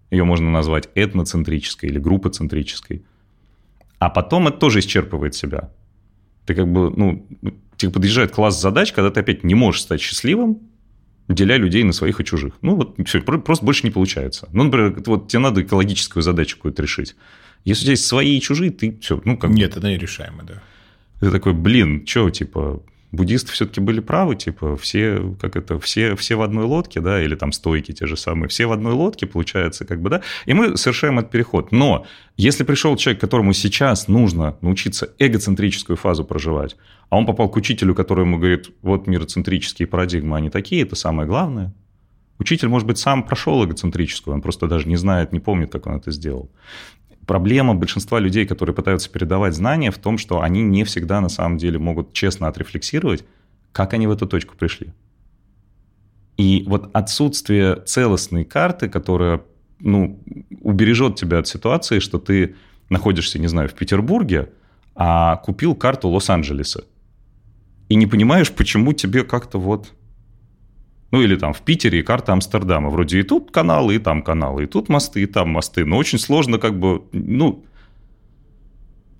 ее 0.10 0.24
можно 0.24 0.50
назвать 0.50 0.90
этноцентрической 0.96 1.90
или 1.90 2.00
группоцентрической. 2.00 3.06
А 4.00 4.10
потом 4.10 4.48
это 4.48 4.58
тоже 4.58 4.80
исчерпывает 4.80 5.34
себя. 5.36 5.72
Ты 6.46 6.56
как 6.56 6.72
бы, 6.72 6.90
ну, 6.90 7.26
тебе 7.78 7.92
подъезжает 7.92 8.32
класс 8.32 8.60
задач, 8.60 8.92
когда 8.92 9.12
ты 9.12 9.22
опять 9.22 9.44
не 9.44 9.56
можешь 9.56 9.82
стать 9.82 10.02
счастливым, 10.02 10.60
деля 11.28 11.58
людей 11.58 11.84
на 11.84 11.94
своих 11.94 12.20
и 12.20 12.26
чужих. 12.26 12.54
Ну, 12.62 12.76
вот 12.76 12.96
все, 13.06 13.22
просто 13.22 13.66
больше 13.66 13.86
не 13.86 13.92
получается. 13.92 14.50
Ну, 14.52 14.64
например, 14.64 15.02
вот 15.06 15.28
тебе 15.28 15.40
надо 15.40 15.62
экологическую 15.62 16.24
задачу 16.24 16.58
какую-то 16.58 16.82
решить. 16.82 17.16
Если 17.66 17.84
у 17.84 17.86
тебя 17.86 17.92
есть 17.92 18.06
свои 18.06 18.38
и 18.38 18.42
чужие, 18.42 18.72
ты 18.72 18.98
все, 19.02 19.22
ну, 19.24 19.38
как 19.38 19.52
Нет, 19.52 19.78
это 19.78 19.88
нерешаемо, 19.88 20.44
да. 20.44 20.62
Ты 21.20 21.32
такой, 21.32 21.54
блин, 21.54 22.06
что, 22.06 22.30
типа, 22.30 22.84
буддисты 23.14 23.52
все-таки 23.52 23.80
были 23.80 24.02
правы, 24.02 24.36
типа, 24.36 24.76
все, 24.76 25.36
как 25.40 25.56
это, 25.56 25.80
все, 25.80 26.16
все 26.16 26.36
в 26.36 26.42
одной 26.42 26.66
лодке, 26.66 27.00
да, 27.00 27.24
или 27.24 27.36
там 27.36 27.52
стойки 27.52 27.94
те 27.94 28.08
же 28.08 28.18
самые, 28.18 28.50
все 28.50 28.66
в 28.66 28.72
одной 28.72 28.94
лодке, 28.94 29.28
получается, 29.28 29.86
как 29.86 30.02
бы, 30.02 30.10
да, 30.10 30.22
и 30.46 30.54
мы 30.54 30.76
совершаем 30.76 31.20
этот 31.20 31.32
переход. 31.32 31.72
Но 31.72 32.06
если 32.36 32.64
пришел 32.64 32.98
человек, 32.98 33.22
которому 33.22 33.54
сейчас 33.54 34.08
нужно 34.08 34.58
научиться 34.62 35.14
эгоцентрическую 35.20 35.96
фазу 35.96 36.26
проживать, 36.26 36.76
а 37.10 37.18
он 37.18 37.26
попал 37.26 37.50
к 37.50 37.56
учителю, 37.56 37.94
который 37.94 38.26
ему 38.26 38.38
говорит, 38.38 38.72
вот 38.82 39.06
мироцентрические 39.08 39.88
парадигмы, 39.88 40.36
они 40.36 40.50
такие, 40.50 40.82
это 40.82 40.96
самое 40.96 41.28
главное. 41.28 41.74
Учитель, 42.40 42.68
может 42.68 42.88
быть, 42.88 42.98
сам 42.98 43.24
прошел 43.24 43.64
эгоцентрическую, 43.64 44.34
он 44.34 44.42
просто 44.42 44.68
даже 44.68 44.90
не 44.90 44.96
знает, 44.96 45.32
не 45.32 45.40
помнит, 45.40 45.72
как 45.72 45.86
он 45.86 45.96
это 45.96 46.12
сделал. 46.12 46.52
Проблема 47.26 47.74
большинства 47.76 48.20
людей, 48.20 48.46
которые 48.46 48.76
пытаются 48.76 49.10
передавать 49.10 49.54
знания, 49.54 49.92
в 49.92 49.98
том, 49.98 50.18
что 50.18 50.42
они 50.42 50.62
не 50.62 50.84
всегда 50.84 51.22
на 51.22 51.30
самом 51.30 51.58
деле 51.58 51.80
могут 51.80 52.14
честно 52.14 52.48
отрефлексировать, 52.48 53.24
как 53.72 53.94
они 53.94 54.08
в 54.08 54.12
эту 54.12 54.28
точку 54.28 54.56
пришли. 54.56 54.94
И 56.38 56.64
вот 56.68 56.90
отсутствие 56.94 57.76
целостной 57.86 58.44
карты, 58.44 58.90
которая 58.90 59.42
ну, 59.80 60.20
убережет 60.62 61.16
тебя 61.16 61.40
от 61.40 61.48
ситуации, 61.48 62.00
что 62.00 62.20
ты 62.20 62.56
находишься, 62.90 63.40
не 63.40 63.48
знаю, 63.48 63.70
в 63.70 63.74
Петербурге, 63.74 64.50
а 64.96 65.38
купил 65.38 65.76
карту 65.76 66.10
Лос-Анджелеса 66.10 66.84
и 67.90 67.96
не 67.96 68.08
понимаешь, 68.08 68.52
почему 68.52 68.94
тебе 68.94 69.24
как-то 69.24 69.60
вот... 69.60 69.94
Ну, 71.14 71.22
или 71.22 71.36
там 71.36 71.54
в 71.54 71.62
Питере 71.62 72.00
и 72.00 72.02
карта 72.02 72.34
Амстердама. 72.34 72.90
Вроде 72.90 73.20
и 73.20 73.24
тут 73.24 73.52
каналы, 73.52 73.94
и 73.94 74.00
там 74.00 74.24
каналы, 74.24 74.64
и 74.64 74.66
тут 74.66 74.90
мосты, 74.90 75.22
и 75.22 75.28
там 75.28 75.50
мосты. 75.50 75.86
Но 75.86 75.98
очень 75.98 76.18
сложно 76.18 76.58
как 76.58 76.80
бы, 76.80 77.04
ну... 77.12 77.64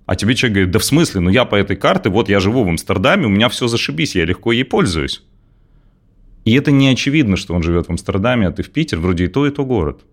А 0.04 0.16
тебе 0.16 0.34
человек 0.34 0.54
говорит, 0.54 0.72
да 0.72 0.80
в 0.80 0.84
смысле, 0.84 1.20
ну 1.20 1.30
я 1.30 1.44
по 1.44 1.54
этой 1.54 1.76
карте, 1.76 2.10
вот 2.10 2.28
я 2.28 2.40
живу 2.40 2.64
в 2.64 2.68
Амстердаме, 2.68 3.26
у 3.26 3.28
меня 3.28 3.48
все 3.48 3.68
зашибись, 3.68 4.16
я 4.16 4.24
легко 4.24 4.50
ей 4.50 4.64
пользуюсь. 4.64 5.22
И 6.44 6.52
это 6.54 6.72
не 6.72 6.88
очевидно, 6.88 7.36
что 7.36 7.54
он 7.54 7.62
живет 7.62 7.86
в 7.86 7.90
Амстердаме, 7.90 8.48
а 8.48 8.50
ты 8.50 8.64
в 8.64 8.70
Питер, 8.70 8.98
вроде 8.98 9.26
и 9.26 9.28
то, 9.28 9.46
и 9.46 9.50
то 9.50 9.64
город. 9.64 10.04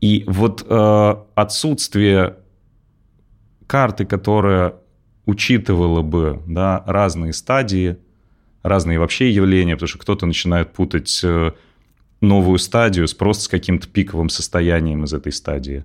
И 0.00 0.24
вот 0.26 0.64
э, 0.66 1.14
отсутствие 1.34 2.36
карты, 3.66 4.06
которая 4.06 4.76
учитывала 5.26 6.00
бы 6.00 6.40
да, 6.46 6.82
разные 6.86 7.34
стадии, 7.34 7.98
разные 8.68 8.98
вообще 8.98 9.30
явления, 9.30 9.74
потому 9.74 9.88
что 9.88 9.98
кто-то 9.98 10.26
начинает 10.26 10.72
путать 10.72 11.20
э, 11.22 11.52
новую 12.20 12.58
стадию 12.58 13.08
с 13.08 13.14
просто 13.14 13.44
с 13.44 13.48
каким-то 13.48 13.88
пиковым 13.88 14.28
состоянием 14.28 15.04
из 15.04 15.12
этой 15.12 15.32
стадии 15.32 15.84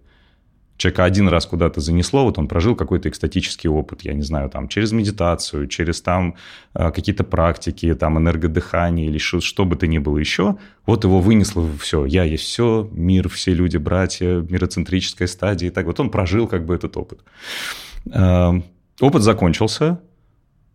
человека 0.81 1.03
один 1.03 1.27
раз 1.27 1.45
куда-то 1.45 1.79
занесло, 1.79 2.25
вот 2.25 2.37
он 2.39 2.47
прожил 2.47 2.75
какой-то 2.75 3.07
экстатический 3.07 3.69
опыт, 3.69 4.01
я 4.01 4.13
не 4.13 4.23
знаю, 4.23 4.49
там, 4.49 4.67
через 4.67 4.91
медитацию, 4.91 5.67
через 5.67 6.01
там 6.01 6.35
э, 6.73 6.91
какие-то 6.91 7.23
практики, 7.23 7.93
там, 7.93 8.17
энергодыхание 8.17 9.07
или 9.07 9.19
что, 9.19 9.39
что 9.41 9.65
бы 9.65 9.75
то 9.75 9.87
ни 9.87 9.99
было 9.99 10.17
еще, 10.17 10.57
вот 10.85 11.03
его 11.03 11.21
вынесло 11.21 11.69
все, 11.79 12.05
я 12.05 12.23
есть 12.23 12.43
все, 12.43 12.89
мир, 12.91 13.29
все 13.29 13.53
люди, 13.53 13.77
братья, 13.77 14.43
мироцентрическая 14.49 15.27
стадия, 15.27 15.69
и 15.69 15.71
так 15.71 15.85
вот 15.85 15.99
он 15.99 16.09
прожил 16.09 16.47
как 16.47 16.65
бы 16.65 16.73
этот 16.73 16.97
опыт. 16.97 17.19
Э, 18.11 18.51
опыт 18.99 19.21
закончился, 19.21 19.99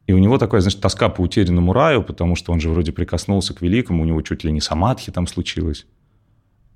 и 0.06 0.12
у 0.12 0.18
него 0.18 0.38
такая, 0.38 0.60
значит, 0.60 0.80
тоска 0.80 1.08
по 1.08 1.20
утерянному 1.22 1.72
раю, 1.72 2.02
потому 2.02 2.36
что 2.36 2.52
он 2.52 2.60
же 2.60 2.70
вроде 2.70 2.92
прикоснулся 2.92 3.54
к 3.54 3.62
великому, 3.62 4.02
у 4.02 4.06
него 4.06 4.22
чуть 4.22 4.44
ли 4.44 4.52
не 4.52 4.60
самадхи 4.60 5.10
там 5.10 5.26
случилось. 5.26 5.86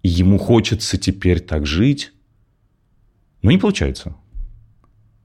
И 0.03 0.09
ему 0.09 0.39
хочется 0.39 0.99
теперь 0.99 1.41
так 1.41 1.66
жить, 1.66 2.12
но 3.43 3.51
не 3.51 3.59
получается. 3.59 4.16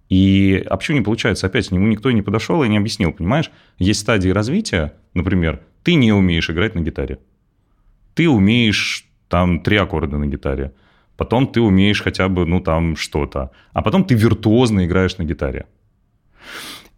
И 0.09 0.63
а 0.69 0.77
почему 0.77 0.99
не 0.99 1.03
получается? 1.03 1.47
Опять 1.47 1.69
к 1.69 1.71
нему 1.71 1.87
никто 1.87 2.11
не 2.11 2.21
подошел 2.21 2.63
и 2.63 2.69
не 2.69 2.77
объяснил, 2.77 3.11
понимаешь? 3.11 3.49
Есть 3.79 4.01
стадии 4.01 4.29
развития, 4.29 4.93
например, 5.15 5.61
ты 5.83 5.95
не 5.95 6.13
умеешь 6.13 6.49
играть 6.49 6.75
на 6.75 6.81
гитаре. 6.81 7.19
Ты 8.13 8.29
умеешь 8.29 9.07
там 9.29 9.61
три 9.61 9.77
аккорда 9.77 10.17
на 10.17 10.27
гитаре. 10.27 10.73
Потом 11.17 11.47
ты 11.47 11.61
умеешь 11.61 12.01
хотя 12.01 12.29
бы, 12.29 12.45
ну, 12.45 12.59
там, 12.59 12.95
что-то. 12.95 13.51
А 13.73 13.81
потом 13.81 14.03
ты 14.03 14.15
виртуозно 14.15 14.85
играешь 14.85 15.17
на 15.17 15.23
гитаре. 15.23 15.65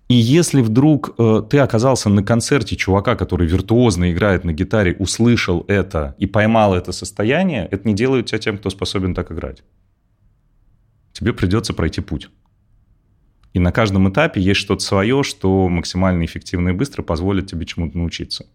И 0.07 0.15
если 0.15 0.61
вдруг 0.61 1.15
э, 1.17 1.43
ты 1.49 1.59
оказался 1.59 2.09
на 2.09 2.23
концерте 2.23 2.75
чувака, 2.75 3.15
который 3.15 3.47
виртуозно 3.47 4.11
играет 4.11 4.45
на 4.45 4.53
гитаре, 4.53 4.95
услышал 4.99 5.65
это 5.67 6.15
и 6.17 6.27
поймал 6.27 6.73
это 6.73 6.91
состояние, 6.93 7.67
это 7.69 7.87
не 7.87 7.93
делает 7.93 8.27
тебя 8.27 8.39
тем, 8.39 8.57
кто 8.57 8.69
способен 8.69 9.13
так 9.13 9.31
играть 9.31 9.63
тебе 11.17 11.33
придется 11.33 11.73
пройти 11.73 12.01
путь. 12.01 12.29
И 13.53 13.59
на 13.59 13.71
каждом 13.71 14.07
этапе 14.09 14.39
есть 14.39 14.59
что-то 14.59 14.83
свое, 14.83 15.23
что 15.23 15.67
максимально 15.67 16.23
эффективно 16.25 16.69
и 16.69 16.73
быстро 16.73 17.01
позволит 17.01 17.47
тебе 17.47 17.65
чему-то 17.65 17.97
научиться. 17.97 18.45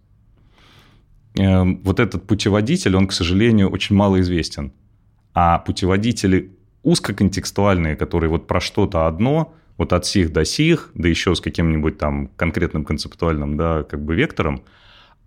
Эм, 1.39 1.83
вот 1.83 1.99
этот 1.99 2.27
путеводитель, 2.27 2.95
он, 2.95 3.09
к 3.09 3.13
сожалению, 3.13 3.69
очень 3.71 3.97
мало 3.97 4.21
известен. 4.21 4.73
А 5.35 5.59
путеводители 5.59 6.57
узкоконтекстуальные, 6.85 7.97
которые 7.97 8.31
вот 8.31 8.47
про 8.47 8.61
что-то 8.61 9.07
одно, 9.07 9.55
вот 9.83 9.93
от 9.93 10.07
сих 10.07 10.33
до 10.33 10.45
сих, 10.45 10.91
да 10.95 11.09
еще 11.09 11.35
с 11.35 11.41
каким-нибудь 11.41 11.99
там 11.99 12.29
конкретным 12.37 12.85
концептуальным, 12.85 13.57
да, 13.57 13.83
как 13.83 14.05
бы 14.05 14.15
вектором, 14.15 14.63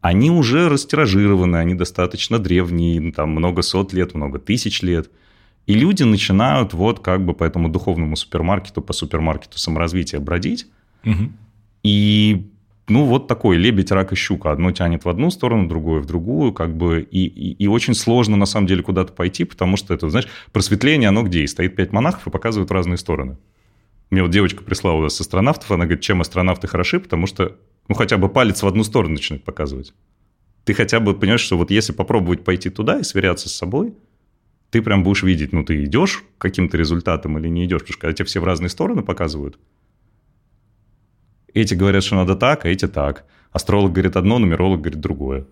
они 0.01 0.31
уже 0.31 0.69
растиражированы, 0.69 1.57
они 1.57 1.75
достаточно 1.75 2.39
древние, 2.39 3.11
там 3.11 3.29
много 3.29 3.61
сот 3.61 3.93
лет, 3.93 4.13
много 4.13 4.39
тысяч 4.39 4.81
лет– 4.81 5.09
и 5.67 5.73
люди 5.73 6.03
начинают 6.03 6.73
вот 6.73 6.99
как 6.99 7.25
бы 7.25 7.33
по 7.33 7.43
этому 7.43 7.69
духовному 7.69 8.15
супермаркету, 8.15 8.81
по 8.81 8.93
супермаркету 8.93 9.57
саморазвития 9.57 10.19
бродить. 10.19 10.67
Угу. 11.05 11.31
И 11.83 12.51
ну, 12.87 13.05
вот 13.05 13.27
такой 13.27 13.57
лебедь, 13.57 13.91
рак 13.91 14.13
и 14.13 14.15
щука. 14.15 14.51
Одно 14.51 14.71
тянет 14.71 15.05
в 15.05 15.09
одну 15.09 15.31
сторону, 15.31 15.67
другое 15.67 16.01
в 16.01 16.05
другую, 16.05 16.53
как 16.53 16.75
бы, 16.77 17.01
и, 17.01 17.25
и, 17.25 17.63
и 17.63 17.67
очень 17.67 17.95
сложно, 17.95 18.37
на 18.37 18.45
самом 18.45 18.67
деле, 18.67 18.83
куда-то 18.83 19.11
пойти, 19.11 19.43
потому 19.43 19.75
что 19.75 19.93
это, 19.93 20.07
знаешь, 20.09 20.27
просветление, 20.51 21.09
оно 21.09 21.23
где? 21.23 21.41
И 21.41 21.47
стоит 21.47 21.75
пять 21.75 21.91
монахов 21.91 22.27
и 22.27 22.29
показывают 22.29 22.69
разные 22.69 22.97
стороны. 22.97 23.37
Мне 24.09 24.21
вот 24.21 24.31
девочка 24.31 24.63
прислала 24.63 24.97
у 24.97 25.01
нас 25.03 25.19
астронавтов, 25.19 25.71
она 25.71 25.85
говорит, 25.85 26.03
чем 26.03 26.21
астронавты 26.21 26.67
хороши, 26.67 26.99
потому 26.99 27.27
что, 27.27 27.57
ну, 27.87 27.95
хотя 27.95 28.17
бы 28.17 28.29
палец 28.29 28.61
в 28.61 28.67
одну 28.67 28.83
сторону 28.83 29.13
начинает 29.13 29.43
показывать. 29.43 29.93
Ты 30.63 30.73
хотя 30.73 30.99
бы 30.99 31.17
понимаешь, 31.17 31.41
что 31.41 31.57
вот 31.57 31.71
если 31.71 31.93
попробовать 31.93 32.43
пойти 32.43 32.69
туда 32.69 32.99
и 32.99 33.03
сверяться 33.03 33.49
с 33.49 33.55
собой, 33.55 33.93
ты 34.69 34.81
прям 34.81 35.03
будешь 35.03 35.23
видеть, 35.23 35.53
ну, 35.53 35.63
ты 35.63 35.83
идешь 35.85 36.23
каким-то 36.37 36.77
результатам 36.77 37.37
или 37.37 37.47
не 37.47 37.65
идешь, 37.65 37.81
потому 37.81 37.93
что 37.93 38.01
когда 38.01 38.13
тебе 38.13 38.25
все 38.25 38.39
в 38.39 38.43
разные 38.43 38.69
стороны 38.69 39.03
показывают, 39.03 39.57
эти 41.53 41.73
говорят, 41.73 42.03
что 42.03 42.15
надо 42.15 42.35
так, 42.35 42.65
а 42.65 42.69
эти 42.69 42.87
так. 42.87 43.25
Астролог 43.51 43.93
говорит 43.93 44.17
одно, 44.17 44.37
нумеролог 44.39 44.81
говорит 44.81 44.99
другое. 44.99 45.45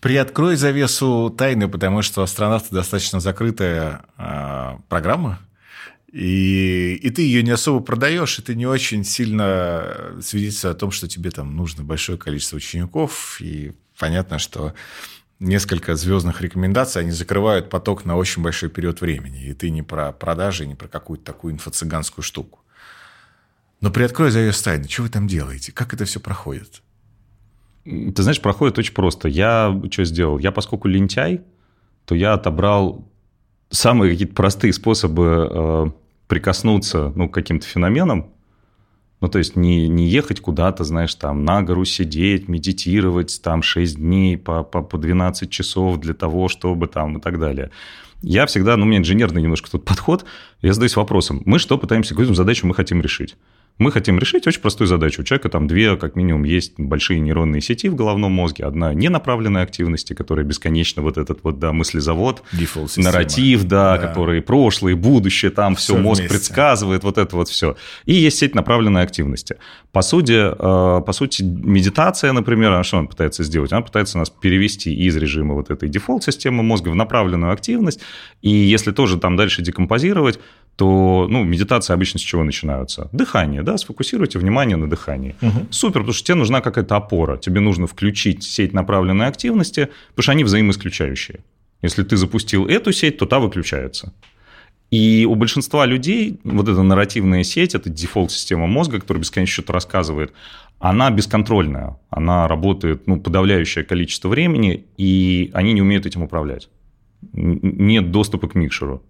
Приоткрой 0.00 0.56
завесу 0.56 1.28
тайны, 1.36 1.68
потому 1.68 2.00
что 2.00 2.22
астронавты 2.22 2.74
достаточно 2.74 3.20
закрытая 3.20 4.06
э, 4.16 4.78
программа, 4.88 5.40
и, 6.12 6.98
и 7.00 7.10
ты 7.10 7.22
ее 7.22 7.42
не 7.42 7.52
особо 7.52 7.80
продаешь, 7.80 8.38
и 8.38 8.42
ты 8.42 8.54
не 8.56 8.66
очень 8.66 9.04
сильно 9.04 10.16
свидетельствуешь 10.20 10.74
о 10.74 10.78
том, 10.78 10.90
что 10.90 11.06
тебе 11.08 11.30
там 11.30 11.56
нужно 11.56 11.84
большое 11.84 12.18
количество 12.18 12.56
учеников, 12.56 13.36
и 13.40 13.72
понятно, 13.96 14.38
что 14.38 14.74
несколько 15.38 15.94
звездных 15.94 16.42
рекомендаций, 16.42 17.02
они 17.02 17.12
закрывают 17.12 17.70
поток 17.70 18.04
на 18.04 18.16
очень 18.16 18.42
большой 18.42 18.68
период 18.68 19.00
времени. 19.00 19.44
И 19.44 19.54
ты 19.54 19.70
не 19.70 19.82
про 19.82 20.12
продажи, 20.12 20.66
не 20.66 20.74
про 20.74 20.88
какую-то 20.88 21.24
такую 21.24 21.54
инфо-цыганскую 21.54 22.22
штуку. 22.22 22.60
Но 23.80 23.90
приоткрой 23.90 24.30
завес 24.30 24.60
тайны. 24.60 24.88
Что 24.88 25.02
вы 25.02 25.08
там 25.08 25.26
делаете? 25.26 25.72
Как 25.72 25.94
это 25.94 26.04
все 26.04 26.20
проходит? 26.20 26.82
Ты 27.84 28.22
знаешь, 28.22 28.40
проходит 28.40 28.78
очень 28.78 28.92
просто. 28.92 29.28
Я 29.28 29.80
что 29.90 30.04
сделал? 30.04 30.38
Я, 30.38 30.52
поскольку 30.52 30.86
лентяй, 30.88 31.40
то 32.04 32.14
я 32.14 32.34
отобрал 32.34 33.08
самые 33.70 34.12
какие-то 34.12 34.34
простые 34.34 34.74
способы 34.74 35.48
э, 35.50 35.90
прикоснуться 36.30 37.12
ну, 37.16 37.28
к 37.28 37.34
каким-то 37.34 37.66
феноменам, 37.66 38.30
ну, 39.20 39.28
то 39.28 39.38
есть 39.38 39.56
не, 39.56 39.88
не 39.88 40.08
ехать 40.08 40.40
куда-то, 40.40 40.84
знаешь, 40.84 41.14
там 41.16 41.44
на 41.44 41.60
гору 41.62 41.84
сидеть, 41.84 42.48
медитировать 42.48 43.42
там 43.42 43.62
6 43.62 43.96
дней 43.96 44.38
по, 44.38 44.62
по, 44.62 44.80
по 44.80 44.96
12 44.96 45.50
часов 45.50 45.98
для 45.98 46.14
того, 46.14 46.48
чтобы 46.48 46.86
там 46.86 47.18
и 47.18 47.20
так 47.20 47.38
далее. 47.38 47.70
Я 48.22 48.46
всегда, 48.46 48.76
ну, 48.76 48.84
у 48.84 48.88
меня 48.88 48.98
инженерный 48.98 49.42
немножко 49.42 49.70
тут 49.70 49.84
подход, 49.84 50.24
я 50.62 50.72
задаюсь 50.72 50.96
вопросом, 50.96 51.42
мы 51.44 51.58
что 51.58 51.76
пытаемся, 51.76 52.14
какую 52.14 52.32
задачу 52.34 52.66
мы 52.66 52.74
хотим 52.74 53.02
решить? 53.02 53.36
Мы 53.80 53.90
хотим 53.92 54.18
решить 54.18 54.46
очень 54.46 54.60
простую 54.60 54.88
задачу. 54.88 55.22
У 55.22 55.24
человека 55.24 55.48
там 55.48 55.66
две, 55.66 55.96
как 55.96 56.14
минимум, 56.14 56.44
есть 56.44 56.74
большие 56.76 57.18
нейронные 57.18 57.62
сети 57.62 57.88
в 57.88 57.94
головном 57.94 58.30
мозге. 58.30 58.66
Одна 58.66 58.92
ненаправленная 58.92 59.62
активности, 59.62 60.12
которая 60.12 60.44
бесконечно 60.44 61.00
вот 61.00 61.16
этот 61.16 61.42
вот, 61.42 61.58
да, 61.58 61.72
мыслезавод, 61.72 62.42
нарратив, 62.98 63.64
да, 63.64 63.96
да, 63.96 64.06
который 64.06 64.42
прошлое, 64.42 64.94
будущее, 64.96 65.50
там 65.50 65.76
все, 65.76 65.94
все 65.94 66.02
мозг 66.02 66.20
вместе. 66.20 66.36
предсказывает, 66.36 67.04
вот 67.04 67.16
это 67.16 67.34
вот 67.34 67.48
все. 67.48 67.74
И 68.04 68.12
есть 68.12 68.36
сеть 68.36 68.54
направленной 68.54 69.02
активности. 69.02 69.56
По 69.92 70.02
сути, 70.02 70.34
э, 70.34 71.00
по 71.00 71.12
сути, 71.12 71.42
медитация, 71.42 72.32
например, 72.32 72.72
она 72.72 72.84
что 72.84 72.98
она 72.98 73.08
пытается 73.08 73.44
сделать? 73.44 73.72
Она 73.72 73.80
пытается 73.80 74.18
нас 74.18 74.28
перевести 74.28 74.94
из 74.94 75.16
режима 75.16 75.54
вот 75.54 75.70
этой 75.70 75.88
дефолт-системы 75.88 76.62
мозга 76.62 76.90
в 76.90 76.94
направленную 76.94 77.50
активность. 77.50 78.00
И 78.42 78.50
если 78.50 78.92
тоже 78.92 79.18
там 79.18 79.36
дальше 79.36 79.62
декомпозировать, 79.62 80.38
то 80.80 81.26
ну, 81.28 81.44
медитация 81.44 81.92
обычно 81.92 82.18
с 82.18 82.22
чего 82.22 82.42
начинаются? 82.42 83.10
Дыхание, 83.12 83.62
да, 83.70 83.78
сфокусируйте 83.78 84.38
внимание 84.38 84.76
на 84.76 84.88
дыхании. 84.90 85.36
Угу. 85.40 85.66
Супер, 85.70 86.00
потому 86.00 86.12
что 86.12 86.26
тебе 86.26 86.34
нужна 86.34 86.60
какая-то 86.60 86.96
опора. 86.96 87.36
Тебе 87.36 87.60
нужно 87.60 87.86
включить 87.86 88.42
сеть 88.42 88.72
направленной 88.72 89.26
активности, 89.26 89.88
потому 90.08 90.22
что 90.22 90.32
они 90.32 90.44
взаимоисключающие. 90.44 91.38
Если 91.82 92.02
ты 92.02 92.16
запустил 92.16 92.66
эту 92.66 92.92
сеть, 92.92 93.18
то 93.18 93.26
та 93.26 93.38
выключается. 93.38 94.12
И 94.90 95.24
у 95.24 95.36
большинства 95.36 95.86
людей 95.86 96.40
вот 96.42 96.68
эта 96.68 96.82
нарративная 96.82 97.44
сеть, 97.44 97.76
эта 97.76 97.88
дефолт-система 97.90 98.66
мозга, 98.66 98.98
которая 98.98 99.20
бесконечно 99.20 99.52
что-то 99.52 99.72
рассказывает, 99.72 100.32
она 100.80 101.10
бесконтрольная. 101.10 101.96
Она 102.10 102.48
работает 102.48 103.06
ну, 103.06 103.20
подавляющее 103.20 103.84
количество 103.84 104.28
времени, 104.28 104.84
и 104.98 105.50
они 105.54 105.74
не 105.74 105.82
умеют 105.82 106.06
этим 106.06 106.22
управлять. 106.22 106.68
Нет 107.32 108.10
доступа 108.10 108.48
к 108.48 108.56
микшеру. 108.56 109.02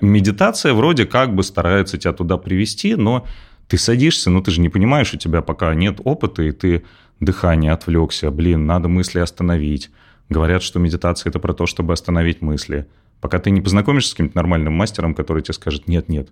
Медитация 0.00 0.74
вроде 0.74 1.06
как 1.06 1.34
бы 1.34 1.42
старается 1.42 1.98
тебя 1.98 2.12
туда 2.12 2.36
привести, 2.36 2.94
но 2.94 3.26
ты 3.66 3.78
садишься, 3.78 4.30
но 4.30 4.40
ты 4.40 4.50
же 4.50 4.60
не 4.60 4.68
понимаешь, 4.68 5.12
у 5.12 5.18
тебя 5.18 5.42
пока 5.42 5.74
нет 5.74 6.00
опыта, 6.04 6.42
и 6.42 6.52
ты 6.52 6.84
дыхание 7.20 7.72
отвлекся, 7.72 8.30
блин, 8.30 8.66
надо 8.66 8.88
мысли 8.88 9.18
остановить. 9.18 9.90
Говорят, 10.28 10.62
что 10.62 10.78
медитация– 10.78 11.30
это 11.30 11.38
про 11.38 11.52
то, 11.52 11.66
чтобы 11.66 11.92
остановить 11.92 12.42
мысли. 12.42 12.86
Пока 13.20 13.38
ты 13.38 13.50
не 13.50 13.60
познакомишься 13.60 14.10
с 14.10 14.14
каким-то 14.14 14.36
нормальным 14.36 14.74
мастером, 14.74 15.14
который 15.14 15.42
тебе 15.42 15.54
скажет 15.54 15.88
«нет-нет». 15.88 16.30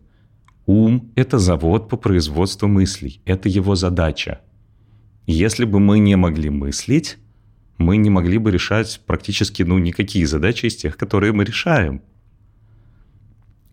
Ум– 0.67 1.13
это 1.17 1.39
завод 1.39 1.89
по 1.89 1.97
производству 1.97 2.69
мыслей, 2.69 3.21
это 3.25 3.49
его 3.49 3.75
задача. 3.75 4.41
Если 5.27 5.65
бы 5.65 5.81
мы 5.81 5.99
не 5.99 6.17
могли 6.17 6.51
мыслить, 6.51 7.19
мы 7.79 7.97
не 7.97 8.11
могли 8.11 8.39
бы 8.39 8.51
решать 8.51 9.01
практически 9.07 9.63
ну, 9.63 9.79
никакие 9.79 10.27
задачи 10.27 10.67
из 10.67 10.77
тех, 10.77 10.97
которые 10.97 11.33
мы 11.33 11.45
решаем. 11.45 12.03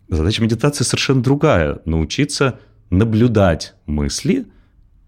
Задача 0.08 0.42
медитации 0.42 0.84
совершенно 0.84 1.22
другая. 1.22 1.80
Научиться 1.84 2.60
наблюдать 2.90 3.74
мысли 3.86 4.46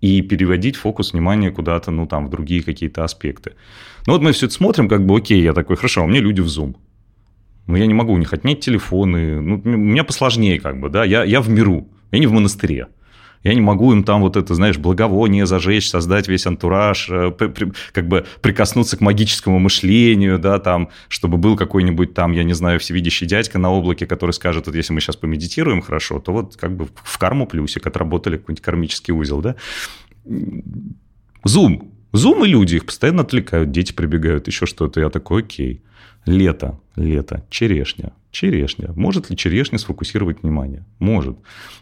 и 0.00 0.22
переводить 0.22 0.76
фокус 0.76 1.12
внимания 1.12 1.50
куда-то, 1.50 1.90
ну, 1.90 2.06
там, 2.06 2.26
в 2.26 2.30
другие 2.30 2.62
какие-то 2.62 3.04
аспекты. 3.04 3.52
Ну, 4.06 4.14
вот 4.14 4.22
мы 4.22 4.32
все 4.32 4.46
это 4.46 4.54
смотрим, 4.54 4.88
как 4.88 5.04
бы, 5.04 5.16
окей, 5.16 5.42
я 5.42 5.52
такой, 5.52 5.76
хорошо, 5.76 6.04
у 6.04 6.06
меня 6.06 6.20
люди 6.20 6.40
в 6.40 6.46
Zoom. 6.46 6.76
Ну, 7.66 7.76
я 7.76 7.86
не 7.86 7.94
могу 7.94 8.12
у 8.12 8.18
них 8.18 8.32
отнять 8.32 8.60
телефоны. 8.60 9.40
Ну, 9.40 9.60
у 9.64 9.68
меня 9.68 10.04
посложнее 10.04 10.60
как 10.60 10.80
бы, 10.80 10.88
да. 10.88 11.04
Я, 11.04 11.24
я 11.24 11.40
в 11.40 11.48
миру, 11.48 11.88
я 12.12 12.18
не 12.18 12.26
в 12.26 12.32
монастыре. 12.32 12.88
Я 13.46 13.54
не 13.54 13.60
могу 13.60 13.92
им 13.92 14.02
там 14.02 14.22
вот 14.22 14.36
это, 14.36 14.56
знаешь, 14.56 14.76
благовоние 14.76 15.46
зажечь, 15.46 15.88
создать 15.88 16.26
весь 16.26 16.48
антураж, 16.48 17.08
э, 17.08 17.30
как 17.92 18.08
бы 18.08 18.26
прикоснуться 18.40 18.96
к 18.96 19.00
магическому 19.00 19.60
мышлению, 19.60 20.40
да, 20.40 20.58
там, 20.58 20.88
чтобы 21.06 21.38
был 21.38 21.56
какой-нибудь 21.56 22.12
там, 22.12 22.32
я 22.32 22.42
не 22.42 22.54
знаю, 22.54 22.80
всевидящий 22.80 23.24
дядька 23.24 23.60
на 23.60 23.70
облаке, 23.70 24.04
который 24.04 24.32
скажет, 24.32 24.66
вот 24.66 24.74
если 24.74 24.92
мы 24.92 25.00
сейчас 25.00 25.14
помедитируем 25.14 25.80
хорошо, 25.80 26.18
то 26.18 26.32
вот 26.32 26.56
как 26.56 26.76
бы 26.76 26.88
в 27.04 27.18
карму 27.18 27.46
плюсик, 27.46 27.86
отработали 27.86 28.36
какой-нибудь 28.36 28.64
кармический 28.64 29.14
узел, 29.14 29.40
да. 29.40 29.54
Зум. 31.44 31.92
Зум 32.10 32.44
и 32.44 32.48
люди 32.48 32.76
их 32.76 32.86
постоянно 32.86 33.22
отвлекают, 33.22 33.70
дети 33.70 33.92
прибегают, 33.92 34.48
еще 34.48 34.66
что-то. 34.66 34.98
Я 34.98 35.08
такой, 35.08 35.42
окей. 35.42 35.84
Лето, 36.26 36.80
лето, 36.96 37.44
черешня, 37.50 38.12
черешня. 38.32 38.92
Может 38.94 39.30
ли 39.30 39.36
черешня 39.36 39.78
сфокусировать 39.78 40.42
внимание? 40.42 40.84
Может. 40.98 41.38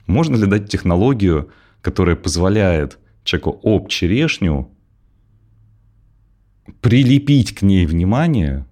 Можно 0.06 0.36
ли 0.36 0.46
дать 0.46 0.68
технологию, 0.68 1.50
которая 1.80 2.14
позволяет 2.14 2.98
человеку 3.24 3.58
об 3.62 3.88
черешню 3.88 4.70
прилепить 6.80 7.54
к 7.54 7.62
ней 7.62 7.86
внимание 7.86 8.66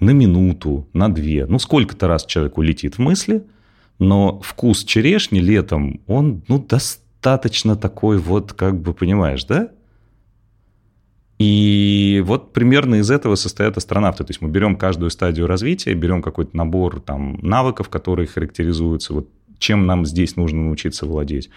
на 0.00 0.10
минуту, 0.10 0.88
на 0.92 1.12
две. 1.12 1.46
Ну, 1.46 1.58
сколько-то 1.58 2.08
раз 2.08 2.26
человек 2.26 2.58
улетит 2.58 2.96
в 2.96 2.98
мысли, 2.98 3.44
но 3.98 4.40
вкус 4.40 4.84
черешни 4.84 5.38
летом, 5.38 6.00
он, 6.06 6.42
ну, 6.48 6.58
достаточно 6.58 7.76
такой 7.76 8.18
вот, 8.18 8.52
как 8.52 8.80
бы, 8.80 8.92
понимаешь, 8.92 9.44
да? 9.44 9.70
И 11.44 12.22
вот 12.24 12.54
примерно 12.54 12.94
из 12.94 13.10
этого 13.10 13.34
состоят 13.34 13.76
астронавты. 13.76 14.24
То 14.24 14.30
есть 14.30 14.40
мы 14.40 14.48
берем 14.48 14.76
каждую 14.76 15.10
стадию 15.10 15.46
развития, 15.46 15.92
берем 15.92 16.22
какой-то 16.22 16.56
набор 16.56 17.00
там, 17.00 17.38
навыков, 17.42 17.90
которые 17.90 18.26
характеризуются, 18.26 19.12
вот 19.12 19.28
чем 19.58 19.84
нам 19.84 20.06
здесь 20.06 20.36
нужно 20.36 20.62
научиться 20.62 21.04
владеть. 21.04 21.50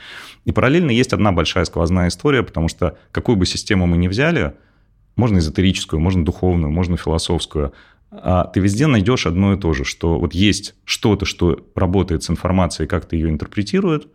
И 0.44 0.52
параллельно 0.52 0.92
есть 0.92 1.14
одна 1.14 1.32
большая 1.32 1.64
сквозная 1.64 2.10
история, 2.10 2.44
потому 2.44 2.68
что 2.68 2.98
какую 3.14 3.38
бы 3.38 3.46
систему 3.46 3.88
мы 3.88 3.96
ни 3.96 4.10
взяли, 4.10 4.56
можно 5.16 5.38
эзотерическую, 5.38 6.02
можно 6.02 6.26
духовную, 6.26 6.70
можно 6.70 6.98
философскую, 6.98 7.72
а 8.12 8.44
ты 8.44 8.60
везде 8.60 8.88
найдешь 8.88 9.26
одно 9.26 9.54
и 9.54 9.58
то 9.58 9.72
же, 9.72 9.86
что 9.86 10.20
вот 10.20 10.34
есть 10.34 10.76
что-то, 10.84 11.26
что 11.26 11.66
работает 11.76 12.24
с 12.24 12.30
информацией, 12.30 12.90
как-то 12.90 13.16
ее 13.16 13.30
интерпретирует, 13.30 14.06
а, 14.06 14.10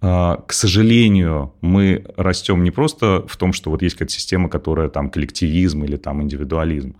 к 0.00 0.52
сожалению, 0.52 1.52
мы 1.60 2.06
растем 2.16 2.64
не 2.64 2.70
просто 2.70 3.24
в 3.28 3.36
том, 3.36 3.52
что 3.52 3.70
вот 3.70 3.82
есть 3.82 3.96
какая-то 3.96 4.12
система, 4.12 4.48
которая 4.48 4.88
там 4.88 5.10
коллективизм 5.10 5.84
или 5.84 5.96
там 5.96 6.22
индивидуализм, 6.22 6.96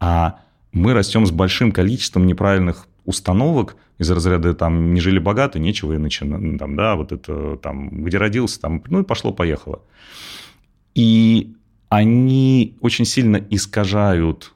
а 0.00 0.40
мы 0.72 0.92
растем 0.92 1.24
с 1.24 1.30
большим 1.30 1.72
количеством 1.72 2.26
неправильных 2.26 2.86
установок 3.06 3.76
из 3.98 4.10
разряда 4.10 4.52
там 4.52 4.92
не 4.92 5.00
жили 5.00 5.18
богато, 5.18 5.58
нечего 5.58 5.94
и 5.94 5.98
начинать, 5.98 6.58
там, 6.58 6.76
да, 6.76 6.96
вот 6.96 7.12
это 7.12 7.56
там, 7.56 8.04
где 8.04 8.18
родился, 8.18 8.60
там, 8.60 8.82
ну 8.88 9.00
и 9.00 9.04
пошло-поехало. 9.04 9.80
И 10.94 11.54
они 11.88 12.76
очень 12.80 13.06
сильно 13.06 13.36
искажают 13.36 14.52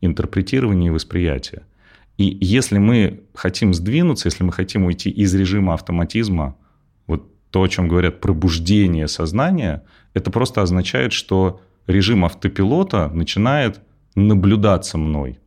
интерпретирование 0.00 0.88
и 0.88 0.90
восприятие. 0.90 1.62
И 2.18 2.36
если 2.40 2.78
мы 2.78 3.20
хотим 3.34 3.72
сдвинуться, 3.72 4.26
если 4.26 4.42
мы 4.42 4.52
хотим 4.52 4.84
уйти 4.84 5.10
из 5.10 5.32
режима 5.34 5.74
автоматизма 5.74 6.56
то, 7.52 7.62
о 7.62 7.68
чем 7.68 7.86
говорят 7.86 8.20
пробуждение 8.20 9.06
сознания, 9.06 9.84
это 10.14 10.30
просто 10.30 10.62
означает, 10.62 11.12
что 11.12 11.60
режим 11.86 12.24
автопилота 12.24 13.08
начинает 13.12 13.80
наблюдаться 14.14 14.98
мной. 14.98 15.38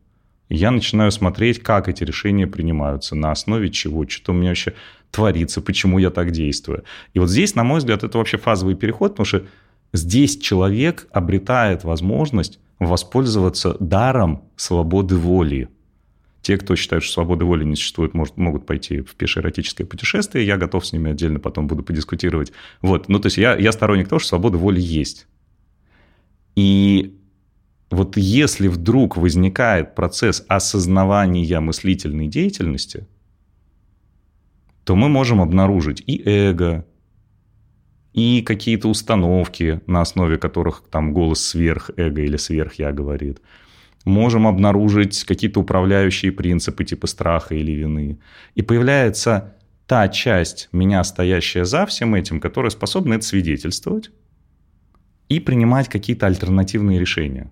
я 0.49 0.69
начинаю 0.69 1.11
смотреть, 1.11 1.63
как 1.63 1.89
эти 1.89 2.03
решения 2.03 2.45
принимаются, 2.45 3.15
на 3.15 3.31
основе 3.31 3.71
чего, 3.71 4.07
что 4.07 4.31
у 4.31 4.35
меня 4.35 4.49
вообще 4.49 4.73
творится, 5.09 5.61
почему 5.61 5.97
я 5.97 6.11
так 6.11 6.31
действую. 6.31 6.83
И 7.15 7.19
вот 7.19 7.29
здесь, 7.29 7.55
на 7.55 7.63
мой 7.63 7.79
взгляд, 7.79 8.03
это 8.03 8.17
вообще 8.19 8.37
фазовый 8.37 8.75
переход, 8.75 9.13
потому 9.13 9.25
что 9.25 9.43
здесь 9.91 10.37
человек 10.37 11.07
обретает 11.11 11.83
возможность 11.83 12.59
воспользоваться 12.79 13.75
даром 13.79 14.43
свободы 14.55 15.15
воли. 15.15 15.69
Те, 16.45 16.59
кто 16.59 16.75
считает, 16.75 17.01
что 17.01 17.13
свободы 17.13 17.43
воли 17.43 17.63
не 17.63 17.75
существует, 17.75 18.13
может, 18.13 18.37
могут 18.37 18.67
пойти 18.67 19.01
в 19.01 19.15
пешее 19.15 19.41
эротическое 19.41 19.87
путешествие. 19.87 20.45
Я 20.45 20.57
готов 20.57 20.85
с 20.85 20.93
ними 20.93 21.09
отдельно 21.09 21.39
потом 21.39 21.65
буду 21.65 21.81
подискутировать. 21.81 22.51
Вот. 22.83 23.09
Ну, 23.09 23.19
то 23.19 23.25
есть 23.25 23.37
я, 23.37 23.55
я 23.55 23.71
сторонник 23.71 24.07
того, 24.09 24.19
что 24.19 24.29
свобода 24.29 24.59
воли 24.59 24.79
есть. 24.79 25.25
И 26.55 27.17
вот 27.89 28.15
если 28.15 28.67
вдруг 28.67 29.17
возникает 29.17 29.95
процесс 29.95 30.45
осознавания 30.47 31.59
мыслительной 31.59 32.27
деятельности, 32.27 33.07
то 34.83 34.95
мы 34.95 35.09
можем 35.09 35.41
обнаружить 35.41 36.03
и 36.05 36.21
эго, 36.29 36.85
и 38.13 38.43
какие-то 38.43 38.87
установки, 38.87 39.81
на 39.87 40.01
основе 40.01 40.37
которых 40.37 40.83
там 40.91 41.11
голос 41.11 41.41
сверх 41.41 41.89
эго 41.97 42.21
или 42.21 42.37
сверх 42.37 42.75
я 42.75 42.91
говорит– 42.91 43.41
можем 44.05 44.47
обнаружить 44.47 45.23
какие-то 45.23 45.59
управляющие 45.59 46.31
принципы 46.31 46.85
типа 46.85 47.07
страха 47.07 47.55
или 47.55 47.71
вины. 47.71 48.19
И 48.53 48.61
появляется 48.61 49.55
та 49.87 50.07
часть 50.07 50.69
меня, 50.71 51.03
стоящая 51.03 51.65
за 51.65 51.85
всем 51.85 52.15
этим, 52.15 52.39
которая 52.39 52.69
способна 52.69 53.15
это 53.15 53.25
свидетельствовать 53.25 54.11
и 55.27 55.39
принимать 55.39 55.89
какие-то 55.89 56.27
альтернативные 56.27 56.99
решения. 56.99 57.51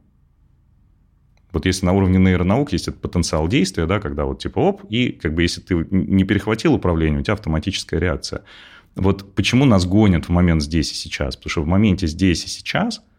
Вот 1.51 1.65
если 1.65 1.85
на 1.85 1.93
уровне 1.93 2.17
нейронаук 2.17 2.71
есть 2.71 2.87
этот 2.87 3.01
потенциал 3.01 3.47
действия, 3.47 3.85
да, 3.85 3.99
когда 3.99 4.25
вот 4.25 4.39
типа 4.39 4.59
оп, 4.59 4.83
и 4.89 5.11
как 5.11 5.33
бы 5.35 5.41
если 5.43 5.61
ты 5.61 5.85
не 5.91 6.23
перехватил 6.23 6.73
управление, 6.73 7.19
у 7.19 7.23
тебя 7.23 7.33
автоматическая 7.33 7.99
реакция. 7.99 8.43
Вот 8.95 9.35
почему 9.35 9.65
нас 9.65 9.85
гонят 9.85 10.25
в 10.25 10.29
момент 10.29 10.63
здесь 10.63 10.91
и 10.91 10.95
сейчас? 10.95 11.35
Потому 11.35 11.49
что 11.49 11.61
в 11.63 11.67
моменте 11.67 12.07
здесь 12.07 12.45
и 12.45 12.47
сейчас– 12.47 13.01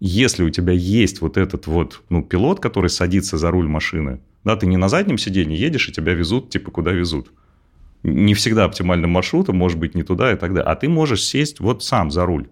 если 0.00 0.42
у 0.42 0.50
тебя 0.50 0.72
есть 0.72 1.20
вот 1.20 1.36
этот 1.36 1.66
вот 1.66 2.02
ну, 2.08 2.22
пилот, 2.22 2.58
который 2.58 2.88
садится 2.88 3.36
за 3.36 3.50
руль 3.50 3.68
машины, 3.68 4.20
да, 4.44 4.56
ты 4.56 4.66
не 4.66 4.78
на 4.78 4.88
заднем 4.88 5.18
сиденье 5.18 5.58
едешь, 5.58 5.88
и 5.88 5.92
тебя 5.92 6.14
везут, 6.14 6.48
типа, 6.48 6.70
куда 6.70 6.90
везут. 6.92 7.30
Не 8.02 8.32
всегда 8.32 8.64
оптимальным 8.64 9.10
маршрутом, 9.10 9.56
может 9.56 9.78
быть, 9.78 9.94
не 9.94 10.02
туда 10.02 10.32
и 10.32 10.36
так 10.36 10.54
далее. 10.54 10.64
А 10.64 10.74
ты 10.74 10.88
можешь 10.88 11.22
сесть 11.22 11.60
вот 11.60 11.84
сам 11.84 12.10
за 12.10 12.24
руль. 12.24 12.48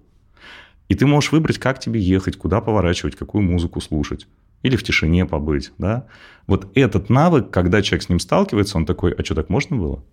И 0.89 0.95
ты 0.95 1.07
можешь 1.07 1.33
выбрать, 1.33 1.59
как 1.59 1.81
тебе 1.81 2.01
ехать, 2.01 2.37
куда 2.37 2.61
поворачивать, 2.61 3.17
какую 3.17 3.43
музыку 3.43 3.81
слушать. 3.81 4.27
Или 4.63 4.77
в 4.77 4.83
тишине 4.83 5.25
побыть, 5.25 5.73
да. 5.79 6.07
Вот 6.47 6.71
этот 6.75 7.09
навык, 7.09 7.51
когда 7.51 7.81
человек 7.81 8.03
с 8.03 8.09
ним 8.11 8.21
сталкивается, 8.21 8.77
он 8.77 8.85
такой, 8.85 9.13
а 9.13 9.25
что, 9.25 9.35
так 9.35 9.49
можно 9.49 9.77
было? 9.77 10.05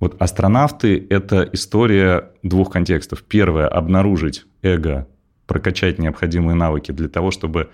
Вот 0.00 0.20
астронавты– 0.20 1.06
это 1.10 1.48
история 1.52 2.32
двух 2.42 2.70
контекстов. 2.70 3.22
Первое– 3.22 3.68
обнаружить 3.68 4.44
эго 4.60 5.08
прокачать 5.48 5.98
необходимые 5.98 6.54
навыки 6.54 6.92
для 6.92 7.08
того, 7.08 7.32
чтобы 7.32 7.70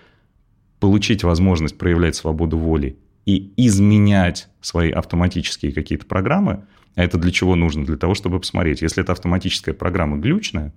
получить 0.78 1.24
возможность 1.24 1.76
проявлять 1.76 2.14
свободу 2.14 2.56
воли 2.56 2.96
и 3.26 3.52
изменять 3.56 4.48
свои 4.60 4.90
автоматические 4.90 5.72
какие-то 5.72 6.06
программы, 6.06 6.64
а 6.94 7.02
это 7.02 7.18
для 7.18 7.32
чего 7.32 7.56
нужно? 7.56 7.84
Для 7.84 7.96
того, 7.96 8.14
чтобы 8.14 8.38
посмотреть, 8.38 8.80
если 8.80 9.02
эта 9.02 9.12
автоматическая 9.12 9.74
программа 9.74 10.18
глючная, 10.18 10.72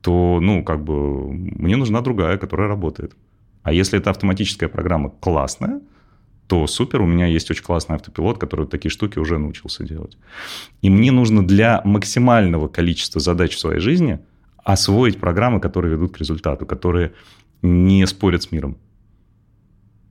то, 0.00 0.40
ну, 0.42 0.64
как 0.64 0.82
бы, 0.82 1.32
мне 1.32 1.76
нужна 1.76 2.00
другая, 2.00 2.38
которая 2.38 2.68
работает. 2.68 3.16
А 3.62 3.72
если 3.72 3.98
эта 3.98 4.10
автоматическая 4.10 4.68
программа 4.68 5.10
классная, 5.10 5.80
то 6.48 6.66
супер, 6.66 7.00
у 7.02 7.06
меня 7.06 7.26
есть 7.26 7.50
очень 7.50 7.62
классный 7.62 7.96
автопилот, 7.96 8.38
который 8.38 8.66
такие 8.66 8.90
штуки 8.90 9.18
уже 9.18 9.38
научился 9.38 9.84
делать. 9.84 10.18
И 10.82 10.90
мне 10.90 11.12
нужно 11.12 11.46
для 11.46 11.80
максимального 11.84 12.66
количества 12.66 13.20
задач 13.20 13.54
в 13.54 13.60
своей 13.60 13.80
жизни– 13.80 14.18
освоить 14.64 15.20
программы, 15.20 15.60
которые 15.60 15.92
ведут 15.92 16.16
к 16.16 16.18
результату, 16.18 16.66
которые 16.66 17.12
не 17.62 18.06
спорят 18.06 18.42
с 18.42 18.50
миром 18.50 18.78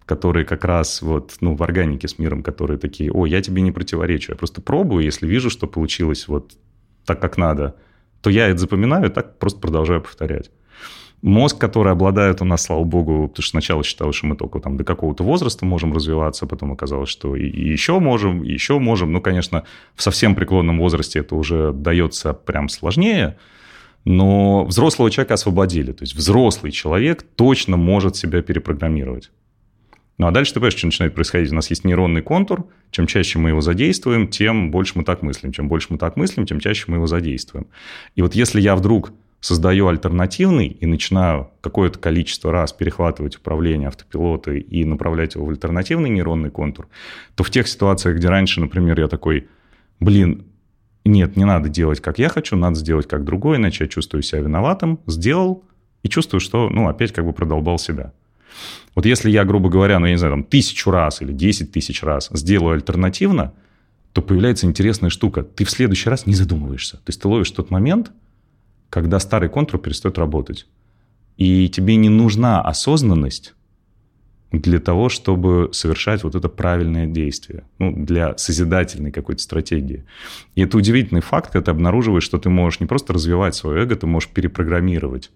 которые 0.06 0.46
как 0.46 0.66
раз 0.66 1.02
вот, 1.02 1.38
ну, 1.40 1.56
в 1.56 1.64
органике 1.64 2.08
с 2.10 2.20
миром, 2.20 2.44
которые 2.44 2.78
такие, 2.78 3.10
о, 3.10 3.26
я 3.26 3.42
тебе 3.42 3.62
не 3.62 3.72
противоречу, 3.72 4.34
я 4.34 4.36
просто 4.36 4.62
пробую, 4.62 5.06
если 5.06 5.26
вижу, 5.26 5.50
что 5.50 5.66
получилось 5.66 6.28
вот 6.28 6.58
так, 7.06 7.22
как 7.22 7.38
надо, 7.38 7.76
то 8.22 8.30
я 8.30 8.50
это 8.50 8.58
запоминаю, 8.58 9.10
так 9.12 9.40
просто 9.40 9.62
продолжаю 9.62 10.02
повторять. 10.02 10.52
Мозг, 11.22 11.58
который 11.58 11.94
обладает 11.94 12.42
у 12.42 12.46
нас, 12.46 12.64
слава 12.64 12.84
богу, 12.84 13.30
потому 13.30 13.44
что 13.44 13.52
сначала 13.52 13.82
считалось, 13.82 14.18
что 14.18 14.28
мы 14.28 14.36
только 14.36 14.60
там 14.60 14.76
до 14.76 14.84
какого-то 14.84 15.24
возраста 15.24 15.66
можем 15.66 15.94
развиваться, 15.94 16.48
потом 16.48 16.74
оказалось, 16.74 17.08
что 17.08 17.38
и, 17.38 17.46
еще 17.46 18.00
можем, 18.00 18.44
и 18.44 18.52
еще 18.52 18.78
можем. 18.80 19.14
Ну, 19.14 19.22
конечно, 19.22 19.64
в 19.96 20.04
совсем 20.04 20.36
преклонном 20.36 20.80
возрасте 20.80 21.20
это 21.20 21.36
уже 21.36 21.72
дается 21.72 22.34
прям 22.34 22.68
сложнее– 22.68 23.38
но 24.06 24.66
взрослого 24.66 25.10
человека 25.10 25.36
освободили. 25.36 25.92
То 25.92 26.04
есть 26.04 26.16
взрослый 26.16 26.72
человек 26.72 27.24
точно 27.24 27.78
может 27.78 28.16
себя 28.16 28.42
перепрограммировать. 28.42 29.32
Ну 30.18 30.28
а 30.28 30.32
дальше 30.32 30.54
ты 30.54 30.60
понимаешь, 30.60 30.78
что 30.78 30.88
начинает 30.88 31.16
происходить. 31.16 31.52
У 31.52 31.56
нас 31.56 31.70
есть 31.70 31.86
нейронный 31.86 32.22
контур. 32.22 32.68
Чем 32.92 33.08
чаще 33.08 33.40
мы 33.40 33.50
его 33.50 33.62
задействуем, 33.62 34.28
тем 34.28 34.70
больше 34.70 34.94
мы 34.96 35.04
так 35.04 35.22
мыслим. 35.22 35.52
Чем 35.52 35.68
больше 35.68 35.88
мы 35.90 35.98
так 35.98 36.18
мыслим, 36.18 36.46
тем 36.46 36.60
чаще 36.60 36.86
мы 36.88 36.98
его 36.98 37.08
задействуем. 37.08 37.68
И 38.16 38.22
вот 38.22 38.36
если 38.36 38.62
я 38.62 38.76
вдруг 38.76 39.12
создаю 39.40 39.88
альтернативный 39.88 40.68
и 40.68 40.86
начинаю 40.86 41.50
какое-то 41.62 42.00
количество 42.00 42.52
раз 42.52 42.72
перехватывать 42.72 43.36
управление 43.36 43.90
автопилота 43.90 44.54
и 44.54 44.86
направлять 44.86 45.36
его 45.36 45.46
в 45.46 45.50
альтернативный 45.50 46.10
нейронный 46.10 46.50
контур, 46.50 46.88
то 47.36 47.44
в 47.44 47.50
тех 47.50 47.68
ситуациях, 47.68 48.18
где 48.18 48.30
раньше, 48.30 48.62
например, 48.62 48.98
я 49.00 49.10
такой, 49.10 49.50
блин, 50.00 50.46
нет, 51.10 51.36
не 51.36 51.46
надо 51.46 51.70
делать, 51.70 52.00
как 52.00 52.20
я 52.20 52.30
хочу, 52.30 52.56
надо 52.56 52.76
сделать 52.76 53.08
как 53.08 53.24
другой, 53.24 53.58
иначе 53.58 53.84
я 53.86 53.90
чувствую 53.90 54.22
себя 54.22 54.42
виноватым, 54.42 55.00
сделал 55.08 55.64
и 56.02 56.10
чувствую, 56.10 56.40
что, 56.40 56.70
ну, 56.70 56.88
опять 56.88 57.12
как 57.12 57.26
бы 57.26 57.34
продолбал 57.34 57.78
себя. 57.78 58.14
Вот 58.96 59.06
если 59.06 59.30
я, 59.30 59.44
грубо 59.44 59.70
говоря, 59.70 60.00
ну, 60.00 60.06
я 60.06 60.14
не 60.14 60.18
знаю, 60.18 60.34
там, 60.34 60.44
тысячу 60.44 60.92
раз 60.92 61.22
или 61.22 61.32
десять 61.32 61.72
тысяч 61.72 62.04
раз 62.04 62.30
сделаю 62.32 62.76
альтернативно, 62.76 63.54
то 64.14 64.22
появляется 64.22 64.68
интересная 64.68 65.10
штука. 65.10 65.44
Ты 65.44 65.66
в 65.66 65.72
следующий 65.72 66.10
раз 66.10 66.26
не 66.28 66.36
задумываешься. 66.36 66.98
То 66.98 67.04
есть 67.08 67.22
ты 67.22 67.28
ловишь 67.28 67.50
тот 67.50 67.72
момент, 67.72 68.12
когда 68.90 69.20
старый 69.20 69.50
контур 69.50 69.80
перестает 69.80 70.20
работать. 70.20 70.68
И 71.38 71.68
тебе 71.68 71.96
не 71.96 72.10
нужна 72.10 72.62
осознанность 72.62 73.56
для 74.54 74.80
того, 74.80 75.10
чтобы 75.10 75.70
совершать 75.72 76.24
вот 76.24 76.36
это 76.36 76.48
правильное 76.48 77.08
действие, 77.08 77.64
ну, 77.80 77.92
для 77.92 78.38
созидательной 78.38 79.12
какой-то 79.12 79.42
стратегии. 79.42 80.06
И 80.54 80.62
это 80.62 80.78
удивительный 80.78 81.22
факт, 81.22 81.52
когда 81.52 81.66
ты 81.66 81.72
обнаруживаешь, 81.72 82.24
что 82.24 82.38
ты 82.38 82.50
можешь 82.50 82.80
не 82.80 82.86
просто 82.86 83.14
развивать 83.14 83.56
свое 83.56 83.84
эго, 83.84 83.96
ты 83.96 84.06
можешь 84.06 84.30
перепрограммировать 84.30 85.32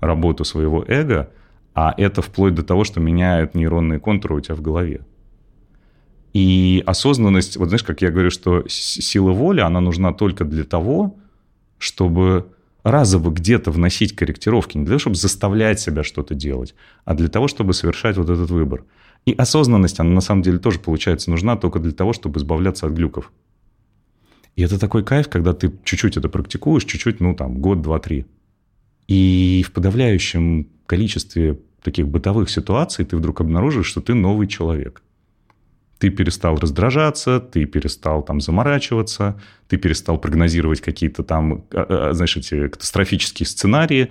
работу 0.00 0.44
своего 0.44 0.82
эго, 0.88 1.30
а 1.74 1.94
это 1.98 2.22
вплоть 2.22 2.54
до 2.54 2.62
того, 2.62 2.84
что 2.84 2.98
меняет 2.98 3.54
нейронные 3.54 4.00
контуры 4.00 4.36
у 4.36 4.40
тебя 4.40 4.54
в 4.54 4.62
голове. 4.62 5.02
И 6.32 6.82
осознанность, 6.86 7.58
вот 7.58 7.68
знаешь, 7.68 7.84
как 7.84 8.00
я 8.00 8.10
говорю, 8.10 8.30
что 8.30 8.64
сила 8.68 9.32
воли, 9.32 9.60
она 9.60 9.80
нужна 9.80 10.14
только 10.14 10.46
для 10.46 10.64
того, 10.64 11.18
чтобы 11.76 12.46
разово 12.82 13.30
где-то 13.30 13.70
вносить 13.70 14.14
корректировки, 14.14 14.76
не 14.76 14.84
для 14.84 14.92
того, 14.92 14.98
чтобы 14.98 15.16
заставлять 15.16 15.80
себя 15.80 16.02
что-то 16.02 16.34
делать, 16.34 16.74
а 17.04 17.14
для 17.14 17.28
того, 17.28 17.48
чтобы 17.48 17.74
совершать 17.74 18.16
вот 18.16 18.30
этот 18.30 18.50
выбор. 18.50 18.84
И 19.24 19.32
осознанность, 19.32 20.00
она 20.00 20.10
на 20.10 20.20
самом 20.20 20.42
деле 20.42 20.58
тоже, 20.58 20.80
получается, 20.80 21.30
нужна 21.30 21.56
только 21.56 21.78
для 21.78 21.92
того, 21.92 22.12
чтобы 22.12 22.40
избавляться 22.40 22.86
от 22.86 22.92
глюков. 22.92 23.32
И 24.56 24.62
это 24.62 24.78
такой 24.78 25.04
кайф, 25.04 25.28
когда 25.28 25.54
ты 25.54 25.72
чуть-чуть 25.84 26.16
это 26.16 26.28
практикуешь, 26.28 26.84
чуть-чуть, 26.84 27.20
ну 27.20 27.34
там, 27.34 27.58
год, 27.58 27.80
два, 27.82 27.98
три. 27.98 28.26
И 29.06 29.64
в 29.66 29.72
подавляющем 29.72 30.68
количестве 30.86 31.58
таких 31.82 32.08
бытовых 32.08 32.50
ситуаций 32.50 33.04
ты 33.04 33.16
вдруг 33.16 33.40
обнаружишь, 33.40 33.86
что 33.86 34.00
ты 34.00 34.14
новый 34.14 34.46
человек– 34.46 35.02
ты 36.02 36.10
перестал 36.10 36.56
раздражаться, 36.56 37.38
ты 37.38 37.64
перестал 37.64 38.24
там 38.24 38.40
заморачиваться, 38.40 39.40
ты 39.68 39.76
перестал 39.76 40.18
прогнозировать 40.18 40.80
какие-то 40.80 41.22
там, 41.22 41.64
а, 41.72 42.08
а, 42.08 42.12
знаешь, 42.12 42.36
эти 42.36 42.66
катастрофические 42.66 43.46
сценарии. 43.46 44.08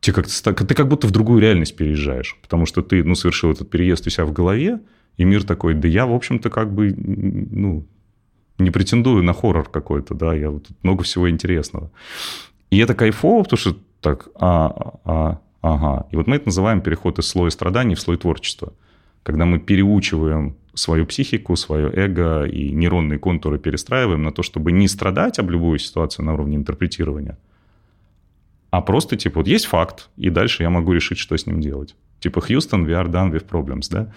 Ты 0.00 0.12
как, 0.12 0.26
ты 0.26 0.74
как 0.74 0.88
будто 0.88 1.06
в 1.06 1.12
другую 1.12 1.40
реальность 1.40 1.76
переезжаешь, 1.76 2.36
потому 2.42 2.66
что 2.66 2.82
ты, 2.82 3.04
ну, 3.04 3.14
совершил 3.14 3.52
этот 3.52 3.70
переезд 3.70 4.08
у 4.08 4.10
себя 4.10 4.24
в 4.24 4.32
голове, 4.32 4.80
и 5.18 5.24
мир 5.24 5.44
такой, 5.44 5.74
да 5.74 5.86
я, 5.86 6.04
в 6.04 6.12
общем-то, 6.12 6.50
как 6.50 6.74
бы, 6.74 6.92
ну, 6.96 7.86
не 8.58 8.72
претендую 8.72 9.22
на 9.22 9.32
хоррор 9.32 9.70
какой-то, 9.70 10.14
да, 10.14 10.34
я 10.34 10.48
тут 10.50 10.82
много 10.82 11.04
всего 11.04 11.30
интересного. 11.30 11.92
И 12.70 12.78
это 12.78 12.94
кайфово, 12.94 13.44
потому 13.44 13.58
что 13.58 13.76
так, 14.00 14.30
а, 14.34 14.98
а, 15.04 15.40
ага. 15.62 16.08
И 16.10 16.16
вот 16.16 16.26
мы 16.26 16.34
это 16.34 16.46
называем 16.46 16.80
переход 16.80 17.20
из 17.20 17.28
слоя 17.28 17.50
страданий 17.50 17.94
в 17.94 18.00
слой 18.00 18.16
творчества. 18.16 18.72
Когда 19.22 19.44
мы 19.44 19.60
переучиваем 19.60 20.56
свою 20.74 21.06
психику, 21.06 21.56
свое 21.56 21.90
эго 21.92 22.44
и 22.44 22.70
нейронные 22.70 23.18
контуры 23.18 23.58
перестраиваем 23.58 24.22
на 24.22 24.32
то, 24.32 24.42
чтобы 24.42 24.72
не 24.72 24.88
страдать 24.88 25.38
об 25.38 25.50
любую 25.50 25.78
ситуацию 25.78 26.24
на 26.24 26.34
уровне 26.34 26.56
интерпретирования, 26.56 27.38
а 28.70 28.82
просто, 28.82 29.16
типа, 29.16 29.40
вот 29.40 29.48
есть 29.48 29.66
факт, 29.66 30.10
и 30.16 30.30
дальше 30.30 30.62
я 30.62 30.70
могу 30.70 30.92
решить, 30.92 31.18
что 31.18 31.36
с 31.36 31.46
ним 31.46 31.60
делать. 31.60 31.96
Типа, 32.20 32.40
Хьюстон, 32.40 32.86
we 32.86 32.92
are 32.92 33.10
done 33.10 33.32
with 33.32 33.48
problems, 33.48 33.88
да? 33.90 34.12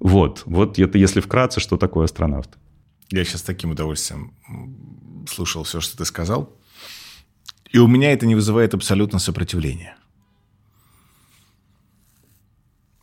Вот, 0.00 0.42
вот 0.46 0.78
это 0.78 0.98
если 0.98 1.20
вкратце, 1.20 1.60
что 1.60 1.76
такое 1.76 2.04
астронавт. 2.04 2.58
Я 3.10 3.24
сейчас 3.24 3.42
таким 3.42 3.70
удовольствием 3.70 4.32
слушал 5.28 5.62
все, 5.62 5.80
что 5.80 5.96
ты 5.96 6.04
сказал. 6.04 6.56
И 7.70 7.78
у 7.78 7.86
меня 7.86 8.12
это 8.12 8.26
не 8.26 8.34
вызывает 8.34 8.74
абсолютно 8.74 9.18
сопротивления. 9.18 9.96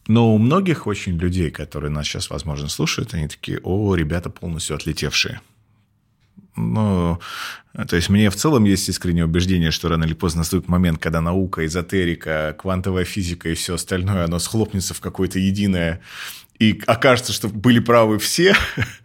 Но 0.07 0.35
у 0.35 0.37
многих 0.37 0.87
очень 0.87 1.17
людей, 1.17 1.49
которые 1.49 1.91
нас 1.91 2.05
сейчас, 2.05 2.29
возможно, 2.29 2.67
слушают, 2.69 3.13
они 3.13 3.27
такие, 3.27 3.59
о, 3.63 3.95
ребята 3.95 4.29
полностью 4.29 4.75
отлетевшие. 4.75 5.41
Ну, 6.55 7.19
то 7.87 7.95
есть 7.95 8.09
мне 8.09 8.29
в 8.29 8.35
целом 8.35 8.63
есть 8.63 8.87
искреннее 8.87 9.25
убеждение, 9.25 9.71
что 9.71 9.89
рано 9.89 10.05
или 10.05 10.13
поздно 10.13 10.39
наступит 10.39 10.69
момент, 10.69 10.99
когда 10.99 11.21
наука, 11.21 11.65
эзотерика, 11.65 12.55
квантовая 12.57 13.03
физика 13.03 13.49
и 13.49 13.55
все 13.55 13.75
остальное, 13.75 14.25
оно 14.25 14.39
схлопнется 14.39 14.93
в 14.93 15.01
какое-то 15.01 15.39
единое 15.39 16.01
и 16.59 16.81
окажется, 16.87 17.33
что 17.33 17.49
были 17.49 17.79
правы 17.79 18.17
все, 18.19 18.55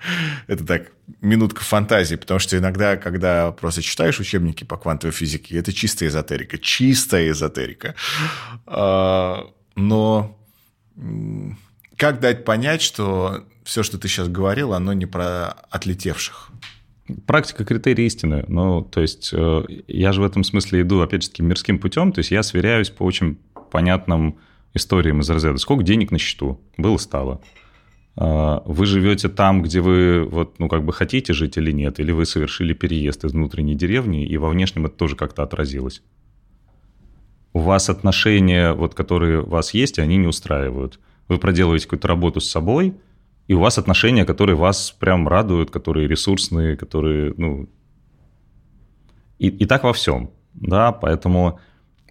это 0.46 0.64
так, 0.64 0.92
минутка 1.20 1.62
фантазии, 1.62 2.14
потому 2.14 2.38
что 2.38 2.56
иногда, 2.56 2.96
когда 2.96 3.50
просто 3.50 3.82
читаешь 3.82 4.20
учебники 4.20 4.62
по 4.62 4.76
квантовой 4.76 5.12
физике, 5.12 5.58
это 5.58 5.72
чистая 5.72 6.08
эзотерика, 6.08 6.58
чистая 6.58 7.30
эзотерика. 7.30 7.96
А, 8.66 9.50
но 9.74 10.39
как 11.96 12.20
дать 12.20 12.44
понять, 12.44 12.82
что 12.82 13.44
все, 13.64 13.82
что 13.82 13.98
ты 13.98 14.08
сейчас 14.08 14.28
говорил, 14.28 14.72
оно 14.72 14.92
не 14.92 15.06
про 15.06 15.48
отлетевших? 15.70 16.50
Практика 17.26 17.64
критерий 17.64 18.06
истины. 18.06 18.44
Ну, 18.48 18.82
то 18.82 19.00
есть, 19.00 19.30
э, 19.32 19.64
я 19.88 20.12
же 20.12 20.20
в 20.20 20.24
этом 20.24 20.44
смысле 20.44 20.82
иду, 20.82 21.00
опять 21.00 21.24
же, 21.24 21.42
мирским 21.42 21.78
путем. 21.78 22.12
То 22.12 22.20
есть, 22.20 22.30
я 22.30 22.42
сверяюсь 22.42 22.90
по 22.90 23.02
очень 23.02 23.38
понятным 23.70 24.38
историям 24.74 25.20
из 25.20 25.28
разряда. 25.28 25.58
Сколько 25.58 25.82
денег 25.82 26.10
на 26.10 26.18
счету? 26.18 26.60
Было, 26.76 26.96
стало. 26.98 27.40
А, 28.16 28.62
вы 28.64 28.86
живете 28.86 29.28
там, 29.28 29.62
где 29.62 29.80
вы 29.80 30.24
вот, 30.24 30.58
ну, 30.58 30.68
как 30.68 30.84
бы 30.84 30.92
хотите 30.92 31.32
жить 31.32 31.56
или 31.56 31.72
нет, 31.72 32.00
или 32.00 32.12
вы 32.12 32.26
совершили 32.26 32.72
переезд 32.74 33.24
из 33.24 33.32
внутренней 33.32 33.74
деревни, 33.74 34.24
и 34.24 34.36
во 34.36 34.48
внешнем 34.48 34.86
это 34.86 34.96
тоже 34.96 35.16
как-то 35.16 35.42
отразилось 35.42 36.02
у 37.52 37.58
вас 37.60 37.90
отношения, 37.90 38.72
вот, 38.72 38.94
которые 38.94 39.42
у 39.42 39.48
вас 39.48 39.74
есть, 39.74 39.98
они 39.98 40.16
не 40.16 40.26
устраивают. 40.26 41.00
Вы 41.28 41.38
проделываете 41.38 41.86
какую-то 41.86 42.08
работу 42.08 42.40
с 42.40 42.48
собой, 42.48 42.94
и 43.48 43.54
у 43.54 43.60
вас 43.60 43.78
отношения, 43.78 44.24
которые 44.24 44.56
вас 44.56 44.92
прям 44.92 45.26
радуют, 45.26 45.70
которые 45.70 46.08
ресурсные, 46.08 46.76
которые, 46.76 47.34
ну... 47.36 47.68
И, 49.38 49.48
и 49.48 49.66
так 49.66 49.84
во 49.84 49.92
всем, 49.92 50.30
да, 50.54 50.92
поэтому 50.92 51.58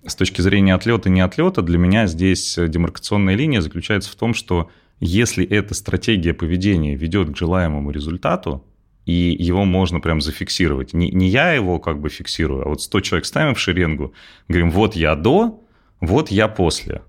с 0.06 0.16
точки 0.16 0.42
зрения 0.42 0.74
отлета 0.74 1.10
и 1.10 1.12
не 1.12 1.22
отлета, 1.22 1.62
для 1.62 1.78
меня 1.78 2.08
здесь 2.08 2.58
демаркационная 2.58 3.36
линия 3.36 3.62
заключается 3.62 4.12
в 4.12 4.16
том, 4.16 4.34
что 4.34 4.70
если 5.00 5.46
эта 5.46 5.74
стратегия 5.74 6.34
поведения 6.34 6.96
ведет 6.96 7.32
к 7.32 7.38
желаемому 7.38 7.92
результату, 7.92 8.66
и 9.06 9.36
его 9.40 9.66
можно 9.66 10.00
прям 10.00 10.22
зафиксировать. 10.22 10.94
Не, 10.94 11.10
не 11.10 11.30
я 11.30 11.54
его 11.54 11.80
как 11.80 12.00
бы 12.00 12.10
фиксирую, 12.10 12.66
а 12.66 12.70
вот 12.70 12.82
100 12.82 13.00
человек 13.02 13.26
ставим 13.26 13.56
в 13.56 13.60
шеренгу, 13.60 14.14
говорим, 14.48 14.72
вот 14.72 14.96
я 14.96 15.16
до, 15.16 15.64
вот 16.00 16.30
я 16.32 16.48
после. 16.48 17.02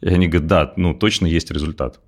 И 0.00 0.08
они 0.08 0.28
говорят, 0.28 0.46
да, 0.46 0.72
ну 0.76 0.94
точно 0.94 1.26
есть 1.26 1.50
результат. 1.50 2.00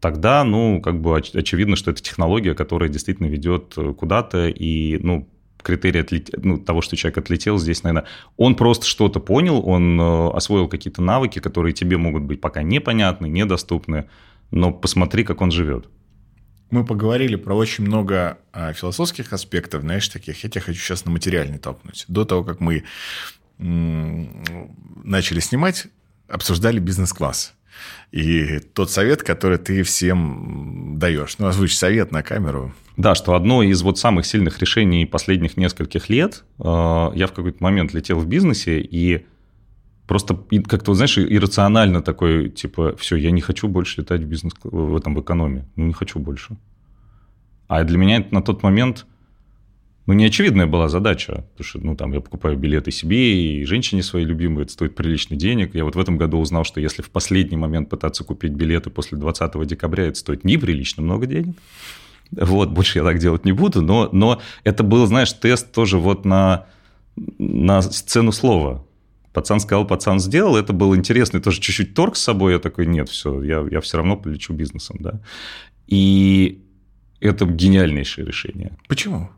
Тогда, 0.00 0.44
ну, 0.44 0.82
как 0.82 1.00
бы 1.00 1.18
оч- 1.18 1.38
очевидно, 1.38 1.76
что 1.76 1.90
это 1.90 2.02
технология, 2.02 2.54
которая 2.54 2.90
действительно 2.90 3.26
ведет 3.26 3.72
э, 3.78 3.94
куда-то, 3.94 4.48
и, 4.48 4.98
ну, 4.98 5.28
критерий 5.62 6.00
отлет... 6.00 6.30
ну, 6.44 6.58
того, 6.58 6.82
что 6.82 6.94
человек 6.94 7.18
отлетел 7.18 7.58
здесь, 7.58 7.82
наверное, 7.82 8.06
он 8.36 8.54
просто 8.54 8.84
что-то 8.84 9.18
понял, 9.18 9.66
он 9.66 9.98
э, 9.98 10.30
освоил 10.32 10.68
какие-то 10.68 11.00
навыки, 11.00 11.38
которые 11.38 11.72
тебе 11.72 11.96
могут 11.96 12.24
быть 12.24 12.40
пока 12.40 12.62
непонятны, 12.62 13.28
недоступны, 13.28 14.04
но 14.50 14.72
посмотри, 14.72 15.24
как 15.24 15.40
он 15.40 15.50
живет 15.50 15.88
мы 16.74 16.84
поговорили 16.84 17.36
про 17.36 17.54
очень 17.54 17.84
много 17.84 18.38
а, 18.52 18.72
философских 18.72 19.32
аспектов, 19.32 19.82
знаешь, 19.82 20.08
таких. 20.08 20.42
Я 20.42 20.50
тебя 20.50 20.60
хочу 20.60 20.78
сейчас 20.78 21.04
на 21.04 21.12
материальный 21.12 21.58
толкнуть. 21.58 22.04
До 22.08 22.24
того, 22.24 22.42
как 22.42 22.60
мы 22.60 22.84
начали 23.58 25.38
снимать, 25.38 25.86
обсуждали 26.28 26.80
бизнес-класс. 26.80 27.54
И 28.10 28.58
тот 28.58 28.90
совет, 28.90 29.22
который 29.22 29.58
ты 29.58 29.84
всем 29.84 30.98
даешь. 30.98 31.36
Ну, 31.38 31.46
озвучь 31.46 31.76
совет 31.76 32.10
на 32.10 32.22
камеру. 32.22 32.74
Да, 32.96 33.14
что 33.14 33.34
одно 33.34 33.62
из 33.62 33.82
вот 33.82 33.98
самых 33.98 34.26
сильных 34.26 34.58
решений 34.58 35.06
последних 35.06 35.56
нескольких 35.56 36.08
лет, 36.08 36.44
э, 36.58 36.62
я 36.64 37.26
в 37.26 37.32
какой-то 37.32 37.62
момент 37.62 37.94
летел 37.94 38.18
в 38.18 38.26
бизнесе, 38.26 38.80
и 38.80 39.26
просто 40.06 40.38
как-то, 40.66 40.94
знаешь, 40.94 41.18
иррационально 41.18 42.02
такой, 42.02 42.50
типа, 42.50 42.94
все, 42.96 43.16
я 43.16 43.30
не 43.30 43.40
хочу 43.40 43.68
больше 43.68 44.00
летать 44.00 44.22
в 44.22 44.26
бизнес 44.26 44.52
в 44.62 44.96
этом 44.96 45.14
в 45.14 45.20
экономе. 45.20 45.66
Ну, 45.76 45.86
не 45.86 45.92
хочу 45.92 46.18
больше. 46.18 46.56
А 47.68 47.84
для 47.84 47.98
меня 47.98 48.18
это 48.18 48.34
на 48.34 48.42
тот 48.42 48.62
момент, 48.62 49.06
ну, 50.06 50.12
неочевидная 50.12 50.66
была 50.66 50.88
задача. 50.88 51.46
Потому 51.52 51.64
что, 51.64 51.78
ну, 51.80 51.96
там, 51.96 52.12
я 52.12 52.20
покупаю 52.20 52.58
билеты 52.58 52.90
себе 52.90 53.60
и 53.60 53.64
женщине 53.64 54.02
своей 54.02 54.26
любимой, 54.26 54.64
это 54.64 54.72
стоит 54.72 54.94
приличный 54.94 55.38
денег. 55.38 55.74
Я 55.74 55.84
вот 55.84 55.96
в 55.96 55.98
этом 55.98 56.18
году 56.18 56.38
узнал, 56.38 56.64
что 56.64 56.80
если 56.80 57.00
в 57.00 57.10
последний 57.10 57.56
момент 57.56 57.88
пытаться 57.88 58.24
купить 58.24 58.52
билеты 58.52 58.90
после 58.90 59.16
20 59.16 59.66
декабря, 59.66 60.04
это 60.04 60.18
стоит 60.18 60.44
неприлично 60.44 61.02
много 61.02 61.26
денег. 61.26 61.56
Вот, 62.30 62.70
больше 62.70 62.98
я 62.98 63.04
так 63.04 63.18
делать 63.18 63.46
не 63.46 63.52
буду. 63.52 63.80
Но, 63.80 64.10
но 64.12 64.42
это 64.64 64.82
был, 64.82 65.06
знаешь, 65.06 65.32
тест 65.32 65.72
тоже 65.72 65.98
вот 65.98 66.26
на, 66.26 66.66
на 67.38 67.80
сцену 67.80 68.32
слова 68.32 68.84
Пацан 69.34 69.58
сказал, 69.58 69.84
пацан 69.84 70.20
сделал, 70.20 70.56
это 70.56 70.72
был 70.72 70.94
интересный 70.94 71.40
тоже 71.40 71.60
чуть-чуть 71.60 71.92
торг 71.92 72.16
с 72.16 72.22
собой, 72.22 72.52
я 72.52 72.60
такой, 72.60 72.86
нет, 72.86 73.08
все, 73.08 73.42
я, 73.42 73.66
я 73.68 73.80
все 73.80 73.96
равно 73.96 74.16
полечу 74.16 74.54
бизнесом, 74.54 74.96
да. 75.00 75.20
И 75.88 76.64
это 77.18 77.44
гениальнейшее 77.44 78.24
решение. 78.24 78.78
Почему? 78.86 79.30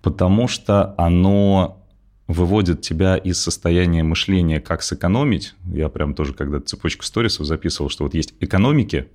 Потому 0.00 0.48
что 0.48 0.94
оно 0.96 1.86
выводит 2.28 2.80
тебя 2.80 3.16
из 3.16 3.38
состояния 3.38 4.02
мышления, 4.02 4.58
как 4.58 4.82
сэкономить. 4.82 5.54
Я 5.66 5.90
прям 5.90 6.14
тоже 6.14 6.32
когда 6.32 6.58
цепочку 6.58 7.04
сторисов 7.04 7.44
записывал, 7.46 7.90
что 7.90 8.04
вот 8.04 8.14
есть 8.14 8.32
экономики, 8.40 9.08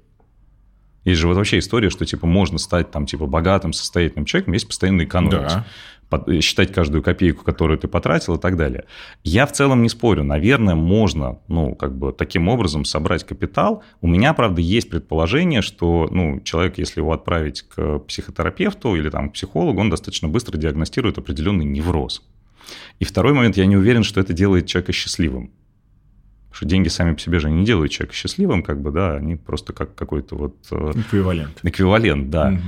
есть 1.06 1.22
же 1.22 1.28
вот 1.28 1.38
вообще 1.38 1.60
история, 1.60 1.90
что 1.90 2.06
типа 2.06 2.28
можно 2.28 2.58
стать 2.58 2.92
там 2.92 3.06
типа 3.06 3.28
богатым, 3.28 3.72
состоятельным 3.72 4.26
человеком, 4.26 4.54
есть 4.54 4.68
постоянно 4.68 5.04
экономить. 5.04 5.48
Да. 5.48 5.66
Под, 6.10 6.30
считать 6.44 6.72
каждую 6.72 7.02
копейку, 7.02 7.44
которую 7.44 7.80
ты 7.80 7.88
потратил 7.88 8.36
и 8.36 8.40
так 8.40 8.58
далее. 8.58 8.86
Я 9.24 9.48
в 9.48 9.54
целом 9.54 9.82
не 9.82 9.90
спорю. 9.90 10.24
Наверное, 10.24 10.76
можно, 10.76 11.40
ну, 11.48 11.74
как 11.74 11.98
бы 11.98 12.12
таким 12.12 12.48
образом 12.48 12.86
собрать 12.86 13.24
капитал. 13.24 13.82
У 14.02 14.08
меня, 14.08 14.36
правда, 14.36 14.62
есть 14.62 14.88
предположение, 14.90 15.64
что, 15.64 16.08
ну, 16.12 16.42
человек, 16.42 16.78
если 16.78 17.00
его 17.00 17.12
отправить 17.12 17.64
к 17.64 18.00
психотерапевту 18.00 18.96
или 18.96 19.10
там 19.10 19.30
к 19.30 19.34
психологу, 19.34 19.82
он 19.82 19.90
достаточно 19.90 20.28
быстро 20.28 20.58
диагностирует 20.58 21.18
определенный 21.18 21.66
невроз. 21.66 22.22
И 23.00 23.06
второй 23.06 23.34
момент, 23.34 23.58
я 23.58 23.66
не 23.66 23.76
уверен, 23.76 24.04
что 24.04 24.20
это 24.22 24.32
делает 24.32 24.68
человека 24.68 24.92
счастливым. 24.92 25.52
Что 26.56 26.66
деньги 26.66 26.88
сами 26.88 27.14
по 27.14 27.20
себе 27.20 27.40
же 27.40 27.52
не 27.52 27.66
делают 27.66 27.92
человека 27.92 28.16
счастливым, 28.16 28.64
как 28.64 28.82
бы, 28.82 28.92
да, 28.92 29.16
они 29.16 29.36
просто 29.36 29.74
как 29.74 29.94
какой-то 29.94 30.36
вот... 30.36 30.56
Э, 30.72 30.94
эквивалент. 30.96 31.60
Эквивалент, 31.64 32.30
да. 32.30 32.54
Угу. 32.54 32.62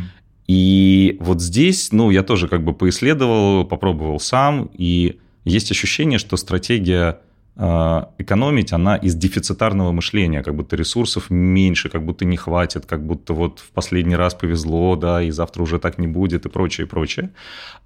И 0.48 1.16
вот 1.22 1.42
здесь, 1.42 1.94
ну, 1.94 2.10
я 2.10 2.24
тоже 2.24 2.50
как 2.50 2.64
бы 2.64 2.74
поисследовал, 2.74 3.64
попробовал 3.64 4.20
сам, 4.20 4.70
и 4.74 5.20
есть 5.46 5.72
ощущение, 5.72 6.20
что 6.20 6.36
стратегия 6.36 7.22
а, 7.56 8.12
экономить, 8.18 8.74
она 8.74 8.98
из 8.98 9.16
дефицитарного 9.16 9.92
мышления, 9.92 10.44
как 10.44 10.54
будто 10.54 10.76
ресурсов 10.76 11.30
меньше, 11.30 11.90
как 11.90 12.04
будто 12.04 12.24
не 12.26 12.38
хватит, 12.38 12.86
как 12.86 13.06
будто 13.06 13.34
вот 13.34 13.60
в 13.60 13.72
последний 13.72 14.16
раз 14.16 14.36
повезло, 14.36 14.96
да, 14.96 15.24
и 15.24 15.32
завтра 15.32 15.64
уже 15.64 15.80
так 15.80 15.98
не 15.98 16.08
будет, 16.08 16.46
и 16.46 16.50
прочее, 16.50 16.86
и 16.86 16.90
прочее. 16.90 17.32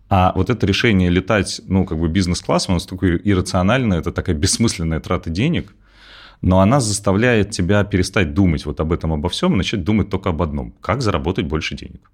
А 0.10 0.34
вот 0.36 0.49
это 0.49 0.66
решение 0.66 1.10
летать, 1.10 1.62
ну, 1.68 1.86
как 1.86 1.99
бы 1.99 2.10
бизнес-классом, 2.10 2.74
оно 2.76 2.84
такое 2.84 3.18
иррациональное, 3.24 3.99
это 3.99 4.12
такая 4.12 4.36
бессмысленная 4.43 4.99
трата 4.99 5.30
денег, 5.30 5.74
но 6.41 6.59
она 6.59 6.79
заставляет 6.79 7.51
тебя 7.51 7.83
перестать 7.83 8.33
думать 8.33 8.65
вот 8.65 8.79
об 8.79 8.91
этом, 8.91 9.13
обо 9.13 9.29
всем, 9.29 9.53
и 9.53 9.57
начать 9.57 9.83
думать 9.83 10.09
только 10.09 10.29
об 10.29 10.41
одном. 10.41 10.73
Как 10.81 11.01
заработать 11.01 11.45
больше 11.45 11.75
денег? 11.75 12.11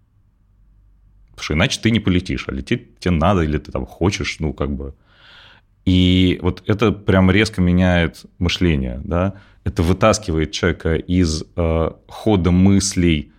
Потому 1.29 1.43
что 1.43 1.53
иначе 1.53 1.79
ты 1.81 1.91
не 1.91 1.99
полетишь, 1.99 2.45
а 2.47 2.51
лететь 2.51 2.99
тебе 2.99 3.11
надо, 3.11 3.41
или 3.41 3.57
ты 3.57 3.71
там 3.71 3.85
хочешь, 3.85 4.37
ну, 4.39 4.53
как 4.53 4.71
бы... 4.71 4.93
И 5.85 6.39
вот 6.41 6.63
это 6.65 6.91
прям 6.91 7.31
резко 7.31 7.61
меняет 7.61 8.25
мышление, 8.39 8.99
да, 9.05 9.35
это 9.63 9.83
вытаскивает 9.83 10.51
человека 10.51 10.95
из 10.95 11.43
э, 11.55 11.91
хода 12.07 12.51
мыслей, 12.51 13.31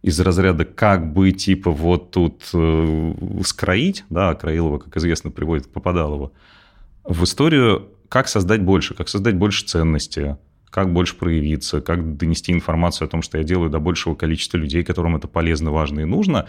из 0.00 0.18
разряда 0.20 0.64
как 0.64 1.12
бы 1.12 1.32
типа 1.32 1.70
вот 1.70 2.10
тут 2.10 2.48
э, 2.54 3.14
скроить, 3.44 4.04
да, 4.08 4.34
Краилова, 4.34 4.78
как 4.78 4.96
известно, 4.96 5.30
приводит 5.30 5.66
к 5.66 5.70
Попадалову, 5.70 6.32
в 7.04 7.24
историю, 7.24 7.90
как 8.12 8.28
создать 8.28 8.60
больше, 8.60 8.92
как 8.92 9.08
создать 9.08 9.36
больше 9.36 9.64
ценности, 9.64 10.36
как 10.68 10.92
больше 10.92 11.16
проявиться, 11.16 11.80
как 11.80 12.18
донести 12.18 12.52
информацию 12.52 13.06
о 13.06 13.08
том, 13.08 13.22
что 13.22 13.38
я 13.38 13.44
делаю 13.44 13.70
до 13.70 13.78
большего 13.78 14.14
количества 14.14 14.58
людей, 14.58 14.84
которым 14.84 15.16
это 15.16 15.28
полезно, 15.28 15.70
важно 15.70 16.00
и 16.00 16.04
нужно. 16.04 16.46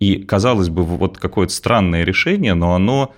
И, 0.00 0.22
казалось 0.22 0.70
бы, 0.70 0.82
вот 0.82 1.18
какое-то 1.18 1.52
странное 1.52 2.04
решение, 2.04 2.54
но 2.54 2.74
оно 2.74 3.14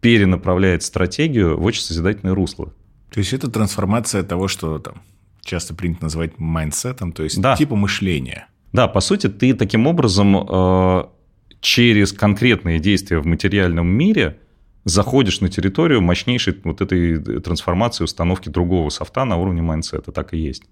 перенаправляет 0.00 0.82
стратегию 0.82 1.56
в 1.56 1.64
очень 1.64 1.82
созидательное 1.82 2.34
русло. 2.34 2.74
То 3.12 3.20
есть 3.20 3.32
это 3.32 3.48
трансформация 3.48 4.24
того, 4.24 4.48
что 4.48 4.80
там 4.80 5.00
часто 5.40 5.74
принято 5.74 6.02
называть 6.02 6.40
mindset 6.40 6.90
ом, 6.90 7.12
то 7.12 7.22
есть 7.22 7.40
да. 7.40 7.54
типа 7.54 7.76
мышления. 7.76 8.48
Да, 8.72 8.88
по 8.88 8.98
сути, 8.98 9.28
ты 9.28 9.54
таким 9.54 9.86
образом 9.86 10.36
э, 10.36 11.04
через 11.60 12.12
конкретные 12.12 12.80
действия 12.80 13.20
в 13.20 13.26
материальном 13.26 13.86
мире 13.86 14.40
заходишь 14.88 15.40
на 15.40 15.48
территорию 15.48 16.00
мощнейшей 16.00 16.56
вот 16.64 16.80
этой 16.80 17.18
трансформации 17.40 18.04
установки 18.04 18.48
другого 18.48 18.88
софта 18.90 19.24
на 19.24 19.36
уровне 19.36 19.62
mindset 19.62 20.01
а. 20.01 20.12
Так 20.12 20.34
и 20.34 20.38
есть. 20.38 20.62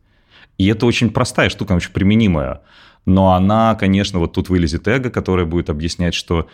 И 0.59 0.67
это 0.67 0.87
очень 0.87 1.11
простая 1.11 1.51
штука, 1.51 1.73
очень 1.73 1.93
применимая. 1.93 2.63
Но 3.05 3.35
она, 3.35 3.75
конечно, 3.75 4.19
вот 4.19 4.33
тут 4.33 4.49
вылезет 4.49 4.89
эго, 4.89 5.11
которое 5.11 5.45
будет 5.45 5.71
объяснять, 5.71 6.15
что 6.15 6.49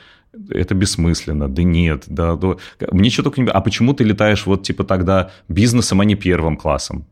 это 0.51 0.75
бессмысленно, 0.75 1.49
да 1.49 1.63
нет, 1.63 2.05
да, 2.07 2.37
да. 2.37 2.57
мне 2.91 3.11
что 3.11 3.23
только 3.23 3.41
не... 3.41 3.49
А 3.49 3.61
почему 3.61 3.95
ты 3.95 4.05
летаешь 4.05 4.47
вот 4.47 4.63
типа 4.63 4.85
тогда 4.85 5.31
бизнесом, 5.49 6.01
а 6.01 6.05
не 6.05 6.15
первым 6.15 6.57
классом? 6.57 7.07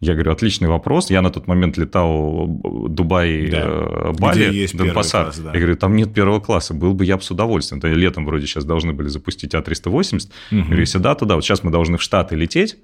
Я 0.00 0.14
говорю, 0.14 0.32
отличный 0.32 0.68
вопрос. 0.68 1.10
Я 1.10 1.20
на 1.20 1.30
тот 1.30 1.46
момент 1.46 1.76
летал 1.76 2.46
Дубай, 2.88 3.50
да. 3.50 3.58
э, 3.64 4.12
Бали, 4.18 4.48
Где 4.48 4.60
есть 4.62 4.74
Класс, 4.76 5.38
да. 5.38 5.52
Я 5.52 5.58
говорю, 5.58 5.76
там 5.76 5.94
нет 5.94 6.14
первого 6.14 6.40
класса. 6.40 6.72
Был 6.72 6.94
бы 6.94 7.04
я 7.04 7.18
бы 7.18 7.22
с 7.22 7.30
удовольствием. 7.30 7.82
То 7.82 7.88
летом 7.88 8.24
вроде 8.24 8.46
сейчас 8.46 8.64
должны 8.64 8.94
были 8.94 9.08
запустить 9.08 9.54
А380. 9.54 9.90
Угу. 9.92 10.30
Я 10.50 10.64
говорю, 10.64 10.80
если 10.80 10.98
да, 10.98 11.14
то 11.14 11.26
да. 11.26 11.34
Вот 11.34 11.44
сейчас 11.44 11.62
мы 11.62 11.70
должны 11.70 11.98
в 11.98 12.02
Штаты 12.02 12.34
лететь. 12.34 12.78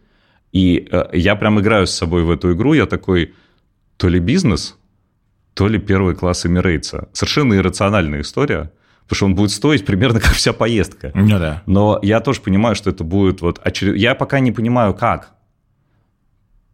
И 0.53 0.87
э, 0.91 1.09
я 1.15 1.37
прям 1.37 1.59
играю 1.59 1.87
с 1.87 1.93
собой 1.93 2.23
в 2.23 2.31
эту 2.31 2.53
игру. 2.53 2.75
Я 2.75 2.85
такой, 2.85 3.33
то 3.97 4.09
ли 4.09 4.21
бизнес, 4.21 4.77
то 5.55 5.69
ли 5.69 5.79
первый 5.79 6.15
класс 6.15 6.45
Эмирейтса. 6.45 7.09
Совершенно 7.13 7.55
иррациональная 7.55 8.21
история 8.21 8.73
потому 9.09 9.17
что 9.17 9.27
он 9.27 9.35
будет 9.37 9.53
стоить 9.53 9.87
примерно 9.87 10.21
как 10.21 10.33
вся 10.33 10.53
поездка. 10.53 11.13
Ну 11.15 11.39
да. 11.39 11.63
Но 11.67 11.99
я 12.03 12.21
тоже 12.21 12.41
понимаю, 12.41 12.75
что 12.75 12.91
это 12.91 13.05
будет 13.05 13.41
вот 13.41 13.61
очеред... 13.65 13.97
Я 13.97 14.15
пока 14.15 14.41
не 14.41 14.53
понимаю, 14.53 14.95
как. 14.95 15.36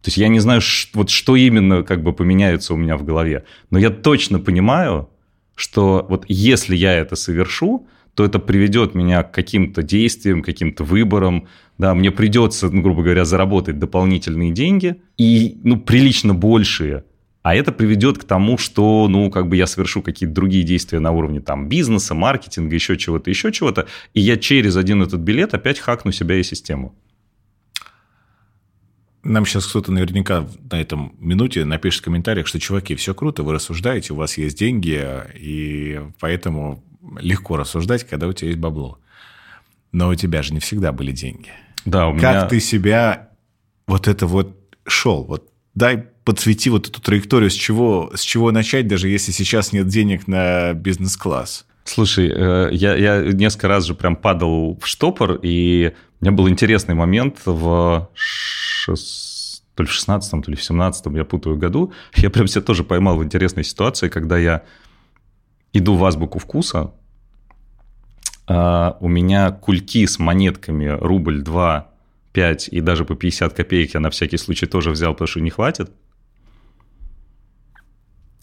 То 0.03 0.09
есть 0.09 0.17
я 0.17 0.27
не 0.27 0.39
знаю, 0.39 0.61
вот 0.93 1.09
что 1.09 1.37
именно 1.37 1.83
как 1.83 2.03
бы 2.03 2.11
поменяется 2.11 2.73
у 2.73 2.77
меня 2.77 2.97
в 2.97 3.05
голове. 3.05 3.45
Но 3.69 3.79
я 3.79 3.89
точно 3.89 4.37
понимаю, 4.37 5.09
что 5.55 6.05
вот 6.09 6.25
если 6.27 6.75
я 6.75 6.93
это 6.93 7.15
совершу, 7.15 7.87
то 8.13 8.25
это 8.25 8.39
приведет 8.39 8.95
меня 8.95 9.23
к 9.23 9.31
каким-то 9.31 9.81
действиям, 9.81 10.43
каким-то 10.43 10.83
выборам. 10.83 11.47
Да, 11.77 11.95
мне 11.95 12.11
придется, 12.11 12.69
ну, 12.69 12.81
грубо 12.81 13.01
говоря, 13.01 13.23
заработать 13.23 13.79
дополнительные 13.79 14.51
деньги 14.51 14.97
и 15.17 15.57
ну, 15.63 15.79
прилично 15.79 16.33
большие, 16.33 17.05
а 17.41 17.55
это 17.55 17.71
приведет 17.71 18.17
к 18.17 18.25
тому, 18.25 18.57
что, 18.57 19.07
ну, 19.07 19.31
как 19.31 19.47
бы 19.47 19.55
я 19.55 19.67
совершу 19.67 20.01
какие-то 20.01 20.35
другие 20.35 20.63
действия 20.63 20.99
на 20.99 21.11
уровне 21.11 21.39
там 21.39 21.69
бизнеса, 21.69 22.13
маркетинга, 22.13 22.75
еще 22.75 22.97
чего-то, 22.97 23.29
еще 23.29 23.53
чего-то, 23.53 23.87
и 24.13 24.19
я 24.19 24.35
через 24.35 24.75
один 24.75 25.01
этот 25.01 25.21
билет 25.21 25.53
опять 25.53 25.79
хакну 25.79 26.11
себя 26.11 26.35
и 26.35 26.43
систему. 26.43 26.93
Нам 29.23 29.45
сейчас 29.45 29.65
кто-то 29.65 29.91
наверняка 29.91 30.47
на 30.69 30.81
этом 30.81 31.15
минуте 31.17 31.63
напишет 31.63 32.01
в 32.01 32.05
комментариях, 32.05 32.45
что, 32.45 32.59
чуваки, 32.59 32.95
все 32.95 33.13
круто, 33.13 33.43
вы 33.43 33.53
рассуждаете, 33.53 34.13
у 34.13 34.17
вас 34.17 34.37
есть 34.37 34.57
деньги, 34.57 35.01
и 35.35 36.01
поэтому 36.19 36.83
легко 37.19 37.55
рассуждать, 37.57 38.03
когда 38.03 38.27
у 38.27 38.33
тебя 38.33 38.49
есть 38.49 38.59
бабло. 38.59 38.99
Но 39.91 40.09
у 40.09 40.15
тебя 40.15 40.41
же 40.41 40.53
не 40.53 40.59
всегда 40.59 40.91
были 40.91 41.11
деньги. 41.11 41.49
Да, 41.85 42.07
у 42.07 42.13
меня... 42.13 42.21
Как 42.21 42.49
ты 42.49 42.59
себя 42.59 43.29
вот 43.87 44.07
это 44.07 44.27
вот 44.27 44.57
шел? 44.85 45.23
Вот 45.23 45.49
дай 45.75 45.97
подсвети 45.97 46.69
вот 46.69 46.87
эту 46.87 47.01
траекторию, 47.01 47.49
с 47.49 47.53
чего, 47.53 48.11
с 48.15 48.21
чего 48.21 48.51
начать, 48.51 48.87
даже 48.87 49.07
если 49.07 49.31
сейчас 49.31 49.71
нет 49.73 49.87
денег 49.87 50.27
на 50.27 50.73
бизнес-класс. 50.73 51.65
Слушай, 51.85 52.31
э, 52.33 52.69
я, 52.71 52.95
я 52.95 53.21
несколько 53.33 53.67
раз 53.67 53.85
же 53.85 53.93
прям 53.93 54.15
падал 54.15 54.79
в 54.81 54.87
штопор, 54.87 55.39
и 55.41 55.93
у 56.23 56.25
меня 56.25 56.37
был 56.37 56.47
интересный 56.47 56.95
момент 56.95 57.41
в 57.43 58.09
шест... 58.13 59.61
то 59.75 59.83
ли 59.83 59.89
в 59.89 59.91
16 59.91 60.45
то 60.45 60.51
ли 60.51 60.55
в 60.55 60.63
17 60.63 61.05
я 61.07 61.25
путаю 61.25 61.57
году. 61.57 61.91
Я 62.15 62.29
прям 62.29 62.47
себя 62.47 62.61
тоже 62.61 62.85
поймал 62.85 63.17
в 63.17 63.23
интересной 63.25 63.65
ситуации, 63.65 64.07
когда 64.07 64.37
я 64.37 64.63
иду 65.73 65.95
в 65.95 66.05
азбуку 66.05 66.39
вкуса, 66.39 66.93
а 68.47 68.95
у 69.01 69.09
меня 69.09 69.51
кульки 69.51 70.05
с 70.05 70.17
монетками 70.17 70.85
рубль, 70.85 71.41
2, 71.41 71.91
5 72.31 72.69
и 72.69 72.79
даже 72.79 73.03
по 73.03 73.15
50 73.15 73.53
копеек 73.53 73.93
я 73.93 73.99
на 73.99 74.09
всякий 74.09 74.37
случай 74.37 74.65
тоже 74.65 74.91
взял, 74.91 75.11
потому 75.11 75.27
что 75.27 75.41
не 75.41 75.49
хватит. 75.49 75.91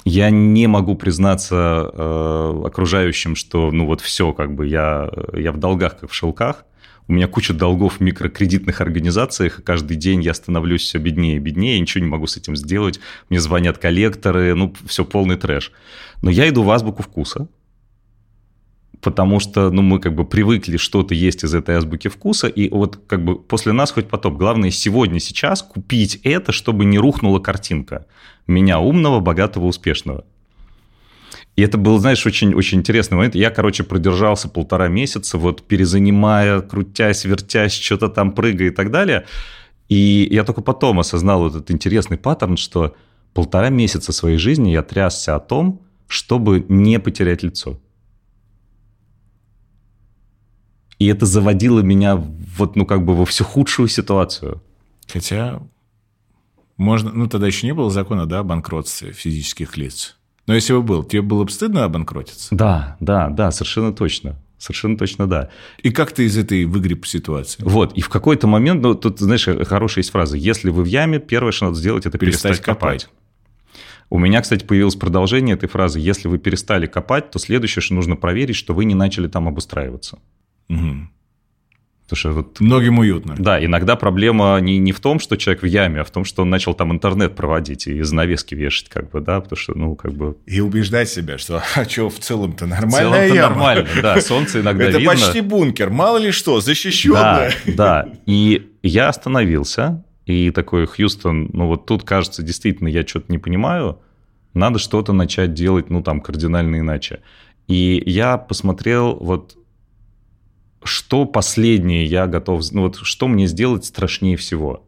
Я 0.04 0.28
не 0.28 0.66
могу 0.66 0.96
признаться 0.96 1.90
э, 1.90 2.62
окружающим, 2.66 3.36
что 3.36 3.70
ну 3.70 3.86
вот 3.86 4.02
все, 4.02 4.34
как 4.34 4.54
бы 4.54 4.66
я, 4.66 5.10
я 5.32 5.50
в 5.52 5.56
долгах, 5.56 5.98
как 5.98 6.10
в 6.10 6.14
шелках. 6.14 6.66
У 7.08 7.12
меня 7.12 7.26
куча 7.26 7.52
долгов 7.52 7.96
в 7.96 8.00
микрокредитных 8.00 8.80
организациях, 8.80 9.58
и 9.58 9.62
каждый 9.62 9.96
день 9.96 10.22
я 10.22 10.32
становлюсь 10.32 10.82
все 10.82 10.98
беднее 10.98 11.36
и 11.36 11.38
беднее, 11.40 11.74
я 11.74 11.80
ничего 11.80 12.04
не 12.04 12.10
могу 12.10 12.26
с 12.26 12.36
этим 12.36 12.56
сделать. 12.56 13.00
Мне 13.28 13.40
звонят 13.40 13.78
коллекторы, 13.78 14.54
ну, 14.54 14.74
все 14.86 15.04
полный 15.04 15.36
трэш. 15.36 15.72
Но 16.22 16.30
я 16.30 16.48
иду 16.48 16.62
в 16.62 16.70
азбуку 16.70 17.02
вкуса, 17.02 17.48
потому 19.00 19.40
что, 19.40 19.70
ну, 19.70 19.82
мы 19.82 19.98
как 19.98 20.14
бы 20.14 20.24
привыкли 20.24 20.76
что-то 20.76 21.14
есть 21.14 21.44
из 21.44 21.54
этой 21.54 21.76
азбуки 21.76 22.08
вкуса, 22.08 22.46
и 22.46 22.68
вот 22.68 23.00
как 23.06 23.24
бы 23.24 23.38
после 23.38 23.72
нас 23.72 23.90
хоть 23.90 24.08
потом. 24.08 24.36
Главное 24.36 24.70
сегодня, 24.70 25.18
сейчас 25.20 25.62
купить 25.62 26.20
это, 26.22 26.52
чтобы 26.52 26.84
не 26.84 26.98
рухнула 26.98 27.40
картинка 27.40 28.06
меня 28.46 28.80
умного, 28.80 29.20
богатого, 29.20 29.66
успешного. 29.66 30.24
И 31.60 31.62
это 31.62 31.76
был, 31.76 31.98
знаешь, 31.98 32.24
очень-очень 32.24 32.78
интересный 32.78 33.16
момент. 33.16 33.34
Я, 33.34 33.50
короче, 33.50 33.84
продержался 33.84 34.48
полтора 34.48 34.88
месяца, 34.88 35.36
вот 35.36 35.62
перезанимая, 35.68 36.62
крутясь, 36.62 37.26
вертясь, 37.26 37.74
что-то 37.74 38.08
там 38.08 38.32
прыгая 38.32 38.68
и 38.68 38.70
так 38.70 38.90
далее. 38.90 39.26
И 39.90 40.26
я 40.30 40.44
только 40.44 40.62
потом 40.62 41.00
осознал 41.00 41.46
этот 41.46 41.70
интересный 41.70 42.16
паттерн, 42.16 42.56
что 42.56 42.96
полтора 43.34 43.68
месяца 43.68 44.10
своей 44.10 44.38
жизни 44.38 44.70
я 44.70 44.82
трясся 44.82 45.36
о 45.36 45.38
том, 45.38 45.82
чтобы 46.06 46.64
не 46.70 46.98
потерять 46.98 47.42
лицо. 47.42 47.78
И 50.98 51.08
это 51.08 51.26
заводило 51.26 51.80
меня 51.80 52.16
вот, 52.16 52.74
ну, 52.74 52.86
как 52.86 53.04
бы 53.04 53.14
во 53.14 53.26
всю 53.26 53.44
худшую 53.44 53.88
ситуацию. 53.88 54.62
Хотя 55.06 55.60
можно, 56.78 57.12
ну, 57.12 57.28
тогда 57.28 57.48
еще 57.48 57.66
не 57.66 57.74
было 57.74 57.90
закона, 57.90 58.24
да, 58.24 58.38
о 58.38 58.44
банкротстве 58.44 59.12
физических 59.12 59.76
лиц. 59.76 60.16
Но 60.50 60.56
если 60.56 60.72
бы 60.72 60.82
был, 60.82 61.04
тебе 61.04 61.22
было 61.22 61.44
бы 61.44 61.50
стыдно 61.52 61.84
обанкротиться? 61.84 62.52
Да, 62.52 62.96
да, 62.98 63.28
да, 63.28 63.52
совершенно 63.52 63.92
точно. 63.92 64.34
Совершенно 64.58 64.98
точно, 64.98 65.28
да. 65.28 65.48
И 65.78 65.92
как 65.92 66.10
ты 66.10 66.24
из 66.24 66.36
этой 66.36 66.64
выгреб 66.64 67.06
ситуации? 67.06 67.62
Вот, 67.64 67.92
и 67.92 68.00
в 68.00 68.08
какой-то 68.08 68.48
момент, 68.48 68.82
ну, 68.82 68.96
тут, 68.96 69.20
знаешь, 69.20 69.46
хорошая 69.68 70.02
есть 70.02 70.10
фраза. 70.10 70.36
Если 70.36 70.70
вы 70.70 70.82
в 70.82 70.86
яме, 70.86 71.20
первое, 71.20 71.52
что 71.52 71.66
надо 71.66 71.76
сделать, 71.76 72.04
это 72.04 72.18
перестать, 72.18 72.50
перестать 72.50 72.64
копать. 72.64 73.04
копать. 73.04 73.74
У 74.10 74.18
меня, 74.18 74.42
кстати, 74.42 74.64
появилось 74.64 74.96
продолжение 74.96 75.54
этой 75.54 75.68
фразы. 75.68 76.00
Если 76.00 76.26
вы 76.26 76.38
перестали 76.38 76.88
копать, 76.88 77.30
то 77.30 77.38
следующее, 77.38 77.80
что 77.80 77.94
нужно 77.94 78.16
проверить, 78.16 78.56
что 78.56 78.74
вы 78.74 78.86
не 78.86 78.96
начали 78.96 79.28
там 79.28 79.46
обустраиваться. 79.46 80.18
Угу. 80.68 81.10
Потому 82.10 82.18
что 82.18 82.32
вот... 82.32 82.60
Многим 82.60 82.98
уютно. 82.98 83.36
Да, 83.38 83.64
иногда 83.64 83.94
проблема 83.94 84.58
не, 84.60 84.78
не 84.78 84.90
в 84.90 84.98
том, 84.98 85.20
что 85.20 85.36
человек 85.36 85.62
в 85.62 85.66
яме, 85.66 86.00
а 86.00 86.04
в 86.04 86.10
том, 86.10 86.24
что 86.24 86.42
он 86.42 86.50
начал 86.50 86.74
там 86.74 86.90
интернет 86.90 87.36
проводить 87.36 87.86
и 87.86 88.02
занавески 88.02 88.56
вешать, 88.56 88.88
как 88.88 89.10
бы, 89.10 89.20
да, 89.20 89.40
потому 89.40 89.56
что, 89.56 89.74
ну, 89.74 89.94
как 89.94 90.14
бы... 90.14 90.36
И 90.44 90.60
убеждать 90.60 91.08
себя, 91.08 91.38
что, 91.38 91.62
а 91.76 91.84
что, 91.84 92.10
в 92.10 92.18
целом-то 92.18 92.66
нормальная 92.66 93.26
в 93.26 93.28
целом 93.28 93.36
яма. 93.36 93.48
нормально, 93.48 93.88
да, 94.02 94.20
солнце 94.20 94.60
иногда 94.60 94.86
Это 94.86 94.98
видно. 94.98 95.12
почти 95.12 95.40
бункер, 95.40 95.90
мало 95.90 96.18
ли 96.18 96.32
что, 96.32 96.60
защищенное. 96.60 97.52
Да, 97.66 97.74
да, 97.74 98.08
и 98.26 98.72
я 98.82 99.08
остановился, 99.08 100.04
и 100.26 100.50
такой, 100.50 100.86
Хьюстон, 100.86 101.50
ну, 101.52 101.68
вот 101.68 101.86
тут, 101.86 102.02
кажется, 102.02 102.42
действительно, 102.42 102.88
я 102.88 103.06
что-то 103.06 103.30
не 103.30 103.38
понимаю, 103.38 104.00
надо 104.52 104.80
что-то 104.80 105.12
начать 105.12 105.54
делать, 105.54 105.90
ну, 105.90 106.02
там, 106.02 106.20
кардинально 106.20 106.80
иначе. 106.80 107.20
И 107.68 108.02
я 108.04 108.36
посмотрел 108.36 109.16
вот 109.20 109.56
что 110.82 111.26
последнее 111.26 112.04
я 112.04 112.26
готов... 112.26 112.62
Ну 112.72 112.82
вот 112.82 112.96
что 112.96 113.28
мне 113.28 113.46
сделать 113.46 113.84
страшнее 113.84 114.36
всего? 114.36 114.86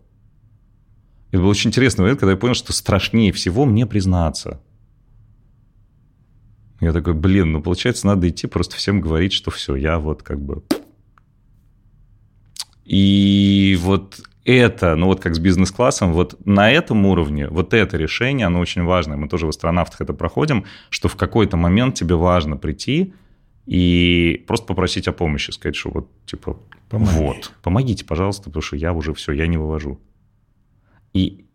Это 1.30 1.40
был 1.42 1.48
очень 1.48 1.70
интересный 1.70 2.02
момент, 2.02 2.20
когда 2.20 2.32
я 2.32 2.38
понял, 2.38 2.54
что 2.54 2.72
страшнее 2.72 3.32
всего 3.32 3.64
мне 3.64 3.86
признаться. 3.86 4.60
Я 6.80 6.92
такой, 6.92 7.14
блин, 7.14 7.52
ну 7.52 7.62
получается, 7.62 8.06
надо 8.06 8.28
идти 8.28 8.46
просто 8.46 8.76
всем 8.76 9.00
говорить, 9.00 9.32
что 9.32 9.50
все, 9.50 9.76
я 9.76 9.98
вот 9.98 10.22
как 10.22 10.40
бы... 10.40 10.62
И 12.84 13.78
вот 13.80 14.20
это, 14.44 14.96
ну 14.96 15.06
вот 15.06 15.20
как 15.20 15.34
с 15.36 15.38
бизнес-классом, 15.38 16.12
вот 16.12 16.44
на 16.44 16.70
этом 16.70 17.06
уровне, 17.06 17.48
вот 17.48 17.72
это 17.72 17.96
решение, 17.96 18.46
оно 18.46 18.58
очень 18.58 18.82
важное. 18.82 19.16
Мы 19.16 19.28
тоже 19.28 19.46
в 19.46 19.50
астронавтах 19.50 20.00
это 20.00 20.12
проходим, 20.12 20.64
что 20.90 21.08
в 21.08 21.16
какой-то 21.16 21.56
момент 21.56 21.94
тебе 21.94 22.16
важно 22.16 22.56
прийти 22.56 23.14
и 23.66 24.44
просто 24.46 24.66
попросить 24.66 25.08
о 25.08 25.12
помощи, 25.12 25.50
сказать, 25.50 25.76
что 25.76 25.90
вот, 25.90 26.10
типа, 26.26 26.58
Помоги. 26.88 27.12
вот, 27.14 27.52
помогите, 27.62 28.04
пожалуйста, 28.04 28.44
потому 28.44 28.62
что 28.62 28.76
я 28.76 28.92
уже 28.92 29.14
все, 29.14 29.32
я 29.32 29.46
не 29.46 29.56
вывожу. 29.56 30.00
И 31.12 31.46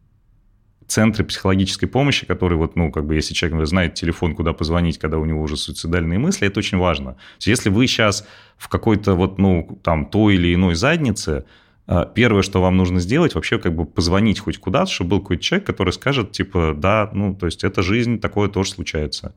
центры 0.88 1.26
психологической 1.26 1.90
помощи, 1.90 2.26
которые 2.26 2.58
вот, 2.58 2.76
ну, 2.76 2.92
как 2.92 3.06
бы, 3.06 3.16
если 3.16 3.34
человек 3.34 3.68
знает 3.68 3.94
телефон, 3.96 4.36
куда 4.36 4.54
позвонить, 4.54 4.98
когда 4.98 5.18
у 5.18 5.26
него 5.26 5.42
уже 5.42 5.58
суицидальные 5.58 6.18
мысли, 6.18 6.48
это 6.48 6.60
очень 6.60 6.78
важно. 6.78 7.18
Если 7.40 7.70
вы 7.70 7.88
сейчас 7.88 8.26
в 8.58 8.70
какой-то 8.70 9.14
вот, 9.16 9.38
ну, 9.38 9.80
там, 9.84 10.06
той 10.06 10.36
или 10.36 10.56
иной 10.56 10.76
заднице, 10.76 11.44
а, 11.88 12.06
первое, 12.06 12.42
что 12.42 12.62
вам 12.62 12.78
нужно 12.78 13.00
сделать, 13.00 13.36
вообще 13.36 13.60
как 13.60 13.76
бы 13.76 13.86
позвонить 13.86 14.40
хоть 14.40 14.58
куда-то, 14.58 14.90
чтобы 14.90 15.12
был 15.12 15.22
какой-то 15.22 15.44
человек, 15.44 15.68
который 15.68 15.92
скажет, 15.92 16.32
типа, 16.32 16.74
да, 16.76 17.10
ну, 17.14 17.36
то 17.36 17.46
есть 17.46 17.64
это 17.64 17.82
жизнь, 17.82 18.20
такое 18.20 18.48
тоже 18.48 18.72
случается. 18.72 19.36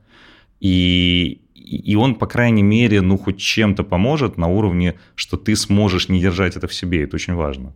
И 0.61 1.41
и 1.71 1.95
он, 1.95 2.15
по 2.15 2.27
крайней 2.27 2.63
мере, 2.63 3.01
ну, 3.01 3.17
хоть 3.17 3.37
чем-то 3.37 3.83
поможет 3.83 4.37
на 4.37 4.47
уровне, 4.47 4.99
что 5.15 5.37
ты 5.37 5.55
сможешь 5.55 6.09
не 6.09 6.19
держать 6.19 6.57
это 6.57 6.67
в 6.67 6.73
себе. 6.73 7.03
Это 7.03 7.15
очень 7.15 7.33
важно. 7.33 7.73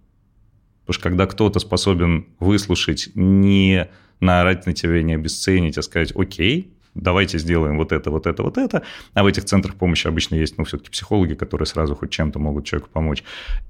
Потому 0.82 0.94
что 0.94 1.04
когда 1.04 1.26
кто-то 1.28 1.60
способен 1.60 2.28
выслушать, 2.40 3.10
не 3.16 3.88
наорать 4.20 4.66
на 4.66 4.74
тебя, 4.74 5.02
не 5.02 5.14
обесценить, 5.14 5.78
а 5.78 5.82
сказать, 5.82 6.12
окей, 6.14 6.74
давайте 6.94 7.38
сделаем 7.38 7.78
вот 7.78 7.94
это, 7.94 8.12
вот 8.12 8.28
это, 8.28 8.44
вот 8.44 8.58
это. 8.58 8.82
А 9.14 9.24
в 9.24 9.28
этих 9.28 9.46
центрах 9.46 9.76
помощи 9.76 10.08
обычно 10.08 10.36
есть, 10.36 10.58
ну, 10.58 10.66
все-таки 10.66 10.90
психологи, 10.90 11.34
которые 11.34 11.66
сразу 11.66 11.96
хоть 11.96 12.12
чем-то 12.12 12.38
могут 12.38 12.66
человеку 12.66 12.90
помочь. 12.92 13.24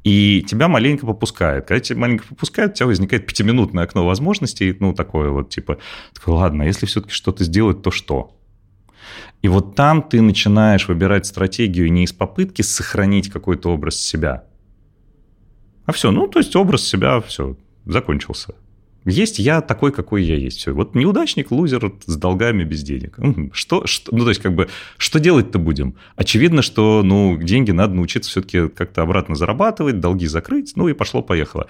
И 0.03 0.43
тебя 0.47 0.67
маленько 0.67 1.05
попускает. 1.05 1.67
Когда 1.67 1.79
тебя 1.79 1.99
маленько 1.99 2.25
попускают, 2.27 2.73
у 2.73 2.75
тебя 2.75 2.87
возникает 2.87 3.27
пятиминутное 3.27 3.83
окно 3.83 4.05
возможностей, 4.05 4.75
ну, 4.79 4.93
такое 4.93 5.29
вот, 5.29 5.49
типа, 5.49 5.77
такой, 6.13 6.33
ладно, 6.33 6.63
а 6.63 6.67
если 6.67 6.85
все-таки 6.85 7.13
что-то 7.13 7.43
сделать, 7.43 7.81
то 7.81 7.91
что? 7.91 8.35
И 9.41 9.47
вот 9.47 9.75
там 9.75 10.01
ты 10.01 10.21
начинаешь 10.21 10.87
выбирать 10.87 11.25
стратегию 11.25 11.91
не 11.91 12.03
из 12.03 12.13
попытки 12.13 12.61
сохранить 12.61 13.29
какой-то 13.29 13.69
образ 13.69 13.95
себя, 13.97 14.45
а 15.85 15.91
все, 15.91 16.11
ну, 16.11 16.27
то 16.27 16.39
есть 16.39 16.55
образ 16.55 16.83
себя, 16.83 17.21
все, 17.21 17.57
закончился. 17.85 18.55
Есть 19.05 19.37
я 19.37 19.61
такой, 19.61 19.91
какой 19.91 20.23
я 20.23 20.35
есть. 20.35 20.57
Все. 20.57 20.71
Вот 20.71 20.95
неудачник, 20.95 21.51
лузер 21.51 21.93
с 22.07 22.17
долгами 22.17 22.63
без 22.63 22.81
денег. 22.81 23.19
Что, 23.53 23.85
что, 23.85 24.15
ну, 24.15 24.23
то 24.23 24.29
есть, 24.29 24.41
как 24.41 24.55
бы, 24.55 24.67
что 24.97 25.19
делать-то 25.19 25.59
будем? 25.59 25.93
Очевидно, 26.15 26.63
что, 26.63 27.03
ну, 27.03 27.37
деньги 27.37 27.69
надо 27.69 27.93
научиться 27.93 28.31
все-таки 28.31 28.67
как-то 28.67 29.03
обратно 29.03 29.35
зарабатывать, 29.35 29.99
долги 29.99 30.25
закрыть, 30.25 30.73
ну, 30.75 30.87
и 30.87 30.93
пошло-поехало. 30.93 31.67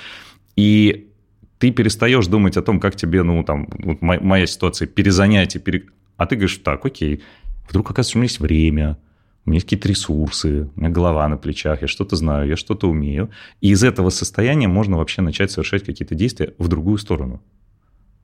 И 0.55 1.09
ты 1.57 1.71
перестаешь 1.71 2.27
думать 2.27 2.55
о 2.55 2.61
том, 2.61 2.79
как 2.79 2.95
тебе, 2.95 3.21
ну, 3.23 3.43
там, 3.43 3.67
вот 3.79 4.01
моя 4.01 4.47
ситуация, 4.47 4.87
перезанять, 4.87 5.57
и 5.57 5.59
пере... 5.59 5.83
а 6.17 6.25
ты 6.25 6.35
говоришь, 6.35 6.57
так, 6.57 6.85
окей, 6.85 7.21
Вдруг, 7.69 7.91
оказывается, 7.91 8.17
у 8.17 8.19
меня 8.19 8.25
есть 8.25 8.39
время, 8.39 8.97
у 9.45 9.49
меня 9.49 9.57
есть 9.57 9.65
какие-то 9.65 9.87
ресурсы, 9.87 10.69
у 10.75 10.79
меня 10.79 10.89
голова 10.89 11.27
на 11.27 11.37
плечах, 11.37 11.81
я 11.81 11.87
что-то 11.87 12.15
знаю, 12.15 12.47
я 12.47 12.55
что-то 12.55 12.89
умею. 12.89 13.29
И 13.61 13.69
из 13.69 13.83
этого 13.83 14.09
состояния 14.09 14.67
можно 14.67 14.97
вообще 14.97 15.21
начать 15.21 15.51
совершать 15.51 15.83
какие-то 15.83 16.15
действия 16.15 16.53
в 16.57 16.67
другую 16.67 16.97
сторону. 16.97 17.41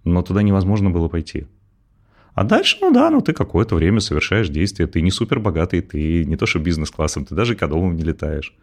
Но 0.04 0.22
туда 0.22 0.42
невозможно 0.42 0.90
было 0.90 1.08
пойти. 1.08 1.48
А 2.34 2.44
дальше, 2.44 2.78
ну 2.82 2.92
да, 2.92 3.10
ну 3.10 3.22
ты 3.22 3.34
какое-то 3.34 3.76
время 3.76 4.00
совершаешь 4.00 4.50
действия, 4.50 4.88
ты 4.88 5.02
не 5.02 5.12
супер 5.12 5.40
богатый, 5.40 5.82
ты 5.82 6.24
не 6.26 6.38
то 6.38 6.46
что 6.46 6.60
бизнес-классом, 6.60 7.26
ты 7.26 7.36
даже 7.36 7.56
экономом 7.56 7.96
не 7.96 8.04
летаешь. 8.04 8.56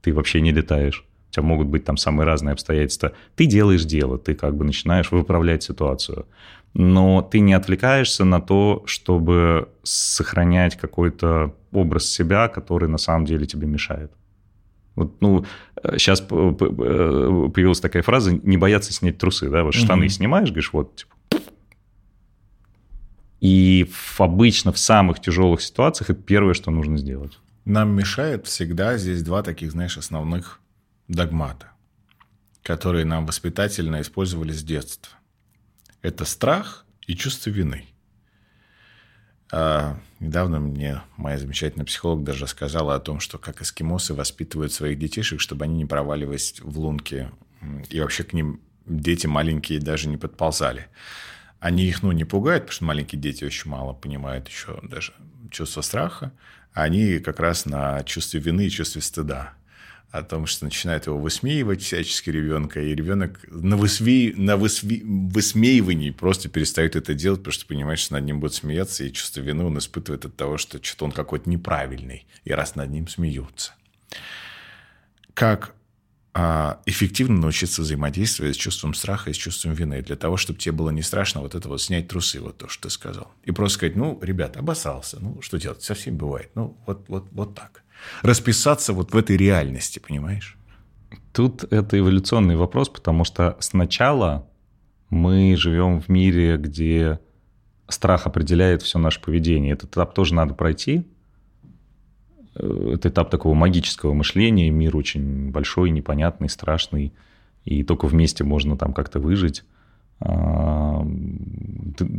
Ты 0.00 0.12
вообще 0.12 0.40
не 0.40 0.52
летаешь. 0.52 1.04
У 1.28 1.32
тебя 1.32 1.42
могут 1.42 1.68
быть 1.68 1.84
там 1.84 1.96
самые 1.96 2.26
разные 2.26 2.54
обстоятельства. 2.54 3.12
Ты 3.36 3.46
делаешь 3.46 3.84
дело, 3.84 4.18
ты 4.18 4.34
как 4.34 4.56
бы 4.56 4.64
начинаешь 4.64 5.10
выправлять 5.10 5.62
ситуацию 5.62 6.26
но 6.74 7.22
ты 7.22 7.40
не 7.40 7.54
отвлекаешься 7.54 8.24
на 8.24 8.40
то, 8.40 8.82
чтобы 8.86 9.68
сохранять 9.84 10.76
какой-то 10.76 11.54
образ 11.72 12.06
себя, 12.06 12.48
который 12.48 12.88
на 12.88 12.98
самом 12.98 13.24
деле 13.24 13.46
тебе 13.46 13.66
мешает. 13.66 14.12
Вот, 14.96 15.20
ну, 15.20 15.44
сейчас 15.92 16.20
появилась 16.20 17.80
такая 17.80 18.02
фраза 18.02 18.32
«не 18.32 18.56
бояться 18.56 18.92
снять 18.92 19.18
трусы», 19.18 19.48
да, 19.48 19.64
вот 19.64 19.74
штаны 19.74 20.06
угу. 20.06 20.12
снимаешь, 20.12 20.48
говоришь, 20.48 20.72
вот, 20.72 20.96
типа, 20.96 21.14
и 23.40 23.90
в, 23.92 24.20
обычно 24.20 24.72
в 24.72 24.78
самых 24.78 25.20
тяжелых 25.20 25.60
ситуациях 25.60 26.10
это 26.10 26.22
первое, 26.22 26.54
что 26.54 26.70
нужно 26.70 26.96
сделать. 26.96 27.38
Нам 27.64 27.94
мешает 27.94 28.46
всегда 28.46 28.96
здесь 28.96 29.22
два 29.22 29.42
таких, 29.42 29.72
знаешь, 29.72 29.98
основных 29.98 30.60
догмата, 31.08 31.72
которые 32.62 33.04
нам 33.04 33.26
воспитательно 33.26 34.00
использовали 34.00 34.52
с 34.52 34.62
детства. 34.62 35.12
Это 36.04 36.26
страх 36.26 36.84
и 37.06 37.16
чувство 37.16 37.48
вины. 37.48 37.86
А, 39.50 39.98
недавно 40.20 40.60
мне 40.60 41.00
моя 41.16 41.38
замечательная 41.38 41.86
психолог 41.86 42.22
даже 42.22 42.46
сказала 42.46 42.94
о 42.94 43.00
том, 43.00 43.20
что 43.20 43.38
как 43.38 43.62
эскимосы 43.62 44.12
воспитывают 44.12 44.70
своих 44.70 44.98
детишек, 44.98 45.40
чтобы 45.40 45.64
они 45.64 45.76
не 45.76 45.86
проваливались 45.86 46.60
в 46.60 46.78
лунки, 46.78 47.30
и 47.88 48.00
вообще 48.00 48.22
к 48.22 48.34
ним 48.34 48.60
дети 48.84 49.26
маленькие 49.26 49.80
даже 49.80 50.08
не 50.08 50.18
подползали. 50.18 50.88
Они 51.58 51.86
их, 51.86 52.02
ну, 52.02 52.12
не 52.12 52.26
пугают, 52.26 52.64
потому 52.64 52.74
что 52.74 52.84
маленькие 52.84 53.18
дети 53.18 53.42
очень 53.42 53.70
мало 53.70 53.94
понимают 53.94 54.46
еще 54.48 54.80
даже 54.82 55.14
чувство 55.50 55.80
страха. 55.80 56.32
А 56.74 56.82
они 56.82 57.18
как 57.18 57.40
раз 57.40 57.64
на 57.64 58.04
чувстве 58.04 58.40
вины 58.40 58.66
и 58.66 58.70
чувстве 58.70 59.00
стыда 59.00 59.54
о 60.14 60.22
том, 60.22 60.46
что 60.46 60.64
начинает 60.64 61.06
его 61.06 61.18
высмеивать 61.18 61.82
всячески 61.82 62.30
ребенка, 62.30 62.80
и 62.80 62.94
ребенок 62.94 63.40
на, 63.48 63.76
высме... 63.76 64.32
на 64.36 64.56
высме... 64.56 65.02
высмеивании 65.02 66.10
просто 66.10 66.48
перестает 66.48 66.94
это 66.94 67.14
делать, 67.14 67.40
потому 67.40 67.52
что 67.52 67.66
понимает, 67.66 67.98
что 67.98 68.14
над 68.14 68.24
ним 68.24 68.38
будут 68.38 68.54
смеяться, 68.54 69.02
и 69.02 69.12
чувство 69.12 69.40
вины 69.40 69.64
он 69.64 69.76
испытывает 69.76 70.24
от 70.24 70.36
того, 70.36 70.56
что 70.56 70.78
что-то 70.80 71.06
он 71.06 71.10
какой-то 71.10 71.50
неправильный, 71.50 72.28
и 72.44 72.52
раз 72.52 72.76
над 72.76 72.90
ним 72.90 73.08
смеются. 73.08 73.74
Как 75.34 75.74
а, 76.32 76.80
эффективно 76.86 77.40
научиться 77.40 77.82
взаимодействовать 77.82 78.54
с 78.54 78.58
чувством 78.58 78.94
страха 78.94 79.30
и 79.30 79.32
с 79.32 79.36
чувством 79.36 79.72
вины, 79.72 80.00
для 80.00 80.14
того, 80.14 80.36
чтобы 80.36 80.60
тебе 80.60 80.70
было 80.70 80.90
не 80.90 81.02
страшно 81.02 81.40
вот 81.40 81.56
это 81.56 81.68
вот 81.68 81.82
снять 81.82 82.06
трусы, 82.06 82.38
вот 82.38 82.56
то, 82.56 82.68
что 82.68 82.84
ты 82.84 82.90
сказал. 82.90 83.32
И 83.42 83.50
просто 83.50 83.78
сказать, 83.78 83.96
ну, 83.96 84.20
ребят, 84.22 84.56
обоссался, 84.56 85.18
ну, 85.18 85.42
что 85.42 85.58
делать, 85.58 85.82
со 85.82 85.94
всеми 85.94 86.14
бывает, 86.14 86.52
ну, 86.54 86.78
вот, 86.86 87.08
вот, 87.08 87.26
вот 87.32 87.56
так. 87.56 87.83
Расписаться 88.22 88.92
вот 88.92 89.12
в 89.12 89.16
этой 89.16 89.36
реальности, 89.36 89.98
понимаешь? 89.98 90.56
Тут 91.32 91.64
это 91.72 91.98
эволюционный 91.98 92.56
вопрос, 92.56 92.88
потому 92.88 93.24
что 93.24 93.56
сначала 93.60 94.46
мы 95.10 95.56
живем 95.56 96.00
в 96.00 96.08
мире, 96.08 96.56
где 96.56 97.20
страх 97.88 98.26
определяет 98.26 98.82
все 98.82 98.98
наше 98.98 99.20
поведение. 99.20 99.72
Этот 99.72 99.92
этап 99.92 100.14
тоже 100.14 100.34
надо 100.34 100.54
пройти, 100.54 101.06
Э, 102.54 102.92
это 102.94 103.08
этап 103.08 103.30
такого 103.30 103.54
магического 103.54 104.12
мышления, 104.12 104.70
мир 104.70 104.96
очень 104.96 105.50
большой, 105.50 105.90
непонятный, 105.90 106.48
страшный, 106.48 107.12
и 107.64 107.82
только 107.82 108.06
вместе 108.06 108.44
можно 108.44 108.76
там 108.76 108.92
как-то 108.92 109.20
выжить, 109.20 109.64
а, 110.20 111.04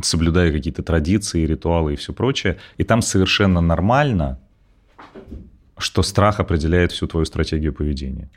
соблюдая 0.02 0.52
какие-то 0.52 0.82
традиции, 0.82 1.46
ритуалы 1.46 1.94
и 1.94 1.96
все 1.96 2.12
прочее. 2.12 2.58
И 2.78 2.84
там 2.84 3.00
совершенно 3.00 3.60
нормально, 3.60 4.40
что 5.78 6.02
страх 6.02 6.40
определяет 6.40 6.92
всю 6.92 7.06
твою 7.06 7.26
стратегию 7.26 7.72
поведения. 7.72 8.30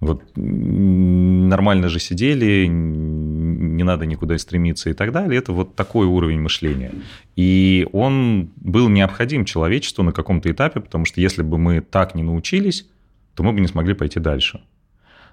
Вот 0.00 0.22
нормально 0.36 1.88
же 1.88 1.98
сидели, 1.98 2.66
не 2.66 3.84
надо 3.84 4.04
никуда 4.06 4.36
стремиться 4.38 4.90
и 4.90 4.92
так 4.92 5.12
далее. 5.12 5.38
Это 5.38 5.52
вот 5.52 5.76
такой 5.76 6.06
уровень 6.06 6.40
мышления. 6.40 6.92
И 7.36 7.88
он 7.92 8.50
был 8.56 8.88
необходим 8.88 9.44
человечеству 9.44 10.04
на 10.04 10.12
каком-то 10.12 10.50
этапе, 10.50 10.80
потому 10.80 11.06
что 11.06 11.20
если 11.20 11.42
бы 11.42 11.56
мы 11.56 11.80
так 11.80 12.14
не 12.14 12.22
научились, 12.22 12.86
то 13.34 13.42
мы 13.42 13.52
бы 13.52 13.60
не 13.60 13.66
смогли 13.66 13.94
пойти 13.94 14.20
дальше. 14.20 14.60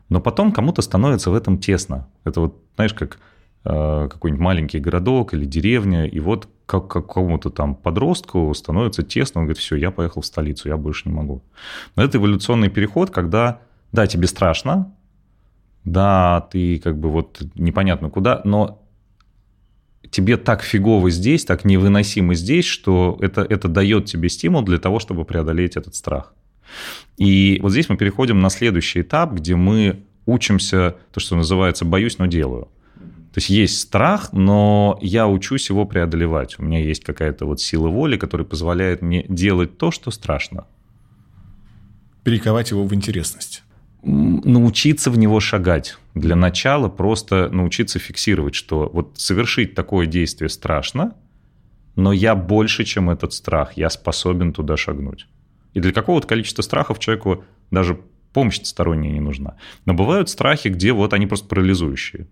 Но 0.10 0.22
потом 0.22 0.52
кому-то 0.52 0.82
становится 0.82 1.32
в 1.32 1.36
этом 1.36 1.58
тесно. 1.58 2.08
Это 2.24 2.42
вот, 2.42 2.64
знаешь, 2.76 2.94
как 2.94 3.20
какой-нибудь 3.64 4.42
маленький 4.42 4.80
городок 4.80 5.34
или 5.34 5.46
деревня, 5.46 6.06
и 6.06 6.20
вот 6.20 6.48
как 6.66 6.88
какому-то 6.88 7.50
там 7.50 7.76
подростку 7.76 8.54
становится 8.54 9.04
тесно, 9.04 9.42
он 9.42 9.46
говорит, 9.46 9.62
все, 9.62 9.76
я 9.76 9.92
поехал 9.92 10.22
в 10.22 10.26
столицу, 10.26 10.70
я 10.70 10.78
больше 10.78 11.10
не 11.10 11.14
могу. 11.14 11.44
Но 11.96 12.04
это 12.04 12.18
эволюционный 12.18 12.70
переход, 12.70 13.12
когда 13.12 13.62
да, 13.92 14.08
тебе 14.08 14.28
страшно, 14.28 14.96
да, 15.84 16.48
ты 16.52 16.80
как 16.80 16.98
бы 16.98 17.10
вот 17.10 17.42
непонятно 17.56 18.10
куда, 18.10 18.42
но 18.46 18.82
тебе 20.10 20.38
так 20.38 20.62
фигово 20.62 21.10
здесь, 21.10 21.46
так 21.46 21.66
невыносимо 21.66 22.36
здесь, 22.36 22.66
что 22.66 23.18
это, 23.22 23.42
это 23.42 23.68
дает 23.68 24.06
тебе 24.06 24.30
стимул 24.30 24.62
для 24.62 24.78
того, 24.78 25.00
чтобы 25.00 25.26
преодолеть 25.26 25.76
этот 25.78 25.96
страх. 25.96 26.34
И 27.18 27.60
вот 27.62 27.72
здесь 27.72 27.90
мы 27.90 27.98
переходим 27.98 28.40
на 28.40 28.50
следующий 28.50 29.02
этап, 29.02 29.34
где 29.34 29.56
мы 29.56 30.04
учимся, 30.26 30.96
то, 31.12 31.20
что 31.20 31.36
называется 31.36 31.86
«боюсь, 31.86 32.18
но 32.18 32.28
делаю». 32.28 32.70
То 33.34 33.38
есть 33.38 33.50
есть 33.50 33.80
страх, 33.80 34.34
но 34.34 35.00
я 35.02 35.28
учусь 35.28 35.70
его 35.70 35.86
преодолевать. 35.86 36.60
У 36.60 36.64
меня 36.64 36.80
есть 36.80 37.04
какая-то 37.04 37.46
вот 37.46 37.62
сила 37.62 37.88
воли, 37.88 38.18
которая 38.18 38.46
позволяет 38.46 39.02
мне 39.02 39.26
делать 39.30 39.78
то, 39.78 39.92
что 39.92 40.12
страшно. 40.12 40.66
Перековать 42.24 42.72
его 42.72 42.86
в 42.86 42.94
интересность 42.94 43.64
научиться 44.04 45.12
в 45.12 45.18
него 45.18 45.40
шагать. 45.40 45.98
Для 46.16 46.36
начала 46.36 46.90
просто 46.90 47.50
научиться 47.50 48.00
фиксировать, 48.00 48.56
что 48.56 48.90
вот 48.92 49.14
совершить 49.16 49.76
такое 49.76 50.08
действие 50.08 50.50
страшно, 50.50 51.16
но 51.96 52.12
я 52.12 52.36
больше, 52.36 52.84
чем 52.84 53.10
этот 53.10 53.34
страх, 53.34 53.74
я 53.74 53.90
способен 53.90 54.54
туда 54.54 54.78
шагнуть. 54.78 55.28
И 55.74 55.80
для 55.80 55.94
какого-то 55.94 56.28
количества 56.28 56.62
страхов 56.62 57.00
человеку 57.00 57.44
даже 57.70 58.00
помощь 58.34 58.62
сторонняя 58.64 59.14
не 59.14 59.20
нужна. 59.20 59.58
Но 59.86 59.94
бывают 59.94 60.30
страхи, 60.30 60.70
где 60.70 60.94
вот 60.94 61.14
они 61.14 61.28
просто 61.28 61.48
парализующие 61.48 62.28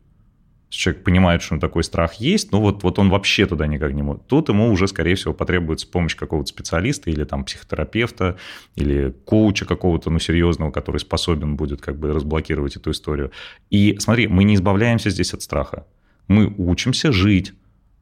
человек 0.69 1.03
понимает, 1.03 1.41
что 1.41 1.57
такой 1.57 1.83
страх 1.83 2.15
есть, 2.15 2.51
но 2.51 2.61
вот, 2.61 2.83
вот 2.83 2.99
он 2.99 3.09
вообще 3.09 3.45
туда 3.45 3.67
никак 3.67 3.93
не 3.93 4.03
может. 4.03 4.27
Тут 4.27 4.49
ему 4.49 4.71
уже, 4.71 4.87
скорее 4.87 5.15
всего, 5.15 5.33
потребуется 5.33 5.87
помощь 5.87 6.15
какого-то 6.15 6.47
специалиста 6.47 7.09
или 7.09 7.23
там 7.23 7.43
психотерапевта, 7.43 8.37
или 8.75 9.13
коуча 9.25 9.65
какого-то, 9.65 10.09
ну, 10.09 10.19
серьезного, 10.19 10.71
который 10.71 10.99
способен 10.99 11.55
будет 11.55 11.81
как 11.81 11.97
бы 11.97 12.13
разблокировать 12.13 12.75
эту 12.75 12.91
историю. 12.91 13.31
И 13.69 13.97
смотри, 13.99 14.27
мы 14.27 14.43
не 14.43 14.55
избавляемся 14.55 15.09
здесь 15.09 15.33
от 15.33 15.41
страха. 15.41 15.85
Мы 16.27 16.53
учимся 16.57 17.11
жить, 17.11 17.53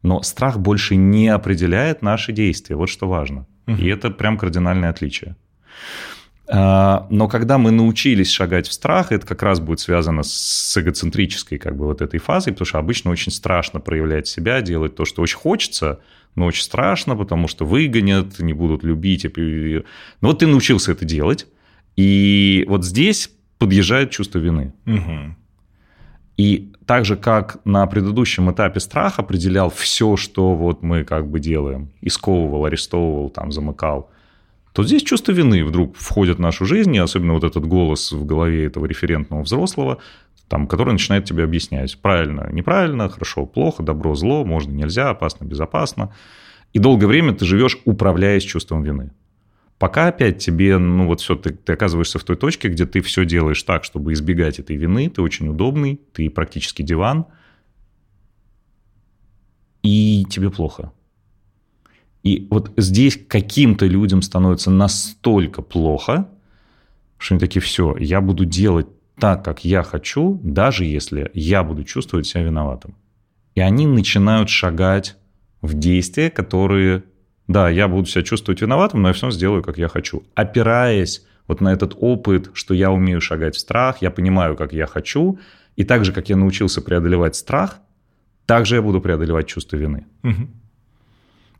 но 0.03 0.21
страх 0.21 0.59
больше 0.59 0.95
не 0.95 1.29
определяет 1.29 2.01
наши 2.01 2.33
действия. 2.33 2.75
Вот 2.75 2.89
что 2.89 3.07
важно. 3.07 3.47
Угу. 3.67 3.77
И 3.77 3.87
это 3.87 4.09
прям 4.09 4.37
кардинальное 4.37 4.89
отличие. 4.89 5.35
А, 6.49 7.07
но 7.09 7.27
когда 7.27 7.57
мы 7.57 7.71
научились 7.71 8.31
шагать 8.31 8.67
в 8.67 8.73
страх, 8.73 9.11
это 9.11 9.25
как 9.27 9.43
раз 9.43 9.59
будет 9.59 9.81
связано 9.81 10.23
с 10.23 10.77
эгоцентрической 10.77 11.57
как 11.57 11.75
бы 11.75 11.85
вот 11.85 12.01
этой 12.01 12.19
фазой, 12.19 12.53
потому 12.53 12.65
что 12.65 12.79
обычно 12.79 13.11
очень 13.11 13.33
страшно 13.33 13.81
проявлять 13.81 14.27
себя, 14.27 14.61
делать 14.61 14.95
то, 14.95 15.03
что 15.03 15.21
очень 15.21 15.37
хочется, 15.37 15.99
но 16.35 16.45
очень 16.45 16.63
страшно, 16.63 17.17
потому 17.17 17.49
что 17.49 17.65
выгонят, 17.65 18.39
не 18.39 18.53
будут 18.53 18.83
любить. 18.83 19.25
Но 19.25 19.83
ну 20.21 20.29
вот 20.29 20.39
ты 20.39 20.47
научился 20.47 20.93
это 20.93 21.03
делать, 21.03 21.47
и 21.97 22.65
вот 22.69 22.85
здесь 22.85 23.29
подъезжает 23.57 24.11
чувство 24.11 24.39
вины. 24.39 24.73
Угу. 24.85 25.35
И 26.37 26.71
так 26.85 27.03
же, 27.03 27.17
как 27.17 27.57
на 27.65 27.85
предыдущем 27.87 28.49
этапе 28.51 28.79
страх 28.79 29.19
определял 29.19 29.69
все, 29.69 30.15
что 30.15 30.55
вот 30.55 30.81
мы 30.81 31.03
как 31.03 31.27
бы 31.27 31.41
делаем, 31.41 31.91
исковывал, 31.99 32.63
арестовывал, 32.65 33.29
там, 33.31 33.51
замыкал– 33.51 34.09
то 34.77 34.83
здесь 34.83 35.01
чувство 35.01 35.31
вины 35.31 35.65
вдруг 35.65 35.97
входит 35.97 36.37
в 36.37 36.39
нашу 36.39 36.65
жизнь, 36.65 36.93
и 36.93 36.99
особенно 36.99 37.33
вот 37.33 37.43
этот 37.43 37.65
голос 37.65 38.11
в 38.11 38.23
голове 38.27 38.65
этого 38.65 38.85
референтного 38.85 39.41
взрослого, 39.41 39.97
там, 40.47 40.67
который 40.67 40.93
начинает 40.93 41.25
тебе 41.25 41.45
объяснять, 41.45 41.99
правильно, 41.99 42.47
неправильно, 42.51 43.09
хорошо, 43.09 43.47
плохо, 43.47 43.81
добро, 43.81 44.13
зло, 44.13 44.45
можно, 44.45 44.71
нельзя, 44.71 45.09
опасно, 45.09 45.45
безопасно. 45.45 46.13
И 46.73 46.77
долгое 46.77 47.07
время 47.07 47.33
ты 47.33 47.43
живешь, 47.43 47.79
управляясь 47.85 48.43
чувством 48.43 48.83
вины. 48.83 49.13
Пока 49.79 50.09
опять 50.09 50.37
тебе, 50.37 50.77
ну 50.77 51.07
вот 51.07 51.21
все, 51.21 51.35
ты, 51.35 51.53
ты 51.53 51.73
оказываешься 51.73 52.19
в 52.19 52.23
той 52.23 52.35
точке, 52.35 52.67
где 52.67 52.85
ты 52.85 53.01
все 53.01 53.25
делаешь 53.25 53.63
так, 53.63 53.83
чтобы 53.83 54.13
избегать 54.13 54.59
этой 54.59 54.75
вины, 54.75 55.09
ты 55.09 55.23
очень 55.23 55.47
удобный, 55.47 55.99
ты 56.13 56.29
практически 56.29 56.83
диван, 56.83 57.25
и 59.81 60.23
тебе 60.29 60.51
плохо. 60.51 60.91
И 62.27 62.45
вот 62.49 62.73
здесь 62.75 63.17
каким-то 63.25 63.85
людям 63.85 64.21
становится 64.21 64.69
настолько 64.69 65.61
плохо, 65.61 66.27
что 67.17 67.35
они 67.35 67.39
такие, 67.39 67.61
все, 67.61 67.95
я 67.97 68.19
буду 68.19 68.43
делать 68.43 68.87
так, 69.17 69.45
как 69.45 69.63
я 69.63 69.81
хочу, 69.81 70.37
даже 70.43 70.83
если 70.83 71.31
я 71.33 71.63
буду 71.63 71.85
чувствовать 71.85 72.27
себя 72.27 72.43
виноватым. 72.43 72.95
И 73.55 73.61
они 73.61 73.87
начинают 73.87 74.49
шагать 74.49 75.15
в 75.61 75.73
действия, 75.73 76.29
которые, 76.29 77.05
да, 77.47 77.69
я 77.69 77.87
буду 77.87 78.05
себя 78.07 78.23
чувствовать 78.23 78.61
виноватым, 78.61 79.03
но 79.03 79.07
я 79.07 79.13
все 79.13 79.31
сделаю, 79.31 79.63
как 79.63 79.77
я 79.77 79.87
хочу. 79.87 80.23
Опираясь 80.35 81.25
вот 81.47 81.61
на 81.61 81.71
этот 81.71 81.95
опыт, 81.97 82.49
что 82.53 82.73
я 82.73 82.91
умею 82.91 83.21
шагать 83.21 83.55
в 83.55 83.59
страх, 83.59 84.01
я 84.01 84.11
понимаю, 84.11 84.57
как 84.57 84.73
я 84.73 84.85
хочу, 84.85 85.39
и 85.77 85.85
так 85.85 86.03
же, 86.03 86.11
как 86.11 86.27
я 86.27 86.35
научился 86.35 86.81
преодолевать 86.81 87.37
страх, 87.37 87.79
так 88.45 88.65
же 88.65 88.75
я 88.75 88.81
буду 88.81 88.99
преодолевать 88.99 89.47
чувство 89.47 89.77
вины. 89.77 90.05
Угу. 90.23 90.47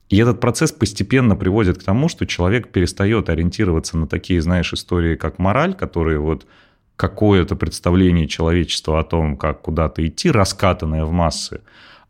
И 0.10 0.18
этот 0.18 0.40
процесс 0.40 0.72
постепенно 0.72 1.36
приводит 1.36 1.80
к 1.80 1.84
тому, 1.84 2.08
что 2.08 2.26
человек 2.26 2.70
перестает 2.70 3.30
ориентироваться 3.30 3.98
на 3.98 4.08
такие, 4.08 4.42
знаешь, 4.42 4.74
истории, 4.74 5.16
как 5.16 5.38
мораль, 5.38 5.74
которые 5.74 6.20
вот 6.20 6.46
какое-то 6.96 7.56
представление 7.56 8.28
человечества 8.28 9.00
о 9.00 9.04
том, 9.04 9.38
как 9.38 9.62
куда-то 9.62 10.06
идти, 10.06 10.32
раскатанное 10.32 11.06
в 11.06 11.12
массы, 11.12 11.62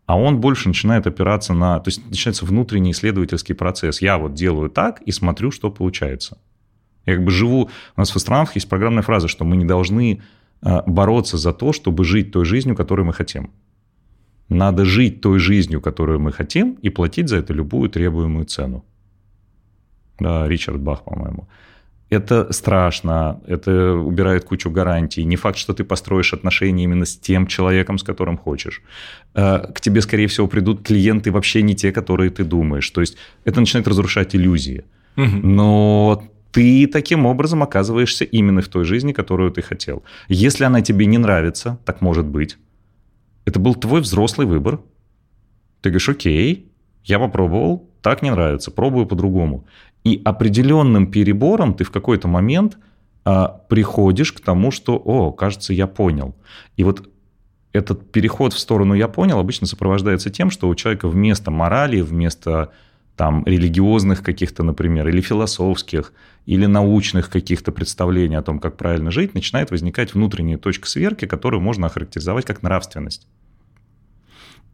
а 0.05 0.17
он 0.17 0.39
больше 0.39 0.69
начинает 0.69 1.05
опираться 1.05 1.53
на... 1.53 1.79
То 1.79 1.89
есть 1.89 2.05
начинается 2.09 2.45
внутренний 2.45 2.91
исследовательский 2.91 3.53
процесс. 3.53 4.01
Я 4.01 4.17
вот 4.17 4.33
делаю 4.33 4.69
так 4.69 5.01
и 5.01 5.11
смотрю, 5.11 5.51
что 5.51 5.69
получается. 5.69 6.37
Я 7.05 7.15
как 7.15 7.25
бы 7.25 7.31
живу... 7.31 7.69
У 7.95 7.99
нас 7.99 8.11
в 8.11 8.15
астронавтах 8.15 8.55
есть 8.55 8.69
программная 8.69 9.03
фраза, 9.03 9.27
что 9.27 9.43
мы 9.43 9.57
не 9.57 9.65
должны 9.65 10.21
э, 10.61 10.81
бороться 10.85 11.37
за 11.37 11.51
то, 11.51 11.73
чтобы 11.73 12.05
жить 12.05 12.31
той 12.31 12.45
жизнью, 12.45 12.77
которую 12.77 13.05
мы 13.05 13.11
хотим. 13.11 13.51
Надо 14.49 14.85
жить 14.85 15.21
той 15.21 15.39
жизнью, 15.39 15.81
которую 15.81 16.19
мы 16.19 16.31
хотим, 16.31 16.77
и 16.81 16.89
платить 16.89 17.27
за 17.27 17.37
это 17.37 17.53
любую 17.53 17.89
требуемую 17.89 18.45
цену. 18.45 18.83
Да, 20.19 20.47
Ричард 20.47 20.79
Бах, 20.79 21.03
по-моему. 21.03 21.47
Это 22.09 22.53
страшно, 22.53 23.41
это 23.47 23.93
убирает 23.93 24.45
кучу 24.45 24.71
гарантий. 24.71 25.25
Не 25.25 25.35
факт, 25.35 25.57
что 25.57 25.73
ты 25.73 25.83
построишь 25.83 26.33
отношения 26.33 26.85
именно 26.85 27.05
с 27.05 27.17
тем 27.17 27.47
человеком, 27.47 27.97
с 27.97 28.03
которым 28.03 28.37
хочешь. 28.37 28.81
Э, 29.35 29.73
к 29.73 29.81
тебе, 29.81 30.01
скорее 30.01 30.27
всего, 30.27 30.47
придут 30.47 30.87
клиенты 30.87 31.31
вообще 31.31 31.61
не 31.61 31.75
те, 31.75 31.91
которые 31.91 32.29
ты 32.29 32.45
думаешь. 32.45 32.89
То 32.89 33.01
есть 33.01 33.17
это 33.43 33.59
начинает 33.59 33.87
разрушать 33.87 34.35
иллюзии. 34.35 34.83
Но 35.15 36.23
ты 36.51 36.87
таким 36.87 37.25
образом 37.25 37.61
оказываешься 37.61 38.23
именно 38.23 38.61
в 38.61 38.67
той 38.67 38.85
жизни, 38.85 39.13
которую 39.13 39.51
ты 39.51 39.61
хотел. 39.61 40.03
Если 40.29 40.65
она 40.65 40.81
тебе 40.81 41.05
не 41.07 41.17
нравится, 41.17 41.77
так 41.85 42.01
может 42.01 42.25
быть, 42.25 42.57
это 43.47 43.61
был 43.61 43.75
твой 43.75 44.01
взрослый 44.01 44.45
выбор. 44.45 44.81
Ты 45.79 45.89
говоришь, 45.89 46.09
окей, 46.09 46.69
я 47.05 47.17
попробовал, 47.17 47.89
так 48.01 48.21
не 48.21 48.29
нравится, 48.29 48.71
пробую 48.71 49.05
по-другому. 49.05 49.65
И 50.03 50.21
определенным 50.25 51.09
перебором 51.09 51.73
ты 51.73 51.85
в 51.85 51.91
какой-то 51.91 52.27
момент 52.27 52.77
а, 53.23 53.47
приходишь 53.69 54.33
к 54.33 54.41
тому, 54.41 54.69
что, 54.71 54.97
о, 54.97 55.31
кажется, 55.31 55.71
я 55.71 55.87
понял. 55.87 56.35
И 56.75 56.83
вот 56.83 57.09
этот 57.71 58.11
переход 58.11 58.51
в 58.51 58.59
сторону 58.59 58.93
«я 58.95 59.07
понял» 59.07 59.39
обычно 59.39 59.65
сопровождается 59.65 60.29
тем, 60.29 60.49
что 60.49 60.67
у 60.67 60.75
человека 60.75 61.07
вместо 61.07 61.49
морали, 61.49 62.01
вместо 62.01 62.71
там, 63.15 63.45
религиозных 63.45 64.23
каких-то, 64.23 64.63
например, 64.63 65.07
или 65.07 65.21
философских, 65.21 66.11
или 66.45 66.65
научных 66.65 67.29
каких-то 67.29 67.71
представлений 67.71 68.35
о 68.35 68.41
том, 68.41 68.59
как 68.59 68.75
правильно 68.75 69.09
жить, 69.09 69.33
начинает 69.33 69.71
возникать 69.71 70.13
внутренняя 70.13 70.57
точка 70.57 70.87
сверки, 70.87 71.25
которую 71.25 71.61
можно 71.61 71.87
охарактеризовать 71.87 72.45
как 72.45 72.61
нравственность. 72.61 73.27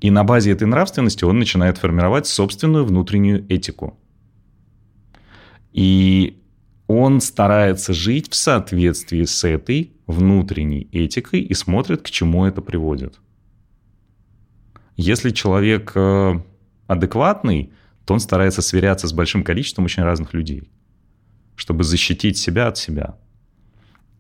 И 0.02 0.12
на 0.12 0.24
базе 0.24 0.52
этой 0.52 0.68
нравственности 0.68 1.24
он 1.24 1.40
начинает 1.40 1.78
формировать 1.78 2.28
собственную 2.28 2.86
внутреннюю 2.86 3.46
этику. 3.50 3.98
И 5.72 6.42
он 6.88 7.22
старается 7.22 7.94
жить 7.94 8.30
в 8.30 8.36
соответствии 8.36 9.24
с 9.24 9.44
этой 9.44 9.94
внутренней 10.06 10.88
этикой 10.92 11.42
и 11.42 11.54
смотрит, 11.54 12.02
к 12.02 12.10
чему 12.10 12.46
это 12.46 12.62
приводит. 12.62 13.20
Если 14.96 15.32
человек 15.32 15.94
э, 15.96 16.40
адекватный, 16.88 17.72
то 18.06 18.14
он 18.14 18.20
старается 18.20 18.62
сверяться 18.62 19.08
с 19.08 19.14
большим 19.14 19.44
количеством 19.44 19.86
очень 19.86 20.04
разных 20.04 20.34
людей, 20.34 20.70
чтобы 21.56 21.84
защитить 21.84 22.38
себя 22.38 22.68
от 22.68 22.78
себя. 22.78 23.18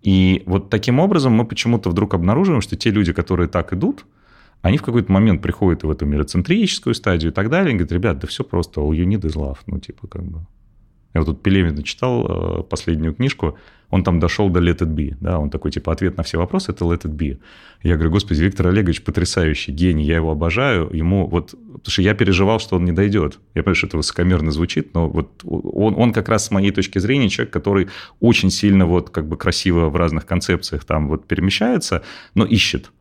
И 0.01 0.43
вот 0.45 0.69
таким 0.69 0.99
образом 0.99 1.33
мы 1.33 1.45
почему-то 1.45 1.89
вдруг 1.89 2.13
обнаруживаем, 2.13 2.61
что 2.61 2.75
те 2.75 2.89
люди, 2.89 3.13
которые 3.13 3.47
так 3.47 3.73
идут, 3.73 4.05
они 4.63 4.77
в 4.77 4.81
какой-то 4.81 5.11
момент 5.11 5.41
приходят 5.41 5.83
в 5.83 5.91
эту 5.91 6.05
мироцентрическую 6.05 6.95
стадию 6.95 7.31
и 7.31 7.35
так 7.35 7.49
далее, 7.49 7.73
и 7.73 7.75
говорят, 7.75 7.91
ребят, 7.91 8.19
да 8.19 8.27
все 8.27 8.43
просто, 8.43 8.79
all 8.79 8.91
you 8.91 9.05
need 9.05 9.21
is 9.21 9.35
love. 9.35 9.57
Ну, 9.67 9.77
типа, 9.77 10.07
как 10.07 10.23
бы, 10.23 10.39
я 11.13 11.21
вот 11.21 11.25
тут 11.25 11.43
Пелевина 11.43 11.83
читал 11.83 12.25
э, 12.25 12.63
последнюю 12.63 13.13
книжку, 13.13 13.57
он 13.89 14.05
там 14.05 14.19
дошел 14.19 14.49
до 14.49 14.61
Let 14.61 14.79
It 14.79 14.95
Be, 14.95 15.15
да, 15.19 15.37
он 15.37 15.49
такой, 15.49 15.69
типа, 15.69 15.91
ответ 15.91 16.15
на 16.15 16.23
все 16.23 16.37
вопросы– 16.37 16.71
это 16.71 16.85
Let 16.85 17.01
It 17.01 17.13
Be. 17.13 17.39
Я 17.83 17.95
говорю, 17.95 18.11
господи, 18.11 18.41
Виктор 18.41 18.67
Олегович 18.67 19.03
потрясающий, 19.03 19.73
гений, 19.73 20.05
я 20.05 20.15
его 20.15 20.31
обожаю, 20.31 20.89
ему 20.93 21.27
вот, 21.27 21.51
потому 21.51 21.81
что 21.89 22.01
я 22.01 22.13
переживал, 22.13 22.59
что 22.59 22.77
он 22.77 22.85
не 22.85 22.93
дойдет. 22.93 23.39
Я 23.55 23.63
понимаю, 23.63 23.75
что 23.75 23.87
это 23.87 23.97
высокомерно 23.97 24.51
звучит, 24.51 24.93
но 24.93 25.09
вот 25.09 25.41
он, 25.43 25.93
он 25.97 26.13
как 26.13 26.29
раз 26.29 26.45
с 26.45 26.51
моей 26.51 26.71
точки 26.71 26.99
зрения 26.99 27.27
человек, 27.27 27.53
который 27.53 27.89
очень 28.21 28.49
сильно 28.49 28.85
вот 28.85 29.09
как 29.09 29.27
бы 29.27 29.35
красиво 29.35 29.89
в 29.89 29.95
разных 29.97 30.25
концепциях 30.25 30.85
там 30.85 31.09
вот 31.09 31.27
перемещается, 31.27 32.01
но 32.33 32.45
ищет. 32.45 32.91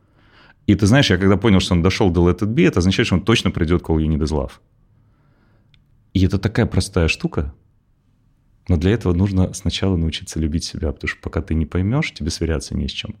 И 0.65 0.75
ты 0.75 0.85
знаешь, 0.87 1.09
я 1.09 1.17
когда 1.17 1.37
понял, 1.37 1.59
что 1.59 1.73
он 1.73 1.81
дошел 1.81 2.09
до 2.09 2.29
Let 2.29 2.39
It 2.39 2.53
Be, 2.53 2.67
это 2.67 2.79
означает, 2.79 3.07
что 3.07 3.15
он 3.15 3.23
точно 3.23 3.51
придет 3.51 3.81
к 3.81 3.89
All 3.89 3.97
You 3.97 4.07
Need 4.07 4.19
Is 4.19 4.31
Love. 4.31 4.51
И 6.13 6.25
это 6.25 6.37
такая 6.37 6.65
простая 6.65 7.07
штука, 7.07 7.53
но 8.69 8.77
для 8.77 8.91
этого 8.91 9.13
нужно 9.13 9.53
сначала 9.53 9.97
научиться 9.97 10.39
любить 10.39 10.63
себя, 10.63 10.91
потому 10.91 11.09
что 11.09 11.19
пока 11.21 11.41
ты 11.41 11.53
не 11.53 11.65
поймешь, 11.65 12.13
тебе 12.13 12.29
сверяться 12.29 12.75
не 12.77 12.87
с 12.87 12.91
чем. 12.91 13.15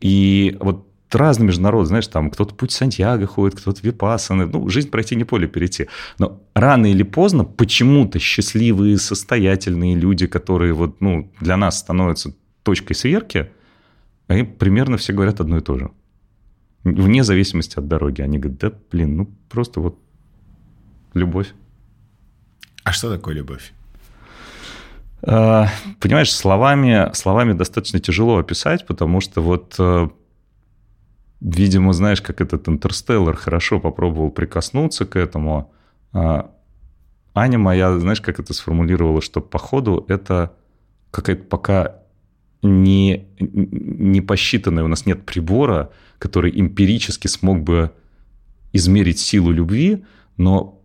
И 0.00 0.56
вот 0.60 0.88
разный 1.12 1.46
международ, 1.46 1.86
знаешь, 1.86 2.06
там 2.06 2.30
кто-то 2.30 2.54
путь 2.54 2.72
Сантьяго 2.72 3.26
ходит, 3.26 3.58
кто-то 3.58 3.80
Випассаны, 3.82 4.46
ну, 4.46 4.68
жизнь 4.68 4.90
пройти 4.90 5.16
не 5.16 5.24
поле 5.24 5.46
перейти. 5.46 5.88
Но 6.18 6.42
рано 6.54 6.86
или 6.86 7.02
поздно 7.02 7.44
почему-то 7.44 8.18
счастливые, 8.18 8.98
состоятельные 8.98 9.94
люди, 9.94 10.26
которые 10.26 10.72
вот, 10.72 11.00
ну, 11.00 11.30
для 11.40 11.56
нас 11.56 11.78
становятся 11.78 12.34
точкой 12.62 12.94
сверки, 12.94 13.50
они 14.26 14.42
примерно 14.42 14.96
все 14.96 15.12
говорят 15.12 15.40
одно 15.40 15.58
и 15.58 15.60
то 15.60 15.78
же. 15.78 15.90
Вне 16.86 17.24
зависимости 17.24 17.78
от 17.80 17.88
дороги. 17.88 18.22
Они 18.22 18.38
говорят, 18.38 18.60
да, 18.60 18.72
блин, 18.92 19.16
ну, 19.16 19.30
просто 19.48 19.80
вот 19.80 19.98
любовь. 21.14 21.52
А 22.84 22.92
что 22.92 23.10
такое 23.10 23.34
любовь? 23.34 23.72
Э, 25.22 25.64
понимаешь, 25.98 26.32
словами, 26.32 27.10
словами 27.12 27.54
достаточно 27.54 27.98
тяжело 27.98 28.38
описать, 28.38 28.86
потому 28.86 29.20
что 29.20 29.40
вот, 29.40 29.74
э, 29.80 30.08
видимо, 31.40 31.92
знаешь, 31.92 32.22
как 32.22 32.40
этот 32.40 32.68
интерстеллар 32.68 33.34
хорошо 33.34 33.80
попробовал 33.80 34.30
прикоснуться 34.30 35.06
к 35.06 35.16
этому. 35.16 35.72
Э, 36.12 36.42
Аня 37.34 37.58
моя, 37.58 37.98
знаешь, 37.98 38.20
как 38.20 38.38
это 38.38 38.54
сформулировала, 38.54 39.20
что 39.20 39.40
походу 39.40 40.04
это 40.06 40.52
какая-то 41.10 41.42
пока 41.42 42.05
не, 42.66 43.26
не 43.38 44.20
посчитанная, 44.20 44.84
у 44.84 44.88
нас 44.88 45.06
нет 45.06 45.24
прибора, 45.24 45.90
который 46.18 46.52
эмпирически 46.58 47.28
смог 47.28 47.62
бы 47.62 47.92
измерить 48.72 49.18
силу 49.18 49.50
любви, 49.50 50.04
но 50.36 50.82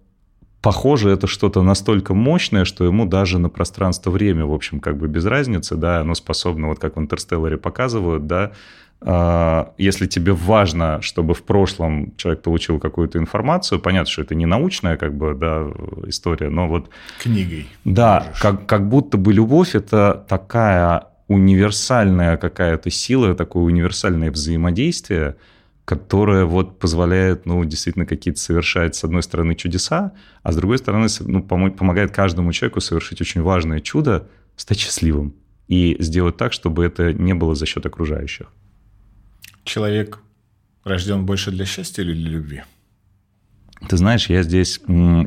похоже, 0.62 1.10
это 1.10 1.28
что-то 1.28 1.62
настолько 1.62 2.14
мощное, 2.14 2.66
что 2.66 2.86
ему 2.86 3.06
даже 3.06 3.40
на 3.40 3.50
пространство-время, 3.50 4.46
в 4.46 4.54
общем, 4.54 4.80
как 4.80 4.98
бы 4.98 5.08
без 5.08 5.26
разницы, 5.26 5.76
да, 5.76 6.02
оно 6.02 6.16
способно, 6.16 6.68
вот 6.68 6.80
как 6.80 6.96
в 6.96 7.00
«Интерстелларе» 7.00 7.58
показывают, 7.58 8.28
да, 8.28 8.52
а, 9.04 9.74
если 9.80 10.06
тебе 10.06 10.32
важно, 10.32 11.02
чтобы 11.02 11.34
в 11.34 11.44
прошлом 11.44 12.14
человек 12.18 12.44
получил 12.44 12.80
какую-то 12.80 13.18
информацию, 13.18 13.80
понятно, 13.80 14.12
что 14.12 14.22
это 14.22 14.36
не 14.36 14.46
научная 14.46 14.96
как 14.96 15.16
бы, 15.16 15.34
да, 15.34 15.68
история, 16.06 16.50
но 16.50 16.68
вот... 16.68 16.90
Книгой. 17.20 17.68
Да, 17.84 18.32
как, 18.40 18.68
как 18.68 18.88
будто 18.88 19.18
бы 19.18 19.34
любовь– 19.34 19.72
это 19.76 20.24
такая 20.30 21.08
универсальная 21.32 22.38
какая-то 22.38 22.90
сила, 22.90 23.36
такое 23.36 23.64
универсальное 23.64 24.32
взаимодействие– 24.32 25.36
которая 25.86 26.46
вот 26.46 26.80
позволяет, 26.80 27.46
ну, 27.46 27.66
действительно 27.66 28.06
какие-то 28.06 28.40
совершать, 28.40 28.96
с 28.96 29.04
одной 29.04 29.24
стороны, 29.24 29.56
чудеса, 29.56 30.14
а 30.44 30.52
с 30.52 30.56
другой 30.56 30.78
стороны, 30.78 31.08
ну, 31.20 31.44
помогает 31.44 32.12
каждому 32.12 32.54
человеку 32.54 32.80
совершить 32.82 33.20
очень 33.20 33.42
важное 33.42 33.82
чудо, 33.82 34.30
стать 34.56 34.80
счастливым 34.80 35.36
и 35.68 35.98
сделать 36.00 36.38
так, 36.38 36.54
чтобы 36.54 36.86
это 36.86 37.12
не 37.14 37.34
было 37.34 37.56
за 37.56 37.66
счет 37.66 37.86
окружающих. 37.86 38.48
Человек 39.64 40.20
рожден 40.84 41.26
больше 41.26 41.52
для 41.52 41.66
счастья 41.66 42.04
или 42.04 42.14
для 42.14 42.30
любви? 42.30 42.64
Ты 43.90 43.98
знаешь, 43.98 44.30
я 44.30 44.44
здесь 44.44 44.80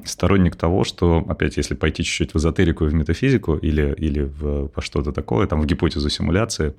сторонник 0.04 0.56
того, 0.56 0.84
что, 0.84 1.24
опять, 1.28 1.56
если 1.56 1.74
пойти 1.74 2.04
чуть-чуть 2.04 2.34
в 2.34 2.38
эзотерику 2.38 2.86
и 2.86 2.88
в 2.88 2.94
метафизику 2.94 3.56
или, 3.56 3.94
или 3.98 4.22
в, 4.22 4.70
во 4.74 4.82
что-то 4.82 5.12
такое, 5.12 5.46
там, 5.46 5.60
в 5.60 5.66
гипотезу 5.66 6.08
симуляции, 6.08 6.74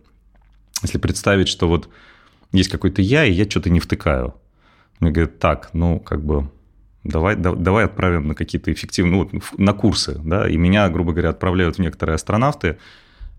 если 0.81 0.97
представить, 0.97 1.47
что 1.49 1.67
вот 1.67 1.89
есть 2.51 2.69
какой-то 2.69 3.01
я, 3.01 3.25
и 3.25 3.31
я 3.31 3.49
что-то 3.49 3.69
не 3.69 3.79
втыкаю. 3.79 4.35
Мне 4.99 5.11
говорят, 5.11 5.39
так, 5.39 5.69
ну, 5.73 5.99
как 5.99 6.23
бы, 6.23 6.49
давай, 7.03 7.35
да, 7.35 7.53
давай 7.53 7.85
отправим 7.85 8.27
на 8.27 8.35
какие-то 8.35 8.71
эффективные, 8.71 9.29
ну, 9.31 9.41
на 9.57 9.73
курсы, 9.73 10.19
да, 10.23 10.49
и 10.49 10.55
меня, 10.55 10.89
грубо 10.89 11.11
говоря, 11.11 11.29
отправляют 11.29 11.75
в 11.75 11.79
некоторые 11.79 12.15
астронавты, 12.15 12.77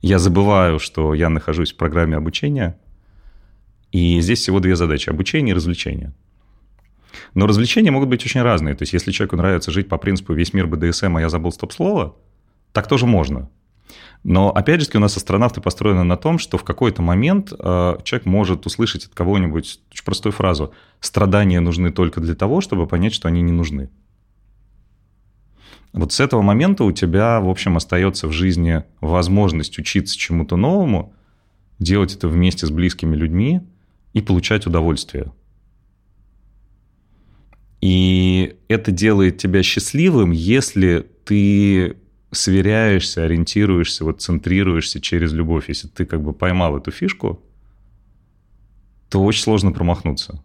я 0.03 0.19
забываю, 0.19 0.79
что 0.79 1.15
я 1.15 1.31
нахожусь 1.31 1.73
в 1.73 1.77
программе 1.77 2.17
обучения, 2.17 2.79
и 3.93 4.21
здесь 4.21 4.41
всего 4.41 4.61
две 4.61 4.77
задачи– 4.77 5.09
обучение 5.11 5.53
и 5.53 5.57
развлечение. 5.57 6.13
Но 7.35 7.47
развлечения 7.47 7.91
могут 7.91 8.09
быть 8.09 8.25
очень 8.25 8.43
разные. 8.43 8.75
То 8.75 8.83
есть, 8.83 8.93
если 8.93 9.13
человеку 9.13 9.37
нравится 9.37 9.71
жить 9.71 9.89
по 9.89 9.99
принципу 9.99 10.33
«весь 10.33 10.53
мир 10.53 10.67
БДСМ, 10.67 11.17
а 11.17 11.21
я 11.21 11.29
забыл 11.29 11.53
стоп-слово», 11.53 12.17
так 12.73 12.89
тоже 12.89 13.07
можно. 13.07 13.49
Но, 14.25 14.51
опять 14.51 14.81
же, 14.81 14.89
у 14.95 14.99
нас 14.99 15.17
астронавты 15.17 15.61
построены 15.61 16.03
на 16.03 16.17
том, 16.17 16.39
что 16.39 16.59
в 16.59 16.65
какой-то 16.65 17.01
момент 17.01 17.53
э, 17.53 17.97
человек 18.03 18.27
может 18.27 18.67
услышать 18.67 19.05
от 19.05 19.15
кого-нибудь 19.15 19.81
очень 19.93 20.05
простую 20.05 20.33
фразу 20.33 20.75
«страдания 21.01 21.61
нужны 21.61 21.93
только 21.93 22.21
для 22.21 22.35
того, 22.35 22.61
чтобы 22.61 22.87
понять, 22.87 23.15
что 23.15 23.29
они 23.29 23.41
не 23.43 23.53
нужны». 23.53 23.89
Вот 25.93 26.13
с 26.13 26.21
этого 26.21 26.43
момента 26.43 26.85
у 26.85 26.93
тебя, 26.93 27.41
в 27.41 27.49
общем, 27.49 27.77
остается 27.77 28.29
в 28.29 28.33
жизни 28.33 28.85
возможность 29.01 29.79
учиться 29.79 30.19
чему-то 30.19 30.57
новому, 30.57 31.15
делать 31.79 32.15
это 32.15 32.29
вместе 32.29 32.67
с 32.67 32.71
близкими 32.71 33.15
людьми 33.15 33.63
и 34.13 34.21
получать 34.21 34.67
удовольствие. 34.67 35.33
И 37.87 38.57
это 38.67 38.91
делает 38.91 39.39
тебя 39.39 39.63
счастливым, 39.63 40.33
если 40.33 41.07
ты 41.25 41.97
сверяешься, 42.33 43.23
ориентируешься, 43.23 44.05
вот 44.05 44.21
центрируешься 44.21 45.01
через 45.01 45.33
любовь. 45.33 45.67
Если 45.69 45.87
ты 45.87 46.05
как 46.05 46.21
бы 46.21 46.33
поймал 46.33 46.77
эту 46.77 46.91
фишку, 46.91 47.41
то 49.09 49.23
очень 49.23 49.45
сложно 49.45 49.71
промахнуться. 49.71 50.43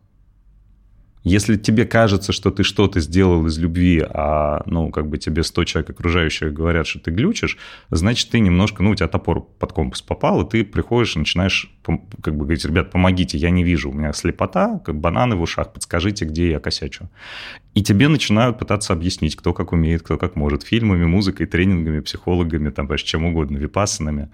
Если 1.23 1.56
тебе 1.56 1.85
кажется, 1.85 2.31
что 2.31 2.49
ты 2.49 2.64
что-то 2.64 2.99
сделал 2.99 3.45
из 3.45 3.60
любви, 3.60 4.03
а, 4.03 4.64
ну, 4.65 4.89
как 4.89 5.07
бы 5.07 5.19
тебе 5.19 5.43
100 5.43 5.64
человек 5.65 5.89
окружающих 5.91 6.52
говорят, 6.52 6.88
что 6.88 6.99
ты 6.99 7.11
глючишь, 7.11 7.57
значит, 7.91 8.30
ты 8.30 8.39
немножко, 8.39 8.81
ну, 8.81 8.91
у 8.91 8.95
тебя 8.95 9.07
топор 9.07 9.41
под 9.41 9.72
компас 9.72 10.02
попал, 10.02 10.41
и 10.41 10.49
ты 10.49 10.64
приходишь 10.64 11.15
и 11.15 11.19
начинаешь, 11.19 11.72
как 11.84 12.35
бы 12.35 12.45
говорить, 12.45 12.65
ребят, 12.65 12.89
помогите, 12.89 13.38
я 13.38 13.52
не 13.52 13.64
вижу, 13.64 13.91
у 13.91 13.93
меня 13.93 14.14
слепота, 14.14 14.80
как 14.84 14.95
бананы 14.95 15.35
в 15.35 15.41
ушах, 15.43 15.72
подскажите, 15.73 16.26
где 16.26 16.49
я 16.49 16.60
косячу. 16.60 17.07
И 17.76 17.84
тебе 17.84 18.07
начинают 18.07 18.57
пытаться 18.57 18.91
объяснить, 18.93 19.35
кто 19.35 19.53
как 19.53 19.73
умеет, 19.73 20.02
кто 20.02 20.18
как 20.18 20.35
может, 20.35 20.64
фильмами, 20.64 21.06
музыкой, 21.06 21.45
тренингами, 21.45 21.99
психологами, 21.99 22.72
там, 22.72 22.89
чем 22.98 23.26
угодно, 23.26 23.57
випассанами. 23.57 24.30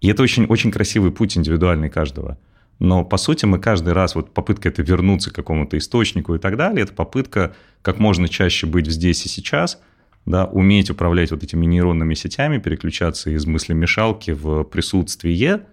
И 0.00 0.08
это 0.08 0.22
очень, 0.24 0.46
очень 0.46 0.72
красивый 0.72 1.12
путь 1.12 1.38
индивидуальный 1.38 1.88
каждого. 1.88 2.36
Но, 2.78 3.04
по 3.04 3.16
сути, 3.16 3.46
мы 3.46 3.58
каждый 3.58 3.94
раз, 3.94 4.14
вот 4.14 4.34
попытка 4.34 4.68
это 4.68 4.82
вернуться 4.82 5.30
к 5.30 5.34
какому-то 5.34 5.78
источнику 5.78 6.34
и 6.34 6.38
так 6.38 6.56
далее, 6.56 6.82
это 6.82 6.92
попытка 6.92 7.54
как 7.82 7.98
можно 7.98 8.28
чаще 8.28 8.66
быть 8.66 8.86
здесь 8.86 9.24
и 9.24 9.28
сейчас, 9.28 9.80
да, 10.26 10.44
уметь 10.44 10.90
управлять 10.90 11.30
вот 11.30 11.42
этими 11.42 11.64
нейронными 11.64 12.14
сетями, 12.14 12.58
переключаться 12.58 13.30
из 13.30 13.46
мыслемешалки 13.46 14.32
в 14.32 14.64
присутствие 14.64 15.66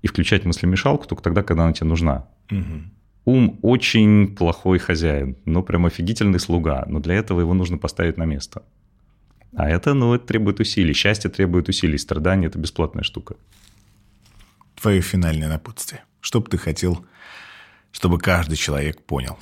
и 0.00 0.06
включать 0.06 0.44
мыслемешалку 0.44 1.06
только 1.06 1.22
тогда, 1.22 1.42
когда 1.42 1.64
она 1.64 1.72
тебе 1.72 1.88
нужна. 1.88 2.26
Угу. 2.50 2.82
Ум 3.26 3.58
очень 3.60 4.34
плохой 4.34 4.78
хозяин, 4.78 5.36
ну, 5.44 5.62
прям 5.62 5.84
офигительный 5.84 6.40
слуга, 6.40 6.86
но 6.88 7.00
для 7.00 7.14
этого 7.16 7.40
его 7.40 7.52
нужно 7.52 7.76
поставить 7.76 8.16
на 8.16 8.24
место. 8.24 8.62
А 9.54 9.68
это, 9.68 9.92
ну, 9.92 10.14
это 10.14 10.26
требует 10.26 10.60
усилий. 10.60 10.94
Счастье 10.94 11.30
требует 11.30 11.68
усилий, 11.68 11.98
страдания– 11.98 12.46
это 12.48 12.58
бесплатная 12.58 13.02
штука. 13.02 13.36
Твое 14.80 15.00
финальное 15.00 15.48
напутствие. 15.48 16.04
Что 16.20 16.40
бы 16.40 16.48
ты 16.48 16.58
хотел, 16.58 17.04
чтобы 17.92 18.18
каждый 18.18 18.56
человек 18.56 19.02
понял? 19.02 19.38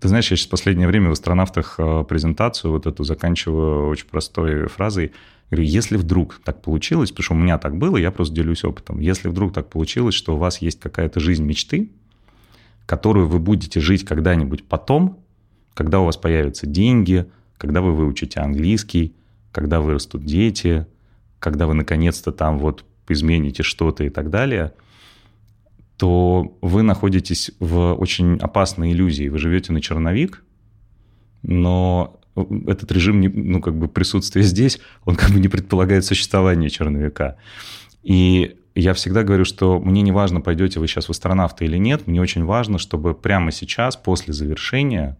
Ты 0.00 0.08
знаешь, 0.08 0.30
я 0.30 0.36
сейчас 0.36 0.46
в 0.46 0.50
последнее 0.50 0.88
время 0.88 1.08
в 1.08 1.12
астронавтах 1.12 1.76
э, 1.78 2.04
презентацию 2.08 2.72
вот 2.72 2.86
эту 2.86 3.04
заканчиваю 3.04 3.88
очень 3.88 4.06
простой 4.06 4.68
фразой. 4.68 5.12
Говорю, 5.50 5.66
если 5.66 5.96
вдруг 5.96 6.40
так 6.44 6.60
получилось, 6.60 7.10
потому 7.10 7.24
что 7.24 7.34
у 7.34 7.38
меня 7.38 7.56
так 7.58 7.78
было, 7.78 7.96
я 7.96 8.10
просто 8.10 8.34
делюсь 8.34 8.64
опытом. 8.64 8.98
Если 8.98 9.28
вдруг 9.28 9.54
так 9.54 9.70
получилось, 9.70 10.14
что 10.14 10.34
у 10.34 10.38
вас 10.38 10.58
есть 10.58 10.80
какая-то 10.80 11.20
жизнь 11.20 11.44
мечты, 11.44 11.90
которую 12.84 13.26
вы 13.28 13.38
будете 13.38 13.80
жить 13.80 14.04
когда-нибудь 14.04 14.64
потом, 14.64 15.20
когда 15.74 16.00
у 16.00 16.04
вас 16.04 16.16
появятся 16.16 16.66
деньги, 16.66 17.26
когда 17.58 17.80
вы 17.80 17.92
выучите 17.92 18.40
английский, 18.40 19.14
когда 19.52 19.80
вырастут 19.80 20.24
дети, 20.24 20.86
когда 21.38 21.66
вы 21.66 21.74
наконец-то 21.74 22.32
там 22.32 22.58
вот 22.58 22.84
измените 23.08 23.62
что-то 23.62 24.04
и 24.04 24.10
так 24.10 24.30
далее, 24.30 24.72
то 25.96 26.56
вы 26.60 26.82
находитесь 26.82 27.52
в 27.58 27.94
очень 27.94 28.36
опасной 28.36 28.92
иллюзии. 28.92 29.28
Вы 29.28 29.38
живете 29.38 29.72
на 29.72 29.80
черновик, 29.80 30.44
но 31.42 32.20
этот 32.66 32.92
режим, 32.92 33.20
ну, 33.20 33.60
как 33.60 33.78
бы 33.78 33.88
присутствие 33.88 34.44
здесь, 34.44 34.78
он 35.04 35.16
как 35.16 35.30
бы 35.30 35.40
не 35.40 35.48
предполагает 35.48 36.04
существование 36.04 36.68
черновика. 36.68 37.36
И 38.02 38.56
я 38.74 38.92
всегда 38.92 39.22
говорю, 39.22 39.46
что 39.46 39.80
мне 39.80 40.02
не 40.02 40.12
важно, 40.12 40.42
пойдете 40.42 40.80
вы 40.80 40.86
сейчас 40.86 41.06
в 41.06 41.10
астронавты 41.10 41.64
или 41.64 41.78
нет, 41.78 42.06
мне 42.06 42.20
очень 42.20 42.44
важно, 42.44 42.78
чтобы 42.78 43.14
прямо 43.14 43.50
сейчас, 43.50 43.96
после 43.96 44.34
завершения, 44.34 45.16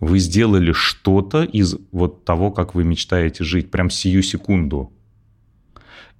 вы 0.00 0.18
сделали 0.18 0.72
что-то 0.72 1.44
из 1.44 1.76
вот 1.92 2.24
того, 2.24 2.50
как 2.50 2.74
вы 2.74 2.84
мечтаете 2.84 3.42
жить, 3.42 3.70
прям 3.70 3.88
сию 3.88 4.22
секунду. 4.22 4.92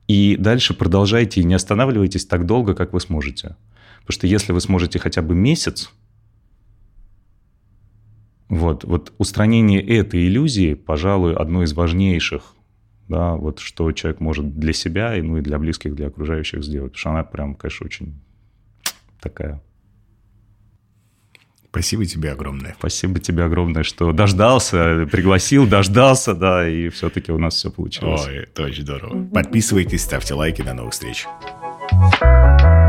И 0.09 0.37
дальше 0.39 0.75
продолжайте 0.75 1.41
и 1.41 1.45
не 1.45 1.55
останавливайтесь 1.55 2.25
так 2.25 2.47
долго, 2.47 2.75
как 2.75 2.93
вы 2.93 3.01
сможете. 3.01 3.57
Потому 4.01 4.15
что 4.15 4.27
если 4.27 4.53
вы 4.53 4.61
сможете 4.61 4.99
хотя 4.99 5.23
бы 5.23 5.35
месяц, 5.35 5.91
вот, 8.49 8.85
вот 8.85 9.13
устранение 9.19 9.81
этой 9.81 10.27
иллюзии, 10.27 10.75
пожалуй, 10.75 11.35
одно 11.35 11.63
из 11.63 11.73
важнейших, 11.73 12.55
да, 13.09 13.35
вот 13.35 13.61
что 13.61 13.91
человек 13.93 14.21
может 14.21 14.59
для 14.59 14.73
себя, 14.73 15.17
и, 15.17 15.23
ну 15.23 15.39
и 15.39 15.41
для 15.41 15.59
близких, 15.59 15.95
для 15.95 16.09
окружающих 16.09 16.65
сделать. 16.65 16.93
Потому 16.93 17.01
что 17.01 17.11
она 17.11 17.25
прям, 17.25 17.55
конечно, 17.55 17.87
очень 17.87 18.21
такая 19.21 19.63
Спасибо 21.71 22.05
тебе 22.05 22.33
огромное. 22.33 22.75
Спасибо 22.79 23.21
тебе 23.21 23.45
огромное, 23.45 23.85
что 23.85 24.11
дождался, 24.13 25.07
пригласил, 25.11 25.69
дождался, 25.69 26.35
да, 26.35 26.69
и 26.69 26.89
все-таки 26.89 27.31
у 27.31 27.39
нас 27.39 27.55
все 27.55 27.71
получилось. 27.71 28.27
Ой, 28.27 28.39
это 28.39 28.65
очень 28.65 28.83
здорово. 28.83 29.27
Подписывайтесь, 29.33 30.03
ставьте 30.03 30.35
лайки, 30.35 30.63
до 30.63 30.75
новых 30.75 30.93
встреч. 30.93 31.27
thank 31.93 32.61
you 32.63 32.80